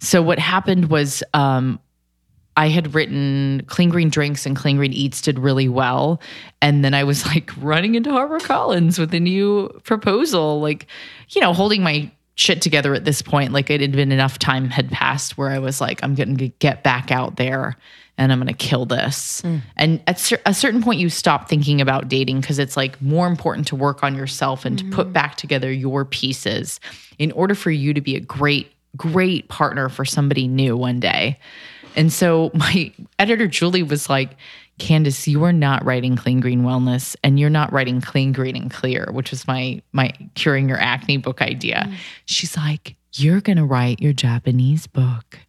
So 0.00 0.22
what 0.22 0.38
happened 0.38 0.90
was 0.90 1.22
um, 1.34 1.78
I 2.56 2.68
had 2.68 2.94
written 2.94 3.62
Clean 3.66 3.88
Green 3.88 4.08
Drinks 4.08 4.46
and 4.46 4.56
Clean 4.56 4.76
Green 4.76 4.92
Eats 4.92 5.20
did 5.20 5.38
really 5.38 5.68
well. 5.68 6.20
And 6.60 6.84
then 6.84 6.94
I 6.94 7.04
was 7.04 7.24
like 7.34 7.50
running 7.60 7.94
into 7.94 8.10
Harper 8.10 8.40
Collins 8.40 8.98
with 8.98 9.12
a 9.14 9.20
new 9.20 9.68
proposal, 9.84 10.60
like, 10.60 10.86
you 11.30 11.40
know, 11.40 11.52
holding 11.52 11.82
my 11.82 12.10
shit 12.34 12.62
together 12.62 12.94
at 12.94 13.04
this 13.04 13.20
point. 13.20 13.52
Like 13.52 13.68
it 13.68 13.80
had 13.80 13.92
been 13.92 14.12
enough 14.12 14.38
time 14.38 14.70
had 14.70 14.90
passed 14.90 15.36
where 15.36 15.50
I 15.50 15.58
was 15.58 15.80
like, 15.80 16.02
I'm 16.02 16.14
going 16.14 16.36
to 16.36 16.48
get 16.48 16.82
back 16.82 17.10
out 17.10 17.36
there 17.36 17.76
and 18.18 18.32
I'm 18.32 18.38
going 18.38 18.48
to 18.48 18.52
kill 18.52 18.84
this. 18.84 19.40
Mm. 19.42 19.62
And 19.76 20.02
at 20.06 20.18
cer- 20.18 20.40
a 20.44 20.52
certain 20.52 20.82
point, 20.82 21.00
you 21.00 21.08
stop 21.08 21.48
thinking 21.48 21.80
about 21.80 22.08
dating 22.08 22.40
because 22.40 22.58
it's 22.58 22.76
like 22.76 23.00
more 23.00 23.28
important 23.28 23.68
to 23.68 23.76
work 23.76 24.02
on 24.02 24.14
yourself 24.14 24.64
and 24.64 24.76
to 24.78 24.84
put 24.90 25.08
mm. 25.08 25.12
back 25.12 25.36
together 25.36 25.72
your 25.72 26.04
pieces 26.04 26.80
in 27.18 27.32
order 27.32 27.54
for 27.54 27.70
you 27.70 27.94
to 27.94 28.00
be 28.00 28.16
a 28.16 28.20
great, 28.20 28.72
great 28.96 29.48
partner 29.48 29.88
for 29.88 30.04
somebody 30.04 30.48
new 30.48 30.76
one 30.76 30.98
day. 30.98 31.38
And 31.96 32.12
so 32.12 32.50
my 32.54 32.92
editor, 33.18 33.46
Julie, 33.46 33.84
was 33.84 34.10
like, 34.10 34.36
Candice, 34.80 35.26
you 35.26 35.42
are 35.44 35.52
not 35.52 35.84
writing 35.84 36.14
clean 36.14 36.40
green 36.40 36.62
wellness 36.62 37.16
and 37.24 37.38
you're 37.38 37.50
not 37.50 37.72
writing 37.72 38.00
clean 38.00 38.32
green 38.32 38.56
and 38.56 38.70
clear, 38.70 39.08
which 39.10 39.32
was 39.32 39.46
my 39.48 39.82
my 39.90 40.12
curing 40.34 40.68
your 40.68 40.78
acne 40.78 41.16
book 41.16 41.42
idea. 41.42 41.86
Mm. 41.88 41.94
She's 42.26 42.56
like, 42.56 42.94
you're 43.14 43.40
gonna 43.40 43.66
write 43.66 44.00
your 44.00 44.12
Japanese 44.12 44.86
book. 44.86 45.40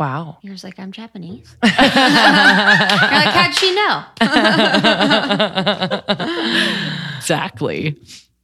Wow. 0.00 0.38
Yours 0.40 0.64
like 0.64 0.78
I'm 0.78 0.92
Japanese. 0.92 1.54
You're 1.62 1.72
like, 1.72 3.28
how'd 3.28 3.54
she 3.54 3.74
know? 3.74 4.02
Exactly. 7.18 8.00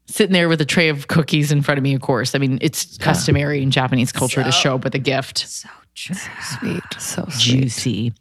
Sitting 0.06 0.34
there 0.34 0.50
with 0.50 0.60
a 0.60 0.66
tray 0.66 0.90
of 0.90 1.08
cookies 1.08 1.50
in 1.50 1.62
front 1.62 1.78
of 1.78 1.82
me, 1.82 1.94
of 1.94 2.02
course. 2.02 2.34
I 2.34 2.38
mean, 2.38 2.58
it's 2.60 2.98
customary 2.98 3.62
in 3.62 3.70
Japanese 3.70 4.12
culture 4.12 4.44
to 4.44 4.52
show 4.52 4.74
up 4.74 4.84
with 4.84 4.94
a 4.94 4.98
gift. 4.98 5.38
So 5.38 5.70
true. 5.94 6.14
Sweet. 6.42 6.82
So 6.98 7.24
sweet. 7.30 7.62
Juicy. 7.62 8.12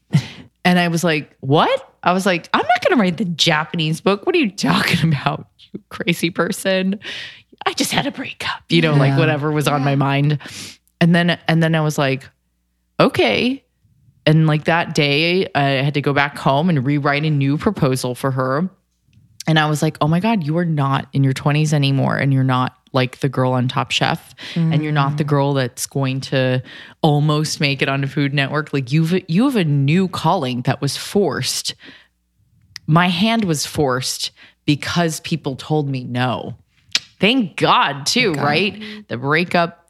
And 0.63 0.79
I 0.79 0.87
was 0.87 1.03
like, 1.03 1.35
what? 1.41 1.93
I 2.03 2.13
was 2.13 2.25
like, 2.25 2.47
I'm 2.53 2.65
not 2.65 2.81
going 2.83 2.97
to 2.97 3.01
write 3.01 3.17
the 3.17 3.25
Japanese 3.25 3.99
book. 3.99 4.25
What 4.25 4.33
are 4.35 4.39
you 4.39 4.49
talking 4.49 5.13
about, 5.13 5.49
you 5.73 5.81
crazy 5.89 6.29
person? 6.29 7.01
I 7.65 7.73
just 7.73 7.91
had 7.91 8.07
a 8.07 8.11
breakup, 8.11 8.63
you 8.69 8.81
know, 8.81 8.93
like 8.93 9.17
whatever 9.17 9.51
was 9.51 9.67
on 9.67 9.83
my 9.83 9.95
mind. 9.95 10.39
And 11.01 11.13
then, 11.13 11.37
and 11.49 11.61
then 11.61 11.75
I 11.75 11.81
was 11.81 11.97
like, 11.97 12.29
okay. 12.99 13.63
And 14.25 14.47
like 14.47 14.65
that 14.65 14.95
day, 14.95 15.47
I 15.53 15.61
had 15.61 15.93
to 15.93 16.01
go 16.01 16.13
back 16.13 16.37
home 16.37 16.69
and 16.69 16.85
rewrite 16.85 17.23
a 17.23 17.29
new 17.29 17.57
proposal 17.57 18.15
for 18.15 18.31
her. 18.31 18.69
And 19.47 19.59
I 19.59 19.69
was 19.69 19.81
like, 19.81 19.97
oh 20.01 20.07
my 20.07 20.19
God, 20.19 20.43
you 20.43 20.57
are 20.57 20.65
not 20.65 21.07
in 21.13 21.23
your 21.23 21.33
20s 21.33 21.71
anymore. 21.73 22.17
And 22.17 22.33
you're 22.33 22.43
not 22.43 22.75
like 22.93 23.19
the 23.19 23.29
girl 23.29 23.51
on 23.51 23.67
Top 23.67 23.91
Chef. 23.91 24.33
And 24.55 24.81
you're 24.81 24.91
not 24.91 25.17
the 25.17 25.23
mm. 25.23 25.27
girl 25.27 25.53
that's 25.53 25.85
going 25.85 26.21
to 26.21 26.63
almost 27.03 27.59
make 27.59 27.83
it 27.83 27.89
on 27.89 28.03
a 28.03 28.07
Food 28.07 28.33
Network. 28.33 28.73
Like 28.73 28.91
you've 28.91 29.13
you 29.29 29.45
have 29.45 29.55
a 29.55 29.63
new 29.63 30.07
calling 30.07 30.61
that 30.63 30.81
was 30.81 30.97
forced. 30.97 31.75
My 32.87 33.07
hand 33.09 33.45
was 33.45 33.65
forced 33.65 34.31
because 34.65 35.19
people 35.19 35.55
told 35.55 35.87
me 35.87 36.03
no. 36.03 36.55
Thank 37.19 37.57
God, 37.57 38.05
too, 38.05 38.33
right? 38.33 38.81
The 39.07 39.17
breakup, 39.17 39.84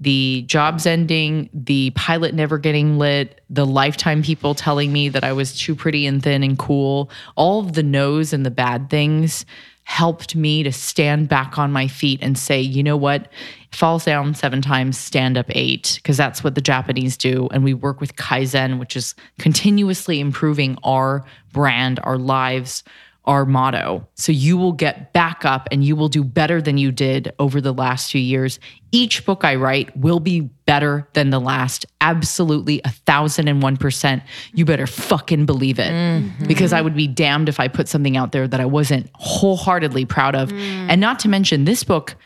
the 0.00 0.44
jobs 0.46 0.86
ending, 0.86 1.50
the 1.52 1.90
pilot 1.90 2.34
never 2.34 2.58
getting 2.58 2.98
lit, 2.98 3.40
the 3.50 3.66
lifetime 3.66 4.22
people 4.22 4.54
telling 4.54 4.92
me 4.92 5.08
that 5.08 5.24
I 5.24 5.32
was 5.32 5.58
too 5.58 5.74
pretty 5.74 6.06
and 6.06 6.22
thin 6.22 6.42
and 6.42 6.58
cool, 6.58 7.10
all 7.36 7.60
of 7.60 7.72
the 7.72 7.82
no's 7.82 8.32
and 8.32 8.46
the 8.46 8.50
bad 8.50 8.90
things 8.90 9.44
helped 9.88 10.36
me 10.36 10.62
to 10.62 10.70
stand 10.70 11.30
back 11.30 11.58
on 11.58 11.72
my 11.72 11.88
feet 11.88 12.18
and 12.22 12.38
say, 12.38 12.60
you 12.60 12.82
know 12.82 12.96
what? 12.96 13.32
Falls 13.72 14.04
down 14.04 14.34
seven 14.34 14.60
times, 14.60 14.98
stand 14.98 15.38
up 15.38 15.46
eight, 15.48 15.94
because 15.96 16.18
that's 16.18 16.44
what 16.44 16.54
the 16.54 16.60
Japanese 16.60 17.16
do. 17.16 17.48
And 17.52 17.64
we 17.64 17.72
work 17.72 17.98
with 17.98 18.14
Kaizen, 18.16 18.78
which 18.78 18.96
is 18.96 19.14
continuously 19.38 20.20
improving 20.20 20.76
our 20.82 21.24
brand, 21.54 22.00
our 22.02 22.18
lives, 22.18 22.84
our 23.28 23.44
motto. 23.44 24.08
So 24.14 24.32
you 24.32 24.56
will 24.56 24.72
get 24.72 25.12
back 25.12 25.44
up 25.44 25.68
and 25.70 25.84
you 25.84 25.94
will 25.94 26.08
do 26.08 26.24
better 26.24 26.62
than 26.62 26.78
you 26.78 26.90
did 26.90 27.32
over 27.38 27.60
the 27.60 27.74
last 27.74 28.10
few 28.10 28.20
years. 28.20 28.58
Each 28.90 29.24
book 29.24 29.44
I 29.44 29.54
write 29.56 29.94
will 29.94 30.18
be 30.18 30.40
better 30.40 31.06
than 31.12 31.28
the 31.28 31.38
last. 31.38 31.84
Absolutely 32.00 32.80
a 32.86 32.90
thousand 32.90 33.46
and 33.46 33.62
one 33.62 33.76
percent. 33.76 34.22
You 34.54 34.64
better 34.64 34.86
fucking 34.86 35.44
believe 35.44 35.78
it. 35.78 35.92
Mm-hmm. 35.92 36.46
Because 36.46 36.72
I 36.72 36.80
would 36.80 36.96
be 36.96 37.06
damned 37.06 37.50
if 37.50 37.60
I 37.60 37.68
put 37.68 37.86
something 37.86 38.16
out 38.16 38.32
there 38.32 38.48
that 38.48 38.60
I 38.60 38.66
wasn't 38.66 39.10
wholeheartedly 39.14 40.06
proud 40.06 40.34
of. 40.34 40.50
And 40.52 40.98
not 41.00 41.20
to 41.20 41.28
mention 41.28 41.66
this 41.66 41.84
book, 41.84 42.16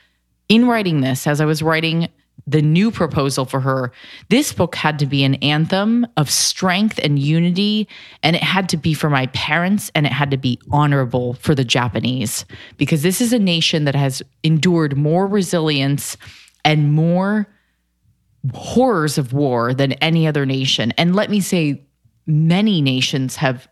in 0.49 0.69
writing 0.69 1.01
this, 1.01 1.27
as 1.27 1.41
I 1.41 1.47
was 1.47 1.63
writing 1.63 2.09
the 2.47 2.63
new 2.63 2.91
proposal 2.91 3.45
for 3.45 3.61
her, 3.61 3.93
this 4.29 4.53
book 4.53 4.75
had 4.75 4.99
to 4.99 5.07
be 5.07 5.23
an 5.23 5.37
anthem 5.37 6.07
of 6.17 6.29
strength 6.29 6.99
and 7.03 7.19
unity. 7.19 7.89
And 8.23 8.35
it 8.35 8.43
had 8.43 8.69
to 8.71 8.77
be 8.77 8.95
for 8.95 9.09
my 9.09 9.27
parents 9.29 9.91
and 9.95 10.07
it 10.07 10.13
had 10.13 10.31
to 10.33 10.37
be 10.37 10.59
honorable 10.71 11.35
for 11.35 11.55
the 11.55 11.65
Japanese 11.65 12.45
because 12.79 13.03
this 13.03 13.21
is 13.21 13.33
a 13.33 13.39
nation 13.39 13.85
that 13.85 13.95
has 13.95 14.23
endured 14.43 14.97
more 14.97 15.27
resilience 15.27 16.17
and 16.65 16.93
more 16.93 17.47
horrors 18.55 19.19
of 19.19 19.33
war 19.33 19.73
than 19.73 19.93
any 19.95 20.27
other 20.27 20.45
nation. 20.45 20.93
And 20.99 21.15
let 21.15 21.31
me 21.31 21.41
say, 21.41 21.83
many 22.27 22.81
nations 22.81 23.37
have 23.37 23.69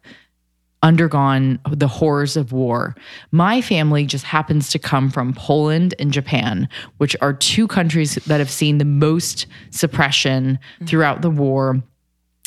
undergone 0.83 1.59
the 1.71 1.89
horrors 1.89 2.37
of 2.37 2.53
war. 2.53 2.97
My 3.33 3.61
family 3.61 4.07
just 4.07 4.25
happens 4.25 4.71
to 4.71 4.79
come 4.79 5.11
from 5.11 5.35
Poland 5.35 5.95
and 5.99 6.13
Japan, 6.13 6.69
which 6.99 7.15
are 7.21 7.33
two 7.33 7.69
countries 7.69 8.15
that 8.27 8.39
have 8.39 8.51
seen 8.51 8.79
the 8.79 8.85
most 8.85 9.47
suppression 9.71 10.59
throughout 10.87 11.23
the 11.23 11.31
war. 11.31 11.83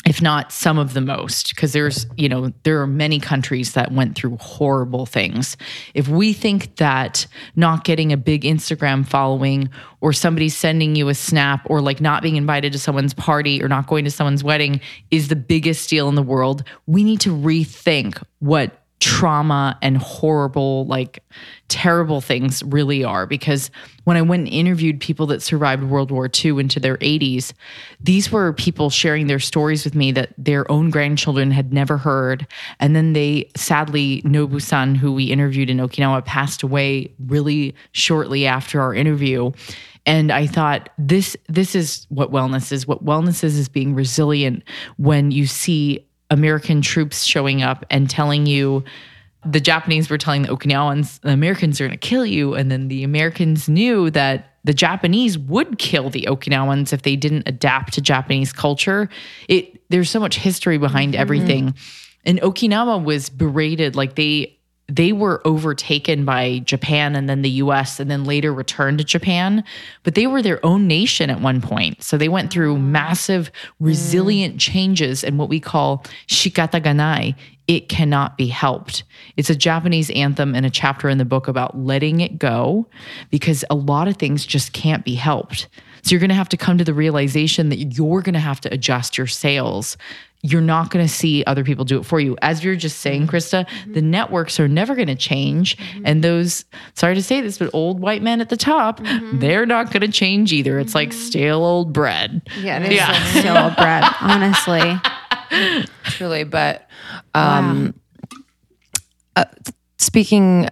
If 0.06 0.20
not 0.20 0.52
some 0.52 0.78
of 0.78 0.92
the 0.92 1.00
most, 1.00 1.54
because 1.54 1.72
there's, 1.72 2.06
you 2.16 2.28
know, 2.28 2.52
there 2.62 2.80
are 2.82 2.86
many 2.86 3.18
countries 3.18 3.72
that 3.72 3.90
went 3.90 4.16
through 4.16 4.36
horrible 4.38 5.06
things. 5.06 5.56
If 5.94 6.08
we 6.08 6.34
think 6.34 6.76
that 6.76 7.26
not 7.56 7.84
getting 7.84 8.12
a 8.12 8.18
big 8.18 8.42
Instagram 8.42 9.06
following 9.06 9.70
or 10.02 10.12
somebody 10.12 10.50
sending 10.50 10.94
you 10.94 11.08
a 11.08 11.14
snap 11.14 11.62
or 11.70 11.80
like 11.80 12.02
not 12.02 12.22
being 12.22 12.36
invited 12.36 12.72
to 12.72 12.78
someone's 12.78 13.14
party 13.14 13.62
or 13.62 13.68
not 13.68 13.86
going 13.86 14.04
to 14.04 14.10
someone's 14.10 14.44
wedding 14.44 14.80
is 15.10 15.28
the 15.28 15.36
biggest 15.36 15.88
deal 15.88 16.10
in 16.10 16.14
the 16.16 16.22
world, 16.22 16.64
we 16.86 17.02
need 17.02 17.20
to 17.20 17.34
rethink 17.34 18.22
what 18.40 18.83
trauma 19.00 19.78
and 19.82 19.98
horrible, 19.98 20.86
like 20.86 21.22
terrible 21.68 22.20
things 22.20 22.62
really 22.64 23.04
are. 23.04 23.26
Because 23.26 23.70
when 24.04 24.16
I 24.16 24.22
went 24.22 24.46
and 24.46 24.48
interviewed 24.48 25.00
people 25.00 25.26
that 25.26 25.42
survived 25.42 25.82
World 25.84 26.10
War 26.10 26.30
II 26.42 26.60
into 26.60 26.80
their 26.80 26.96
80s, 26.98 27.52
these 28.00 28.32
were 28.32 28.52
people 28.52 28.90
sharing 28.90 29.26
their 29.26 29.38
stories 29.38 29.84
with 29.84 29.94
me 29.94 30.12
that 30.12 30.32
their 30.38 30.70
own 30.70 30.90
grandchildren 30.90 31.50
had 31.50 31.72
never 31.72 31.98
heard. 31.98 32.46
And 32.80 32.94
then 32.94 33.12
they, 33.12 33.50
sadly, 33.56 34.22
Nobu 34.22 34.60
san, 34.60 34.94
who 34.94 35.12
we 35.12 35.24
interviewed 35.24 35.70
in 35.70 35.78
Okinawa, 35.78 36.24
passed 36.24 36.62
away 36.62 37.12
really 37.26 37.74
shortly 37.92 38.46
after 38.46 38.80
our 38.80 38.94
interview. 38.94 39.52
And 40.06 40.30
I 40.30 40.46
thought 40.46 40.90
this 40.98 41.36
this 41.48 41.74
is 41.74 42.06
what 42.10 42.30
wellness 42.30 42.72
is. 42.72 42.86
What 42.86 43.04
wellness 43.04 43.42
is 43.42 43.58
is 43.58 43.68
being 43.68 43.94
resilient 43.94 44.62
when 44.96 45.30
you 45.30 45.46
see 45.46 46.06
American 46.34 46.82
troops 46.82 47.24
showing 47.24 47.62
up 47.62 47.84
and 47.90 48.10
telling 48.10 48.46
you 48.46 48.84
the 49.46 49.60
Japanese 49.60 50.08
were 50.08 50.18
telling 50.18 50.42
the 50.42 50.48
Okinawans 50.48 51.20
the 51.20 51.30
Americans 51.30 51.80
are 51.80 51.86
going 51.86 51.98
to 51.98 52.08
kill 52.08 52.26
you, 52.26 52.54
and 52.54 52.70
then 52.70 52.88
the 52.88 53.04
Americans 53.04 53.68
knew 53.68 54.10
that 54.10 54.50
the 54.64 54.74
Japanese 54.74 55.38
would 55.38 55.78
kill 55.78 56.08
the 56.08 56.26
Okinawans 56.28 56.92
if 56.92 57.02
they 57.02 57.16
didn't 57.16 57.44
adapt 57.46 57.92
to 57.94 58.00
Japanese 58.00 58.52
culture. 58.52 59.08
It 59.48 59.82
there's 59.90 60.10
so 60.10 60.20
much 60.20 60.36
history 60.36 60.78
behind 60.78 61.12
mm-hmm. 61.12 61.20
everything, 61.20 61.74
and 62.24 62.40
Okinawa 62.40 63.04
was 63.04 63.28
berated 63.28 63.96
like 63.96 64.14
they 64.14 64.53
they 64.88 65.12
were 65.12 65.40
overtaken 65.46 66.24
by 66.24 66.60
Japan 66.60 67.16
and 67.16 67.28
then 67.28 67.42
the 67.42 67.50
US 67.50 67.98
and 67.98 68.10
then 68.10 68.24
later 68.24 68.52
returned 68.52 68.98
to 68.98 69.04
Japan, 69.04 69.64
but 70.02 70.14
they 70.14 70.26
were 70.26 70.42
their 70.42 70.64
own 70.64 70.86
nation 70.86 71.30
at 71.30 71.40
one 71.40 71.60
point. 71.60 72.02
So 72.02 72.18
they 72.18 72.28
went 72.28 72.52
through 72.52 72.74
ah. 72.74 72.78
massive 72.78 73.50
resilient 73.80 74.56
mm. 74.56 74.60
changes 74.60 75.24
and 75.24 75.38
what 75.38 75.48
we 75.48 75.58
call 75.58 76.04
shikataganai. 76.28 77.34
It 77.66 77.88
cannot 77.88 78.36
be 78.36 78.48
helped. 78.48 79.04
It's 79.38 79.48
a 79.48 79.54
Japanese 79.54 80.10
anthem 80.10 80.54
and 80.54 80.66
a 80.66 80.70
chapter 80.70 81.08
in 81.08 81.16
the 81.16 81.24
book 81.24 81.48
about 81.48 81.78
letting 81.78 82.20
it 82.20 82.38
go 82.38 82.86
because 83.30 83.64
a 83.70 83.74
lot 83.74 84.06
of 84.06 84.18
things 84.18 84.44
just 84.44 84.74
can't 84.74 85.02
be 85.02 85.14
helped. 85.14 85.68
So 86.02 86.10
you're 86.10 86.20
going 86.20 86.28
to 86.28 86.34
have 86.34 86.50
to 86.50 86.58
come 86.58 86.76
to 86.76 86.84
the 86.84 86.92
realization 86.92 87.70
that 87.70 87.78
you're 87.78 88.20
going 88.20 88.34
to 88.34 88.38
have 88.40 88.60
to 88.62 88.74
adjust 88.74 89.16
your 89.16 89.26
sails 89.26 89.96
you're 90.46 90.60
not 90.60 90.90
going 90.90 91.02
to 91.02 91.10
see 91.10 91.42
other 91.46 91.64
people 91.64 91.86
do 91.86 91.98
it 91.98 92.04
for 92.04 92.20
you. 92.20 92.36
As 92.42 92.62
you're 92.62 92.76
just 92.76 92.98
saying, 92.98 93.26
mm-hmm. 93.26 93.34
Krista, 93.34 93.66
the 93.86 94.00
mm-hmm. 94.00 94.10
networks 94.10 94.60
are 94.60 94.68
never 94.68 94.94
going 94.94 95.08
to 95.08 95.14
change. 95.14 95.78
Mm-hmm. 95.78 96.02
And 96.04 96.22
those, 96.22 96.66
sorry 96.92 97.14
to 97.14 97.22
say 97.22 97.40
this, 97.40 97.56
but 97.56 97.70
old 97.72 97.98
white 97.98 98.22
men 98.22 98.42
at 98.42 98.50
the 98.50 98.56
top, 98.58 99.00
they're 99.32 99.64
not 99.64 99.90
going 99.90 100.02
to 100.02 100.12
change 100.12 100.52
either. 100.52 100.78
It's 100.78 100.94
like 100.94 101.14
stale 101.14 101.64
old 101.64 101.94
bread. 101.94 102.42
Yeah, 102.60 102.78
it 102.78 102.92
is 102.92 102.96
Yeah. 102.98 103.10
like 103.10 103.22
stale 103.38 103.56
old 103.56 103.76
bread, 103.76 104.04
honestly. 104.20 105.00
truly 106.04 106.44
but 106.44 106.88
um 107.34 107.94
uh, 109.36 109.44
speaking 109.98 110.68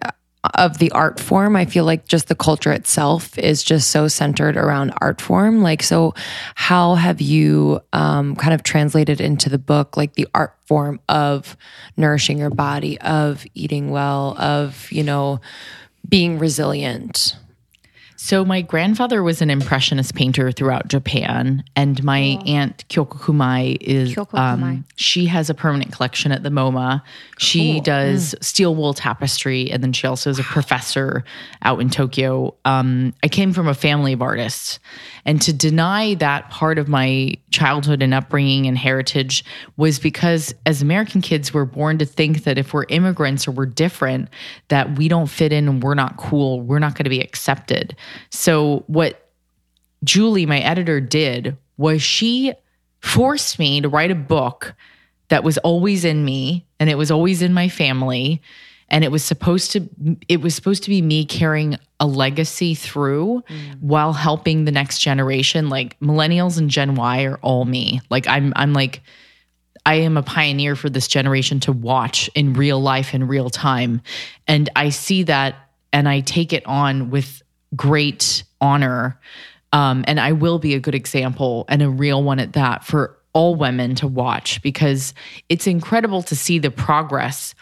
of 0.54 0.78
the 0.78 0.90
art 0.90 1.20
form. 1.20 1.54
I 1.54 1.64
feel 1.64 1.84
like 1.84 2.08
just 2.08 2.28
the 2.28 2.34
culture 2.34 2.72
itself 2.72 3.38
is 3.38 3.62
just 3.62 3.90
so 3.90 4.08
centered 4.08 4.56
around 4.56 4.92
art 5.00 5.20
form. 5.20 5.62
Like, 5.62 5.82
so 5.82 6.14
how 6.54 6.96
have 6.96 7.20
you 7.20 7.80
um, 7.92 8.34
kind 8.36 8.52
of 8.52 8.62
translated 8.62 9.20
into 9.20 9.48
the 9.48 9.58
book, 9.58 9.96
like 9.96 10.14
the 10.14 10.26
art 10.34 10.56
form 10.66 11.00
of 11.08 11.56
nourishing 11.96 12.38
your 12.38 12.50
body, 12.50 13.00
of 13.00 13.46
eating 13.54 13.90
well, 13.90 14.36
of, 14.38 14.90
you 14.90 15.04
know, 15.04 15.40
being 16.08 16.38
resilient? 16.38 17.36
So 18.24 18.44
my 18.44 18.62
grandfather 18.62 19.20
was 19.20 19.42
an 19.42 19.50
impressionist 19.50 20.14
painter 20.14 20.52
throughout 20.52 20.86
Japan, 20.86 21.64
and 21.74 22.04
my 22.04 22.38
aunt 22.46 22.84
Kyoko 22.88 23.18
Kumai 23.18 23.76
is 23.80 24.14
Kyoko 24.14 24.38
um, 24.38 24.60
Kumai. 24.60 24.84
she 24.94 25.26
has 25.26 25.50
a 25.50 25.54
permanent 25.54 25.90
collection 25.90 26.30
at 26.30 26.44
the 26.44 26.48
MoMA. 26.48 27.02
She 27.38 27.80
does 27.80 28.36
steel 28.40 28.76
wool 28.76 28.94
tapestry, 28.94 29.72
and 29.72 29.82
then 29.82 29.92
she 29.92 30.06
also 30.06 30.30
is 30.30 30.38
a 30.38 30.44
professor 30.44 31.24
out 31.62 31.80
in 31.80 31.90
Tokyo. 31.90 32.54
Um, 32.64 33.12
I 33.24 33.28
came 33.28 33.52
from 33.52 33.66
a 33.66 33.74
family 33.74 34.12
of 34.12 34.22
artists, 34.22 34.78
and 35.24 35.40
to 35.42 35.52
deny 35.52 36.14
that 36.14 36.50
part 36.50 36.78
of 36.78 36.88
my 36.88 37.34
childhood 37.50 38.02
and 38.02 38.12
upbringing 38.12 38.66
and 38.66 38.76
heritage 38.76 39.44
was 39.76 39.98
because 39.98 40.54
as 40.66 40.82
American 40.82 41.20
kids, 41.20 41.54
we're 41.54 41.64
born 41.64 41.98
to 41.98 42.06
think 42.06 42.44
that 42.44 42.58
if 42.58 42.74
we're 42.74 42.86
immigrants 42.88 43.46
or 43.46 43.52
we're 43.52 43.66
different, 43.66 44.28
that 44.68 44.98
we 44.98 45.08
don't 45.08 45.28
fit 45.28 45.52
in 45.52 45.68
and 45.68 45.82
we're 45.82 45.94
not 45.94 46.16
cool, 46.16 46.60
we're 46.60 46.80
not 46.80 46.94
going 46.94 47.04
to 47.04 47.10
be 47.10 47.20
accepted. 47.20 47.96
So 48.30 48.84
what 48.88 49.30
Julie, 50.04 50.46
my 50.46 50.60
editor, 50.60 51.00
did 51.00 51.56
was 51.76 52.02
she 52.02 52.52
forced 53.00 53.58
me 53.58 53.80
to 53.80 53.88
write 53.88 54.10
a 54.10 54.16
book 54.16 54.74
that 55.28 55.44
was 55.44 55.58
always 55.58 56.04
in 56.04 56.24
me 56.24 56.66
and 56.80 56.90
it 56.90 56.98
was 56.98 57.10
always 57.10 57.42
in 57.42 57.52
my 57.52 57.68
family 57.68 58.42
and 58.92 59.02
it 59.02 59.10
was 59.10 59.24
supposed 59.24 59.72
to 59.72 59.88
it 60.28 60.40
was 60.40 60.54
supposed 60.54 60.84
to 60.84 60.90
be 60.90 61.02
me 61.02 61.24
carrying 61.24 61.76
a 61.98 62.06
legacy 62.06 62.74
through 62.74 63.42
while 63.80 64.12
helping 64.12 64.64
the 64.64 64.70
next 64.70 65.00
generation 65.00 65.68
like 65.68 65.98
millennials 65.98 66.58
and 66.58 66.70
gen 66.70 66.94
y 66.94 67.24
are 67.24 67.38
all 67.38 67.64
me 67.64 68.00
like 68.10 68.28
i'm 68.28 68.52
i'm 68.54 68.72
like 68.72 69.02
I 69.84 69.94
am 69.96 70.16
a 70.16 70.22
pioneer 70.22 70.76
for 70.76 70.88
this 70.88 71.08
generation 71.08 71.58
to 71.60 71.72
watch 71.72 72.30
in 72.34 72.52
real 72.52 72.80
life 72.80 73.14
in 73.14 73.26
real 73.26 73.50
time. 73.50 74.00
And 74.46 74.70
I 74.76 74.90
see 74.90 75.24
that 75.24 75.56
and 75.92 76.08
I 76.08 76.20
take 76.20 76.52
it 76.52 76.64
on 76.66 77.10
with 77.10 77.42
great 77.74 78.44
honor. 78.60 79.18
Um, 79.72 80.04
and 80.06 80.20
I 80.20 80.32
will 80.32 80.58
be 80.58 80.74
a 80.74 80.80
good 80.80 80.94
example 80.94 81.64
and 81.68 81.82
a 81.82 81.90
real 81.90 82.22
one 82.22 82.38
at 82.38 82.52
that 82.52 82.84
for 82.84 83.18
all 83.32 83.54
women 83.54 83.94
to 83.96 84.06
watch 84.06 84.62
because 84.62 85.14
it's 85.48 85.66
incredible 85.66 86.22
to 86.22 86.36
see 86.36 86.58
the 86.58 86.70
progress. 86.70 87.54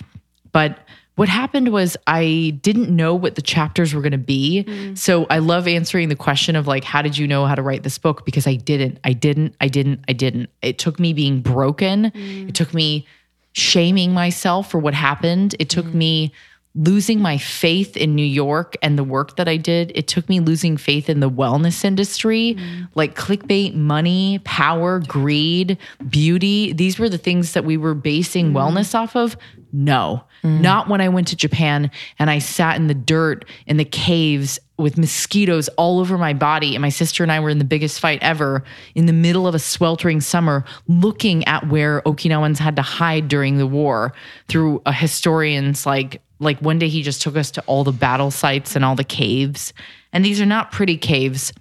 But 0.53 0.79
what 1.17 1.29
happened 1.29 1.73
was 1.73 1.97
I 2.07 2.59
didn't 2.63 2.95
know 2.95 3.15
what 3.15 3.35
the 3.35 3.43
chapters 3.43 3.95
were 3.95 4.01
going 4.01 4.13
to 4.13 4.19
be. 4.19 4.65
Mm. 4.67 4.97
So 4.97 5.27
I 5.29 5.39
love 5.39 5.69
answering 5.69 6.09
the 6.09 6.17
question 6.17 6.57
of 6.57 6.67
like, 6.67 6.85
how 6.85 7.03
did 7.03 7.19
you 7.19 7.27
know 7.27 7.47
how 7.47 7.55
to 7.55 7.63
write 7.63 7.83
this 7.83 7.99
book? 7.99 8.25
Because 8.25 8.47
I 8.47 8.55
didn't, 8.55 8.99
I 9.05 9.13
didn't, 9.13 9.55
I 9.61 9.69
didn't, 9.69 10.05
I 10.09 10.13
didn't. 10.13 10.49
It 10.63 10.79
took 10.79 10.99
me 10.99 11.13
being 11.13 11.43
broken. 11.43 12.07
It 12.07 12.15
mm. 12.15 12.55
took 12.55 12.73
me 12.73 13.07
shaming 13.53 14.13
myself 14.13 14.71
for 14.71 14.79
what 14.79 14.95
happened. 14.95 15.57
It 15.59 15.69
took 15.69 15.87
mm. 15.87 15.95
me 15.95 16.33
losing 16.75 17.21
my 17.21 17.37
faith 17.37 17.97
in 17.97 18.15
New 18.15 18.23
York 18.23 18.77
and 18.81 18.97
the 18.97 19.05
work 19.05 19.37
that 19.37 19.49
I 19.49 19.57
did. 19.57 19.91
It 19.95 20.07
took 20.07 20.29
me 20.29 20.39
losing 20.39 20.77
faith 20.77 21.09
in 21.09 21.21
the 21.21 21.31
wellness 21.31 21.85
industry, 21.85 22.55
mm-hmm. 22.55 22.85
like 22.95 23.17
clickbait, 23.17 23.75
money, 23.75 24.41
power, 24.45 25.01
greed, 25.01 25.79
beauty. 26.09 26.73
These 26.73 26.99
were 26.99 27.09
the 27.09 27.19
things 27.19 27.55
that 27.55 27.65
we 27.65 27.77
were 27.77 27.95
basing 27.95 28.53
mm-hmm. 28.53 28.57
wellness 28.57 28.95
off 28.95 29.17
of. 29.17 29.37
No, 29.73 30.25
mm-hmm. 30.43 30.63
not 30.63 30.89
when 30.89 31.01
I 31.01 31.09
went 31.09 31.29
to 31.29 31.37
Japan 31.37 31.91
and 32.19 32.31
I 32.31 32.39
sat 32.39 32.77
in 32.77 32.87
the 32.87 32.95
dirt 32.95 33.45
in 33.67 33.77
the 33.77 33.85
caves 33.85 34.59
with 34.79 34.99
mosquitoes 34.99 35.69
all 35.71 36.01
over 36.01 36.19
my 36.19 36.33
body. 36.33 36.75
And 36.75 36.83
my 36.83 36.89
sister 36.89 37.23
and 37.23 37.31
I 37.31 37.41
were 37.41 37.51
in 37.51 37.59
the 37.59 37.65
biggest 37.65 38.01
fight 38.01 38.21
ever 38.23 38.65
in 38.95 39.07
the 39.07 39.13
middle 39.13 39.47
of 39.47 39.55
a 39.55 39.59
sweltering 39.59 40.21
summer, 40.21 40.65
looking 40.89 41.45
at 41.47 41.69
where 41.69 42.01
Okinawans 42.03 42.59
had 42.59 42.77
to 42.77 42.83
hide 42.83 43.29
during 43.29 43.59
the 43.59 43.67
war 43.67 44.13
through 44.49 44.83
a 44.87 44.93
historian's 44.93 45.85
like, 45.85 46.23
like 46.41 46.61
one 46.61 46.79
day 46.79 46.89
he 46.89 47.03
just 47.03 47.23
took 47.23 47.37
us 47.37 47.51
to 47.53 47.63
all 47.63 47.85
the 47.85 47.93
battle 47.93 48.31
sites 48.31 48.75
and 48.75 48.85
all 48.85 48.97
the 48.97 49.05
caves. 49.05 49.73
And 50.13 50.25
these 50.25 50.41
are 50.41 50.47
not 50.47 50.73
pretty 50.73 50.97
caves. 50.97 51.53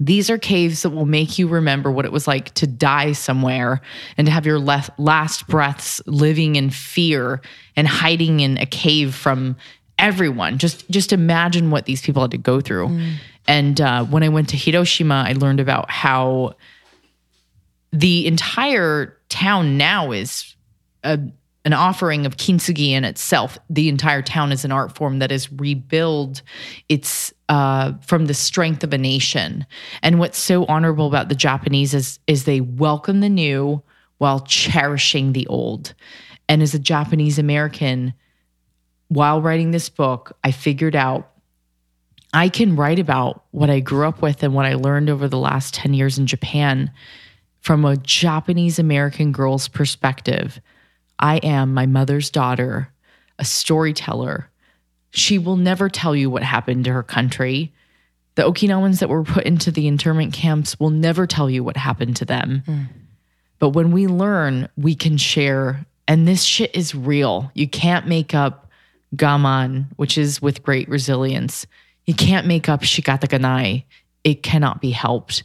These 0.00 0.30
are 0.30 0.38
caves 0.38 0.82
that 0.82 0.90
will 0.90 1.06
make 1.06 1.38
you 1.38 1.46
remember 1.46 1.90
what 1.90 2.06
it 2.06 2.12
was 2.12 2.26
like 2.26 2.52
to 2.54 2.66
die 2.66 3.12
somewhere 3.12 3.82
and 4.16 4.26
to 4.26 4.32
have 4.32 4.46
your 4.46 4.58
le- 4.58 4.88
last 4.96 5.46
breaths 5.46 6.00
living 6.06 6.56
in 6.56 6.70
fear 6.70 7.42
and 7.76 7.86
hiding 7.86 8.40
in 8.40 8.56
a 8.56 8.66
cave 8.66 9.14
from 9.14 9.56
everyone. 9.98 10.56
Just 10.56 10.88
just 10.90 11.12
imagine 11.12 11.70
what 11.70 11.84
these 11.84 12.00
people 12.00 12.22
had 12.22 12.30
to 12.30 12.38
go 12.38 12.62
through. 12.62 12.88
And 13.46 13.80
uh, 13.80 14.04
when 14.04 14.22
I 14.22 14.30
went 14.30 14.48
to 14.50 14.56
Hiroshima, 14.56 15.24
I 15.26 15.32
learned 15.32 15.60
about 15.60 15.90
how 15.90 16.54
the 17.92 18.26
entire 18.26 19.18
town 19.28 19.76
now 19.76 20.12
is 20.12 20.54
a, 21.02 21.18
an 21.64 21.72
offering 21.72 22.24
of 22.24 22.36
kintsugi 22.36 22.90
in 22.90 23.04
itself. 23.04 23.58
The 23.68 23.88
entire 23.88 24.22
town 24.22 24.50
is 24.52 24.64
an 24.64 24.72
art 24.72 24.96
form 24.96 25.18
that 25.18 25.30
is 25.30 25.52
rebuild 25.52 26.42
its 26.88 27.32
uh, 27.48 27.92
from 28.00 28.26
the 28.26 28.34
strength 28.34 28.82
of 28.82 28.92
a 28.92 28.98
nation. 28.98 29.66
And 30.02 30.18
what's 30.18 30.38
so 30.38 30.64
honorable 30.66 31.06
about 31.06 31.28
the 31.28 31.34
Japanese 31.34 31.92
is 31.92 32.18
is 32.26 32.44
they 32.44 32.60
welcome 32.60 33.20
the 33.20 33.28
new 33.28 33.82
while 34.18 34.40
cherishing 34.40 35.32
the 35.32 35.46
old. 35.48 35.94
And 36.48 36.62
as 36.62 36.74
a 36.74 36.78
Japanese 36.78 37.38
American, 37.38 38.14
while 39.08 39.42
writing 39.42 39.70
this 39.70 39.88
book, 39.88 40.36
I 40.44 40.52
figured 40.52 40.96
out 40.96 41.30
I 42.32 42.48
can 42.48 42.76
write 42.76 42.98
about 42.98 43.44
what 43.50 43.70
I 43.70 43.80
grew 43.80 44.06
up 44.06 44.22
with 44.22 44.42
and 44.42 44.54
what 44.54 44.66
I 44.66 44.74
learned 44.74 45.10
over 45.10 45.26
the 45.26 45.38
last 45.38 45.74
10 45.74 45.94
years 45.94 46.16
in 46.16 46.26
Japan 46.26 46.90
from 47.60 47.84
a 47.84 47.96
Japanese 47.96 48.78
American 48.78 49.32
girl's 49.32 49.68
perspective. 49.68 50.60
I 51.20 51.36
am 51.36 51.74
my 51.74 51.86
mother's 51.86 52.30
daughter, 52.30 52.88
a 53.38 53.44
storyteller. 53.44 54.50
She 55.10 55.38
will 55.38 55.56
never 55.56 55.88
tell 55.88 56.16
you 56.16 56.30
what 56.30 56.42
happened 56.42 56.86
to 56.86 56.92
her 56.92 57.02
country. 57.02 57.72
The 58.36 58.42
Okinawans 58.42 59.00
that 59.00 59.10
were 59.10 59.22
put 59.22 59.44
into 59.44 59.70
the 59.70 59.86
internment 59.86 60.32
camps 60.32 60.80
will 60.80 60.90
never 60.90 61.26
tell 61.26 61.50
you 61.50 61.62
what 61.62 61.76
happened 61.76 62.16
to 62.16 62.24
them. 62.24 62.62
Hmm. 62.64 62.82
But 63.58 63.70
when 63.70 63.92
we 63.92 64.06
learn, 64.06 64.68
we 64.76 64.94
can 64.94 65.18
share. 65.18 65.84
And 66.08 66.26
this 66.26 66.42
shit 66.42 66.74
is 66.74 66.94
real. 66.94 67.50
You 67.54 67.68
can't 67.68 68.06
make 68.06 68.34
up 68.34 68.70
gaman, 69.14 69.86
which 69.96 70.16
is 70.16 70.40
with 70.40 70.62
great 70.62 70.88
resilience. 70.88 71.66
You 72.06 72.14
can't 72.14 72.46
make 72.46 72.68
up 72.68 72.80
shikataganai. 72.80 73.84
It 74.24 74.42
cannot 74.42 74.80
be 74.80 74.90
helped. 74.90 75.42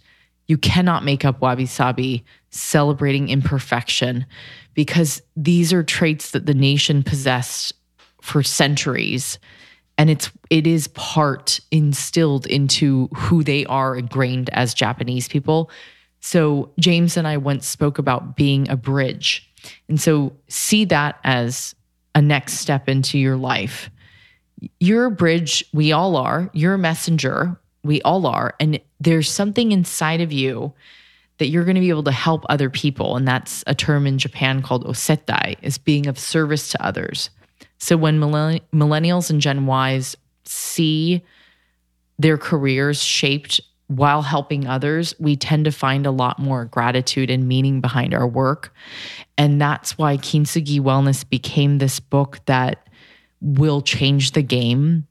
You 0.47 0.57
cannot 0.57 1.03
make 1.03 1.25
up 1.25 1.41
wabi 1.41 1.65
sabi, 1.65 2.23
celebrating 2.55 3.29
imperfection, 3.29 4.25
because 4.73 5.21
these 5.35 5.73
are 5.73 5.83
traits 5.83 6.31
that 6.31 6.45
the 6.45 6.53
nation 6.53 7.03
possessed 7.03 7.73
for 8.21 8.41
centuries. 8.41 9.39
And 9.97 10.09
it's 10.09 10.29
it 10.49 10.67
is 10.67 10.87
part 10.89 11.59
instilled 11.71 12.47
into 12.47 13.07
who 13.15 13.43
they 13.43 13.65
are 13.65 13.95
ingrained 13.95 14.49
as 14.49 14.73
Japanese 14.73 15.27
people. 15.27 15.69
So 16.19 16.71
James 16.79 17.17
and 17.17 17.27
I 17.27 17.37
once 17.37 17.67
spoke 17.67 17.97
about 17.97 18.35
being 18.35 18.67
a 18.69 18.75
bridge. 18.75 19.49
And 19.87 20.01
so 20.01 20.33
see 20.47 20.85
that 20.85 21.19
as 21.23 21.75
a 22.13 22.21
next 22.21 22.53
step 22.53 22.89
into 22.89 23.17
your 23.17 23.37
life. 23.37 23.89
You're 24.79 25.05
a 25.05 25.11
bridge, 25.11 25.63
we 25.73 25.91
all 25.91 26.15
are. 26.15 26.49
You're 26.53 26.73
a 26.73 26.79
messenger, 26.79 27.59
we 27.83 28.01
all 28.01 28.25
are. 28.25 28.55
And 28.59 28.79
there's 28.99 29.29
something 29.29 29.71
inside 29.71 30.21
of 30.21 30.33
you 30.33 30.73
that 31.37 31.47
you're 31.47 31.65
going 31.65 31.75
to 31.75 31.81
be 31.81 31.89
able 31.89 32.03
to 32.03 32.11
help 32.11 32.45
other 32.49 32.69
people. 32.69 33.15
And 33.15 33.27
that's 33.27 33.63
a 33.67 33.75
term 33.75 34.07
in 34.07 34.17
Japan 34.17 34.61
called 34.61 34.85
osetai, 34.85 35.57
is 35.61 35.77
being 35.77 36.07
of 36.07 36.17
service 36.17 36.69
to 36.69 36.85
others. 36.85 37.29
So 37.77 37.97
when 37.97 38.19
millenn- 38.19 38.61
millennials 38.73 39.29
and 39.29 39.41
Gen 39.41 39.67
Ys 39.67 40.15
see 40.45 41.23
their 42.17 42.37
careers 42.37 43.03
shaped 43.03 43.59
while 43.87 44.21
helping 44.21 44.65
others, 44.65 45.13
we 45.19 45.35
tend 45.35 45.65
to 45.65 45.71
find 45.71 46.05
a 46.05 46.11
lot 46.11 46.39
more 46.39 46.65
gratitude 46.65 47.29
and 47.29 47.47
meaning 47.47 47.81
behind 47.81 48.13
our 48.13 48.27
work. 48.27 48.73
And 49.37 49.61
that's 49.61 49.97
why 49.97 50.17
Kintsugi 50.17 50.79
Wellness 50.79 51.27
became 51.29 51.77
this 51.77 51.99
book 51.99 52.39
that 52.45 52.87
will 53.41 53.81
change 53.81 54.31
the 54.31 54.41
game. 54.41 55.05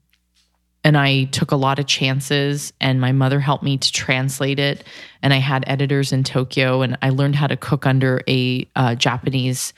And 0.85 0.99
I 0.99 1.25
took 1.25 1.51
a 1.51 1.57
lot 1.57 1.79
of 1.79 1.87
chances, 1.87 2.75
and 2.79 3.01
my 3.01 3.11
mother 3.11 3.41
helped 3.41 3.65
me 3.65 3.79
to 3.79 3.93
translate 3.93 4.59
it. 4.59 4.85
And 5.23 5.33
I 5.33 5.39
had 5.39 5.65
editors 5.67 6.13
in 6.13 6.25
Tokyo, 6.25 6.83
and 6.83 6.99
I 7.01 7.09
learned 7.09 7.37
how 7.37 7.47
to 7.47 7.57
cook 7.57 7.87
under 7.87 8.23
a 8.29 8.69
uh, 8.77 8.95
Japanese 8.95 9.73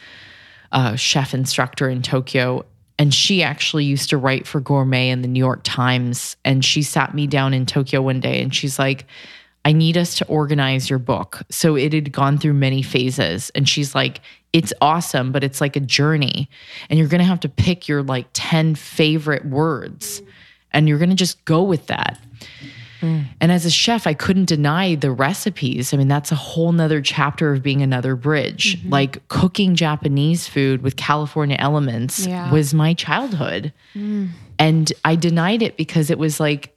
uh, 0.73 0.97
chef 0.97 1.33
instructor 1.33 1.89
in 1.89 2.03
Tokyo. 2.03 2.66
And 2.99 3.15
she 3.15 3.43
actually 3.43 3.85
used 3.85 4.11
to 4.11 4.16
write 4.16 4.47
for 4.47 4.61
Gourmet 4.61 5.11
in 5.11 5.23
the 5.23 5.28
New 5.28 5.39
York 5.39 5.61
Times. 5.62 6.37
And 6.45 6.65
she 6.65 6.83
sat 6.83 7.15
me 7.15 7.27
down 7.27 7.55
in 7.55 7.66
Tokyo 7.66 8.03
one 8.03 8.20
day 8.20 8.43
and 8.43 8.55
she's 8.55 8.78
like, 8.78 9.07
I 9.65 9.73
need 9.73 9.97
us 9.97 10.15
to 10.16 10.27
organize 10.27 10.89
your 10.89 10.99
book. 10.99 11.43
So 11.51 11.77
it 11.77 11.93
had 11.93 12.12
gone 12.12 12.39
through 12.39 12.55
many 12.55 12.83
phases. 12.83 13.51
And 13.55 13.69
she's 13.69 13.95
like, 13.95 14.20
It's 14.53 14.73
awesome, 14.81 15.33
but 15.33 15.45
it's 15.45 15.61
like 15.61 15.77
a 15.77 15.81
journey. 15.81 16.49
And 16.89 16.99
you're 16.99 17.09
going 17.09 17.20
to 17.20 17.24
have 17.24 17.41
to 17.41 17.49
pick 17.49 17.87
your 17.87 18.03
like 18.03 18.28
10 18.33 18.77
favorite 18.77 19.45
words 19.45 20.23
and 20.77 20.89
you're 20.89 20.98
going 20.98 21.09
to 21.09 21.16
just 21.16 21.43
go 21.47 21.62
with 21.62 21.86
that. 21.86 22.20
Mm. 23.01 23.24
And 23.40 23.51
as 23.51 23.65
a 23.65 23.70
chef, 23.70 24.07
I 24.07 24.12
couldn't 24.12 24.44
deny 24.44 24.94
the 24.94 25.11
recipes. 25.11 25.94
I 25.94 25.97
mean, 25.97 26.09
that's 26.09 26.31
a 26.31 26.35
whole 26.36 26.70
nother 26.70 27.01
chapter 27.01 27.53
of 27.53 27.62
being 27.62 27.81
another 27.81 28.15
bridge. 28.15 28.78
Mm-hmm. 28.78 28.90
Like 28.90 29.27
cooking 29.28 29.74
Japanese 29.74 30.47
food 30.47 30.82
with 30.82 30.97
California 30.97 31.57
elements 31.59 32.27
Yeah. 32.27 32.53
was 32.53 32.74
my 32.74 32.93
childhood. 32.93 33.73
Mm. 33.94 34.28
And 34.59 34.93
I 35.03 35.16
denied 35.16 35.62
it 35.62 35.78
because 35.78 36.11
it 36.11 36.19
was 36.19 36.40
like, 36.40 36.77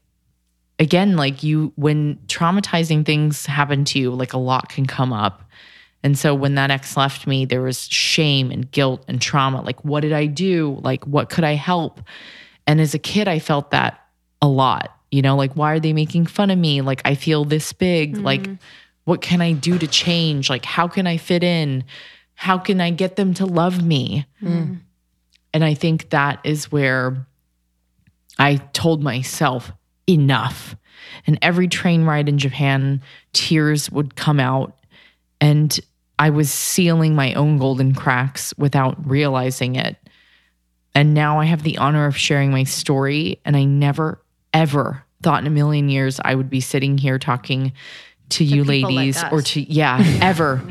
again, 0.80 1.18
like 1.18 1.44
you, 1.44 1.74
when 1.76 2.16
traumatizing 2.28 3.06
things 3.06 3.46
happen 3.46 3.84
to 3.86 4.00
you, 4.00 4.12
like 4.12 4.32
a 4.32 4.38
lot 4.40 4.70
can 4.70 4.86
come 4.86 5.12
up. 5.12 5.44
And 6.04 6.18
so 6.18 6.34
when 6.34 6.56
that 6.56 6.72
ex 6.72 6.96
left 6.96 7.28
me, 7.28 7.44
there 7.44 7.62
was 7.62 7.84
shame 7.90 8.50
and 8.52 8.72
guilt 8.72 9.04
and 9.10 9.22
trauma. 9.22 9.62
Like, 9.62 9.84
what 9.84 10.00
did 10.00 10.14
I 10.14 10.26
do? 10.26 10.80
Like, 10.82 11.06
what 11.06 11.30
could 11.30 11.44
I 11.44 11.56
help? 11.56 12.00
And 12.70 12.80
as 12.80 12.94
a 12.94 13.00
kid, 13.00 13.28
I 13.28 13.40
felt 13.40 13.72
that 13.72 14.00
a 14.44 14.48
lot. 14.48 14.96
You 15.10 15.24
know, 15.24 15.36
like, 15.36 15.54
why 15.54 15.74
are 15.74 15.80
they 15.80 15.92
making 15.92 16.28
fun 16.28 16.52
of 16.52 16.60
me? 16.60 16.82
Like, 16.82 17.02
I 17.04 17.16
feel 17.16 17.44
this 17.44 17.74
big. 17.74 18.18
Like, 18.18 18.44
mm-hmm. 18.44 18.54
what 19.06 19.24
can 19.24 19.42
I 19.42 19.54
do 19.54 19.80
to 19.80 19.88
change? 19.88 20.52
Like, 20.52 20.66
how 20.66 20.88
can 20.88 21.08
I 21.08 21.18
fit 21.18 21.44
in? 21.44 21.84
How 22.36 22.60
can 22.60 22.80
I 22.80 22.92
get 22.92 23.16
them 23.16 23.34
to 23.34 23.48
love 23.48 23.84
me? 23.84 24.28
Mm-hmm. 24.40 24.76
And 25.52 25.66
I 25.66 25.74
think 25.74 26.12
that 26.12 26.42
is 26.44 26.72
where 26.72 27.26
I 28.38 28.58
told 28.58 29.02
myself 29.02 29.72
enough. 30.08 30.76
And 31.26 31.40
every 31.42 31.70
train 31.70 32.04
ride 32.04 32.30
in 32.30 32.38
Japan, 32.38 33.02
tears 33.34 33.90
would 33.90 34.16
come 34.16 34.40
out. 34.40 34.78
And 35.42 35.80
I 36.20 36.30
was 36.30 36.52
sealing 36.52 37.16
my 37.16 37.34
own 37.34 37.58
golden 37.58 37.96
cracks 37.96 38.54
without 38.60 39.10
realizing 39.10 39.74
it. 39.76 39.98
And 40.96 41.14
now 41.14 41.40
I 41.40 41.46
have 41.46 41.64
the 41.64 41.78
honor 41.78 42.06
of 42.06 42.18
sharing 42.18 42.52
my 42.52 42.64
story. 42.64 43.40
And 43.46 43.56
I 43.56 43.64
never, 43.64 44.22
ever 44.54 45.04
thought 45.22 45.42
in 45.42 45.48
a 45.48 45.52
million 45.52 45.90
years 45.90 46.20
I 46.24 46.36
would 46.36 46.50
be 46.50 46.62
sitting 46.62 46.98
here 46.98 47.20
talking 47.20 47.74
to 48.30 48.44
you 48.44 48.64
people 48.64 48.90
like 48.90 48.96
ladies 48.96 49.24
or 49.32 49.42
to, 49.42 49.62
yeah, 49.62 50.04
ever. 50.22 50.62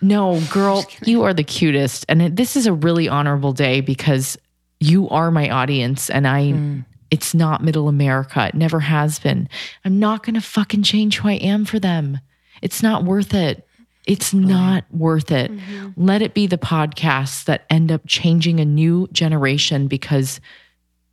No, 0.00 0.40
girl, 0.52 0.84
you 1.04 1.22
are 1.24 1.34
the 1.34 1.44
cutest. 1.44 2.04
And 2.08 2.22
it, 2.22 2.36
this 2.36 2.56
is 2.56 2.66
a 2.66 2.72
really 2.72 3.08
honorable 3.08 3.52
day 3.52 3.80
because 3.80 4.38
you 4.80 5.08
are 5.08 5.30
my 5.30 5.50
audience 5.50 6.08
and 6.08 6.26
I 6.26 6.84
it's 7.10 7.34
not 7.34 7.62
middle 7.62 7.88
America. 7.88 8.46
It 8.46 8.54
never 8.54 8.80
has 8.80 9.18
been. 9.18 9.48
I'm 9.84 9.98
not 9.98 10.22
going 10.22 10.34
to 10.34 10.40
fucking 10.40 10.82
change 10.82 11.18
who 11.18 11.28
I 11.28 11.34
am 11.34 11.64
for 11.64 11.78
them. 11.78 12.20
It's 12.60 12.82
not 12.82 13.04
worth 13.04 13.34
it. 13.34 13.66
It's 14.08 14.34
not 14.34 14.84
worth 14.90 15.30
it. 15.30 15.52
Let 15.96 16.22
it 16.22 16.34
be 16.34 16.46
the 16.48 16.58
podcasts 16.58 17.44
that 17.44 17.64
end 17.70 17.92
up 17.92 18.00
changing 18.08 18.58
a 18.58 18.64
new 18.64 19.06
generation 19.12 19.86
because 19.86 20.40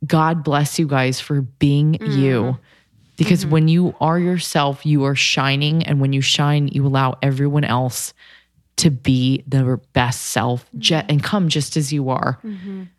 God 0.06 0.42
bless 0.42 0.78
you 0.78 0.88
guys 0.88 1.20
for 1.20 1.42
being 1.42 1.94
you. 2.00 2.58
Because 3.16 3.46
when 3.46 3.68
you 3.68 3.94
are 4.00 4.18
yourself, 4.18 4.84
you 4.84 5.04
are 5.04 5.14
shining. 5.14 5.84
And 5.84 6.00
when 6.00 6.12
you 6.12 6.20
shine, 6.20 6.68
you 6.68 6.84
allow 6.86 7.14
everyone 7.22 7.64
else 7.64 8.12
to 8.76 8.90
be 8.90 9.42
their 9.46 9.76
best 9.94 10.22
self 10.22 10.66
je- 10.78 11.04
and 11.08 11.22
come 11.22 11.48
just 11.48 11.76
as 11.78 11.92
you 11.92 12.10
are. 12.10 12.38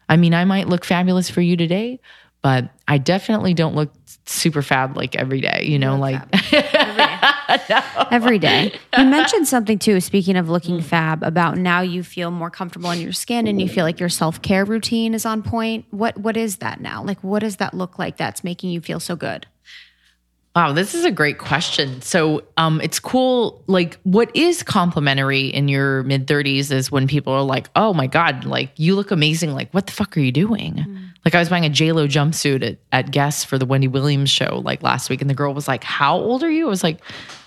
I 0.10 0.18
mean, 0.18 0.34
I 0.34 0.44
might 0.46 0.68
look 0.70 0.86
fabulous 0.86 1.30
for 1.30 1.42
you 1.42 1.56
today, 1.58 2.00
but 2.42 2.70
I 2.88 2.98
definitely 2.98 3.54
don't 3.54 3.76
look 3.76 3.92
super 4.26 4.62
fab 4.64 4.98
like 4.98 5.16
every 5.16 5.40
day, 5.42 5.66
you 5.66 5.78
know, 5.78 5.98
like 5.98 6.22
every 8.12 8.40
day. 8.40 8.78
You 8.98 9.06
mentioned 9.06 9.48
something 9.48 9.80
too, 9.80 10.00
speaking 10.02 10.36
of 10.36 10.50
looking 10.50 10.82
fab, 10.82 11.24
about 11.24 11.58
now 11.58 11.82
you 11.82 12.04
feel 12.04 12.32
more 12.32 12.50
comfortable 12.50 12.92
in 12.92 13.00
your 13.00 13.14
skin 13.14 13.48
and 13.48 13.62
you 13.62 13.70
feel 13.70 13.86
like 13.86 14.00
your 14.00 14.10
self 14.10 14.42
care 14.42 14.66
routine 14.66 15.14
is 15.14 15.26
on 15.26 15.44
point. 15.44 15.86
What 15.92 16.18
what 16.18 16.38
is 16.38 16.58
that 16.58 16.82
now? 16.82 17.04
Like 17.04 17.24
what 17.24 17.40
does 17.40 17.58
that 17.58 17.74
look 17.74 17.98
like 18.00 18.18
that's 18.18 18.44
making 18.44 18.72
you 18.72 18.82
feel 18.82 19.00
so 19.00 19.16
good? 19.16 19.48
Wow, 20.58 20.74
this 20.74 20.96
is 20.96 21.06
a 21.06 21.12
great 21.12 21.38
question. 21.38 22.02
So, 22.02 22.44
um, 22.58 22.82
it's 22.82 23.00
cool. 23.00 23.64
Like, 23.68 24.00
what 24.02 24.36
is 24.36 24.64
complimentary 24.64 25.50
in 25.50 25.68
your 25.68 26.02
mid 26.02 26.26
30s 26.26 26.72
is 26.72 26.92
when 26.92 27.08
people 27.08 27.32
are 27.32 27.44
like, 27.44 27.70
"Oh 27.76 27.94
my 27.94 28.08
god, 28.08 28.44
like 28.44 28.72
you 28.76 28.96
look 28.96 29.12
amazing." 29.12 29.54
Like, 29.54 29.72
what 29.72 29.86
the 29.86 29.92
fuck 29.92 30.18
are 30.18 30.20
you 30.20 30.32
doing? 30.32 31.07
Like, 31.28 31.36
I 31.36 31.40
was 31.40 31.50
buying 31.50 31.66
a 31.66 31.70
J 31.70 31.92
Lo 31.92 32.08
jumpsuit 32.08 32.66
at, 32.66 32.78
at 32.94 33.12
Guess 33.12 33.44
for 33.44 33.58
the 33.58 33.66
Wendy 33.66 33.90
Williams 33.90 34.30
show 34.30 34.62
like 34.64 34.82
last 34.82 35.10
week, 35.10 35.20
and 35.20 35.30
the 35.30 35.34
girl 35.34 35.54
was 35.54 35.68
like, 35.68 35.84
"How 35.84 36.16
old 36.16 36.42
are 36.42 36.50
you?" 36.50 36.68
I 36.68 36.70
was 36.70 36.86
like, 36.86 37.02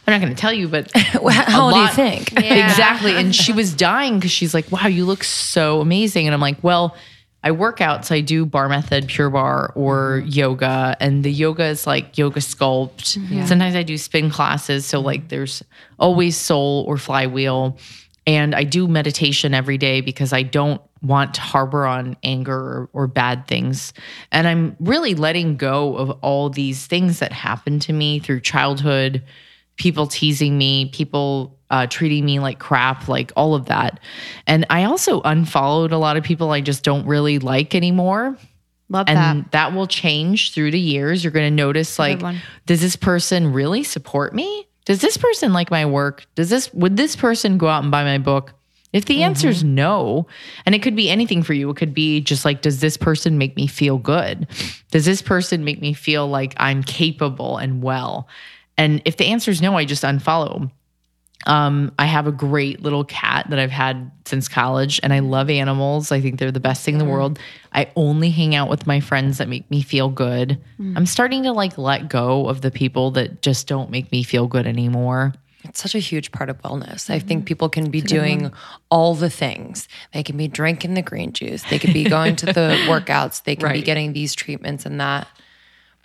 "I'm 0.07 0.13
not 0.13 0.21
going 0.21 0.35
to 0.35 0.39
tell 0.39 0.53
you, 0.53 0.69
but 0.69 0.91
How 0.95 1.63
old 1.63 1.73
do 1.73 1.81
you 1.81 1.89
think? 1.89 2.33
Yeah. 2.41 2.69
Exactly. 2.69 3.17
And 3.17 3.35
she 3.35 3.55
was 3.55 3.73
dying 3.89 4.17
because 4.17 4.33
she's 4.33 4.53
like, 4.53 4.71
wow, 4.71 4.87
you 4.87 5.07
look 5.07 5.25
so 5.25 5.81
amazing. 5.81 6.27
And 6.27 6.35
I'm 6.35 6.43
like, 6.43 6.63
well, 6.63 6.95
I 7.43 7.53
work 7.53 7.81
out. 7.81 8.05
So 8.05 8.15
I 8.15 8.21
do 8.21 8.45
bar 8.45 8.69
method, 8.69 9.09
Pure 9.09 9.31
Barre, 9.31 9.73
or 9.75 10.19
mm-hmm. 10.21 10.29
yoga. 10.29 10.95
And 11.01 11.25
the 11.25 11.33
yoga 11.33 11.65
is 11.65 11.87
like 11.87 12.19
yoga 12.19 12.41
sculpt. 12.41 13.17
Mm-hmm. 13.17 13.47
Sometimes 13.47 13.75
I 13.75 13.83
do 13.83 13.97
spin 13.97 14.29
classes. 14.29 14.85
So, 14.85 15.01
like, 15.01 15.29
there's 15.29 15.63
always 15.99 16.37
soul 16.37 16.85
or 16.87 16.99
flywheel. 16.99 17.79
And 18.27 18.55
I 18.55 18.65
do 18.65 18.87
meditation 18.87 19.55
every 19.55 19.79
day 19.79 20.03
because 20.03 20.35
I 20.35 20.43
don't 20.43 20.83
want 21.03 21.35
to 21.35 21.41
harbor 21.41 21.87
on 21.87 22.17
anger 22.23 22.59
or, 22.59 22.91
or 22.93 23.07
bad 23.07 23.47
things. 23.47 23.93
And 24.33 24.47
I'm 24.47 24.77
really 24.81 25.15
letting 25.15 25.57
go 25.57 25.97
of 25.97 26.11
all 26.23 26.51
these 26.51 26.87
things 26.87 27.21
that 27.21 27.33
happened 27.33 27.83
to 27.83 27.93
me 27.93 28.19
through 28.19 28.41
childhood, 28.41 29.23
people 29.77 30.07
teasing 30.07 30.59
me, 30.59 30.91
people 30.91 31.59
uh, 31.71 31.87
treating 31.87 32.25
me 32.25 32.39
like 32.39 32.59
crap, 32.59 33.09
like 33.09 33.33
all 33.37 33.55
of 33.55 33.67
that. 33.67 34.01
And 34.47 34.67
I 34.69 34.85
also 34.85 35.23
unfollowed 35.23 35.93
a 35.93 35.99
lot 35.99 36.17
of 36.17 36.25
people 36.25 36.51
I 36.51 36.61
just 36.61 36.83
don't 36.85 37.07
really 37.07 37.39
like 37.39 37.75
anymore. 37.75 38.37
Love 38.89 39.09
And 39.09 39.45
that. 39.45 39.53
that 39.53 39.73
will 39.73 39.87
change 39.87 40.53
through 40.53 40.73
the 40.73 40.81
years. 40.81 41.23
You're 41.23 41.31
going 41.31 41.49
to 41.51 41.55
notice 41.55 41.99
like, 41.99 42.21
does 42.67 42.81
this 42.81 42.97
person 42.97 43.53
really 43.53 43.85
support 43.85 44.35
me? 44.35 44.67
Does 44.85 45.01
this 45.01 45.17
person 45.17 45.53
like 45.53 45.71
my 45.71 45.87
work? 45.87 46.27
Does 46.35 46.51
this, 46.51 46.75
would 46.75 46.97
this 46.97 47.15
person 47.15 47.57
go 47.57 47.69
out 47.69 47.85
and 47.85 47.93
buy 47.93 48.03
my 48.03 48.19
book? 48.19 48.53
If 48.93 49.05
the 49.05 49.23
answer 49.23 49.49
is 49.49 49.63
mm-hmm. 49.63 49.75
no, 49.77 50.27
and 50.67 50.75
it 50.75 50.83
could 50.83 50.97
be 50.97 51.11
anything 51.11 51.43
for 51.43 51.53
you, 51.53 51.71
it 51.71 51.77
could 51.77 51.95
be 51.95 52.21
just 52.21 52.45
like, 52.45 52.61
does 52.61 52.81
this 52.81 52.97
person 52.97 53.39
make 53.39 53.57
me 53.57 53.67
feel 53.69 53.99
good? 53.99 54.49
Does 54.91 55.05
this 55.05 55.23
person 55.23 55.65
make 55.65 55.81
me 55.81 55.93
feel 55.93 56.27
like 56.27 56.55
I'm 56.57 56.83
capable 56.83 57.57
and 57.57 57.83
well? 57.83 58.27
And 58.77 59.01
if 59.05 59.17
the 59.17 59.27
answer 59.27 59.51
is 59.51 59.63
no, 59.63 59.77
I 59.77 59.85
just 59.85 60.03
unfollow. 60.03 60.71
Um, 61.47 61.93
I 61.99 62.05
have 62.05 62.27
a 62.27 62.33
great 62.33 62.83
little 62.83 63.05
cat 63.05 63.47
that 63.49 63.59
I've 63.59 63.71
had 63.71 64.11
since 64.27 64.49
college, 64.49 65.01
and 65.03 65.13
I 65.13 65.21
love 65.21 65.49
animals. 65.49 66.13
I 66.13 66.21
think 66.21 66.39
they're 66.39 66.51
the 66.51 66.61
best 66.61 66.85
thing 66.85 66.95
in 66.95 66.99
the 66.99 67.05
mm-hmm. 67.05 67.13
world. 67.13 67.39
I 67.73 67.91
only 67.97 68.31
hang 68.31 68.55
out 68.55 68.69
with 68.69 68.87
my 68.87 69.01
friends 69.01 69.39
that 69.39 69.49
make 69.49 69.71
me 69.71 69.83
feel 69.83 70.09
good. 70.09 70.61
Mm. 70.79 70.97
I'm 70.97 71.07
starting 71.07 71.45
to 71.45 71.53
like 71.53 71.79
let 71.79 72.09
go 72.09 72.49
of 72.49 72.61
the 72.61 72.71
people 72.71 73.13
that 73.13 73.41
just 73.41 73.69
don't 73.69 73.91
make 73.91 74.11
me 74.13 74.23
feel 74.23 74.49
good 74.49 74.67
anymore. 74.67 75.33
It's 75.65 75.83
such 75.83 75.95
a 75.95 75.99
huge 75.99 76.33
part 76.33 76.49
of 76.49 76.61
wellness. 76.63 77.11
I 77.11 77.19
think 77.19 77.45
people 77.45 77.69
can 77.69 77.91
be 77.91 78.01
doing 78.01 78.53
all 78.91 79.15
the 79.15 79.31
things. 79.31 79.89
They 80.13 80.23
can 80.23 80.37
be 80.37 80.49
drinking 80.49 80.95
the 80.95 81.03
green 81.03 81.33
juice. 81.33 81.63
They 81.65 81.79
could 81.79 81.93
be 81.93 82.05
going 82.05 82.37
to 82.37 82.47
the 82.47 82.79
workouts. 82.89 83.45
They 83.45 83.57
can 83.57 83.73
be 83.73 83.83
getting 83.83 84.13
these 84.13 84.35
treatments 84.35 84.87
and 84.87 85.01
that. 85.01 85.29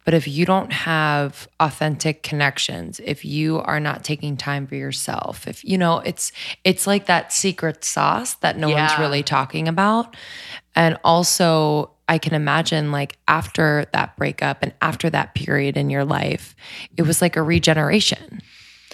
But 0.04 0.14
if 0.14 0.28
you 0.28 0.46
don't 0.46 0.72
have 0.72 1.48
authentic 1.60 2.22
connections, 2.22 3.02
if 3.04 3.26
you 3.26 3.60
are 3.62 3.80
not 3.80 4.04
taking 4.04 4.38
time 4.38 4.68
for 4.68 4.76
yourself, 4.76 5.48
if 5.48 5.66
you 5.66 5.80
know, 5.80 6.00
it's 6.00 6.32
it's 6.64 6.86
like 6.86 7.08
that 7.08 7.34
secret 7.34 7.84
sauce 7.84 8.36
that 8.36 8.58
no 8.58 8.70
one's 8.70 8.98
really 9.00 9.24
talking 9.24 9.68
about. 9.68 10.16
And 10.76 10.98
also 11.04 11.92
I 12.08 12.20
can 12.20 12.36
imagine 12.36 12.92
like 12.92 13.18
after 13.28 13.86
that 13.94 14.16
breakup 14.16 14.62
and 14.62 14.74
after 14.80 15.10
that 15.10 15.34
period 15.34 15.76
in 15.76 15.90
your 15.90 16.06
life, 16.06 16.56
it 16.98 17.02
was 17.02 17.20
like 17.20 17.36
a 17.36 17.42
regeneration 17.42 18.42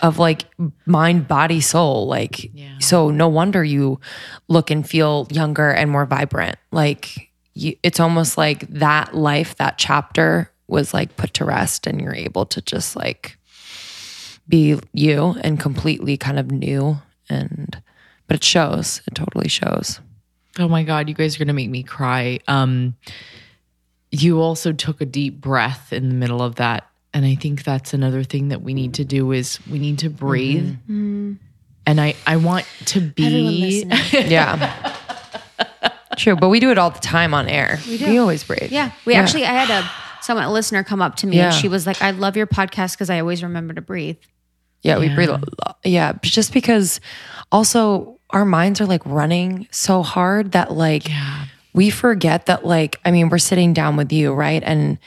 of 0.02 0.20
like 0.20 0.46
mind, 0.86 1.28
body, 1.28 1.62
soul. 1.62 2.08
Like, 2.08 2.52
so 2.80 3.10
no 3.12 3.28
wonder 3.28 3.64
you 3.64 4.00
look 4.48 4.72
and 4.72 4.88
feel 4.88 5.28
younger 5.30 5.70
and 5.70 5.92
more 5.92 6.06
vibrant. 6.06 6.58
Like, 6.72 7.30
you, 7.54 7.76
it's 7.84 8.00
almost 8.00 8.38
like 8.38 8.68
that 8.70 9.14
life, 9.16 9.56
that 9.58 9.78
chapter 9.78 10.52
was 10.68 10.94
like 10.94 11.18
put 11.18 11.34
to 11.36 11.46
rest, 11.46 11.86
and 11.86 12.00
you're 12.02 12.16
able 12.16 12.46
to 12.48 12.62
just 12.62 12.96
like 12.96 13.38
be 14.48 14.80
you 14.94 15.36
and 15.44 15.60
completely 15.60 16.18
kind 16.18 16.40
of 16.40 16.52
new. 16.52 16.98
And, 17.30 17.82
but 18.28 18.36
it 18.38 18.44
shows, 18.44 19.02
it 19.08 19.16
totally 19.16 19.50
shows. 19.50 20.00
Oh 20.60 20.68
my 20.68 20.84
God, 20.84 21.08
you 21.08 21.16
guys 21.16 21.36
are 21.36 21.40
gonna 21.40 21.54
make 21.54 21.70
me 21.70 21.84
cry. 21.84 22.40
Um, 22.48 22.96
you 24.12 24.42
also 24.42 24.74
took 24.74 25.00
a 25.00 25.06
deep 25.06 25.40
breath 25.40 25.94
in 25.94 26.10
the 26.10 26.16
middle 26.16 26.42
of 26.42 26.56
that. 26.56 26.90
And 27.14 27.26
I 27.26 27.36
think 27.36 27.64
that's 27.64 27.94
another 27.94 28.24
thing 28.24 28.50
that 28.50 28.62
we 28.62 28.74
need 28.74 28.94
to 28.96 29.06
do 29.06 29.32
is 29.32 29.60
we 29.68 29.80
need 29.80 30.00
to 30.00 30.10
breathe. 30.10 30.66
Mm-hmm. 30.66 30.92
Mm-hmm. 30.94 31.34
And 31.86 32.00
I, 32.00 32.16
I 32.26 32.38
want 32.38 32.66
to 32.88 33.02
be. 33.02 33.84
Yeah. 34.12 34.96
True. 36.18 36.36
But 36.36 36.50
we 36.50 36.60
do 36.60 36.72
it 36.72 36.78
all 36.78 36.90
the 36.92 37.00
time 37.00 37.34
on 37.34 37.48
air. 37.48 37.80
We, 37.88 37.98
do. 37.98 38.20
always 38.22 38.44
breathe. 38.44 38.72
Yeah. 38.72 38.92
We 39.06 39.14
actually 39.16 39.46
I 39.46 39.54
had 39.54 39.70
a 39.84 39.90
someone 40.22 40.46
a 40.46 40.52
listener 40.52 40.84
come 40.84 41.02
up 41.02 41.16
to 41.18 41.28
me 41.28 41.40
and 41.40 41.54
she 41.54 41.68
was 41.68 41.88
like, 41.88 42.02
I 42.02 42.12
love 42.12 42.38
your 42.38 42.48
podcast 42.48 42.94
because 42.94 43.10
I 43.10 43.20
always 43.20 43.42
remember 43.44 43.74
to 43.74 43.82
breathe. 43.82 44.18
Yeah, 44.84 44.98
we 45.00 45.14
breathe. 45.14 45.30
a 45.30 45.34
lot. 45.34 45.78
Yeah, 45.84 46.14
just 46.22 46.54
because 46.54 47.00
also 47.52 48.20
our 48.30 48.46
minds 48.46 48.82
are 48.82 48.86
like 48.86 49.06
running 49.06 49.68
so 49.72 50.04
hard 50.04 50.52
that 50.54 50.72
like 50.74 51.08
Yeah. 51.10 51.46
we 51.74 51.90
forget 51.90 52.46
that 52.48 52.66
like 52.66 53.00
I 53.06 53.12
mean 53.12 53.30
we're 53.30 53.38
sitting 53.40 53.74
down 53.74 53.96
with 53.96 54.12
you, 54.12 54.34
right? 54.34 54.62
And 54.64 54.98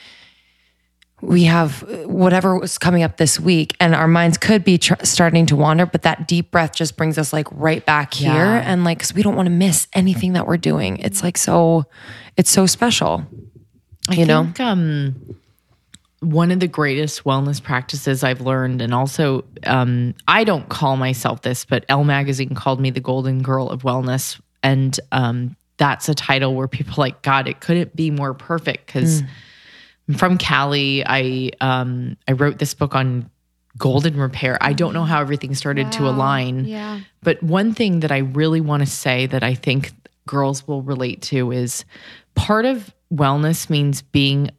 we 1.25 1.43
have 1.45 1.81
whatever 2.05 2.57
was 2.59 2.77
coming 2.77 3.03
up 3.03 3.17
this 3.17 3.39
week 3.39 3.75
and 3.79 3.95
our 3.95 4.07
minds 4.07 4.37
could 4.37 4.63
be 4.63 4.77
tr- 4.77 4.93
starting 5.03 5.45
to 5.47 5.55
wander 5.55 5.85
but 5.85 6.03
that 6.03 6.27
deep 6.27 6.51
breath 6.51 6.73
just 6.75 6.95
brings 6.95 7.17
us 7.17 7.33
like 7.33 7.47
right 7.51 7.85
back 7.85 8.13
here 8.13 8.31
Yeah. 8.33 8.63
and 8.71 8.83
like 8.83 8.99
cuz 8.99 9.13
we 9.13 9.23
don't 9.23 9.35
want 9.35 9.47
to 9.47 9.51
miss 9.51 9.87
anything 9.93 10.33
that 10.33 10.45
we're 10.47 10.57
doing. 10.57 10.97
It's 10.97 11.23
like 11.23 11.37
so 11.37 11.85
it's 12.37 12.49
so 12.51 12.65
special. 12.65 13.25
I 14.09 14.13
You 14.15 14.25
know? 14.25 14.43
think, 14.43 14.59
um, 14.59 15.15
one 16.21 16.51
of 16.51 16.59
the 16.59 16.67
greatest 16.67 17.23
wellness 17.23 17.61
practices 17.61 18.23
I've 18.23 18.41
learned, 18.41 18.81
and 18.81 18.93
also 18.93 19.43
um, 19.65 20.15
I 20.27 20.43
don't 20.43 20.67
call 20.69 20.97
myself 20.97 21.41
this, 21.41 21.65
but 21.65 21.85
Elle 21.89 22.03
Magazine 22.03 22.55
called 22.55 22.79
me 22.79 22.89
the 22.89 22.99
Golden 22.99 23.41
Girl 23.43 23.69
of 23.69 23.83
Wellness, 23.83 24.39
and 24.63 24.99
um, 25.11 25.55
that's 25.77 26.09
a 26.09 26.15
title 26.15 26.55
where 26.55 26.67
people 26.67 26.93
are 26.95 27.05
like, 27.07 27.21
God, 27.21 27.47
it 27.47 27.59
couldn't 27.59 27.95
be 27.95 28.09
more 28.11 28.33
perfect 28.33 28.87
because 28.87 29.21
I'm 30.07 30.15
from 30.15 30.37
Cali. 30.37 31.03
I 31.05 31.51
um, 31.61 32.17
I 32.27 32.33
wrote 32.33 32.59
this 32.59 32.73
book 32.73 32.95
on 32.95 33.29
golden 33.77 34.17
repair. 34.17 34.57
I 34.61 34.73
don't 34.73 34.93
know 34.93 35.03
how 35.03 35.19
everything 35.19 35.53
started 35.55 35.91
to 35.93 36.07
align. 36.07 36.65
Yeah. 36.65 37.01
But 37.23 37.41
one 37.43 37.73
thing 37.73 38.01
that 38.01 38.11
I 38.11 38.19
really 38.19 38.61
want 38.61 38.81
to 38.81 38.89
say 38.89 39.25
that 39.27 39.43
I 39.43 39.53
think 39.53 39.91
girls 40.25 40.67
will 40.67 40.81
relate 40.81 41.21
to 41.23 41.51
is 41.51 41.83
part 42.35 42.65
of 42.65 42.93
wellness 43.13 43.69
means 43.69 44.01
being 44.01 44.51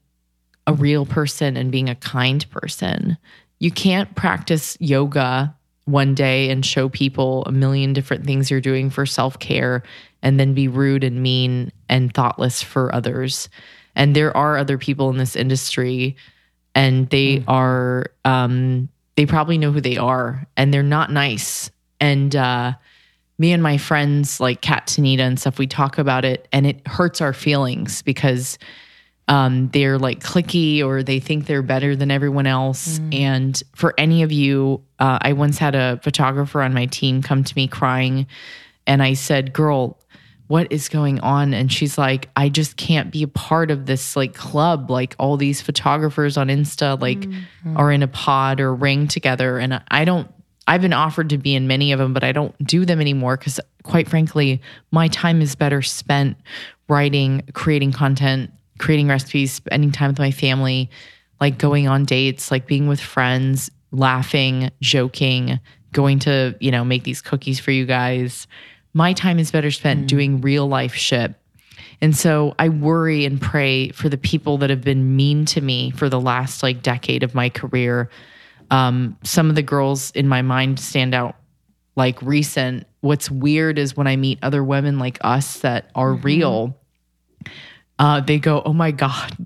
a 0.66 0.74
real 0.74 1.06
person 1.06 1.56
and 1.56 1.70
being 1.70 1.88
a 1.88 1.94
kind 1.94 2.48
person. 2.50 3.16
You 3.58 3.70
can't 3.70 4.14
practice 4.14 4.76
yoga 4.80 5.54
one 5.86 6.14
day 6.14 6.50
and 6.50 6.66
show 6.66 6.88
people 6.88 7.44
a 7.46 7.52
million 7.52 7.92
different 7.92 8.26
things 8.26 8.50
you're 8.50 8.60
doing 8.60 8.90
for 8.90 9.06
self 9.06 9.38
care 9.38 9.82
and 10.22 10.38
then 10.38 10.52
be 10.52 10.68
rude 10.68 11.04
and 11.04 11.22
mean 11.22 11.72
and 11.88 12.12
thoughtless 12.12 12.62
for 12.62 12.94
others. 12.94 13.48
And 13.96 14.14
there 14.14 14.36
are 14.36 14.56
other 14.58 14.78
people 14.78 15.10
in 15.10 15.16
this 15.16 15.34
industry 15.34 16.16
and 16.76 17.08
they 17.08 17.42
are 17.48 18.06
um 18.24 18.88
they 19.16 19.26
probably 19.26 19.56
know 19.58 19.72
who 19.72 19.80
they 19.80 19.96
are 19.96 20.46
and 20.56 20.72
they're 20.72 20.82
not 20.84 21.10
nice. 21.10 21.70
And 21.98 22.36
uh 22.36 22.74
me 23.38 23.52
and 23.52 23.62
my 23.62 23.78
friends 23.78 24.40
like 24.40 24.60
Kat 24.60 24.86
Tanita 24.86 25.20
and 25.20 25.40
stuff 25.40 25.58
we 25.58 25.66
talk 25.66 25.98
about 25.98 26.24
it 26.24 26.46
and 26.52 26.66
it 26.66 26.86
hurts 26.86 27.20
our 27.20 27.32
feelings 27.32 28.02
because 28.02 28.58
um 29.28 29.68
they're 29.72 29.98
like 29.98 30.20
clicky 30.20 30.84
or 30.84 31.02
they 31.02 31.18
think 31.18 31.46
they're 31.46 31.62
better 31.62 31.96
than 31.96 32.10
everyone 32.10 32.46
else. 32.46 33.00
And 33.12 33.60
for 33.74 33.94
any 33.96 34.22
of 34.22 34.30
you 34.30 34.82
uh, 34.98 35.18
I 35.22 35.32
once 35.32 35.56
had 35.56 35.74
a 35.74 35.98
photographer 36.02 36.60
on 36.60 36.74
my 36.74 36.86
team 36.86 37.22
come 37.22 37.42
to 37.42 37.56
me 37.56 37.66
crying 37.66 38.26
and 38.86 39.02
I 39.02 39.14
said 39.14 39.54
girl 39.54 39.98
what 40.48 40.70
is 40.70 40.88
going 40.88 41.20
on? 41.20 41.54
And 41.54 41.72
she's 41.72 41.98
like 41.98 42.28
i 42.36 42.48
just 42.48 42.76
can't 42.76 43.10
be 43.10 43.22
a 43.22 43.28
part 43.28 43.70
of 43.70 43.86
this 43.86 44.16
like 44.16 44.34
club. 44.34 44.90
Like 44.90 45.14
all 45.18 45.36
these 45.36 45.60
photographers 45.60 46.36
on 46.36 46.48
insta 46.48 47.00
like 47.00 47.20
mm-hmm. 47.20 47.76
are 47.76 47.90
in 47.90 48.02
a 48.02 48.08
pod 48.08 48.60
or 48.60 48.74
ring 48.74 49.08
together. 49.08 49.58
And 49.58 49.82
i 49.90 50.04
don't 50.04 50.30
i've 50.68 50.82
been 50.82 50.92
offered 50.92 51.30
to 51.30 51.38
be 51.38 51.54
in 51.54 51.66
many 51.66 51.92
of 51.92 51.98
them 51.98 52.12
but 52.12 52.24
i 52.24 52.32
don't 52.32 52.56
do 52.66 52.84
them 52.84 53.00
anymore 53.00 53.36
because 53.36 53.60
quite 53.82 54.08
frankly 54.08 54.60
my 54.90 55.08
time 55.08 55.40
is 55.40 55.54
better 55.54 55.82
spent 55.82 56.36
writing 56.88 57.42
creating 57.52 57.92
content 57.92 58.50
creating 58.78 59.08
recipes 59.08 59.52
spending 59.52 59.92
time 59.92 60.08
with 60.08 60.18
my 60.18 60.30
family 60.30 60.90
like 61.40 61.58
going 61.58 61.88
on 61.88 62.04
dates 62.04 62.50
like 62.50 62.66
being 62.66 62.88
with 62.88 63.00
friends 63.00 63.70
laughing 63.92 64.70
joking 64.80 65.58
going 65.92 66.18
to 66.18 66.54
you 66.60 66.70
know 66.70 66.84
make 66.84 67.04
these 67.04 67.22
cookies 67.22 67.60
for 67.60 67.70
you 67.70 67.86
guys 67.86 68.46
my 68.96 69.12
time 69.12 69.38
is 69.38 69.50
better 69.50 69.70
spent 69.70 70.08
doing 70.08 70.40
real 70.40 70.66
life 70.66 70.94
shit. 70.94 71.34
And 72.00 72.16
so 72.16 72.54
I 72.58 72.70
worry 72.70 73.26
and 73.26 73.38
pray 73.38 73.90
for 73.90 74.08
the 74.08 74.16
people 74.16 74.56
that 74.58 74.70
have 74.70 74.80
been 74.80 75.14
mean 75.14 75.44
to 75.46 75.60
me 75.60 75.90
for 75.90 76.08
the 76.08 76.18
last 76.18 76.62
like 76.62 76.82
decade 76.82 77.22
of 77.22 77.34
my 77.34 77.50
career. 77.50 78.08
Um, 78.70 79.18
some 79.22 79.50
of 79.50 79.54
the 79.54 79.62
girls 79.62 80.12
in 80.12 80.26
my 80.26 80.40
mind 80.40 80.80
stand 80.80 81.14
out 81.14 81.36
like 81.94 82.22
recent. 82.22 82.86
What's 83.02 83.30
weird 83.30 83.78
is 83.78 83.98
when 83.98 84.06
I 84.06 84.16
meet 84.16 84.38
other 84.40 84.64
women 84.64 84.98
like 84.98 85.18
us 85.20 85.58
that 85.58 85.90
are 85.94 86.14
real, 86.14 86.74
uh, 87.98 88.22
they 88.22 88.38
go, 88.38 88.62
Oh 88.64 88.72
my 88.72 88.92
God, 88.92 89.36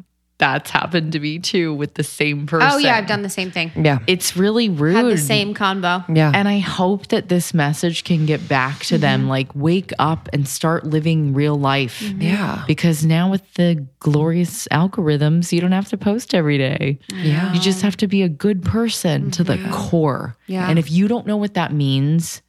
that's 0.40 0.70
happened 0.70 1.12
to 1.12 1.20
me 1.20 1.38
too 1.38 1.72
with 1.74 1.94
the 1.94 2.02
same 2.02 2.46
person. 2.46 2.68
Oh 2.68 2.78
yeah, 2.78 2.96
I've 2.96 3.06
done 3.06 3.22
the 3.22 3.28
same 3.28 3.52
thing. 3.52 3.70
Yeah. 3.76 3.98
It's 4.08 4.36
really 4.36 4.68
rude. 4.68 4.96
Had 4.96 5.04
the 5.06 5.18
same 5.18 5.54
combo. 5.54 6.02
Yeah. 6.12 6.32
And 6.34 6.48
I 6.48 6.58
hope 6.58 7.08
that 7.08 7.28
this 7.28 7.54
message 7.54 8.02
can 8.02 8.26
get 8.26 8.48
back 8.48 8.80
to 8.86 8.94
mm-hmm. 8.94 9.02
them 9.02 9.28
like, 9.28 9.54
wake 9.54 9.92
up 9.98 10.28
and 10.32 10.48
start 10.48 10.84
living 10.84 11.34
real 11.34 11.56
life. 11.56 12.00
Mm-hmm. 12.00 12.22
yeah. 12.22 12.64
Because 12.66 13.04
now 13.04 13.30
with 13.30 13.54
the 13.54 13.86
glorious 14.00 14.66
algorithms, 14.68 15.52
you 15.52 15.60
don't 15.60 15.72
have 15.72 15.88
to 15.90 15.98
post 15.98 16.34
every 16.34 16.58
day. 16.58 16.98
Yeah. 17.14 17.52
You 17.52 17.60
just 17.60 17.82
have 17.82 17.96
to 17.98 18.08
be 18.08 18.22
a 18.22 18.28
good 18.28 18.64
person 18.64 19.30
to 19.32 19.44
the 19.44 19.56
mm-hmm. 19.56 19.72
core. 19.72 20.36
Yeah. 20.46 20.68
And 20.68 20.78
if 20.78 20.90
you 20.90 21.06
don't 21.06 21.26
know 21.26 21.36
what 21.36 21.54
that 21.54 21.72
means, 21.72 22.40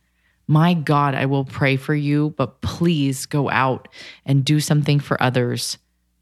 my 0.47 0.73
God, 0.73 1.13
I 1.13 1.25
will 1.27 1.45
pray 1.45 1.75
for 1.75 1.93
you, 1.93 2.33
but 2.37 2.61
please 2.61 3.25
go 3.25 3.49
out 3.49 3.89
and 4.25 4.43
do 4.43 4.59
something 4.59 4.99
for 4.99 5.21
others. 5.21 5.77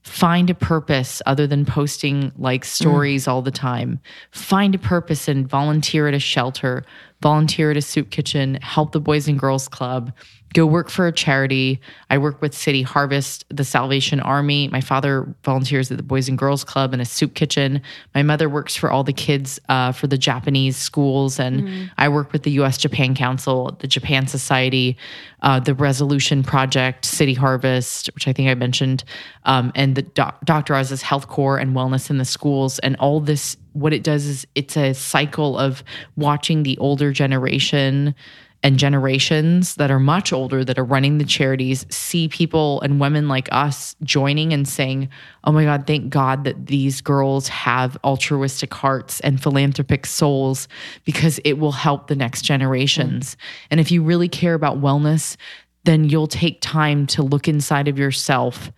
Find 0.10 0.50
a 0.50 0.56
purpose 0.56 1.22
other 1.28 1.46
than 1.46 1.66
posting 1.66 2.32
like 2.36 2.64
mm. 2.64 2.68
stories 2.68 3.28
all 3.28 3.44
the 3.44 3.52
time. 3.52 4.00
Find 4.32 4.74
a 4.74 4.80
purpose 4.80 5.28
and 5.28 5.48
volunteer 5.48 6.08
at 6.08 6.16
a 6.16 6.20
shelter, 6.20 6.84
volunteer 7.22 7.70
at 7.70 7.78
a 7.78 7.82
soup 7.82 8.10
kitchen, 8.10 8.56
help 8.56 8.92
the 8.92 9.00
Boys 9.00 9.28
and 9.28 9.38
Girls 9.38 9.68
Club, 9.68 10.12
go 10.54 10.66
work 10.66 10.90
for 10.90 11.06
a 11.08 11.12
charity. 11.12 11.80
I 12.10 12.18
work 12.18 12.42
with 12.42 12.56
City 12.56 12.82
Harvest, 12.82 13.46
the 13.50 13.64
Salvation 13.64 14.20
Army. 14.20 14.68
My 14.70 14.82
father 14.82 15.34
volunteers 15.44 15.92
at 15.92 15.98
the 15.98 16.04
Boys 16.04 16.28
and 16.28 16.38
Girls 16.38 16.64
Club 16.64 16.92
and 16.94 17.02
a 17.02 17.06
soup 17.06 17.36
kitchen. 17.36 17.82
My 18.16 18.24
mother 18.24 18.50
works 18.50 18.76
for 18.76 18.90
all 18.90 19.04
the 19.04 19.14
kids 19.14 19.60
uh, 19.70 19.92
for 19.92 20.08
the 20.08 20.18
Japanese 20.18 20.76
schools, 20.76 21.40
and 21.40 21.92
I 21.98 22.10
work 22.10 22.34
with 22.34 22.44
the 22.44 22.52
U.S. 22.52 22.78
Japan 22.78 23.14
Council, 23.14 23.78
the 23.80 23.88
Japan 23.88 24.28
Society, 24.28 24.98
uh, 25.42 25.60
the 25.60 25.76
Resolution 25.76 26.44
Project, 26.44 27.06
City 27.06 27.34
Harvest, 27.34 28.08
which 28.16 28.28
I 28.28 28.34
think 28.34 28.50
I 28.50 28.56
mentioned, 28.56 29.04
um, 29.46 29.72
and 29.76 29.96
the 29.96 30.02
doc- 30.02 30.44
Dr. 30.46 30.76
Oz's 30.76 31.04
HealthCorps 31.04 31.62
and 31.62 31.76
Wellness 31.76 32.10
in 32.10 32.18
the 32.18 32.26
schools, 32.26 32.80
and 32.80 32.96
all 32.98 33.20
this. 33.20 33.56
What 33.74 33.94
it 33.94 34.02
does 34.02 34.26
is 34.26 34.48
it's 34.56 34.76
a 34.76 34.94
cycle 34.94 35.58
of 35.58 35.84
watching 36.18 36.64
the 36.64 36.78
older 36.80 37.14
generation 37.14 38.16
and 38.62 38.78
generations 38.78 39.76
that 39.76 39.90
are 39.90 40.00
much 40.00 40.34
older 40.34 40.66
that 40.66 40.78
are 40.78 40.84
running 40.84 41.18
the 41.18 41.26
charities 41.26 41.86
see 41.90 42.28
people 42.28 42.82
and 42.82 43.00
women 43.00 43.30
like 43.30 43.48
us 43.52 43.96
joining 44.04 44.52
and 44.52 44.68
saying, 44.68 45.10
Oh 45.46 45.52
my 45.52 45.64
God, 45.64 45.88
thank 45.88 46.10
God 46.10 46.44
that 46.44 46.68
these 46.68 47.00
girls 47.00 47.48
have 47.48 47.98
altruistic 48.04 48.74
hearts 48.74 49.22
and 49.22 49.42
philanthropic 49.42 50.06
souls 50.06 50.68
because 51.06 51.40
it 51.46 51.54
will 51.54 51.72
help 51.72 52.08
the 52.08 52.16
next 52.16 52.42
generations. 52.42 53.36
Mm. 53.36 53.38
And 53.72 53.80
if 53.80 53.92
you 53.92 54.04
really 54.04 54.28
care 54.28 54.56
about 54.56 54.82
wellness, 54.82 55.38
then 55.86 56.10
you'll 56.10 56.28
take 56.28 56.60
time 56.60 57.08
to 57.08 57.24
look 57.24 57.48
inside 57.48 57.88
of 57.88 57.98
yourself 57.98 58.72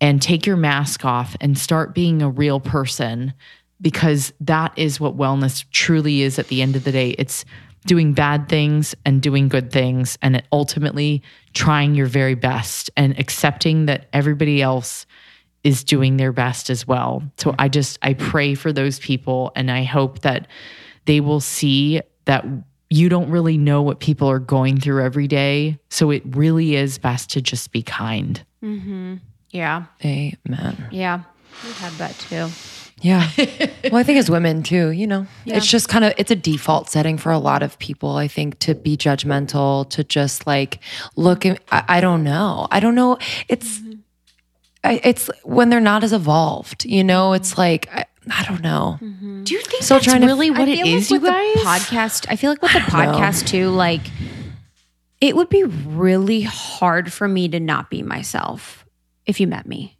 and 0.00 0.20
take 0.20 0.44
your 0.44 0.56
mask 0.56 1.04
off 1.04 1.34
and 1.40 1.58
start 1.58 1.94
being 1.94 2.20
a 2.20 2.28
real 2.28 2.60
person 2.60 3.32
because 3.80 4.32
that 4.40 4.72
is 4.76 5.00
what 5.00 5.16
wellness 5.16 5.64
truly 5.70 6.22
is 6.22 6.38
at 6.38 6.48
the 6.48 6.62
end 6.62 6.76
of 6.76 6.84
the 6.84 6.92
day. 6.92 7.10
It's 7.18 7.44
doing 7.86 8.12
bad 8.12 8.48
things 8.48 8.94
and 9.04 9.20
doing 9.20 9.48
good 9.48 9.70
things 9.70 10.18
and 10.22 10.42
ultimately 10.52 11.22
trying 11.52 11.94
your 11.94 12.06
very 12.06 12.34
best 12.34 12.90
and 12.96 13.18
accepting 13.18 13.86
that 13.86 14.06
everybody 14.12 14.62
else 14.62 15.06
is 15.62 15.84
doing 15.84 16.16
their 16.16 16.32
best 16.32 16.70
as 16.70 16.86
well. 16.86 17.22
So 17.38 17.54
I 17.58 17.68
just 17.68 17.98
I 18.02 18.14
pray 18.14 18.54
for 18.54 18.72
those 18.72 18.98
people 18.98 19.52
and 19.56 19.70
I 19.70 19.82
hope 19.82 20.20
that 20.20 20.46
they 21.06 21.20
will 21.20 21.40
see 21.40 22.00
that 22.26 22.44
you 22.90 23.08
don't 23.08 23.30
really 23.30 23.56
know 23.56 23.82
what 23.82 23.98
people 23.98 24.30
are 24.30 24.38
going 24.38 24.78
through 24.78 25.02
every 25.02 25.26
day. 25.26 25.78
So 25.90 26.10
it 26.10 26.22
really 26.26 26.76
is 26.76 26.98
best 26.98 27.30
to 27.30 27.42
just 27.42 27.72
be 27.72 27.82
kind. 27.82 28.44
Mm-hmm. 28.62 29.16
Yeah. 29.50 29.84
Amen. 30.04 30.88
Yeah. 30.90 31.22
We've 31.62 31.78
had 31.78 31.92
that 31.94 32.18
too. 32.18 32.48
Yeah. 33.00 33.28
well, 33.84 33.96
I 33.96 34.02
think 34.02 34.18
as 34.18 34.30
women 34.30 34.62
too, 34.62 34.90
you 34.90 35.06
know, 35.06 35.26
it's 35.44 35.66
just 35.66 35.88
kind 35.88 36.04
of 36.04 36.14
it's 36.16 36.30
a 36.30 36.36
default 36.36 36.88
setting 36.88 37.18
for 37.18 37.32
a 37.32 37.38
lot 37.38 37.62
of 37.62 37.78
people. 37.78 38.16
I 38.16 38.28
think 38.28 38.58
to 38.60 38.74
be 38.74 38.96
judgmental, 38.96 39.88
to 39.90 40.04
just 40.04 40.46
like 40.46 40.78
look 41.16 41.44
at. 41.44 41.60
I, 41.70 41.84
I 41.88 42.00
don't 42.00 42.24
know. 42.24 42.66
I 42.70 42.80
don't 42.80 42.94
know. 42.94 43.18
It's 43.48 43.78
mm-hmm. 43.78 43.92
I, 44.84 45.00
it's 45.02 45.28
when 45.42 45.70
they're 45.70 45.80
not 45.80 46.04
as 46.04 46.12
evolved. 46.12 46.84
You 46.84 47.04
know, 47.04 47.32
it's 47.32 47.58
like 47.58 47.88
I, 47.92 48.06
I 48.30 48.44
don't 48.44 48.62
know. 48.62 48.98
Mm-hmm. 49.02 49.44
Do 49.44 49.54
you 49.54 49.60
think 49.62 49.82
Still 49.82 49.96
that's 49.96 50.06
trying 50.06 50.22
to- 50.22 50.26
really 50.26 50.50
what 50.50 50.68
I 50.68 50.72
it 50.72 50.82
feel 50.82 50.96
is, 50.96 51.10
like 51.10 51.20
you 51.20 51.22
with 51.22 51.32
guys? 51.32 51.54
The 51.54 51.96
podcast. 51.96 52.26
I 52.30 52.36
feel 52.36 52.50
like 52.50 52.62
with 52.62 52.72
the 52.72 52.78
know. 52.78 52.86
podcast 52.86 53.46
too, 53.46 53.68
like 53.70 54.02
it 55.20 55.36
would 55.36 55.48
be 55.48 55.64
really 55.64 56.42
hard 56.42 57.12
for 57.12 57.26
me 57.28 57.48
to 57.48 57.60
not 57.60 57.90
be 57.90 58.02
myself 58.02 58.84
if 59.26 59.40
you 59.40 59.46
met 59.46 59.66
me. 59.66 59.96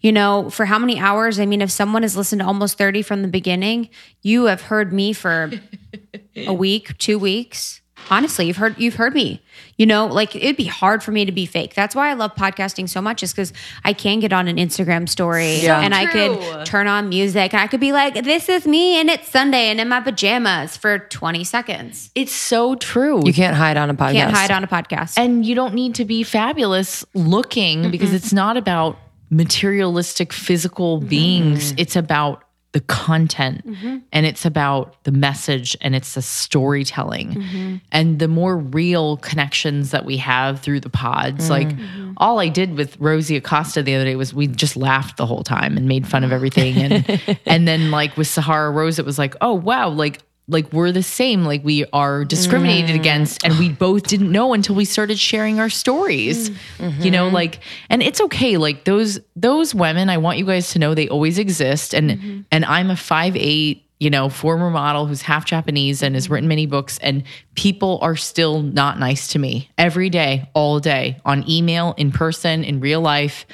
You 0.00 0.12
know, 0.12 0.48
for 0.50 0.64
how 0.64 0.78
many 0.78 0.98
hours? 0.98 1.38
I 1.38 1.46
mean, 1.46 1.60
if 1.60 1.70
someone 1.70 2.02
has 2.02 2.16
listened 2.16 2.40
to 2.40 2.46
almost 2.46 2.78
30 2.78 3.02
from 3.02 3.22
the 3.22 3.28
beginning, 3.28 3.90
you 4.22 4.44
have 4.46 4.62
heard 4.62 4.92
me 4.92 5.12
for 5.12 5.50
a 6.36 6.54
week, 6.54 6.96
two 6.98 7.18
weeks. 7.18 7.80
Honestly, 8.08 8.46
you've 8.46 8.56
heard 8.56 8.76
you've 8.78 8.94
heard 8.94 9.14
me. 9.14 9.42
You 9.76 9.84
know, 9.84 10.06
like 10.06 10.34
it'd 10.34 10.56
be 10.56 10.64
hard 10.64 11.02
for 11.02 11.12
me 11.12 11.26
to 11.26 11.32
be 11.32 11.44
fake. 11.44 11.74
That's 11.74 11.94
why 11.94 12.08
I 12.08 12.14
love 12.14 12.34
podcasting 12.34 12.88
so 12.88 13.00
much, 13.02 13.22
is 13.22 13.32
because 13.32 13.52
I 13.84 13.92
can 13.92 14.20
get 14.20 14.32
on 14.32 14.48
an 14.48 14.56
Instagram 14.56 15.06
story 15.06 15.56
Yeah. 15.60 15.78
and 15.80 15.94
I 15.94 16.06
True. 16.06 16.36
could 16.38 16.64
turn 16.66 16.86
on 16.88 17.10
music 17.10 17.52
and 17.52 17.60
I 17.60 17.66
could 17.66 17.78
be 17.78 17.92
like, 17.92 18.14
"This 18.24 18.48
is 18.48 18.66
me," 18.66 18.98
and 18.98 19.10
it's 19.10 19.28
Sunday 19.28 19.68
and 19.68 19.78
in 19.80 19.88
my 19.88 20.00
pajamas 20.00 20.78
for 20.78 20.98
20 20.98 21.44
seconds. 21.44 22.10
It's 22.14 22.32
so 22.32 22.74
true. 22.74 23.20
You 23.24 23.34
can't 23.34 23.54
hide 23.54 23.76
on 23.76 23.90
a 23.90 23.94
podcast. 23.94 24.12
Can't 24.12 24.34
hide 24.34 24.50
on 24.50 24.64
a 24.64 24.66
podcast. 24.66 25.14
and 25.18 25.44
you 25.44 25.54
don't 25.54 25.74
need 25.74 25.94
to 25.96 26.04
be 26.06 26.22
fabulous 26.24 27.04
looking 27.14 27.90
because 27.90 28.14
it's 28.14 28.32
not 28.32 28.56
about 28.56 28.98
materialistic 29.30 30.32
physical 30.32 30.98
mm-hmm. 30.98 31.08
beings 31.08 31.70
mm-hmm. 31.70 31.80
it's 31.80 31.96
about 31.96 32.44
the 32.72 32.80
content 32.80 33.66
mm-hmm. 33.66 33.98
and 34.12 34.26
it's 34.26 34.44
about 34.44 35.02
the 35.02 35.10
message 35.10 35.76
and 35.80 35.96
it's 35.96 36.14
the 36.14 36.22
storytelling. 36.22 37.80
And 37.90 38.20
the 38.20 38.28
more 38.28 38.56
real 38.56 39.16
connections 39.16 39.90
that 39.90 40.04
we 40.04 40.18
have 40.18 40.60
through 40.60 40.80
the 40.80 40.90
pods 40.90 41.50
like 41.50 41.68
all 42.16 42.38
i 42.38 42.48
did 42.48 42.76
with 42.76 42.96
rosie 43.00 43.36
acosta 43.36 43.82
the 43.82 43.94
other 43.94 44.04
day 44.04 44.14
was 44.14 44.32
we 44.32 44.46
just 44.46 44.76
laughed 44.76 45.16
the 45.16 45.26
whole 45.26 45.42
time 45.42 45.76
and 45.76 45.86
made 45.86 46.06
fun 46.06 46.22
of 46.22 46.32
everything. 46.32 46.76
And 46.76 47.38
and 47.46 47.66
then 47.66 47.90
like 47.90 48.16
with 48.16 48.28
sahara 48.28 48.70
rose 48.70 48.98
it 48.98 49.04
was 49.04 49.18
like 49.18 49.34
oh 49.40 49.54
wow 49.54 49.88
like 49.88 50.20
like 50.50 50.72
we're 50.72 50.92
the 50.92 51.02
same. 51.02 51.44
Like 51.44 51.64
we 51.64 51.86
are 51.92 52.24
discriminated 52.24 52.90
mm. 52.90 53.00
against 53.00 53.44
and 53.44 53.58
we 53.58 53.68
both 53.68 54.04
didn't 54.04 54.30
know 54.30 54.52
until 54.52 54.74
we 54.74 54.84
started 54.84 55.18
sharing 55.18 55.60
our 55.60 55.70
stories 55.70 56.50
you 56.78 57.10
know 57.10 57.26
mm-hmm. 57.26 57.34
like 57.34 57.60
and 57.88 58.02
it's 58.02 58.20
okay. 58.20 58.56
Like 58.56 58.84
those 58.84 59.20
those 59.36 59.74
women 59.74 60.10
i 60.10 60.18
want 60.18 60.38
you 60.38 60.44
guys 60.44 60.70
to 60.72 60.78
know 60.78 60.94
they 60.94 61.08
always 61.08 61.38
exist. 61.38 61.94
And 61.94 62.10
mm-hmm. 62.10 62.40
and 62.50 62.64
i'm 62.64 62.90
a 62.90 62.96
five 62.96 63.36
eight 63.36 63.86
you 63.98 64.10
know 64.10 64.28
former 64.28 64.70
model 64.70 65.06
who's 65.06 65.22
half 65.22 65.44
japanese 65.44 66.02
and 66.02 66.14
has 66.14 66.24
mm-hmm. 66.24 66.34
written 66.34 66.48
many 66.48 66.66
books. 66.66 66.98
And 66.98 67.22
people 67.54 67.98
are 68.02 68.16
still 68.16 68.62
not 68.62 68.98
nice 68.98 69.28
to 69.28 69.38
me 69.38 69.70
every 69.78 70.10
day 70.10 70.48
all 70.54 70.80
day 70.80 71.20
on 71.24 71.48
email 71.48 71.94
in 71.96 72.12
person 72.12 72.64
in 72.64 72.80
real 72.80 73.00
life. 73.00 73.46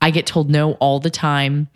I 0.00 0.10
get 0.10 0.26
told 0.26 0.48
no 0.48 0.74
all 0.74 1.00
the 1.00 1.10
time 1.10 1.68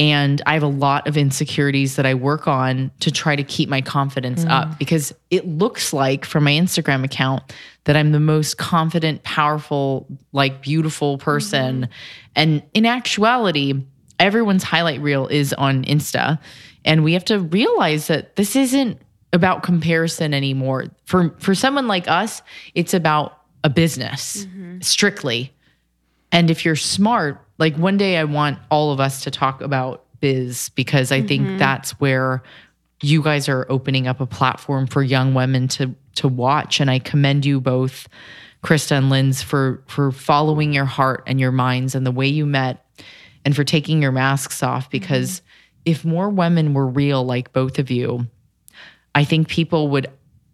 and 0.00 0.40
I 0.46 0.54
have 0.54 0.62
a 0.62 0.66
lot 0.66 1.06
of 1.06 1.18
insecurities 1.18 1.96
that 1.96 2.06
I 2.06 2.14
work 2.14 2.48
on 2.48 2.90
to 3.00 3.10
try 3.10 3.36
to 3.36 3.44
keep 3.44 3.68
my 3.68 3.82
confidence 3.82 4.46
up 4.46 4.68
mm-hmm. 4.68 4.78
because 4.78 5.12
it 5.28 5.46
looks 5.46 5.92
like 5.92 6.24
from 6.24 6.44
my 6.44 6.52
Instagram 6.52 7.04
account 7.04 7.42
that 7.84 7.96
I'm 7.96 8.10
the 8.10 8.18
most 8.18 8.56
confident, 8.56 9.22
powerful, 9.24 10.06
like 10.32 10.62
beautiful 10.62 11.18
person. 11.18 11.82
Mm-hmm. 11.82 11.92
And 12.34 12.62
in 12.72 12.86
actuality, 12.86 13.74
everyone's 14.18 14.62
highlight 14.62 15.02
reel 15.02 15.26
is 15.26 15.52
on 15.52 15.84
Insta. 15.84 16.38
And 16.86 17.04
we 17.04 17.12
have 17.12 17.26
to 17.26 17.38
realize 17.38 18.06
that 18.06 18.36
this 18.36 18.56
isn't 18.56 18.98
about 19.34 19.62
comparison 19.62 20.32
anymore. 20.32 20.86
For 21.04 21.36
for 21.40 21.54
someone 21.54 21.88
like 21.88 22.08
us, 22.08 22.40
it's 22.74 22.94
about 22.94 23.38
a 23.64 23.68
business 23.68 24.46
mm-hmm. 24.46 24.80
strictly. 24.80 25.52
And 26.32 26.50
if 26.50 26.64
you're 26.64 26.76
smart, 26.76 27.40
like 27.58 27.76
one 27.76 27.96
day 27.96 28.16
I 28.16 28.24
want 28.24 28.58
all 28.70 28.92
of 28.92 29.00
us 29.00 29.22
to 29.24 29.30
talk 29.30 29.60
about 29.60 30.04
biz 30.20 30.68
because 30.70 31.12
I 31.12 31.22
think 31.22 31.46
mm-hmm. 31.46 31.58
that's 31.58 31.92
where 31.92 32.42
you 33.02 33.22
guys 33.22 33.48
are 33.48 33.66
opening 33.68 34.06
up 34.06 34.20
a 34.20 34.26
platform 34.26 34.86
for 34.86 35.02
young 35.02 35.34
women 35.34 35.68
to 35.68 35.94
to 36.16 36.28
watch. 36.28 36.80
And 36.80 36.90
I 36.90 36.98
commend 36.98 37.46
you 37.46 37.60
both, 37.60 38.08
Krista 38.62 38.92
and 38.92 39.10
Linz, 39.10 39.42
for 39.42 39.82
for 39.86 40.12
following 40.12 40.72
your 40.72 40.84
heart 40.84 41.22
and 41.26 41.40
your 41.40 41.52
minds 41.52 41.94
and 41.94 42.06
the 42.06 42.10
way 42.10 42.26
you 42.26 42.46
met 42.46 42.84
and 43.44 43.56
for 43.56 43.64
taking 43.64 44.02
your 44.02 44.12
masks 44.12 44.62
off 44.62 44.84
mm-hmm. 44.84 44.90
because 44.92 45.42
if 45.84 46.04
more 46.04 46.28
women 46.28 46.74
were 46.74 46.86
real 46.86 47.24
like 47.24 47.52
both 47.52 47.78
of 47.78 47.90
you, 47.90 48.26
I 49.14 49.24
think 49.24 49.48
people 49.48 49.88
would 49.88 50.10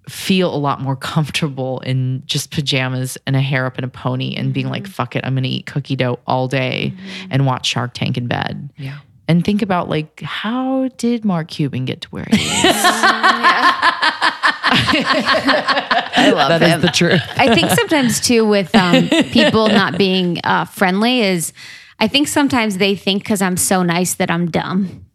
feel 0.08 0.54
a 0.54 0.56
lot 0.56 0.80
more 0.80 0.96
comfortable 0.96 1.80
in 1.80 2.22
just 2.26 2.50
pajamas 2.50 3.18
and 3.26 3.34
a 3.36 3.40
hair 3.40 3.66
up 3.66 3.76
and 3.76 3.84
a 3.84 3.88
pony 3.88 4.36
and 4.36 4.52
being 4.52 4.68
like, 4.68 4.86
fuck 4.86 5.16
it, 5.16 5.24
I'm 5.24 5.34
gonna 5.34 5.48
eat 5.48 5.66
cookie 5.66 5.96
dough 5.96 6.20
all 6.26 6.48
day 6.48 6.92
and 7.30 7.46
watch 7.46 7.66
Shark 7.66 7.92
Tank 7.94 8.16
in 8.16 8.26
bed. 8.26 8.70
Yeah. 8.76 8.98
And 9.28 9.44
think 9.44 9.62
about 9.62 9.88
like, 9.88 10.20
how 10.20 10.88
did 10.96 11.24
Mark 11.24 11.48
Cuban 11.48 11.84
get 11.84 12.02
to 12.02 12.08
where 12.10 12.26
he 12.30 12.36
is? 12.36 12.64
I 16.18 16.32
love 16.34 16.52
him. 16.52 16.60
That 16.60 16.76
is 16.76 16.82
the 16.82 16.88
truth. 16.88 17.22
I 17.36 17.54
think 17.54 17.70
sometimes 17.70 18.20
too 18.20 18.46
with 18.46 18.74
um, 18.74 19.08
people 19.08 19.68
not 19.68 19.98
being 19.98 20.40
uh, 20.44 20.64
friendly 20.64 21.20
is 21.20 21.52
I 21.98 22.08
think 22.08 22.28
sometimes 22.28 22.78
they 22.78 22.94
think 22.94 23.22
because 23.22 23.42
I'm 23.42 23.56
so 23.56 23.82
nice 23.82 24.14
that 24.14 24.30
I'm 24.30 24.50
dumb. 24.50 25.05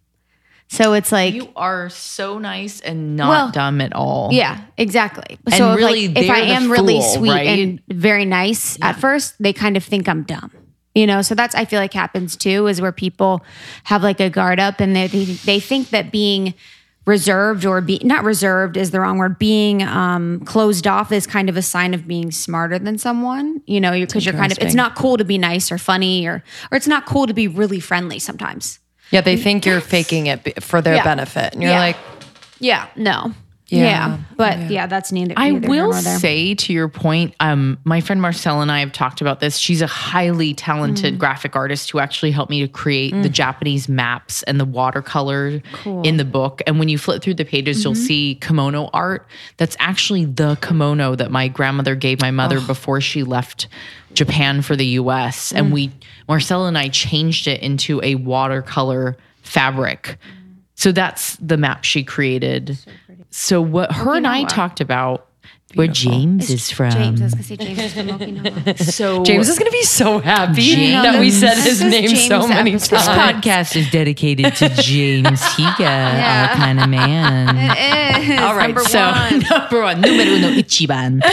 So 0.72 0.94
it's 0.94 1.12
like, 1.12 1.34
you 1.34 1.50
are 1.58 1.90
so 1.90 2.40
nice 2.40 2.80
and 2.80 3.18
not 3.18 3.30
Well, 3.30 3.52
dumb 3.52 3.82
at 3.82 3.92
all. 3.92 4.30
yeah, 4.32 4.62
exactly. 4.78 5.38
And 5.46 5.56
so 5.56 5.76
really, 5.76 6.08
like, 6.08 6.24
if 6.24 6.30
I 6.30 6.40
am 6.40 6.72
really 6.72 7.02
sweet 7.02 7.30
right? 7.30 7.48
and 7.48 7.82
very 7.90 8.24
nice 8.24 8.78
at 8.82 8.94
first, 8.94 9.36
they 9.38 9.52
kind 9.52 9.76
of 9.76 9.84
think 9.84 10.08
I'm 10.08 10.24
dumb. 10.24 10.50
You 10.96 11.08
know, 11.08 11.22
so 11.24 11.36
that's 11.36 11.56
I 11.56 11.66
feel 11.66 11.80
like 11.82 11.92
happens 11.94 12.38
too 12.38 12.68
is 12.68 12.80
where 12.80 12.94
people 12.94 13.44
have 13.84 14.02
like 14.02 14.22
a 14.22 14.30
guard 14.30 14.62
up 14.62 14.80
and 14.80 14.96
they 14.96 15.08
they, 15.08 15.26
they 15.26 15.60
think 15.60 15.90
that 15.90 16.10
being 16.10 16.54
reserved 17.06 17.66
or 17.66 17.82
be 17.82 18.00
not 18.04 18.24
reserved 18.24 18.78
is 18.78 18.92
the 18.92 19.00
wrong 19.02 19.18
word 19.18 19.40
being 19.40 19.82
um 19.84 20.40
closed 20.46 20.86
off 20.86 21.12
is 21.12 21.26
kind 21.26 21.50
of 21.50 21.58
a 21.58 21.62
sign 21.62 21.94
of 21.94 22.08
being 22.08 22.30
smarter 22.30 22.78
than 22.78 22.96
someone 22.98 23.60
you 23.66 23.82
know 23.82 23.92
because 23.92 24.24
you're 24.24 24.36
kind 24.36 24.52
of 24.52 24.60
it's 24.60 24.76
not 24.76 24.96
cool 24.96 25.18
to 25.18 25.26
be 25.26 25.40
nice 25.40 25.72
or 25.72 25.80
funny 25.80 26.28
or 26.28 26.44
or 26.72 26.76
it's 26.78 26.86
not 26.88 27.08
cool 27.08 27.26
to 27.26 27.34
be 27.34 27.48
really 27.48 27.80
friendly 27.80 28.20
sometimes 28.20 28.78
Yeah, 29.12 29.22
they 29.22 29.38
think 29.38 29.66
you're 29.66 29.82
faking 29.82 30.28
it 30.28 30.64
for 30.64 30.82
their 30.82 30.96
Yeah. 30.96 31.04
benefit. 31.04 31.54
And 31.54 31.62
you're 31.62 31.72
Yeah. 31.72 31.80
like, 31.80 31.98
yeah 32.60 32.86
no 32.96 33.34
Yeah. 33.68 33.84
yeah, 33.84 34.18
but 34.38 34.70
yeah. 34.70 34.86
that's 34.88 35.12
neither 35.14 35.34
I 35.38 35.50
neither 35.52 35.70
will 35.70 35.94
say 35.94 36.56
to 36.56 36.74
your 36.74 36.90
point, 36.90 37.34
um, 37.40 37.78
my 37.86 38.02
friend 38.02 38.22
Marcel 38.22 38.62
and 38.62 38.70
I 38.72 38.80
have 38.82 38.92
talked 38.92 39.22
about 39.22 39.40
this. 39.40 39.58
She's 39.58 39.82
a 39.82 39.88
highly 39.88 40.52
Mm. 40.54 40.58
talented 40.58 41.18
graphic 41.18 41.56
artist 41.56 41.90
who 41.92 42.00
actually 42.00 42.32
helped 42.32 42.50
me 42.52 42.60
to 42.62 42.68
create 42.68 43.14
the 43.24 43.30
Japanese 43.30 43.88
maps 43.88 44.44
and 44.44 44.60
the 44.60 44.66
watercolor 44.66 45.62
in 46.04 46.18
the 46.18 46.26
book. 46.26 46.62
And 46.68 46.80
when 46.80 46.90
you 46.90 46.98
flip 46.98 47.22
through 47.24 47.36
the 47.36 47.46
pages, 47.46 47.82
you'll 47.84 47.94
Mm-hmm. 47.94 48.04
see 48.04 48.36
kimono 48.42 48.90
art. 48.94 49.26
That's 49.58 49.78
actually 49.80 50.26
the 50.26 50.58
kimono 50.62 51.16
that 51.16 51.32
my 51.32 51.48
grandmother 51.48 51.96
gave 51.96 52.20
my 52.22 52.32
mother 52.32 52.60
before 52.60 53.00
she 53.02 53.24
left 53.24 53.68
Japan 54.14 54.62
for 54.62 54.76
the 54.76 54.86
US. 54.86 55.52
Mm. 55.52 55.58
And 55.58 55.74
we, 55.74 55.92
Marcel 56.28 56.68
and 56.68 56.78
I 56.78 56.90
changed 56.90 57.48
it 57.48 57.62
into 57.62 58.02
a 58.04 58.16
watercolor 58.16 59.18
fabric. 59.42 60.18
So 60.76 60.92
that's 60.92 61.36
the 61.38 61.58
map 61.58 61.84
she 61.84 62.04
created. 62.04 62.78
So 63.30 63.62
what 63.62 63.92
her 63.92 64.16
and 64.16 64.28
I 64.28 64.44
Okinawa. 64.44 64.50
talked 64.50 64.82
about 64.82 65.28
where 65.76 65.88
James 65.88 66.50
is 66.50 66.70
from. 66.70 66.92
James 66.92 67.22
I 67.22 67.24
was 67.26 67.34
gonna 67.34 67.44
say 67.44 67.56
James 67.58 67.80
is 67.80 67.94
from 67.94 68.08
Okinawa 68.08 68.80
So 68.94 69.24
James 69.24 69.50
is 69.50 69.58
going 69.58 69.70
to 69.72 69.78
be 69.78 69.84
so 69.84 70.20
happy 70.20 70.62
James- 70.62 71.04
that 71.04 71.20
we 71.20 71.32
said 71.32 71.56
his 71.56 71.82
is 71.82 71.84
name 71.84 72.08
so 72.10 72.40
James' 72.42 72.50
many 72.50 72.72
episode. 72.74 72.96
times. 72.98 73.44
This 73.44 73.72
podcast 73.72 73.76
is 73.76 73.92
dedicated 73.92 74.56
to 74.56 74.70
James 74.70 75.42
Higa, 75.42 75.80
our 76.50 76.56
kind 76.56 76.80
of 76.80 76.90
man. 76.90 78.40
All 78.40 78.56
right, 78.56 78.68
number 78.68 78.84
so 78.84 79.00
one. 79.12 79.40
number 79.50 79.82
one, 79.82 80.02
numero 80.02 80.36
uno, 80.36 80.50
Ichiban. 80.52 81.24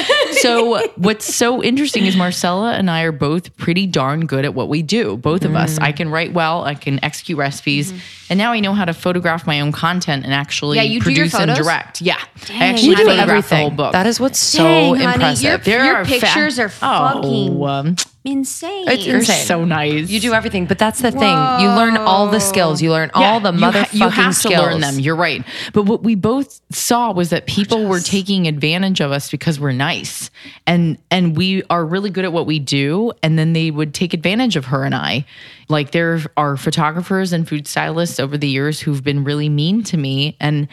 So 0.41 0.87
what's 0.97 1.35
so 1.35 1.63
interesting 1.63 2.07
is 2.07 2.17
Marcella 2.17 2.73
and 2.75 2.91
I 2.91 3.03
are 3.03 3.13
both 3.13 3.57
pretty 3.57 3.87
darn 3.87 4.27
good 4.27 4.45
at 4.45 4.55
what 4.55 4.69
we 4.69 4.83
do. 4.83 5.17
Both 5.17 5.45
of 5.45 5.55
us. 5.55 5.79
Mm. 5.79 5.83
I 5.83 5.93
can 5.93 6.09
write 6.11 6.33
well. 6.33 6.65
I 6.65 6.75
can 6.75 7.03
execute 7.05 7.39
recipes, 7.39 7.93
mm-hmm. 7.93 8.01
and 8.31 8.39
now 8.39 8.53
I 8.53 8.61
know 8.61 8.73
how 8.75 8.85
to 8.85 8.95
photograph 8.95 9.47
my 9.47 9.61
own 9.61 9.73
content 9.73 10.25
and 10.25 10.33
actually 10.35 10.77
Yeah, 10.77 10.83
you 10.85 11.01
do 11.01 11.11
your 11.11 11.25
produce 11.29 11.35
and 11.35 11.51
photos? 11.51 11.65
direct. 11.67 12.01
Yeah, 12.01 12.17
Dang, 12.47 12.63
I 12.63 12.67
actually 12.67 12.89
you 12.91 12.97
do 12.97 13.05
photograph 13.07 13.27
the 13.49 13.57
whole 13.57 13.67
Everything. 13.67 13.77
book. 13.77 13.93
That 13.93 14.07
is 14.07 14.21
what's 14.29 14.39
so 14.39 14.63
Dang, 14.63 14.95
honey, 14.97 15.05
impressive. 15.15 15.43
you're- 15.45 15.59
There 15.65 15.85
Your 15.85 16.05
fa- 16.05 16.11
pictures 16.11 16.59
are 16.59 16.69
fucking- 16.69 17.57
Oh, 17.61 17.65
um, 17.67 17.97
insane 18.25 18.89
It's 18.89 19.07
you're 19.07 19.17
insane. 19.19 19.47
so 19.47 19.65
nice. 19.65 20.11
You 20.11 20.21
do 20.21 20.35
everything, 20.35 20.67
but 20.67 20.79
that's 20.79 21.01
the 21.01 21.11
thing. 21.11 21.21
You 21.61 21.69
learn 21.69 21.97
all 21.97 22.27
the 22.29 22.41
skills. 22.41 22.83
You 22.83 22.91
learn 22.93 23.11
all 23.15 23.41
the 23.41 23.53
you 23.53 23.59
ha- 23.59 23.73
motherfucking 23.73 23.95
you 24.01 24.09
have 24.11 24.35
skills. 24.37 24.55
to 24.55 24.61
learn 24.61 24.81
them. 24.81 24.99
You're 25.01 25.17
right. 25.17 25.43
But 25.73 25.85
what 25.85 26.03
we 26.03 26.15
both 26.15 26.61
saw 26.71 27.11
was 27.13 27.31
that 27.31 27.47
people 27.47 27.87
were 27.87 28.01
taking 28.01 28.47
advantage 28.47 29.01
of 29.01 29.13
us 29.13 29.31
because 29.31 29.59
we're 29.59 29.73
nice, 29.73 30.31
and 30.67 30.99
and 31.11 31.37
we 31.37 31.63
are 31.71 31.85
really 31.87 32.11
good 32.11 32.25
at 32.27 32.33
what 32.33 32.45
we 32.47 32.59
do. 32.59 33.13
And 33.23 33.39
then 33.39 33.55
they 33.55 33.71
would 33.71 33.95
take 33.95 34.13
advantage 34.13 34.57
of 34.57 34.67
her 34.67 34.85
and 34.85 34.95
I. 34.95 35.25
Like 35.71 35.93
there 35.93 36.21
are 36.37 36.57
photographers 36.59 37.33
and 37.33 37.49
food 37.49 37.67
stylists 37.67 38.21
over 38.21 38.37
the 38.37 38.49
years 38.49 38.81
who've 38.81 39.03
been 39.03 39.25
really 39.25 39.49
mean 39.49 39.83
to 39.85 39.97
me, 39.97 40.37
and 40.41 40.69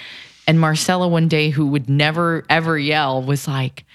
and 0.48 0.60
Marcella 0.60 1.08
one 1.08 1.28
day 1.28 1.50
who 1.50 1.68
would 1.68 1.90
never 1.90 2.46
ever 2.50 2.78
yell 2.78 3.22
was 3.22 3.48
like. 3.48 3.86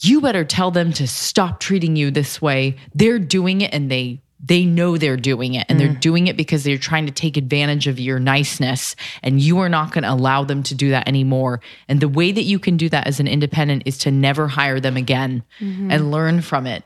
You 0.00 0.20
better 0.20 0.44
tell 0.44 0.70
them 0.70 0.92
to 0.92 1.08
stop 1.08 1.58
treating 1.58 1.96
you 1.96 2.12
this 2.12 2.40
way. 2.40 2.76
They're 2.94 3.18
doing 3.18 3.62
it 3.62 3.74
and 3.74 3.90
they 3.90 4.20
they 4.40 4.64
know 4.64 4.96
they're 4.96 5.16
doing 5.16 5.54
it. 5.54 5.66
And 5.68 5.80
they're 5.80 5.88
doing 5.88 6.28
it 6.28 6.36
because 6.36 6.62
they're 6.62 6.78
trying 6.78 7.06
to 7.06 7.12
take 7.12 7.36
advantage 7.36 7.88
of 7.88 7.98
your 7.98 8.20
niceness. 8.20 8.94
And 9.22 9.40
you 9.40 9.58
are 9.58 9.68
not 9.68 9.90
going 9.92 10.04
to 10.04 10.12
allow 10.12 10.44
them 10.44 10.62
to 10.64 10.76
do 10.76 10.90
that 10.90 11.08
anymore. 11.08 11.60
And 11.88 12.00
the 12.00 12.08
way 12.08 12.30
that 12.30 12.44
you 12.44 12.60
can 12.60 12.76
do 12.76 12.88
that 12.88 13.08
as 13.08 13.18
an 13.18 13.26
independent 13.26 13.82
is 13.84 13.98
to 13.98 14.12
never 14.12 14.46
hire 14.46 14.78
them 14.78 14.96
again 14.96 15.42
and 15.90 16.12
learn 16.12 16.40
from 16.42 16.66
it. 16.68 16.84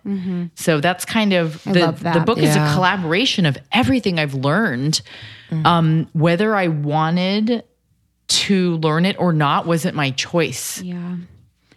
So 0.55 0.81
that's 0.81 1.05
kind 1.05 1.35
of 1.35 1.63
the, 1.65 1.93
the 2.15 2.23
book 2.25 2.39
is 2.39 2.57
a 2.57 2.73
collaboration 2.75 3.45
of 3.45 3.59
everything 3.71 4.19
i've 4.19 4.35
learned. 4.35 5.03
Um, 5.67 6.09
whether 6.15 6.57
i 6.57 6.69
wanted 6.69 7.63
to 8.43 8.77
learn 8.79 9.05
it 9.05 9.17
or 9.19 9.33
not 9.33 9.67
wasn't 9.67 9.95
my 9.97 10.11
choice 10.11 10.81
Yeah. 10.83 11.17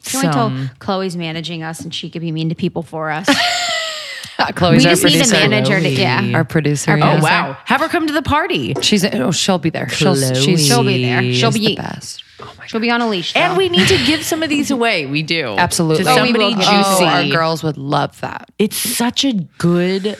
Can't 0.03 0.35
wait 0.53 0.69
Chloe's 0.79 1.15
managing 1.17 1.63
us 1.63 1.79
and 1.81 1.93
she 1.93 2.09
could 2.09 2.21
be 2.21 2.31
mean 2.31 2.49
to 2.49 2.55
people 2.55 2.83
for 2.83 3.09
us. 3.09 3.27
Chloe's 4.55 4.83
we 4.83 4.89
our 4.89 4.95
just 4.95 5.03
need 5.03 5.15
a 5.15 5.17
producer. 5.19 5.35
manager 5.49 5.79
to, 5.79 5.89
yeah. 5.89 6.31
Our 6.35 6.43
producer. 6.43 6.91
Our 6.91 6.97
oh 6.97 7.01
yeah. 7.01 7.21
wow 7.21 7.57
have 7.65 7.81
her 7.81 7.87
come 7.87 8.05
to 8.07 8.13
the 8.13 8.21
party 8.21 8.73
She's 8.81 9.03
oh 9.05 9.31
she'll 9.31 9.57
be 9.59 9.69
there. 9.69 9.89
She'll 9.89 10.15
she's 10.15 10.67
She'll 10.67 10.83
be 10.83 11.03
there. 11.03 11.33
She'll 11.33 11.51
be- 11.51 11.75
the 11.75 11.75
best. 11.77 12.23
Oh 12.39 12.53
my 12.57 12.67
She'll 12.67 12.81
be 12.81 12.91
on 12.91 13.01
a 13.01 13.07
leash. 13.07 13.33
And 13.35 13.55
we 13.57 13.69
need 13.69 13.87
to 13.87 13.97
give 14.05 14.23
some 14.23 14.43
of 14.43 14.49
these 14.49 14.69
away. 14.69 15.05
We 15.05 15.23
do. 15.23 15.55
Absolutely. 15.57 16.03
To 16.03 16.09
Oh, 16.09 16.13
we 16.15 16.19
somebody 16.33 16.43
will 16.45 16.49
give 16.51 16.59
juicy. 16.59 16.69
Oh, 16.73 17.05
our 17.05 17.27
girls 17.29 17.63
would 17.63 17.77
love 17.77 18.19
that. 18.21 18.51
It's 18.59 18.75
such 18.75 19.23
a 19.23 19.31
good, 19.57 20.17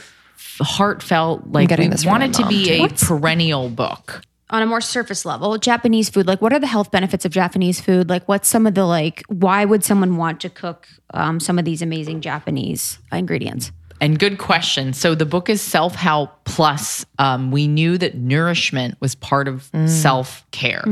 heartfelt, 0.62 1.48
like 1.48 1.68
getting 1.70 1.90
we 1.90 1.91
this 1.91 2.06
want 2.06 2.22
my 2.22 2.28
it 2.28 2.34
to 2.36 2.48
be 2.48 2.66
too. 2.78 2.86
a 2.86 2.88
perennial 2.90 3.70
book. 3.70 4.22
On 4.49 4.61
a 4.61 4.65
more 4.65 4.81
surface 4.81 5.26
level, 5.26 5.57
Japanese 5.57 6.09
food, 6.09 6.27
like 6.27 6.41
what 6.41 6.53
are 6.53 6.59
the 6.59 6.67
health 6.67 6.91
benefits 6.91 7.26
of 7.26 7.31
Japanese 7.31 7.81
food? 7.81 8.09
Like 8.09 8.27
what's 8.27 8.47
some 8.47 8.67
of 8.67 8.76
the 8.76 8.85
like 8.85 9.23
why 9.27 9.65
would 9.65 9.84
someone 9.84 10.17
want 10.17 10.39
to 10.41 10.49
cook 10.49 10.88
um, 11.13 11.39
some 11.39 11.57
of 11.57 11.65
these 11.65 11.81
amazing 11.81 12.22
Japanese 12.22 12.99
ingredients? 13.11 13.72
And 14.01 14.19
good 14.19 14.38
question. 14.38 14.93
So 14.93 15.15
the 15.15 15.26
book 15.26 15.49
is 15.49 15.61
self 15.61 15.95
help 15.95 16.43
plus. 16.43 17.05
Um, 17.17 17.49
we 17.49 17.65
knew 17.67 17.97
that 17.97 18.15
nourishment 18.15 18.99
was 18.99 19.15
part 19.15 19.47
of 19.47 19.69
self 19.88 20.45
care. 20.51 20.84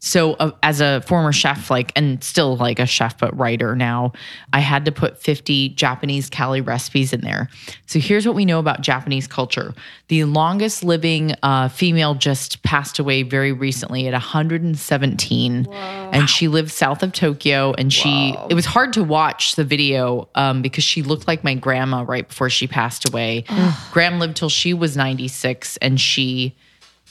So 0.00 0.32
uh, 0.34 0.50
as 0.62 0.80
a 0.80 1.00
former 1.02 1.32
chef, 1.32 1.70
like 1.70 1.92
and 1.94 2.22
still 2.22 2.56
like 2.56 2.78
a 2.78 2.86
chef 2.86 3.16
but 3.18 3.36
writer 3.38 3.76
now, 3.76 4.12
I 4.52 4.58
had 4.60 4.84
to 4.86 4.92
put 4.92 5.22
fifty 5.22 5.68
Japanese 5.70 6.28
calorie 6.28 6.60
recipes 6.60 7.12
in 7.12 7.20
there. 7.20 7.48
So 7.86 8.00
here's 8.00 8.26
what 8.26 8.34
we 8.34 8.44
know 8.44 8.58
about 8.58 8.80
Japanese 8.80 9.28
culture: 9.28 9.72
the 10.08 10.24
longest 10.24 10.82
living 10.82 11.34
uh, 11.44 11.68
female 11.68 12.14
just 12.14 12.62
passed 12.64 12.98
away 12.98 13.22
very 13.22 13.52
recently 13.52 14.08
at 14.08 14.12
117, 14.12 15.66
and 15.72 16.28
she 16.28 16.48
lived 16.48 16.70
south 16.70 17.02
of 17.02 17.12
Tokyo. 17.12 17.72
And 17.78 17.92
she 17.92 18.34
it 18.50 18.54
was 18.54 18.66
hard 18.66 18.92
to 18.94 19.04
watch 19.04 19.54
the 19.54 19.64
video 19.64 20.28
um, 20.34 20.60
because 20.60 20.84
she 20.84 21.02
looked 21.02 21.28
like 21.28 21.44
my 21.44 21.54
grandma 21.54 22.02
right 22.02 22.26
before 22.26 22.47
she 22.48 22.66
passed 22.66 23.08
away. 23.08 23.44
Graham 23.92 24.18
lived 24.18 24.36
till 24.36 24.48
she 24.48 24.74
was 24.74 24.96
96, 24.96 25.76
and 25.78 26.00
she 26.00 26.54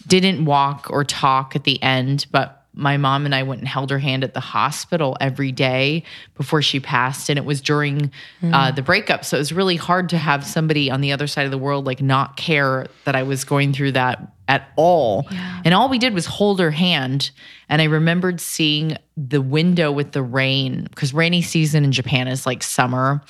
didn't 0.07 0.45
walk 0.45 0.87
or 0.89 1.03
talk 1.03 1.55
at 1.55 1.63
the 1.63 1.81
end, 1.81 2.25
but 2.31 2.56
my 2.77 2.97
mom 2.97 3.25
and 3.25 3.33
I 3.33 3.43
went 3.43 3.59
and 3.59 3.67
held 3.67 3.89
her 3.89 3.99
hand 3.99 4.23
at 4.23 4.33
the 4.33 4.39
hospital 4.39 5.17
every 5.19 5.51
day 5.51 6.03
before 6.35 6.61
she 6.61 6.79
passed. 6.79 7.29
And 7.29 7.37
it 7.37 7.45
was 7.45 7.59
during 7.59 8.11
uh, 8.43 8.71
the 8.71 8.81
breakup. 8.81 9.25
So 9.25 9.37
it 9.37 9.39
was 9.39 9.51
really 9.51 9.75
hard 9.75 10.09
to 10.09 10.17
have 10.17 10.45
somebody 10.45 10.91
on 10.91 11.01
the 11.01 11.11
other 11.11 11.27
side 11.27 11.45
of 11.45 11.51
the 11.51 11.57
world 11.57 11.85
like 11.85 12.01
not 12.01 12.37
care 12.37 12.85
that 13.05 13.15
I 13.15 13.23
was 13.23 13.43
going 13.43 13.73
through 13.73 13.93
that 13.93 14.31
at 14.47 14.69
all. 14.77 15.27
And 15.65 15.73
all 15.73 15.89
we 15.89 15.97
did 15.97 16.13
was 16.13 16.25
hold 16.25 16.59
her 16.59 16.71
hand. 16.71 17.31
And 17.67 17.81
I 17.81 17.85
remembered 17.85 18.39
seeing 18.39 18.95
the 19.17 19.41
window 19.41 19.91
with 19.91 20.13
the 20.13 20.21
rain 20.21 20.83
because 20.83 21.13
rainy 21.13 21.41
season 21.41 21.83
in 21.83 21.91
Japan 21.91 22.27
is 22.29 22.45
like 22.45 22.63
summer 22.63 23.21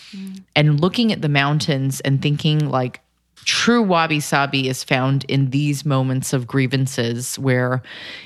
and 0.55 0.79
looking 0.79 1.11
at 1.11 1.21
the 1.21 1.29
mountains 1.29 2.01
and 2.01 2.21
thinking 2.21 2.69
like, 2.69 3.01
true 3.47 3.81
wabi 3.81 4.19
sabi 4.19 4.67
is 4.67 4.83
found 4.83 5.23
in 5.29 5.51
these 5.51 5.85
moments 5.85 6.33
of 6.33 6.45
grievances 6.45 7.39
where 7.39 7.81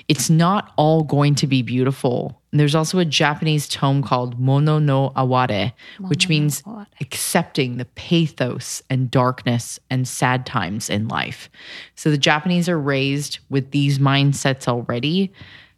it's 0.08 0.32
not 0.32 0.74
all 0.78 1.04
going 1.04 1.36
to 1.36 1.46
be 1.46 1.62
beautiful. 1.62 2.42
And 2.52 2.60
there's 2.60 2.74
also 2.74 2.98
a 2.98 3.06
Japanese 3.06 3.68
tome 3.68 4.02
called 4.02 4.40
Mono 4.40 4.80
no 4.80 5.14
Aware, 5.16 5.74
which 6.00 6.28
means 6.28 6.64
accepting 7.00 7.78
the 7.78 7.86
pathos 7.86 8.82
and 8.90 9.12
darkness 9.12 9.80
and 9.92 10.08
sad 10.08 10.44
times 10.48 10.90
in 10.90 11.08
life. 11.08 11.52
So 11.94 12.10
the 12.10 12.18
Japanese 12.18 12.68
are 12.68 12.80
raised 12.80 13.38
with 13.52 13.70
these 13.70 14.00
mindsets 14.00 14.68
already 14.68 15.32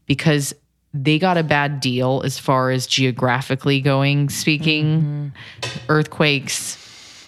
because 0.06 0.54
they 0.94 1.20
got 1.20 1.38
a 1.38 1.44
bad 1.44 1.82
deal 1.82 2.22
as 2.24 2.40
far 2.40 2.72
as 2.72 2.88
geographically 2.88 3.82
going 3.82 4.30
speaking 4.30 5.02
mm-hmm. 5.02 5.80
earthquakes 5.90 6.78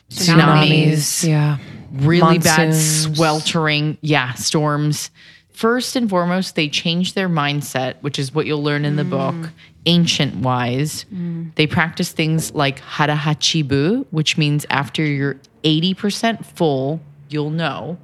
tsunamis 0.09 1.27
Yeah. 1.27 1.57
Really 1.91 2.39
bad 2.39 2.73
sweltering 2.73 3.97
yeah 4.01 4.33
storms. 4.33 5.11
First 5.49 5.95
and 5.95 6.09
foremost 6.09 6.55
they 6.55 6.69
change 6.69 7.13
their 7.13 7.29
mindset 7.29 7.95
which 8.01 8.19
is 8.19 8.33
what 8.33 8.45
you'll 8.45 8.63
learn 8.63 8.85
in 8.85 8.95
the 8.95 9.03
mm. 9.03 9.09
book 9.09 9.51
ancient 9.85 10.37
wise. 10.37 11.05
Mm. 11.13 11.53
They 11.55 11.67
practice 11.67 12.11
things 12.11 12.53
like 12.53 12.79
harahachibu 12.81 14.05
which 14.11 14.37
means 14.37 14.65
after 14.69 15.03
you're 15.03 15.37
80% 15.63 16.45
full 16.45 16.99
you'll 17.29 17.49
know 17.49 17.97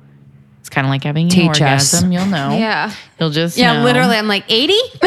it's 0.62 0.70
kind 0.70 0.86
of 0.88 0.90
like 0.92 1.04
having 1.04 1.26
an 1.26 1.30
Teach 1.32 1.50
us. 1.62 1.94
orgasm 1.94 2.12
you'll 2.14 2.26
know 2.28 2.58
Yeah. 2.58 2.94
you'll 3.20 3.30
just 3.32 3.58
Yeah, 3.58 3.74
know. 3.80 3.84
literally 3.84 4.16
I'm 4.16 4.28
like 4.30 4.46
80? 4.48 4.74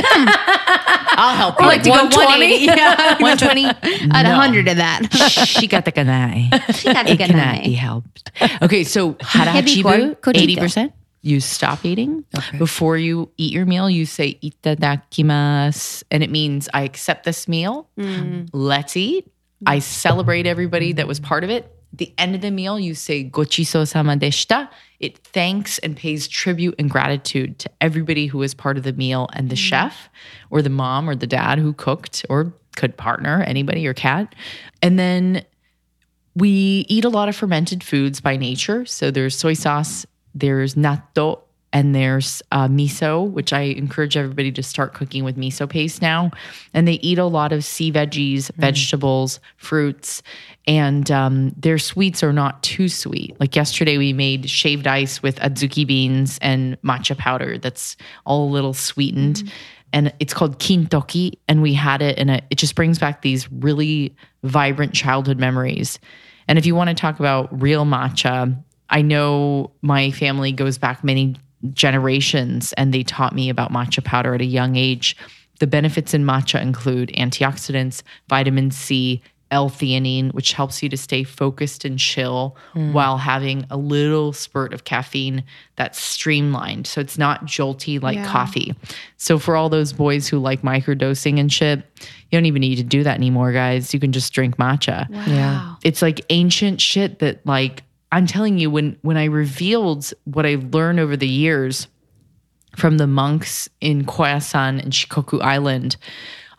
i'll 1.16 1.36
help 1.36 1.60
you 1.60 1.66
like 1.66 1.82
to 1.84 1.90
go 1.90 1.96
180. 2.04 2.64
Yeah. 2.66 3.16
120 3.22 3.64
At 4.12 4.26
100 4.26 4.68
of 4.68 4.76
that. 4.76 5.02
shikatakanai 5.10 6.52
it 7.08 7.18
cannot 7.18 7.62
be 7.64 7.72
helped. 7.72 8.30
Okay, 8.62 8.84
so 8.84 9.14
harachibu, 9.14 10.16
Hebikor, 10.20 10.36
eighty 10.36 10.56
percent. 10.56 10.92
You 11.22 11.40
stop 11.40 11.84
eating 11.86 12.24
before 12.58 12.98
you 12.98 13.30
eat 13.38 13.52
your 13.52 13.64
meal. 13.64 13.88
You 13.88 14.04
say 14.06 14.38
itadakimasu, 14.42 16.02
and 16.10 16.22
it 16.22 16.30
means 16.30 16.68
I 16.74 16.82
accept 16.82 17.24
this 17.24 17.48
meal. 17.48 17.88
Mm. 17.98 18.48
Let's 18.52 18.96
eat. 18.96 19.30
I 19.66 19.78
celebrate 19.78 20.46
everybody 20.46 20.92
that 20.94 21.06
was 21.08 21.20
part 21.20 21.44
of 21.44 21.50
it. 21.50 21.70
The 21.96 22.12
end 22.18 22.34
of 22.34 22.40
the 22.40 22.50
meal, 22.50 22.80
you 22.80 22.94
say 22.94 23.22
gochiso 23.22 23.86
sama 23.86 24.16
deshita. 24.16 24.68
It 24.98 25.18
thanks 25.18 25.78
and 25.78 25.96
pays 25.96 26.26
tribute 26.26 26.74
and 26.76 26.90
gratitude 26.90 27.60
to 27.60 27.70
everybody 27.80 28.26
who 28.26 28.38
was 28.38 28.52
part 28.52 28.76
of 28.76 28.82
the 28.82 28.92
meal 28.92 29.28
and 29.32 29.48
the 29.48 29.54
mm. 29.54 29.58
chef 29.58 30.08
or 30.50 30.60
the 30.60 30.70
mom 30.70 31.08
or 31.08 31.14
the 31.14 31.26
dad 31.26 31.58
who 31.58 31.72
cooked 31.72 32.26
or 32.28 32.52
could 32.74 32.96
partner 32.96 33.42
anybody, 33.42 33.80
your 33.80 33.94
cat. 33.94 34.34
And 34.82 34.98
then 34.98 35.44
we 36.34 36.84
eat 36.88 37.04
a 37.04 37.08
lot 37.08 37.28
of 37.28 37.36
fermented 37.36 37.84
foods 37.84 38.20
by 38.20 38.36
nature. 38.36 38.84
So 38.86 39.12
there's 39.12 39.36
soy 39.36 39.54
sauce, 39.54 40.04
there's 40.34 40.74
natto, 40.74 41.42
and 41.74 41.92
there's 41.92 42.40
uh, 42.52 42.68
miso, 42.68 43.28
which 43.28 43.52
I 43.52 43.62
encourage 43.62 44.16
everybody 44.16 44.52
to 44.52 44.62
start 44.62 44.94
cooking 44.94 45.24
with 45.24 45.36
miso 45.36 45.68
paste 45.68 46.00
now. 46.00 46.30
And 46.72 46.86
they 46.86 46.94
eat 46.94 47.18
a 47.18 47.24
lot 47.24 47.52
of 47.52 47.64
sea 47.64 47.90
veggies, 47.90 48.50
vegetables, 48.54 49.40
fruits, 49.56 50.22
and 50.68 51.10
um, 51.10 51.52
their 51.58 51.78
sweets 51.78 52.22
are 52.22 52.32
not 52.32 52.62
too 52.62 52.88
sweet. 52.88 53.38
Like 53.40 53.56
yesterday, 53.56 53.98
we 53.98 54.12
made 54.12 54.48
shaved 54.48 54.86
ice 54.86 55.20
with 55.20 55.36
adzuki 55.40 55.84
beans 55.84 56.38
and 56.40 56.80
matcha 56.82 57.18
powder 57.18 57.58
that's 57.58 57.96
all 58.24 58.48
a 58.48 58.50
little 58.52 58.72
sweetened. 58.72 59.52
And 59.92 60.12
it's 60.20 60.32
called 60.32 60.60
kintoki, 60.60 61.38
and 61.48 61.60
we 61.60 61.74
had 61.74 62.02
it, 62.02 62.18
and 62.18 62.30
it, 62.30 62.44
it 62.50 62.58
just 62.58 62.76
brings 62.76 62.98
back 63.00 63.22
these 63.22 63.50
really 63.50 64.14
vibrant 64.44 64.92
childhood 64.92 65.38
memories. 65.38 65.98
And 66.46 66.56
if 66.56 66.66
you 66.66 66.74
want 66.76 66.88
to 66.88 66.94
talk 66.94 67.18
about 67.18 67.60
real 67.60 67.84
matcha, 67.84 68.56
I 68.90 69.02
know 69.02 69.72
my 69.82 70.10
family 70.10 70.52
goes 70.52 70.78
back 70.78 71.02
many 71.02 71.36
generations 71.72 72.72
and 72.74 72.92
they 72.92 73.02
taught 73.02 73.34
me 73.34 73.48
about 73.48 73.72
matcha 73.72 74.04
powder 74.04 74.34
at 74.34 74.40
a 74.40 74.46
young 74.46 74.76
age. 74.76 75.16
The 75.60 75.66
benefits 75.66 76.14
in 76.14 76.24
matcha 76.24 76.60
include 76.60 77.10
antioxidants, 77.10 78.02
vitamin 78.28 78.70
C, 78.70 79.22
L-theanine, 79.50 80.34
which 80.34 80.52
helps 80.52 80.82
you 80.82 80.88
to 80.88 80.96
stay 80.96 81.22
focused 81.22 81.84
and 81.84 81.96
chill 81.98 82.56
hmm. 82.72 82.92
while 82.92 83.18
having 83.18 83.64
a 83.70 83.76
little 83.76 84.32
spurt 84.32 84.74
of 84.74 84.82
caffeine 84.82 85.44
that's 85.76 86.00
streamlined. 86.00 86.88
So 86.88 87.00
it's 87.00 87.18
not 87.18 87.44
jolty 87.44 88.02
like 88.02 88.24
coffee. 88.24 88.74
So 89.16 89.38
for 89.38 89.54
all 89.54 89.68
those 89.68 89.92
boys 89.92 90.26
who 90.26 90.40
like 90.40 90.62
microdosing 90.62 91.38
and 91.38 91.52
shit, 91.52 91.78
you 91.98 92.38
don't 92.38 92.46
even 92.46 92.60
need 92.60 92.76
to 92.76 92.82
do 92.82 93.04
that 93.04 93.16
anymore, 93.16 93.52
guys. 93.52 93.94
You 93.94 94.00
can 94.00 94.10
just 94.10 94.32
drink 94.32 94.56
matcha 94.56 95.06
Yeah. 95.10 95.76
it's 95.84 96.02
like 96.02 96.20
ancient 96.30 96.80
shit 96.80 97.20
that 97.20 97.46
like 97.46 97.84
I'm 98.14 98.28
telling 98.28 98.58
you 98.58 98.70
when 98.70 98.96
when 99.02 99.16
I 99.16 99.24
revealed 99.24 100.12
what 100.22 100.46
I 100.46 100.54
learned 100.54 101.00
over 101.00 101.16
the 101.16 101.26
years 101.26 101.88
from 102.76 102.96
the 102.96 103.08
monks 103.08 103.68
in 103.80 104.04
Koyasan 104.04 104.80
and 104.80 104.92
Shikoku 104.92 105.42
Island, 105.42 105.96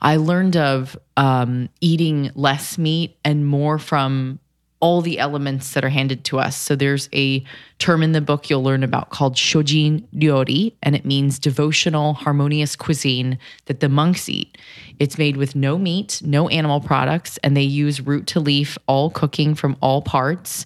I 0.02 0.18
learned 0.18 0.57
of 0.57 0.98
um, 1.15 1.69
eating 1.80 2.30
less 2.36 2.77
meat 2.77 3.18
and 3.23 3.48
more 3.48 3.80
from 3.80 4.40
all 4.82 5.02
the 5.02 5.18
elements 5.18 5.73
that 5.73 5.86
are 5.86 5.90
handed 5.90 6.26
to 6.26 6.40
us. 6.40 6.57
So 6.57 6.76
there's 6.76 7.07
a 7.14 7.44
term 7.80 8.03
in 8.03 8.11
the 8.11 8.19
book 8.19 8.49
you'll 8.49 8.61
learn 8.61 8.84
about 8.84 9.10
called 9.10 9.36
shojin 9.36 10.06
ryori, 10.14 10.73
and 10.84 10.94
it 10.94 11.06
means 11.06 11.40
devotional, 11.40 12.14
harmonious 12.14 12.76
cuisine 12.76 13.40
that 13.65 13.80
the 13.80 13.88
monks 13.88 14.27
eat. 14.27 14.57
It's 14.99 15.18
made 15.18 15.38
with 15.38 15.56
no 15.56 15.77
meat, 15.77 16.22
no 16.26 16.49
animal 16.49 16.82
products, 16.82 17.38
and 17.38 17.56
they 17.56 17.64
use 17.64 18.02
root 18.02 18.27
to 18.27 18.41
leaf, 18.41 18.77
all 18.88 19.10
cooking 19.10 19.56
from 19.56 19.77
all 19.82 20.02
parts, 20.02 20.65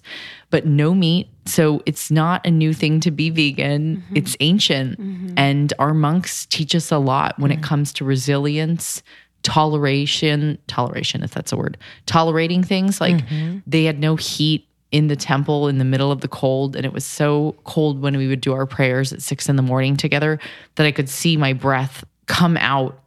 but 0.50 0.66
no 0.66 0.94
meat. 0.94 1.28
So 1.46 1.82
it's 1.86 2.10
not 2.10 2.46
a 2.46 2.50
new 2.50 2.72
thing 2.72 3.00
to 3.00 3.10
be 3.10 3.30
vegan. 3.30 3.96
Mm-hmm. 3.98 4.16
It's 4.16 4.36
ancient. 4.40 5.00
Mm-hmm. 5.00 5.34
And 5.36 5.72
our 5.78 5.94
monks 5.94 6.46
teach 6.46 6.74
us 6.74 6.90
a 6.90 6.98
lot 6.98 7.38
when 7.38 7.50
it 7.50 7.60
mm. 7.60 7.64
comes 7.64 7.92
to 7.94 8.04
resilience, 8.04 9.02
toleration, 9.42 10.58
toleration, 10.66 11.22
if 11.22 11.30
that's 11.32 11.52
a 11.52 11.56
word, 11.56 11.78
tolerating 12.06 12.62
things. 12.62 13.00
Like 13.00 13.16
mm-hmm. 13.16 13.58
they 13.66 13.84
had 13.84 13.98
no 13.98 14.16
heat 14.16 14.66
in 14.92 15.06
the 15.06 15.16
temple 15.16 15.68
in 15.68 15.78
the 15.78 15.84
middle 15.84 16.10
of 16.10 16.20
the 16.20 16.28
cold. 16.28 16.76
And 16.76 16.84
it 16.84 16.92
was 16.92 17.04
so 17.04 17.56
cold 17.64 18.00
when 18.00 18.16
we 18.16 18.26
would 18.26 18.40
do 18.40 18.52
our 18.52 18.66
prayers 18.66 19.12
at 19.12 19.22
six 19.22 19.48
in 19.48 19.56
the 19.56 19.62
morning 19.62 19.96
together 19.96 20.38
that 20.74 20.86
I 20.86 20.92
could 20.92 21.08
see 21.08 21.36
my 21.36 21.52
breath 21.52 22.04
come 22.26 22.56
out. 22.56 22.98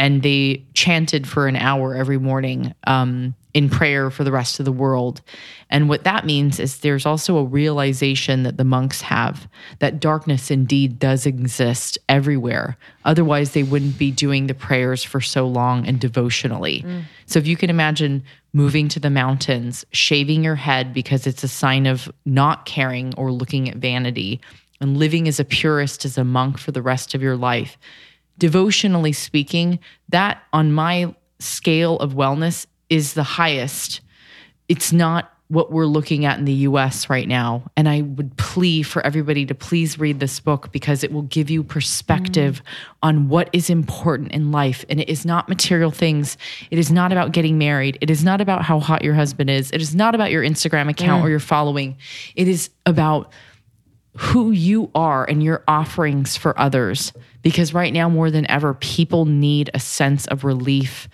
And 0.00 0.22
they 0.22 0.64
chanted 0.72 1.28
for 1.28 1.46
an 1.46 1.56
hour 1.56 1.94
every 1.94 2.16
morning 2.16 2.74
um, 2.84 3.34
in 3.52 3.68
prayer 3.68 4.10
for 4.10 4.24
the 4.24 4.32
rest 4.32 4.58
of 4.58 4.64
the 4.64 4.72
world. 4.72 5.20
And 5.68 5.90
what 5.90 6.04
that 6.04 6.24
means 6.24 6.58
is 6.58 6.78
there's 6.78 7.04
also 7.04 7.36
a 7.36 7.44
realization 7.44 8.44
that 8.44 8.56
the 8.56 8.64
monks 8.64 9.02
have 9.02 9.46
that 9.80 10.00
darkness 10.00 10.50
indeed 10.50 10.98
does 10.98 11.26
exist 11.26 11.98
everywhere. 12.08 12.78
Otherwise, 13.04 13.52
they 13.52 13.62
wouldn't 13.62 13.98
be 13.98 14.10
doing 14.10 14.46
the 14.46 14.54
prayers 14.54 15.04
for 15.04 15.20
so 15.20 15.46
long 15.46 15.86
and 15.86 16.00
devotionally. 16.00 16.82
So, 17.26 17.38
if 17.38 17.46
you 17.46 17.58
can 17.58 17.68
imagine 17.68 18.24
moving 18.54 18.88
to 18.88 19.00
the 19.00 19.10
mountains, 19.10 19.84
shaving 19.92 20.42
your 20.42 20.56
head 20.56 20.94
because 20.94 21.26
it's 21.26 21.44
a 21.44 21.48
sign 21.48 21.86
of 21.86 22.10
not 22.24 22.64
caring 22.64 23.12
or 23.18 23.30
looking 23.30 23.68
at 23.68 23.76
vanity, 23.76 24.40
and 24.80 24.96
living 24.96 25.28
as 25.28 25.38
a 25.38 25.44
purist, 25.44 26.06
as 26.06 26.16
a 26.16 26.24
monk 26.24 26.58
for 26.58 26.72
the 26.72 26.80
rest 26.80 27.14
of 27.14 27.20
your 27.20 27.36
life, 27.36 27.76
devotionally 28.40 29.12
speaking, 29.12 29.78
that 30.08 30.42
on 30.52 30.72
my 30.72 31.14
scale 31.38 31.96
of 31.98 32.14
wellness 32.14 32.66
is 32.88 33.14
the 33.14 33.22
highest. 33.22 34.00
It's 34.68 34.92
not 34.92 35.32
what 35.48 35.72
we're 35.72 35.86
looking 35.86 36.24
at 36.24 36.38
in 36.38 36.44
the 36.44 36.52
US 36.52 37.10
right 37.10 37.26
now. 37.26 37.64
And 37.76 37.88
I 37.88 38.02
would 38.02 38.36
plea 38.36 38.84
for 38.84 39.04
everybody 39.04 39.44
to 39.46 39.54
please 39.54 39.98
read 39.98 40.20
this 40.20 40.38
book 40.38 40.70
because 40.70 41.02
it 41.02 41.12
will 41.12 41.22
give 41.22 41.50
you 41.50 41.64
perspective 41.64 42.62
mm. 42.62 42.96
on 43.02 43.28
what 43.28 43.50
is 43.52 43.68
important 43.68 44.30
in 44.30 44.52
life. 44.52 44.84
And 44.88 45.00
it 45.00 45.08
is 45.08 45.26
not 45.26 45.48
material 45.48 45.90
things. 45.90 46.38
It 46.70 46.78
is 46.78 46.92
not 46.92 47.10
about 47.10 47.32
getting 47.32 47.58
married. 47.58 47.98
It 48.00 48.10
is 48.10 48.22
not 48.22 48.40
about 48.40 48.62
how 48.62 48.78
hot 48.78 49.02
your 49.02 49.14
husband 49.14 49.50
is. 49.50 49.72
It 49.72 49.82
is 49.82 49.92
not 49.92 50.14
about 50.14 50.30
your 50.30 50.44
Instagram 50.44 50.88
account 50.88 51.24
or 51.24 51.28
your 51.28 51.40
following. 51.40 51.96
It 52.36 52.46
is 52.46 52.70
about 52.86 53.32
who 54.16 54.50
you 54.50 54.90
are 54.94 55.24
and 55.24 55.42
your 55.42 55.62
offerings 55.68 56.36
for 56.36 56.58
others. 56.58 57.12
Because 57.42 57.72
right 57.72 57.92
now, 57.92 58.08
more 58.08 58.30
than 58.30 58.50
ever, 58.50 58.74
people 58.74 59.24
need 59.24 59.70
a 59.72 59.80
sense 59.80 60.26
of 60.26 60.44
relief 60.44 61.08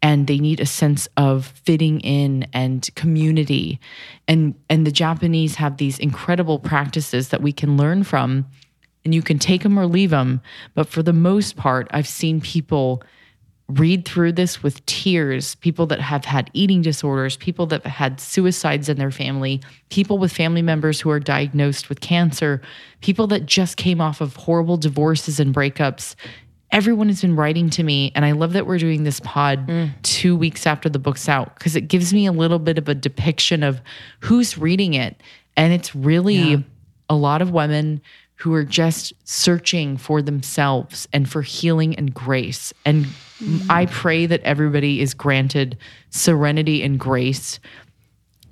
and 0.00 0.26
they 0.26 0.38
need 0.38 0.60
a 0.60 0.66
sense 0.66 1.08
of 1.16 1.46
fitting 1.64 2.00
in 2.00 2.46
and 2.52 2.88
community. 2.94 3.80
And, 4.26 4.54
and 4.70 4.86
the 4.86 4.92
Japanese 4.92 5.56
have 5.56 5.76
these 5.76 5.98
incredible 5.98 6.58
practices 6.58 7.30
that 7.30 7.42
we 7.42 7.52
can 7.52 7.76
learn 7.76 8.04
from, 8.04 8.46
and 9.04 9.14
you 9.14 9.22
can 9.22 9.38
take 9.38 9.62
them 9.62 9.78
or 9.78 9.86
leave 9.86 10.10
them. 10.10 10.40
But 10.74 10.88
for 10.88 11.02
the 11.02 11.12
most 11.12 11.56
part, 11.56 11.88
I've 11.90 12.06
seen 12.06 12.40
people 12.40 13.02
read 13.68 14.06
through 14.06 14.32
this 14.32 14.62
with 14.62 14.84
tears 14.86 15.54
people 15.56 15.86
that 15.86 16.00
have 16.00 16.24
had 16.24 16.50
eating 16.54 16.80
disorders, 16.80 17.36
people 17.36 17.66
that 17.66 17.82
have 17.84 17.92
had 17.92 18.20
suicides 18.20 18.88
in 18.88 18.98
their 18.98 19.10
family, 19.10 19.60
people 19.90 20.16
with 20.16 20.32
family 20.32 20.62
members 20.62 21.00
who 21.00 21.10
are 21.10 21.20
diagnosed 21.20 21.88
with 21.88 22.00
cancer, 22.00 22.62
people 23.02 23.26
that 23.26 23.44
just 23.44 23.76
came 23.76 24.00
off 24.00 24.20
of 24.20 24.36
horrible 24.36 24.78
divorces 24.78 25.38
and 25.38 25.54
breakups. 25.54 26.14
Everyone 26.70 27.08
has 27.08 27.20
been 27.20 27.36
writing 27.36 27.68
to 27.70 27.82
me, 27.82 28.12
and 28.14 28.24
I 28.24 28.32
love 28.32 28.52
that 28.54 28.66
we're 28.66 28.78
doing 28.78 29.04
this 29.04 29.20
pod 29.20 29.66
mm. 29.66 29.90
two 30.02 30.36
weeks 30.36 30.66
after 30.66 30.88
the 30.88 30.98
book's 30.98 31.28
out 31.28 31.54
because 31.54 31.76
it 31.76 31.88
gives 31.88 32.12
me 32.12 32.26
a 32.26 32.32
little 32.32 32.58
bit 32.58 32.78
of 32.78 32.88
a 32.88 32.94
depiction 32.94 33.62
of 33.62 33.80
who's 34.20 34.56
reading 34.56 34.94
it. 34.94 35.22
And 35.56 35.72
it's 35.72 35.94
really 35.94 36.64
a 37.10 37.14
lot 37.14 37.42
of 37.42 37.50
women 37.50 38.00
who 38.36 38.54
are 38.54 38.64
just 38.64 39.12
searching 39.24 39.96
for 39.96 40.22
themselves 40.22 41.08
and 41.12 41.28
for 41.28 41.42
healing 41.42 41.96
and 41.96 42.14
grace. 42.14 42.72
And 42.84 43.06
Mm-hmm. 43.40 43.70
I 43.70 43.86
pray 43.86 44.26
that 44.26 44.42
everybody 44.42 45.00
is 45.00 45.14
granted 45.14 45.78
serenity 46.10 46.82
and 46.82 46.98
grace. 46.98 47.60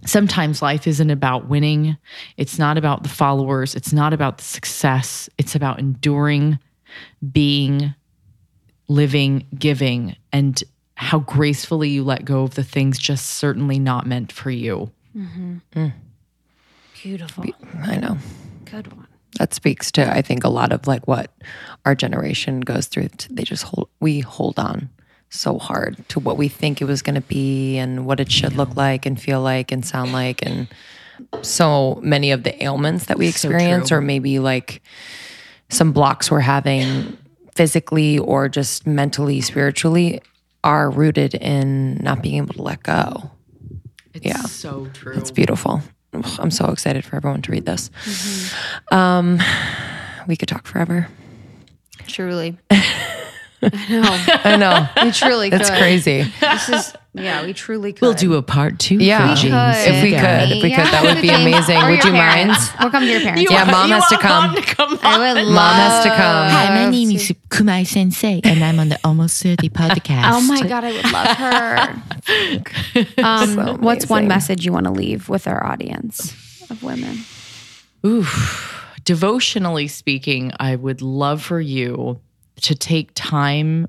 Sometimes 0.04 0.62
life 0.62 0.86
isn't 0.86 1.10
about 1.10 1.48
winning, 1.48 1.96
it's 2.36 2.58
not 2.58 2.78
about 2.78 3.02
the 3.02 3.08
followers, 3.08 3.74
it's 3.74 3.92
not 3.92 4.12
about 4.12 4.38
the 4.38 4.44
success, 4.44 5.28
it's 5.36 5.56
about 5.56 5.80
enduring, 5.80 6.60
being, 7.32 7.92
living, 8.86 9.46
giving, 9.58 10.14
and 10.32 10.62
how 10.94 11.18
gracefully 11.20 11.88
you 11.88 12.04
let 12.04 12.24
go 12.24 12.42
of 12.42 12.54
the 12.54 12.62
things 12.62 12.98
just 12.98 13.26
certainly 13.26 13.78
not 13.78 14.06
meant 14.06 14.30
for 14.30 14.50
you. 14.50 14.90
Mm-hmm. 15.16 15.56
Mm. 15.74 15.92
Beautiful. 17.02 17.44
I 17.82 17.96
know. 17.96 18.16
Good 18.64 18.92
one. 18.92 19.05
That 19.38 19.54
speaks 19.54 19.90
to, 19.92 20.10
I 20.10 20.22
think, 20.22 20.44
a 20.44 20.48
lot 20.48 20.72
of 20.72 20.86
like 20.86 21.06
what 21.06 21.30
our 21.84 21.94
generation 21.94 22.60
goes 22.60 22.86
through. 22.86 23.08
They 23.30 23.42
just 23.44 23.64
hold, 23.64 23.88
we 24.00 24.20
hold 24.20 24.58
on 24.58 24.88
so 25.28 25.58
hard 25.58 25.96
to 26.08 26.20
what 26.20 26.36
we 26.36 26.48
think 26.48 26.80
it 26.80 26.84
was 26.86 27.02
going 27.02 27.16
to 27.16 27.20
be 27.20 27.76
and 27.78 28.06
what 28.06 28.20
it 28.20 28.30
should 28.30 28.54
look 28.54 28.76
like 28.76 29.04
and 29.06 29.20
feel 29.20 29.40
like 29.42 29.72
and 29.72 29.84
sound 29.84 30.12
like. 30.12 30.44
And 30.44 30.68
so 31.42 31.98
many 32.02 32.30
of 32.30 32.42
the 32.44 32.62
ailments 32.62 33.06
that 33.06 33.18
we 33.18 33.28
experience, 33.28 33.88
true. 33.88 33.98
or 33.98 34.00
maybe 34.00 34.38
like 34.38 34.82
some 35.68 35.92
blocks 35.92 36.30
we're 36.30 36.40
having 36.40 37.16
physically 37.54 38.18
or 38.18 38.48
just 38.48 38.86
mentally, 38.86 39.40
spiritually, 39.40 40.20
are 40.62 40.90
rooted 40.90 41.34
in 41.34 41.96
not 41.96 42.22
being 42.22 42.36
able 42.36 42.54
to 42.54 42.62
let 42.62 42.82
go. 42.82 43.30
It's 44.14 44.24
Yeah. 44.26 44.42
so 44.42 44.86
true. 44.92 45.14
It's 45.14 45.30
beautiful. 45.30 45.82
I'm 46.12 46.50
so 46.50 46.66
excited 46.70 47.04
for 47.04 47.16
everyone 47.16 47.42
to 47.42 47.52
read 47.52 47.66
this. 47.66 47.90
Um, 48.90 49.38
we 50.26 50.36
could 50.36 50.48
talk 50.48 50.66
forever. 50.66 51.08
Truly. 52.06 52.56
I 52.70 53.70
know. 53.88 54.40
I 54.44 54.56
know. 54.56 54.88
We 55.04 55.10
truly 55.12 55.48
It's 55.48 55.68
could. 55.70 55.78
crazy. 55.78 56.22
This 56.40 56.68
is 56.68 56.94
yeah, 57.16 57.44
we 57.44 57.52
truly 57.52 57.92
could. 57.92 58.02
We'll 58.02 58.14
do 58.14 58.34
a 58.34 58.42
part 58.42 58.78
two. 58.78 58.96
Yeah. 58.96 59.34
for 59.34 59.42
We 59.42 59.48
If 59.50 60.02
we 60.02 60.10
could, 60.10 60.56
if 60.56 60.62
we 60.62 60.70
could, 60.70 60.84
that 60.84 61.02
would 61.02 61.22
be 61.22 61.30
amazing. 61.30 61.78
Or 61.78 61.90
Would 61.90 62.04
your 62.04 62.12
you 62.12 62.18
mind? 62.18 62.50
We'll 62.80 62.90
come 62.90 63.04
to 63.04 63.10
your 63.10 63.20
parents. 63.20 63.50
Yeah, 63.50 63.64
mom 63.64 63.90
has 63.90 64.06
to 64.08 64.18
come. 64.18 64.54
I 65.02 65.18
would 65.34 65.42
love 65.44 65.54
Mom 65.54 65.74
has 65.76 66.04
to 66.04 66.10
come. 66.10 66.50
Hi, 66.50 66.84
my 66.84 66.90
name 66.90 67.10
is 67.10 67.32
Kumai 67.48 67.86
Sensei, 67.86 68.40
and 68.44 68.62
I'm 68.62 68.78
on 68.78 68.90
the 68.90 68.98
Almost 69.04 69.42
30 69.42 69.68
podcast. 69.70 70.32
Oh 70.32 70.40
my 70.42 70.66
god, 70.66 70.84
I 70.84 70.92
would 70.92 71.12
love 71.12 71.36
her. 71.36 73.22
um, 73.24 73.54
So 73.54 73.76
what's 73.80 74.08
one 74.08 74.28
message 74.28 74.64
you 74.64 74.72
want 74.72 74.84
to 74.84 74.92
leave 74.92 75.28
with 75.28 75.46
our 75.46 75.64
audience 75.64 76.34
of 76.70 76.82
women? 76.82 77.20
Oof. 78.04 78.72
Devotionally 79.04 79.88
speaking, 79.88 80.52
I 80.58 80.76
would 80.76 81.00
love 81.00 81.42
for 81.42 81.60
you 81.60 82.20
to 82.62 82.74
take 82.74 83.10
time 83.14 83.86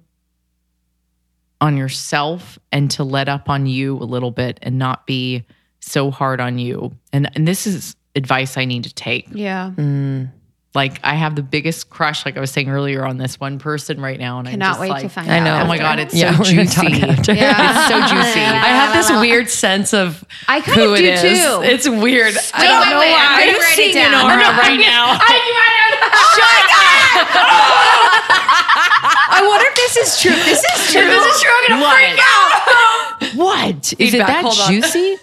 on 1.61 1.77
yourself 1.77 2.59
and 2.71 2.89
to 2.91 3.03
let 3.03 3.29
up 3.29 3.49
on 3.49 3.65
you 3.65 3.97
a 3.97 4.05
little 4.05 4.31
bit 4.31 4.59
and 4.61 4.77
not 4.77 5.05
be 5.07 5.43
so 5.79 6.11
hard 6.11 6.39
on 6.39 6.57
you. 6.59 6.95
And 7.13 7.29
and 7.35 7.47
this 7.47 7.65
is 7.67 7.95
advice 8.15 8.57
I 8.57 8.65
need 8.65 8.83
to 8.83 8.93
take. 8.93 9.27
Yeah, 9.31 9.71
mm. 9.75 10.29
Like 10.75 10.99
I 11.03 11.15
have 11.15 11.35
the 11.35 11.41
biggest 11.41 11.89
crush, 11.89 12.23
like 12.25 12.37
I 12.37 12.39
was 12.39 12.51
saying 12.51 12.69
earlier, 12.69 13.03
on 13.03 13.17
this 13.17 13.39
one 13.39 13.57
person 13.57 13.99
right 13.99 14.19
now, 14.19 14.37
and 14.37 14.47
I'm 14.47 14.51
cannot 14.53 14.67
just 14.77 14.79
wait 14.81 14.89
like, 14.89 15.01
to 15.03 15.09
find 15.09 15.31
I 15.31 15.39
out. 15.39 15.43
know. 15.43 15.61
Oh 15.63 15.67
my 15.67 15.77
god, 15.79 15.97
it's 15.97 16.13
Yeah, 16.13 16.37
so 16.37 16.43
we're 16.43 16.55
gonna 16.57 16.69
talk 16.69 16.85
juicy. 16.85 17.33
Yeah. 17.33 17.57
It's 17.57 17.87
so 17.89 17.97
juicy. 18.13 18.39
I 18.45 18.69
have 18.77 18.93
this 18.93 19.09
weird 19.09 19.49
sense 19.49 19.93
of 19.93 20.23
I 20.47 20.61
kind 20.61 20.77
who 20.79 20.93
of 20.93 20.99
do 20.99 21.05
is. 21.05 21.21
too. 21.21 21.61
It's 21.63 21.89
weird. 21.89 22.35
I 22.53 22.67
don't 22.67 22.81
wait, 22.81 22.89
know 22.93 22.99
wait, 22.99 23.15
I'm 23.17 23.33
why. 23.33 23.45
gonna 23.47 23.57
write 23.57 23.79
it 23.79 23.93
down. 23.93 24.27
right 24.29 24.77
now. 24.77 25.17
I 25.17 25.86
wonder 29.47 29.65
if 29.67 29.75
this 29.75 29.97
is 29.97 30.19
true. 30.21 30.31
This 30.31 30.63
is 30.63 30.91
true. 30.91 31.05
this 31.05 31.35
is 31.35 31.41
true. 31.41 31.51
I'm 31.69 31.71
gonna 31.79 31.81
What? 31.81 31.97
freak 31.97 32.19
out. 32.21 33.33
What 33.35 33.93
is 33.93 34.13
it 34.13 34.17
Feedback, 34.17 34.27
that 34.27 34.43
hold 34.43 34.59
on. 34.59 34.71
juicy? 34.71 35.17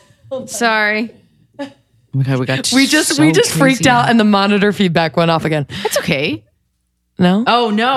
Sorry. 0.46 1.10
Oh 1.60 1.66
my 2.18 2.22
god, 2.22 2.38
we 2.38 2.46
got 2.46 2.72
We 2.72 2.86
just 2.86 3.16
so 3.16 3.22
we 3.22 3.32
just 3.32 3.50
freaked 3.50 3.78
crazy. 3.80 3.90
out 3.90 4.08
and 4.08 4.20
the 4.20 4.24
monitor 4.24 4.72
feedback 4.72 5.16
went 5.16 5.30
off 5.32 5.44
again. 5.44 5.66
It's 5.84 5.98
okay. 5.98 6.44
No. 7.16 7.44
Oh 7.46 7.70
no, 7.70 7.94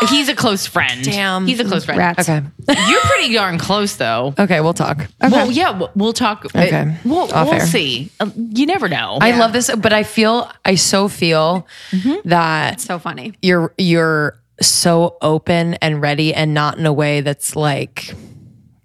but 0.00 0.08
he's 0.10 0.28
a 0.28 0.34
close 0.34 0.66
friend. 0.66 1.04
Damn. 1.04 1.46
he's 1.46 1.60
a 1.60 1.64
close 1.64 1.84
friend. 1.84 1.96
Rats. 1.98 2.28
Okay. 2.28 2.42
You're 2.88 3.00
pretty 3.02 3.32
darn 3.34 3.56
close 3.58 3.94
though. 3.96 4.34
Okay, 4.36 4.60
we'll 4.60 4.74
talk. 4.74 5.06
Well, 5.20 5.50
yeah, 5.52 5.70
we'll- 5.78 5.90
we'll 5.94 6.12
talk. 6.12 6.44
Okay. 6.46 6.70
Uh, 6.76 6.92
we'll 7.04 7.32
Off 7.32 7.46
we'll 7.46 7.54
air. 7.60 7.66
see. 7.66 8.10
Uh, 8.18 8.30
You 8.36 8.66
never 8.66 8.88
know. 8.88 9.18
I 9.20 9.36
love 9.38 9.52
this, 9.52 9.70
but 9.74 9.92
I 9.92 10.02
feel 10.02 10.50
I 10.64 10.74
so 10.74 11.06
feel 11.08 11.66
that 12.24 12.80
So 12.80 12.98
funny. 12.98 13.34
you're 13.42 13.72
you're 13.78 14.38
so 14.60 15.16
open 15.22 15.74
and 15.74 16.00
ready 16.02 16.34
and 16.34 16.52
not 16.54 16.78
in 16.78 16.86
a 16.86 16.92
way 16.92 17.20
that's 17.20 17.56
like 17.56 18.14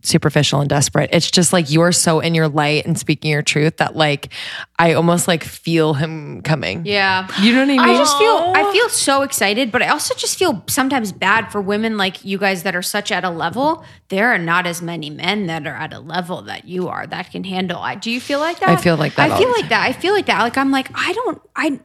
superficial 0.07 0.61
and 0.61 0.69
desperate. 0.69 1.09
It's 1.13 1.29
just 1.29 1.53
like 1.53 1.69
you're 1.69 1.91
so 1.91 2.19
in 2.19 2.33
your 2.33 2.47
light 2.47 2.85
and 2.85 2.97
speaking 2.97 3.31
your 3.31 3.41
truth 3.41 3.77
that 3.77 3.95
like 3.95 4.31
I 4.79 4.93
almost 4.93 5.27
like 5.27 5.43
feel 5.43 5.93
him 5.93 6.41
coming. 6.41 6.85
Yeah. 6.85 7.27
You 7.41 7.51
know 7.53 7.59
what 7.59 7.65
I 7.65 7.67
mean? 7.67 7.79
I 7.79 7.97
just 7.97 8.17
feel 8.17 8.53
I 8.55 8.71
feel 8.71 8.89
so 8.89 9.21
excited, 9.23 9.71
but 9.71 9.81
I 9.81 9.89
also 9.89 10.15
just 10.15 10.39
feel 10.39 10.63
sometimes 10.67 11.11
bad 11.11 11.51
for 11.51 11.61
women 11.61 11.97
like 11.97 12.23
you 12.23 12.37
guys 12.37 12.63
that 12.63 12.75
are 12.75 12.81
such 12.81 13.11
at 13.11 13.23
a 13.23 13.29
level. 13.29 13.83
There 14.09 14.29
are 14.33 14.37
not 14.37 14.65
as 14.65 14.81
many 14.81 15.09
men 15.09 15.47
that 15.47 15.67
are 15.67 15.75
at 15.75 15.93
a 15.93 15.99
level 15.99 16.41
that 16.43 16.65
you 16.67 16.87
are 16.87 17.05
that 17.07 17.31
can 17.31 17.43
handle. 17.43 17.79
I 17.79 17.95
do 17.95 18.09
you 18.09 18.21
feel 18.21 18.39
like 18.39 18.59
that? 18.59 18.69
I 18.69 18.75
feel 18.77 18.95
like 18.95 19.15
that 19.15 19.31
I 19.31 19.37
feel 19.37 19.51
like 19.51 19.69
that. 19.69 19.85
I 19.85 19.91
feel 19.93 20.13
like 20.13 20.27
that. 20.27 20.41
Like 20.41 20.57
I'm 20.57 20.71
like 20.71 20.89
I 20.95 21.13
don't 21.13 21.41
I 21.55 21.79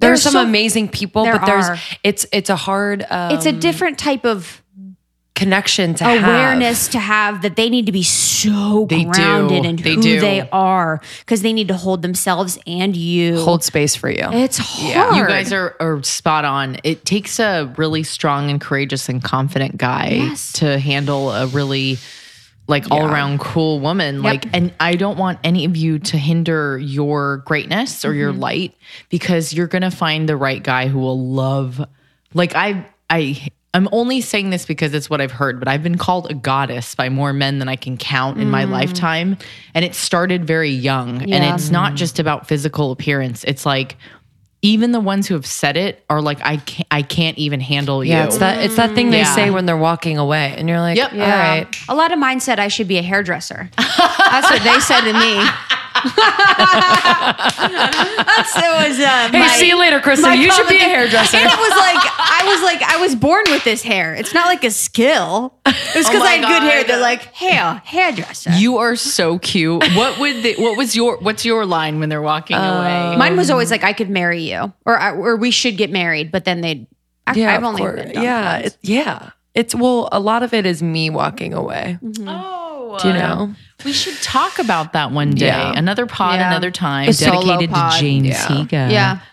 there's 0.00 0.22
some 0.22 0.32
so- 0.32 0.42
amazing 0.42 0.88
people, 0.88 1.24
there 1.24 1.38
but 1.38 1.46
there's 1.46 1.68
are. 1.68 1.76
it's 2.02 2.26
it's 2.32 2.50
a 2.50 2.56
hard 2.56 3.04
um, 3.10 3.32
It's 3.32 3.46
a 3.46 3.52
different 3.52 3.98
type 3.98 4.24
of 4.24 4.59
connection 5.40 5.94
to 5.94 6.04
have. 6.04 6.22
awareness 6.24 6.88
to 6.88 6.98
have 6.98 7.42
that 7.42 7.56
they 7.56 7.68
need 7.70 7.86
to 7.86 7.92
be 7.92 8.02
so 8.02 8.86
They 8.88 9.04
do. 9.04 9.10
grounded 9.10 9.64
in 9.64 9.76
They 9.76 9.94
who 9.94 10.02
do. 10.02 10.20
they 10.20 10.48
are 10.50 11.00
because 11.20 11.42
they 11.42 11.52
need 11.52 11.68
to 11.68 11.76
hold 11.76 12.02
themselves 12.02 12.58
and 12.66 12.94
you. 12.96 13.40
hold 13.40 13.64
space 13.64 13.96
for 13.96 14.10
you. 14.10 14.26
it's 14.32 14.58
hard. 14.58 15.16
You 15.16 15.26
guys 15.26 15.52
are, 15.52 15.76
are 15.80 16.02
spot 16.02 16.44
on. 16.44 16.76
It 16.84 17.04
takes 17.04 17.38
a 17.40 17.72
really 17.76 18.02
strong 18.02 18.50
and 18.50 18.60
courageous 18.60 19.08
and 19.08 19.22
confident 19.22 19.76
guy 19.76 20.08
Yes. 20.10 20.52
to 20.54 20.78
handle 20.78 21.30
a 21.30 21.46
really 21.46 21.98
like 22.68 22.90
all 22.90 23.04
around 23.04 23.40
cool 23.40 23.80
woman. 23.80 24.22
Like, 24.22 24.46
and 24.54 24.72
I 24.78 24.94
don't 24.94 25.18
want 25.18 25.40
any 25.42 25.64
of 25.64 25.76
you 25.76 25.98
to 25.98 26.16
hinder 26.16 26.78
your 26.78 27.38
greatness 27.38 28.04
or 28.04 28.14
your 28.14 28.30
mm-hmm. 28.30 28.40
light 28.42 28.74
because 29.08 29.52
you're 29.52 29.66
gonna 29.66 29.90
find 29.90 30.28
the 30.28 30.36
right 30.36 30.62
guy 30.62 30.86
who 30.86 31.00
will 31.00 31.18
love. 31.20 31.84
Like 32.32 32.54
I, 32.54 32.86
I. 33.08 33.48
I'm 33.72 33.88
only 33.92 34.20
saying 34.20 34.50
this 34.50 34.66
because 34.66 34.94
it's 34.94 35.08
what 35.08 35.20
I've 35.20 35.30
heard, 35.30 35.60
but 35.60 35.68
I've 35.68 35.82
been 35.82 35.96
called 35.96 36.28
a 36.30 36.34
goddess 36.34 36.94
by 36.96 37.08
more 37.08 37.32
men 37.32 37.60
than 37.60 37.68
I 37.68 37.76
can 37.76 37.96
count 37.96 38.40
in 38.40 38.50
my 38.50 38.64
mm. 38.64 38.70
lifetime. 38.70 39.36
And 39.74 39.84
it 39.84 39.94
started 39.94 40.44
very 40.44 40.70
young. 40.70 41.22
And 41.30 41.44
it's 41.44 41.70
not 41.70 41.94
just 41.94 42.18
about 42.18 42.48
physical 42.48 42.90
appearance. 42.90 43.44
It's 43.44 43.64
like 43.64 43.96
even 44.62 44.92
the 44.92 45.00
ones 45.00 45.26
who 45.26 45.34
have 45.34 45.46
said 45.46 45.76
it 45.76 46.04
are 46.10 46.20
like, 46.20 46.40
I 46.42 46.56
can't, 46.58 46.88
I 46.90 47.02
can't 47.02 47.38
even 47.38 47.60
handle 47.60 48.04
you. 48.04 48.10
yeah, 48.10 48.26
it's 48.26 48.38
that 48.38 48.62
it's 48.64 48.76
that 48.76 48.94
thing 48.94 49.10
they 49.10 49.20
Yeah. 49.20 49.34
say 49.34 49.50
when 49.50 49.66
they're 49.66 49.76
walking 49.76 50.18
away, 50.18 50.54
and 50.56 50.68
you're 50.68 50.80
like, 50.80 50.96
Yep. 50.96 51.12
all 51.12 51.18
right. 51.18 51.66
A 51.88 51.94
lot 51.94 52.12
of 52.12 52.18
mine 52.18 52.40
said 52.40 52.58
I 52.58 52.68
should 52.68 52.88
be 52.88 52.98
a 52.98 53.02
hairdresser. 53.02 53.70
That's 53.78 54.50
what 54.50 54.62
they 54.62 54.80
said 54.80 55.00
to 55.02 55.12
me. 55.12 55.48
That's 57.20 58.56
it 58.56 58.88
was 58.88 58.98
uh, 59.00 59.28
Hey, 59.30 59.38
my- 59.40 59.48
see 59.58 59.68
you 59.68 59.78
later, 59.78 60.00
Kristen. 60.00 60.38
You 60.40 60.50
should 60.52 60.68
be 60.68 60.76
a 60.76 60.80
hairdresser. 60.80 61.36
And 61.36 61.46
it 61.46 61.58
was 61.58 61.70
like 61.70 61.96
I 62.18 62.42
was 62.46 62.62
like 62.62 62.82
I 62.82 62.96
was 62.98 63.14
born 63.14 63.44
with 63.48 63.64
this 63.64 63.82
hair. 63.82 64.14
It's 64.14 64.34
not 64.34 64.46
like 64.46 64.64
a 64.64 64.70
skill. 64.70 65.54
It's 65.66 66.08
because 66.08 66.22
Oh 66.22 66.26
I 66.26 66.40
my 66.40 66.46
had 66.46 66.60
good 66.60 66.62
hair. 66.70 66.84
They're 66.84 67.00
like, 67.00 67.22
hey, 67.34 67.56
hairdresser. 67.84 68.50
You 68.52 68.78
are 68.78 68.96
so 68.96 69.38
cute. 69.38 69.82
What 69.94 70.18
would 70.18 70.42
the, 70.42 70.54
what 70.56 70.76
was 70.76 70.94
your 70.96 71.18
what's 71.18 71.44
your 71.44 71.66
line 71.66 72.00
when 72.00 72.08
they're 72.08 72.22
walking 72.22 72.56
away? 72.56 73.16
Mine 73.16 73.36
was 73.36 73.50
always 73.50 73.70
like 73.70 73.84
I 73.84 73.92
could 73.92 74.10
marry 74.10 74.42
you, 74.50 74.72
or 74.86 75.00
or 75.12 75.36
we 75.36 75.50
should 75.50 75.76
get 75.76 75.90
married. 75.90 76.30
But 76.32 76.44
then 76.44 76.60
they'd. 76.60 76.86
I, 77.26 77.34
Yeah, 77.34 77.54
I've 77.54 77.62
only 77.64 77.82
course. 77.82 77.96
been 78.02 78.14
done 78.14 78.24
yeah, 78.24 78.56
it, 78.58 78.78
yeah. 78.82 79.30
It's 79.54 79.74
well, 79.74 80.08
a 80.12 80.20
lot 80.20 80.42
of 80.42 80.54
it 80.54 80.64
is 80.66 80.82
me 80.82 81.10
walking 81.10 81.52
away. 81.54 81.98
Mm-hmm. 82.02 82.28
Oh, 82.28 82.98
Do 83.00 83.08
you 83.08 83.14
know? 83.14 83.54
We 83.84 83.92
should 83.92 84.16
talk 84.22 84.58
about 84.58 84.92
that 84.92 85.10
one 85.10 85.30
day. 85.30 85.46
Yeah. 85.46 85.72
Another 85.76 86.06
pod, 86.06 86.38
Yeah. 86.38 86.48
another 86.48 86.70
time. 86.70 87.08
A 87.08 87.12
dedicated 87.12 87.70
to 87.70 87.90
James 87.98 88.26
Yeah. 88.28 88.46
Higa. 88.46 88.90
yeah. 88.90 89.18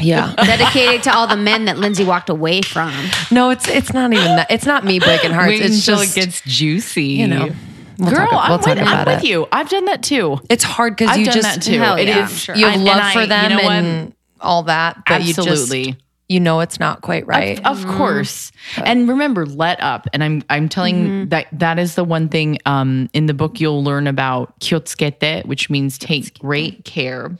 Yeah. 0.00 0.34
Dedicated 0.36 1.04
to 1.04 1.14
all 1.14 1.28
the 1.28 1.36
men 1.36 1.66
that 1.66 1.78
Lindsay 1.78 2.04
walked 2.04 2.28
away 2.28 2.62
from. 2.62 2.92
no, 3.30 3.50
it's 3.50 3.68
it's 3.68 3.92
not 3.92 4.12
even 4.12 4.24
that. 4.36 4.50
It's 4.50 4.66
not 4.66 4.84
me 4.84 4.98
breaking 4.98 5.30
hearts. 5.30 5.48
Wait 5.50 5.62
it's 5.62 5.86
until 5.86 6.02
just 6.02 6.16
it 6.16 6.20
gets 6.20 6.40
juicy. 6.40 7.04
you 7.04 7.28
know. 7.28 7.50
We'll 7.98 8.10
Girl, 8.10 8.26
talk, 8.28 8.48
we'll 8.48 8.58
I'm, 8.72 8.78
with, 8.78 8.88
I'm 8.88 9.06
with 9.06 9.22
you. 9.24 9.46
I've 9.52 9.68
done 9.68 9.84
that 9.84 10.02
too. 10.02 10.38
It's 10.50 10.64
hard 10.64 10.96
because 10.96 11.10
I've 11.12 11.20
you 11.20 11.26
done 11.26 11.34
just 11.34 11.54
that 11.54 11.62
too. 11.62 11.78
Hell 11.78 11.96
It 11.96 12.08
yeah, 12.08 12.24
is- 12.24 12.36
sure. 12.36 12.56
you 12.56 12.64
have 12.66 12.74
and- 12.74 12.84
love 12.84 12.98
I- 13.00 13.12
for 13.12 13.26
them 13.26 13.50
you 13.52 13.56
know 13.58 13.62
what? 13.62 13.72
and 13.72 14.14
all 14.40 14.62
that, 14.64 14.96
but 15.06 15.20
Absolutely. 15.20 15.78
you 15.80 15.84
just 15.92 15.98
you 16.32 16.40
know 16.40 16.60
it's 16.60 16.80
not 16.80 17.02
quite 17.02 17.26
right. 17.26 17.58
Of, 17.66 17.84
of 17.84 17.96
course. 17.96 18.50
And 18.76 19.06
remember, 19.08 19.44
let 19.44 19.80
up. 19.82 20.08
And 20.12 20.24
I'm 20.24 20.42
I'm 20.48 20.68
telling 20.68 20.96
mm-hmm. 20.96 21.28
that 21.28 21.46
that 21.52 21.78
is 21.78 21.94
the 21.94 22.04
one 22.04 22.28
thing 22.28 22.58
um, 22.64 23.10
in 23.12 23.26
the 23.26 23.34
book 23.34 23.60
you'll 23.60 23.84
learn 23.84 24.06
about 24.06 24.58
kyotsukete, 24.60 25.44
which 25.44 25.68
means 25.68 25.98
take 25.98 26.38
great 26.38 26.84
care. 26.84 27.36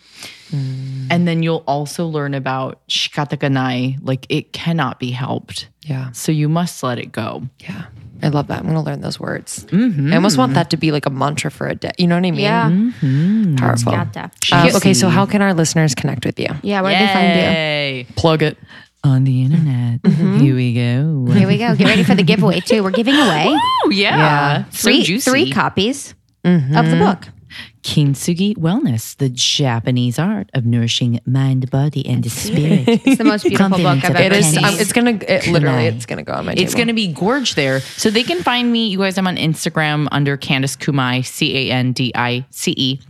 Mm. 0.51 1.09
And 1.11 1.27
then 1.27 1.43
you'll 1.43 1.65
also 1.67 2.07
learn 2.07 2.35
about 2.35 2.87
shikatakanai, 2.89 3.99
like 4.03 4.27
it 4.29 4.53
cannot 4.53 5.01
be 5.01 5.11
helped. 5.11 5.69
yeah, 5.83 6.13
So 6.13 6.31
you 6.31 6.49
must 6.49 6.83
let 6.83 6.99
it 6.99 7.11
go. 7.11 7.43
yeah. 7.59 7.87
I 8.23 8.29
love 8.29 8.47
that. 8.49 8.61
I'm 8.61 8.67
gonna 8.67 8.83
learn 8.83 9.01
those 9.01 9.19
words. 9.19 9.67
I 9.73 10.15
almost 10.15 10.39
want 10.39 10.51
mm-hmm. 10.51 10.55
that 10.55 10.71
to 10.71 10.77
be 10.77 10.93
like 10.93 11.07
a 11.07 11.11
mantra 11.11 11.51
for 11.51 11.69
a 11.69 11.75
day. 11.75 11.93
You 11.99 12.07
know 12.07 12.15
what 12.15 12.25
I 12.25 12.31
mean? 12.31 12.41
Yeah. 12.41 12.71
Mm-hmm. 12.71 13.57
Powerful. 13.57 13.93
Got 13.93 14.13
that. 14.13 14.35
Uh, 14.53 14.71
okay, 14.77 14.95
so 14.95 15.09
how 15.09 15.27
can 15.27 15.43
our 15.43 15.55
listeners 15.55 15.95
connect 15.95 16.25
with 16.25 16.39
you? 16.39 16.49
Yeah, 16.63 16.83
where 16.83 16.97
do 16.97 17.05
they 17.05 17.13
find 17.13 18.07
you? 18.09 18.15
Plug 18.15 18.43
it. 18.43 18.59
On 19.05 19.25
the 19.25 19.43
internet. 19.43 20.01
Mm-hmm. 20.13 20.39
Here 20.39 20.55
we 20.55 20.75
go. 20.75 21.27
Here 21.33 21.49
we 21.49 21.59
go. 21.59 21.75
Get 21.75 21.87
ready 21.87 22.05
for 22.05 22.15
the 22.15 22.23
giveaway 22.23 22.61
too. 22.61 22.83
We're 22.83 22.91
giving 22.91 23.15
away 23.15 23.47
Oh, 23.85 23.91
yeah. 23.91 24.17
Yeah. 24.17 24.65
So 24.71 24.85
three 24.85 25.03
juicy. 25.03 25.31
three 25.31 25.53
copies 25.53 26.15
of 26.45 26.91
the 26.91 26.97
book. 26.99 27.29
Kintsugi 27.83 28.57
Wellness, 28.57 29.17
the 29.17 29.29
Japanese 29.29 30.19
art 30.19 30.51
of 30.55 30.65
nourishing 30.65 31.21
mind, 31.27 31.71
body, 31.71 32.07
and 32.07 32.31
spirit. 32.31 32.89
It's 33.05 33.19
the 33.19 33.25
most 33.25 33.45
beautiful 33.45 33.79
book 33.79 34.05
I've 34.05 34.17
ever 34.17 34.43
seen. 34.43 34.65
Um, 34.65 34.75
it's 34.75 34.93
gonna. 34.93 35.19
It, 35.29 35.49
literally, 35.49 35.87
it's 35.87 36.07
gonna 36.07 36.23
go 36.23 36.33
on 36.33 36.47
my. 36.47 36.55
It's 36.57 36.75
going 36.75 36.89
to 36.89 36.95
be 36.95 37.09
gorge 37.13 37.55
there. 37.55 37.81
So 37.81 38.11
they 38.11 38.23
can 38.23 38.43
find 38.43 38.71
me. 38.71 38.87
You 38.87 38.99
guys, 38.99 39.19
I'm 39.19 39.27
on 39.27 39.37
Instagram 39.37 40.09
under 40.13 40.37
Candice 40.37 40.77
Kumai, 40.77 41.25
C 41.25 41.71
A 41.71 41.73
N 41.73 41.93
D 41.93 42.13
I 42.15 42.45
C 42.51 42.75
E 42.77 43.01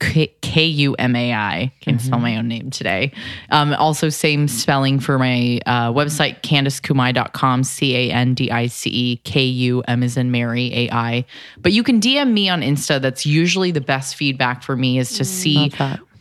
K 0.00 0.64
U 0.64 0.94
M 0.94 1.14
A 1.14 1.32
I. 1.32 1.72
Can't 1.80 2.00
spell 2.00 2.18
my 2.18 2.36
own 2.36 2.48
name 2.48 2.70
today. 2.70 3.12
Um, 3.50 3.74
also, 3.74 4.08
same 4.08 4.48
spelling 4.48 4.98
for 4.98 5.18
my 5.18 5.60
uh, 5.66 5.92
website, 5.92 6.40
CandiceKumai.com, 6.42 7.64
C 7.64 7.94
A 7.96 8.12
N 8.12 8.34
D 8.34 8.50
I 8.50 8.66
C 8.66 8.90
E 8.90 9.16
K 9.18 9.42
U 9.44 9.82
M 9.86 10.02
is 10.02 10.16
in 10.16 10.30
Mary, 10.30 10.72
A 10.74 10.90
I. 10.90 11.24
But 11.58 11.72
you 11.72 11.82
can 11.82 12.00
DM 12.00 12.32
me 12.32 12.48
on 12.48 12.62
Insta. 12.62 13.00
That's 13.00 13.24
usually 13.24 13.70
the 13.70 13.80
best 13.80 14.16
feedback 14.16 14.62
for 14.62 14.76
me 14.76 14.98
is 14.98 15.16
to 15.18 15.24
see 15.24 15.70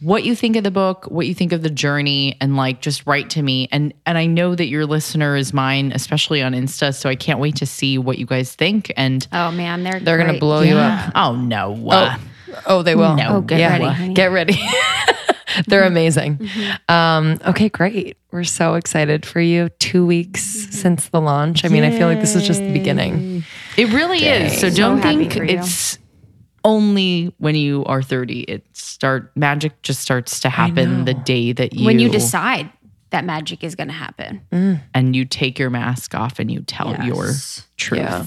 what 0.01 0.23
you 0.23 0.34
think 0.34 0.56
of 0.56 0.64
the 0.64 0.72
book, 0.72 1.06
what 1.10 1.27
you 1.27 1.34
think 1.34 1.51
of 1.51 1.61
the 1.61 1.69
journey, 1.69 2.38
and 2.39 2.56
like 2.56 2.81
just 2.81 3.06
write 3.06 3.30
to 3.31 3.41
me. 3.41 3.68
And 3.72 3.93
and 4.06 4.18
I 4.18 4.26
know 4.27 4.56
that 4.56 4.68
your 4.68 4.85
listener 4.85 5.35
is 5.35 5.53
mine, 5.53 5.91
especially 5.93 6.41
on 6.41 6.53
Insta. 6.53 6.95
So 6.95 7.10
I 7.10 7.15
can't 7.15 7.39
wait 7.39 7.56
to 7.57 7.65
see 7.65 7.97
what 7.97 8.18
you 8.18 8.26
guys 8.26 8.56
think. 8.56 8.91
And 8.95 9.27
oh 9.34 9.51
man, 9.51 9.84
they're 9.84 9.99
They're 9.99 10.18
gonna 10.18 10.39
blow 10.39 10.61
you 10.61 10.76
up. 10.76 11.11
oh 11.15 11.35
no, 11.35 11.73
uh, 11.89 12.18
Oh, 12.65 12.81
they 12.84 12.95
will. 12.95 13.15
No. 13.15 13.38
Oh, 13.38 13.41
get 13.41 13.59
Yeah. 13.59 13.71
ready, 13.73 13.85
honey. 13.85 14.13
Get 14.13 14.31
ready. 14.31 14.59
They're 15.67 15.84
amazing. 15.84 16.38
Mm-hmm. 16.38 16.93
Um, 16.93 17.39
okay, 17.47 17.69
great. 17.69 18.17
We're 18.31 18.43
so 18.43 18.76
excited 18.76 19.26
for 19.26 19.41
you. 19.41 19.69
Two 19.80 20.05
weeks 20.05 20.45
mm-hmm. 20.45 20.71
since 20.71 21.09
the 21.09 21.19
launch. 21.19 21.65
I 21.65 21.69
mean, 21.69 21.84
I 21.84 21.91
feel 21.91 22.07
like 22.07 22.19
this 22.19 22.35
is 22.35 22.45
just 22.45 22.61
the 22.61 22.71
beginning. 22.71 23.43
it 23.77 23.91
really 23.91 24.26
is. 24.26 24.59
So 24.59 24.69
So 24.69 24.76
don't 24.76 24.99
happy 24.99 25.27
think 25.27 25.49
it's 25.49 25.97
only 26.63 27.34
when 27.38 27.55
you 27.55 27.84
are 27.85 28.01
30. 28.01 28.41
It 28.41 28.65
start 28.73 29.31
magic 29.35 29.81
just 29.81 30.01
starts 30.01 30.39
to 30.41 30.49
happen 30.49 31.05
the 31.05 31.13
day 31.13 31.51
that 31.53 31.73
you 31.73 31.85
when 31.85 31.99
you 31.99 32.09
decide 32.09 32.69
that 33.11 33.26
magic 33.26 33.63
is 33.63 33.76
going 33.76 33.88
to 33.88 33.93
happen. 33.93 34.41
Mm. 34.51 34.81
and 34.93 35.15
you 35.15 35.26
take 35.26 35.57
your 35.57 35.69
mask 35.69 36.13
off 36.13 36.39
and 36.39 36.51
you 36.51 36.61
tell 36.61 36.95
your 37.03 37.31
truth. 37.77 37.99
Yeah. 37.99 38.26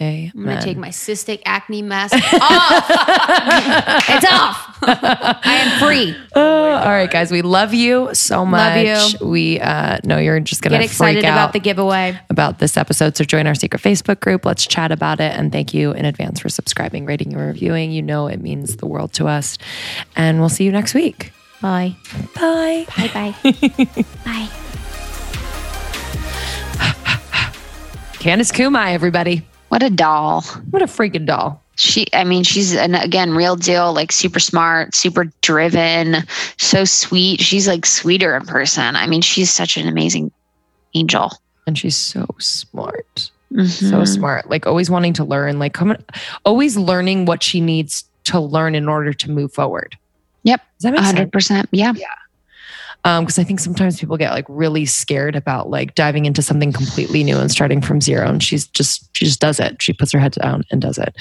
I'm 0.00 0.30
gonna 0.34 0.62
take 0.62 0.76
my 0.76 0.88
cystic 0.88 1.42
acne 1.44 1.82
mask 1.82 2.14
off. 2.14 2.20
it's 4.08 4.26
off. 4.32 4.78
I 4.82 5.58
am 5.62 5.80
free. 5.80 6.16
all 6.34 6.42
right, 6.42 7.10
guys. 7.10 7.30
We 7.30 7.42
love 7.42 7.72
you 7.72 8.12
so 8.14 8.44
much. 8.44 9.20
you. 9.20 9.28
We 9.28 9.60
uh, 9.60 9.98
know 10.04 10.18
you're 10.18 10.40
just 10.40 10.62
gonna 10.62 10.76
Get 10.78 10.84
excited 10.84 11.20
freak 11.20 11.26
out 11.26 11.36
about 11.36 11.52
the 11.52 11.60
giveaway. 11.60 12.18
about 12.30 12.58
this 12.58 12.76
episode. 12.76 13.16
So 13.16 13.24
join 13.24 13.46
our 13.46 13.54
secret 13.54 13.80
Facebook 13.82 14.20
group. 14.20 14.44
Let's 14.44 14.66
chat 14.66 14.90
about 14.90 15.20
it. 15.20 15.32
And 15.36 15.52
thank 15.52 15.72
you 15.72 15.92
in 15.92 16.04
advance 16.04 16.40
for 16.40 16.48
subscribing, 16.48 17.04
rating, 17.04 17.32
and 17.34 17.40
reviewing. 17.40 17.92
You 17.92 18.02
know 18.02 18.26
it 18.26 18.40
means 18.40 18.76
the 18.76 18.86
world 18.86 19.12
to 19.14 19.28
us. 19.28 19.56
And 20.16 20.40
we'll 20.40 20.48
see 20.48 20.64
you 20.64 20.72
next 20.72 20.94
week. 20.94 21.32
Bye. 21.60 21.94
Bye. 22.34 22.86
Bye 22.96 23.08
bye. 23.14 23.34
bye. 24.24 24.48
Candice 28.18 28.52
Kumai, 28.52 28.92
everybody. 28.92 29.42
What 29.72 29.82
a 29.82 29.88
doll. 29.88 30.42
What 30.68 30.82
a 30.82 30.86
freaking 30.86 31.24
doll. 31.24 31.58
She, 31.76 32.04
I 32.12 32.24
mean, 32.24 32.42
she's 32.44 32.74
an, 32.74 32.94
again 32.94 33.30
real 33.32 33.56
deal, 33.56 33.94
like 33.94 34.12
super 34.12 34.38
smart, 34.38 34.94
super 34.94 35.24
driven, 35.40 36.16
so 36.58 36.84
sweet. 36.84 37.40
She's 37.40 37.66
like 37.66 37.86
sweeter 37.86 38.36
in 38.36 38.44
person. 38.44 38.96
I 38.96 39.06
mean, 39.06 39.22
she's 39.22 39.50
such 39.50 39.78
an 39.78 39.88
amazing 39.88 40.30
angel. 40.92 41.30
And 41.66 41.78
she's 41.78 41.96
so 41.96 42.26
smart. 42.38 43.30
So 43.54 43.56
Mhm. 43.56 44.06
smart. 44.08 44.50
Like 44.50 44.66
always 44.66 44.90
wanting 44.90 45.14
to 45.14 45.24
learn, 45.24 45.58
like 45.58 45.72
coming, 45.72 45.96
always 46.44 46.76
learning 46.76 47.24
what 47.24 47.42
she 47.42 47.62
needs 47.62 48.04
to 48.24 48.38
learn 48.40 48.74
in 48.74 48.90
order 48.90 49.14
to 49.14 49.30
move 49.30 49.54
forward. 49.54 49.96
Yep. 50.42 50.60
Does 50.60 50.82
that 50.82 50.90
make 50.90 51.00
A 51.00 51.04
sense? 51.04 51.16
hundred 51.16 51.32
percent. 51.32 51.68
Yeah. 51.72 51.94
Because 53.02 53.38
I 53.38 53.44
think 53.44 53.58
sometimes 53.60 53.98
people 53.98 54.16
get 54.16 54.32
like 54.32 54.46
really 54.48 54.86
scared 54.86 55.34
about 55.36 55.68
like 55.70 55.94
diving 55.94 56.24
into 56.24 56.40
something 56.42 56.72
completely 56.72 57.24
new 57.24 57.36
and 57.38 57.50
starting 57.50 57.80
from 57.80 58.00
zero. 58.00 58.28
And 58.28 58.42
she's 58.42 58.66
just 58.68 59.08
she 59.16 59.24
just 59.24 59.40
does 59.40 59.58
it. 59.58 59.80
She 59.82 59.92
puts 59.92 60.12
her 60.12 60.18
head 60.20 60.32
down 60.32 60.62
and 60.70 60.80
does 60.80 60.98
it. 60.98 61.14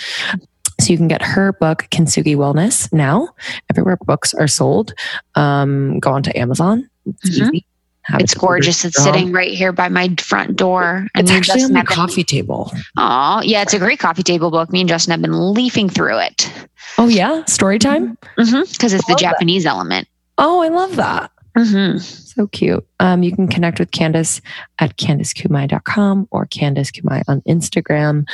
So 0.80 0.92
you 0.92 0.98
can 0.98 1.08
get 1.08 1.22
her 1.22 1.54
book, 1.54 1.88
Kintsugi 1.92 2.36
Wellness, 2.36 2.92
now 2.94 3.30
everywhere 3.70 3.98
books 4.06 4.34
are 4.34 4.48
sold. 4.48 4.94
Um, 5.36 6.00
go 6.00 6.12
onto 6.12 6.32
Amazon. 6.36 6.90
It's 7.06 7.30
Mhm. 7.40 7.48
easy. 7.54 7.66
Have 8.04 8.22
It's 8.22 8.34
gorgeous. 8.34 8.84
It's 8.84 8.96
to 8.96 9.02
home. 9.04 9.14
sitting 9.14 9.32
right 9.32 9.52
here 9.54 9.72
by 9.72 9.88
my 9.88 10.10
front 10.20 10.56
door. 10.56 11.08
It's 11.16 11.30
and 11.30 11.38
actually 11.38 11.54
on 11.54 11.60
Justin 11.60 11.74
my 11.74 11.80
have 11.82 11.88
been- 11.88 11.96
coffee 11.96 12.24
table. 12.24 12.74
Oh, 12.98 13.42
yeah, 13.44 13.62
it's 13.62 13.76
a 13.76 13.80
great 13.80 14.00
coffee 14.00 14.24
table 14.24 14.50
book. 14.50 14.72
Me 14.72 14.80
and 14.80 14.90
Justin 14.90 15.12
have 15.12 15.22
been 15.22 15.54
leafing 15.54 15.88
through 15.88 16.18
it 16.18 16.52
Oh 16.98 17.08
yeah, 17.08 17.46
story 17.46 17.78
time. 17.78 18.18
because 18.36 18.64
it's 18.72 18.78
the 18.80 18.94
Love 18.96 19.06
that. 19.08 19.18
Japanese 19.20 19.68
element. 19.68 20.08
Oh, 20.40 20.62
I 20.64 20.70
love 20.70 20.96
that. 20.96 21.30
Hmm 21.58 21.98
So 21.98 22.48
cute. 22.48 22.86
Um, 23.00 23.24
you 23.24 23.36
can 23.36 23.48
connect 23.48 23.80
with 23.80 23.92
Candice 23.92 24.42
at 24.80 24.98
CandiceKumai.com 24.98 26.28
or 26.32 26.46
Candice 26.46 26.92
Kumai 26.92 27.24
on 27.28 27.42
Instagram. 27.42 28.26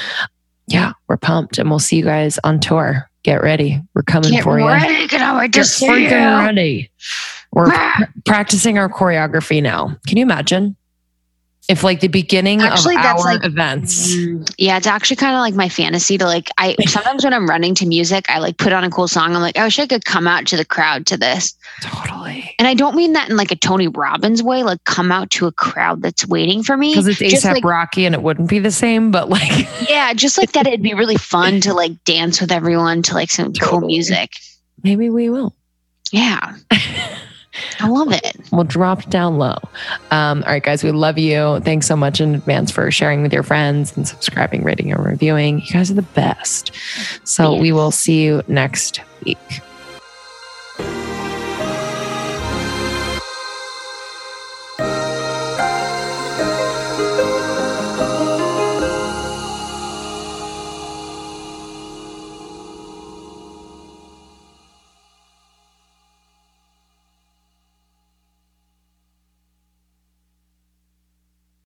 Yeah, 0.67 0.93
we're 1.07 1.17
pumped 1.17 1.57
and 1.57 1.69
we'll 1.69 1.79
see 1.79 1.97
you 1.97 2.03
guys 2.03 2.39
on 2.43 2.59
tour. 2.59 3.09
Get 3.23 3.41
ready. 3.41 3.81
We're 3.93 4.03
coming 4.03 4.31
Get 4.31 4.43
for 4.43 4.59
you. 4.59 4.67
ready, 4.67 5.07
can 5.07 5.21
I 5.21 5.37
wait 5.39 5.53
to 5.53 5.59
Get 5.59 5.65
see 5.65 5.87
freaking 5.87 6.11
you? 6.39 6.45
ready. 6.45 6.91
We're 7.51 7.71
pr- 7.71 8.03
practicing 8.25 8.77
our 8.77 8.87
choreography 8.89 9.61
now. 9.63 9.95
Can 10.07 10.17
you 10.17 10.23
imagine? 10.23 10.75
If 11.69 11.83
like 11.83 11.99
the 11.99 12.07
beginning 12.07 12.61
Actually, 12.61 12.95
of 12.95 13.01
that's 13.03 13.25
our 13.25 13.33
like- 13.35 13.43
events. 13.43 14.15
Mm, 14.15 14.49
Yeah, 14.57 14.77
it's 14.77 14.87
actually 14.87 15.17
kind 15.17 15.35
of 15.35 15.41
like 15.41 15.53
my 15.53 15.67
fantasy 15.67 16.17
to 16.17 16.23
like. 16.25 16.49
I 16.57 16.75
sometimes 16.87 17.25
when 17.25 17.33
I'm 17.33 17.45
running 17.45 17.75
to 17.75 17.85
music, 17.85 18.25
I 18.29 18.39
like 18.39 18.57
put 18.57 18.71
on 18.71 18.85
a 18.85 18.89
cool 18.89 19.09
song. 19.09 19.35
I'm 19.35 19.41
like, 19.41 19.57
I 19.57 19.65
wish 19.65 19.77
I 19.77 19.85
could 19.85 20.05
come 20.05 20.27
out 20.29 20.45
to 20.47 20.55
the 20.55 20.63
crowd 20.63 21.05
to 21.07 21.17
this. 21.17 21.53
Totally. 21.81 22.55
And 22.57 22.69
I 22.69 22.73
don't 22.73 22.95
mean 22.95 23.11
that 23.13 23.29
in 23.29 23.35
like 23.35 23.51
a 23.51 23.55
Tony 23.57 23.89
Robbins 23.89 24.41
way, 24.41 24.63
like 24.63 24.81
come 24.85 25.11
out 25.11 25.29
to 25.31 25.45
a 25.45 25.51
crowd 25.51 26.01
that's 26.01 26.25
waiting 26.25 26.63
for 26.63 26.77
me. 26.77 26.93
Because 26.93 27.07
it's 27.07 27.19
Just 27.19 27.45
ASAP 27.45 27.53
like- 27.55 27.65
Rocky 27.65 28.05
and 28.05 28.15
it 28.15 28.21
wouldn't 28.21 28.49
be 28.49 28.59
the 28.59 28.71
same, 28.71 29.11
but 29.11 29.27
like 29.29 29.67
Yeah, 29.89 30.13
just 30.13 30.37
like 30.37 30.53
that, 30.53 30.67
it'd 30.67 30.81
be 30.81 30.93
really 30.93 31.17
fun 31.17 31.59
to 31.61 31.73
like 31.73 32.01
dance 32.05 32.39
with 32.39 32.51
everyone 32.51 33.01
to 33.03 33.13
like 33.13 33.29
some 33.29 33.51
cool 33.53 33.81
music. 33.81 34.31
maybe 34.83 35.09
we 35.09 35.29
will. 35.29 35.53
Yeah, 36.13 36.55
I 37.79 37.87
love 37.87 38.11
it. 38.11 38.37
We'll 38.51 38.63
drop 38.63 39.09
down 39.09 39.37
low. 39.37 39.57
Um, 40.11 40.43
all 40.43 40.51
right, 40.53 40.63
guys, 40.63 40.83
we 40.83 40.91
love 40.91 41.17
you. 41.17 41.59
Thanks 41.61 41.87
so 41.87 41.95
much 41.95 42.21
in 42.21 42.35
advance 42.35 42.71
for 42.71 42.89
sharing 42.91 43.21
with 43.21 43.33
your 43.33 43.43
friends 43.43 43.95
and 43.95 44.07
subscribing, 44.07 44.63
rating, 44.63 44.91
and 44.91 45.03
reviewing. 45.03 45.59
You 45.61 45.73
guys 45.73 45.91
are 45.91 45.95
the 45.95 46.01
best. 46.01 46.71
So 47.23 47.53
yes. 47.53 47.61
we 47.61 47.71
will 47.71 47.91
see 47.91 48.23
you 48.23 48.43
next 48.47 49.01
week. 49.23 49.37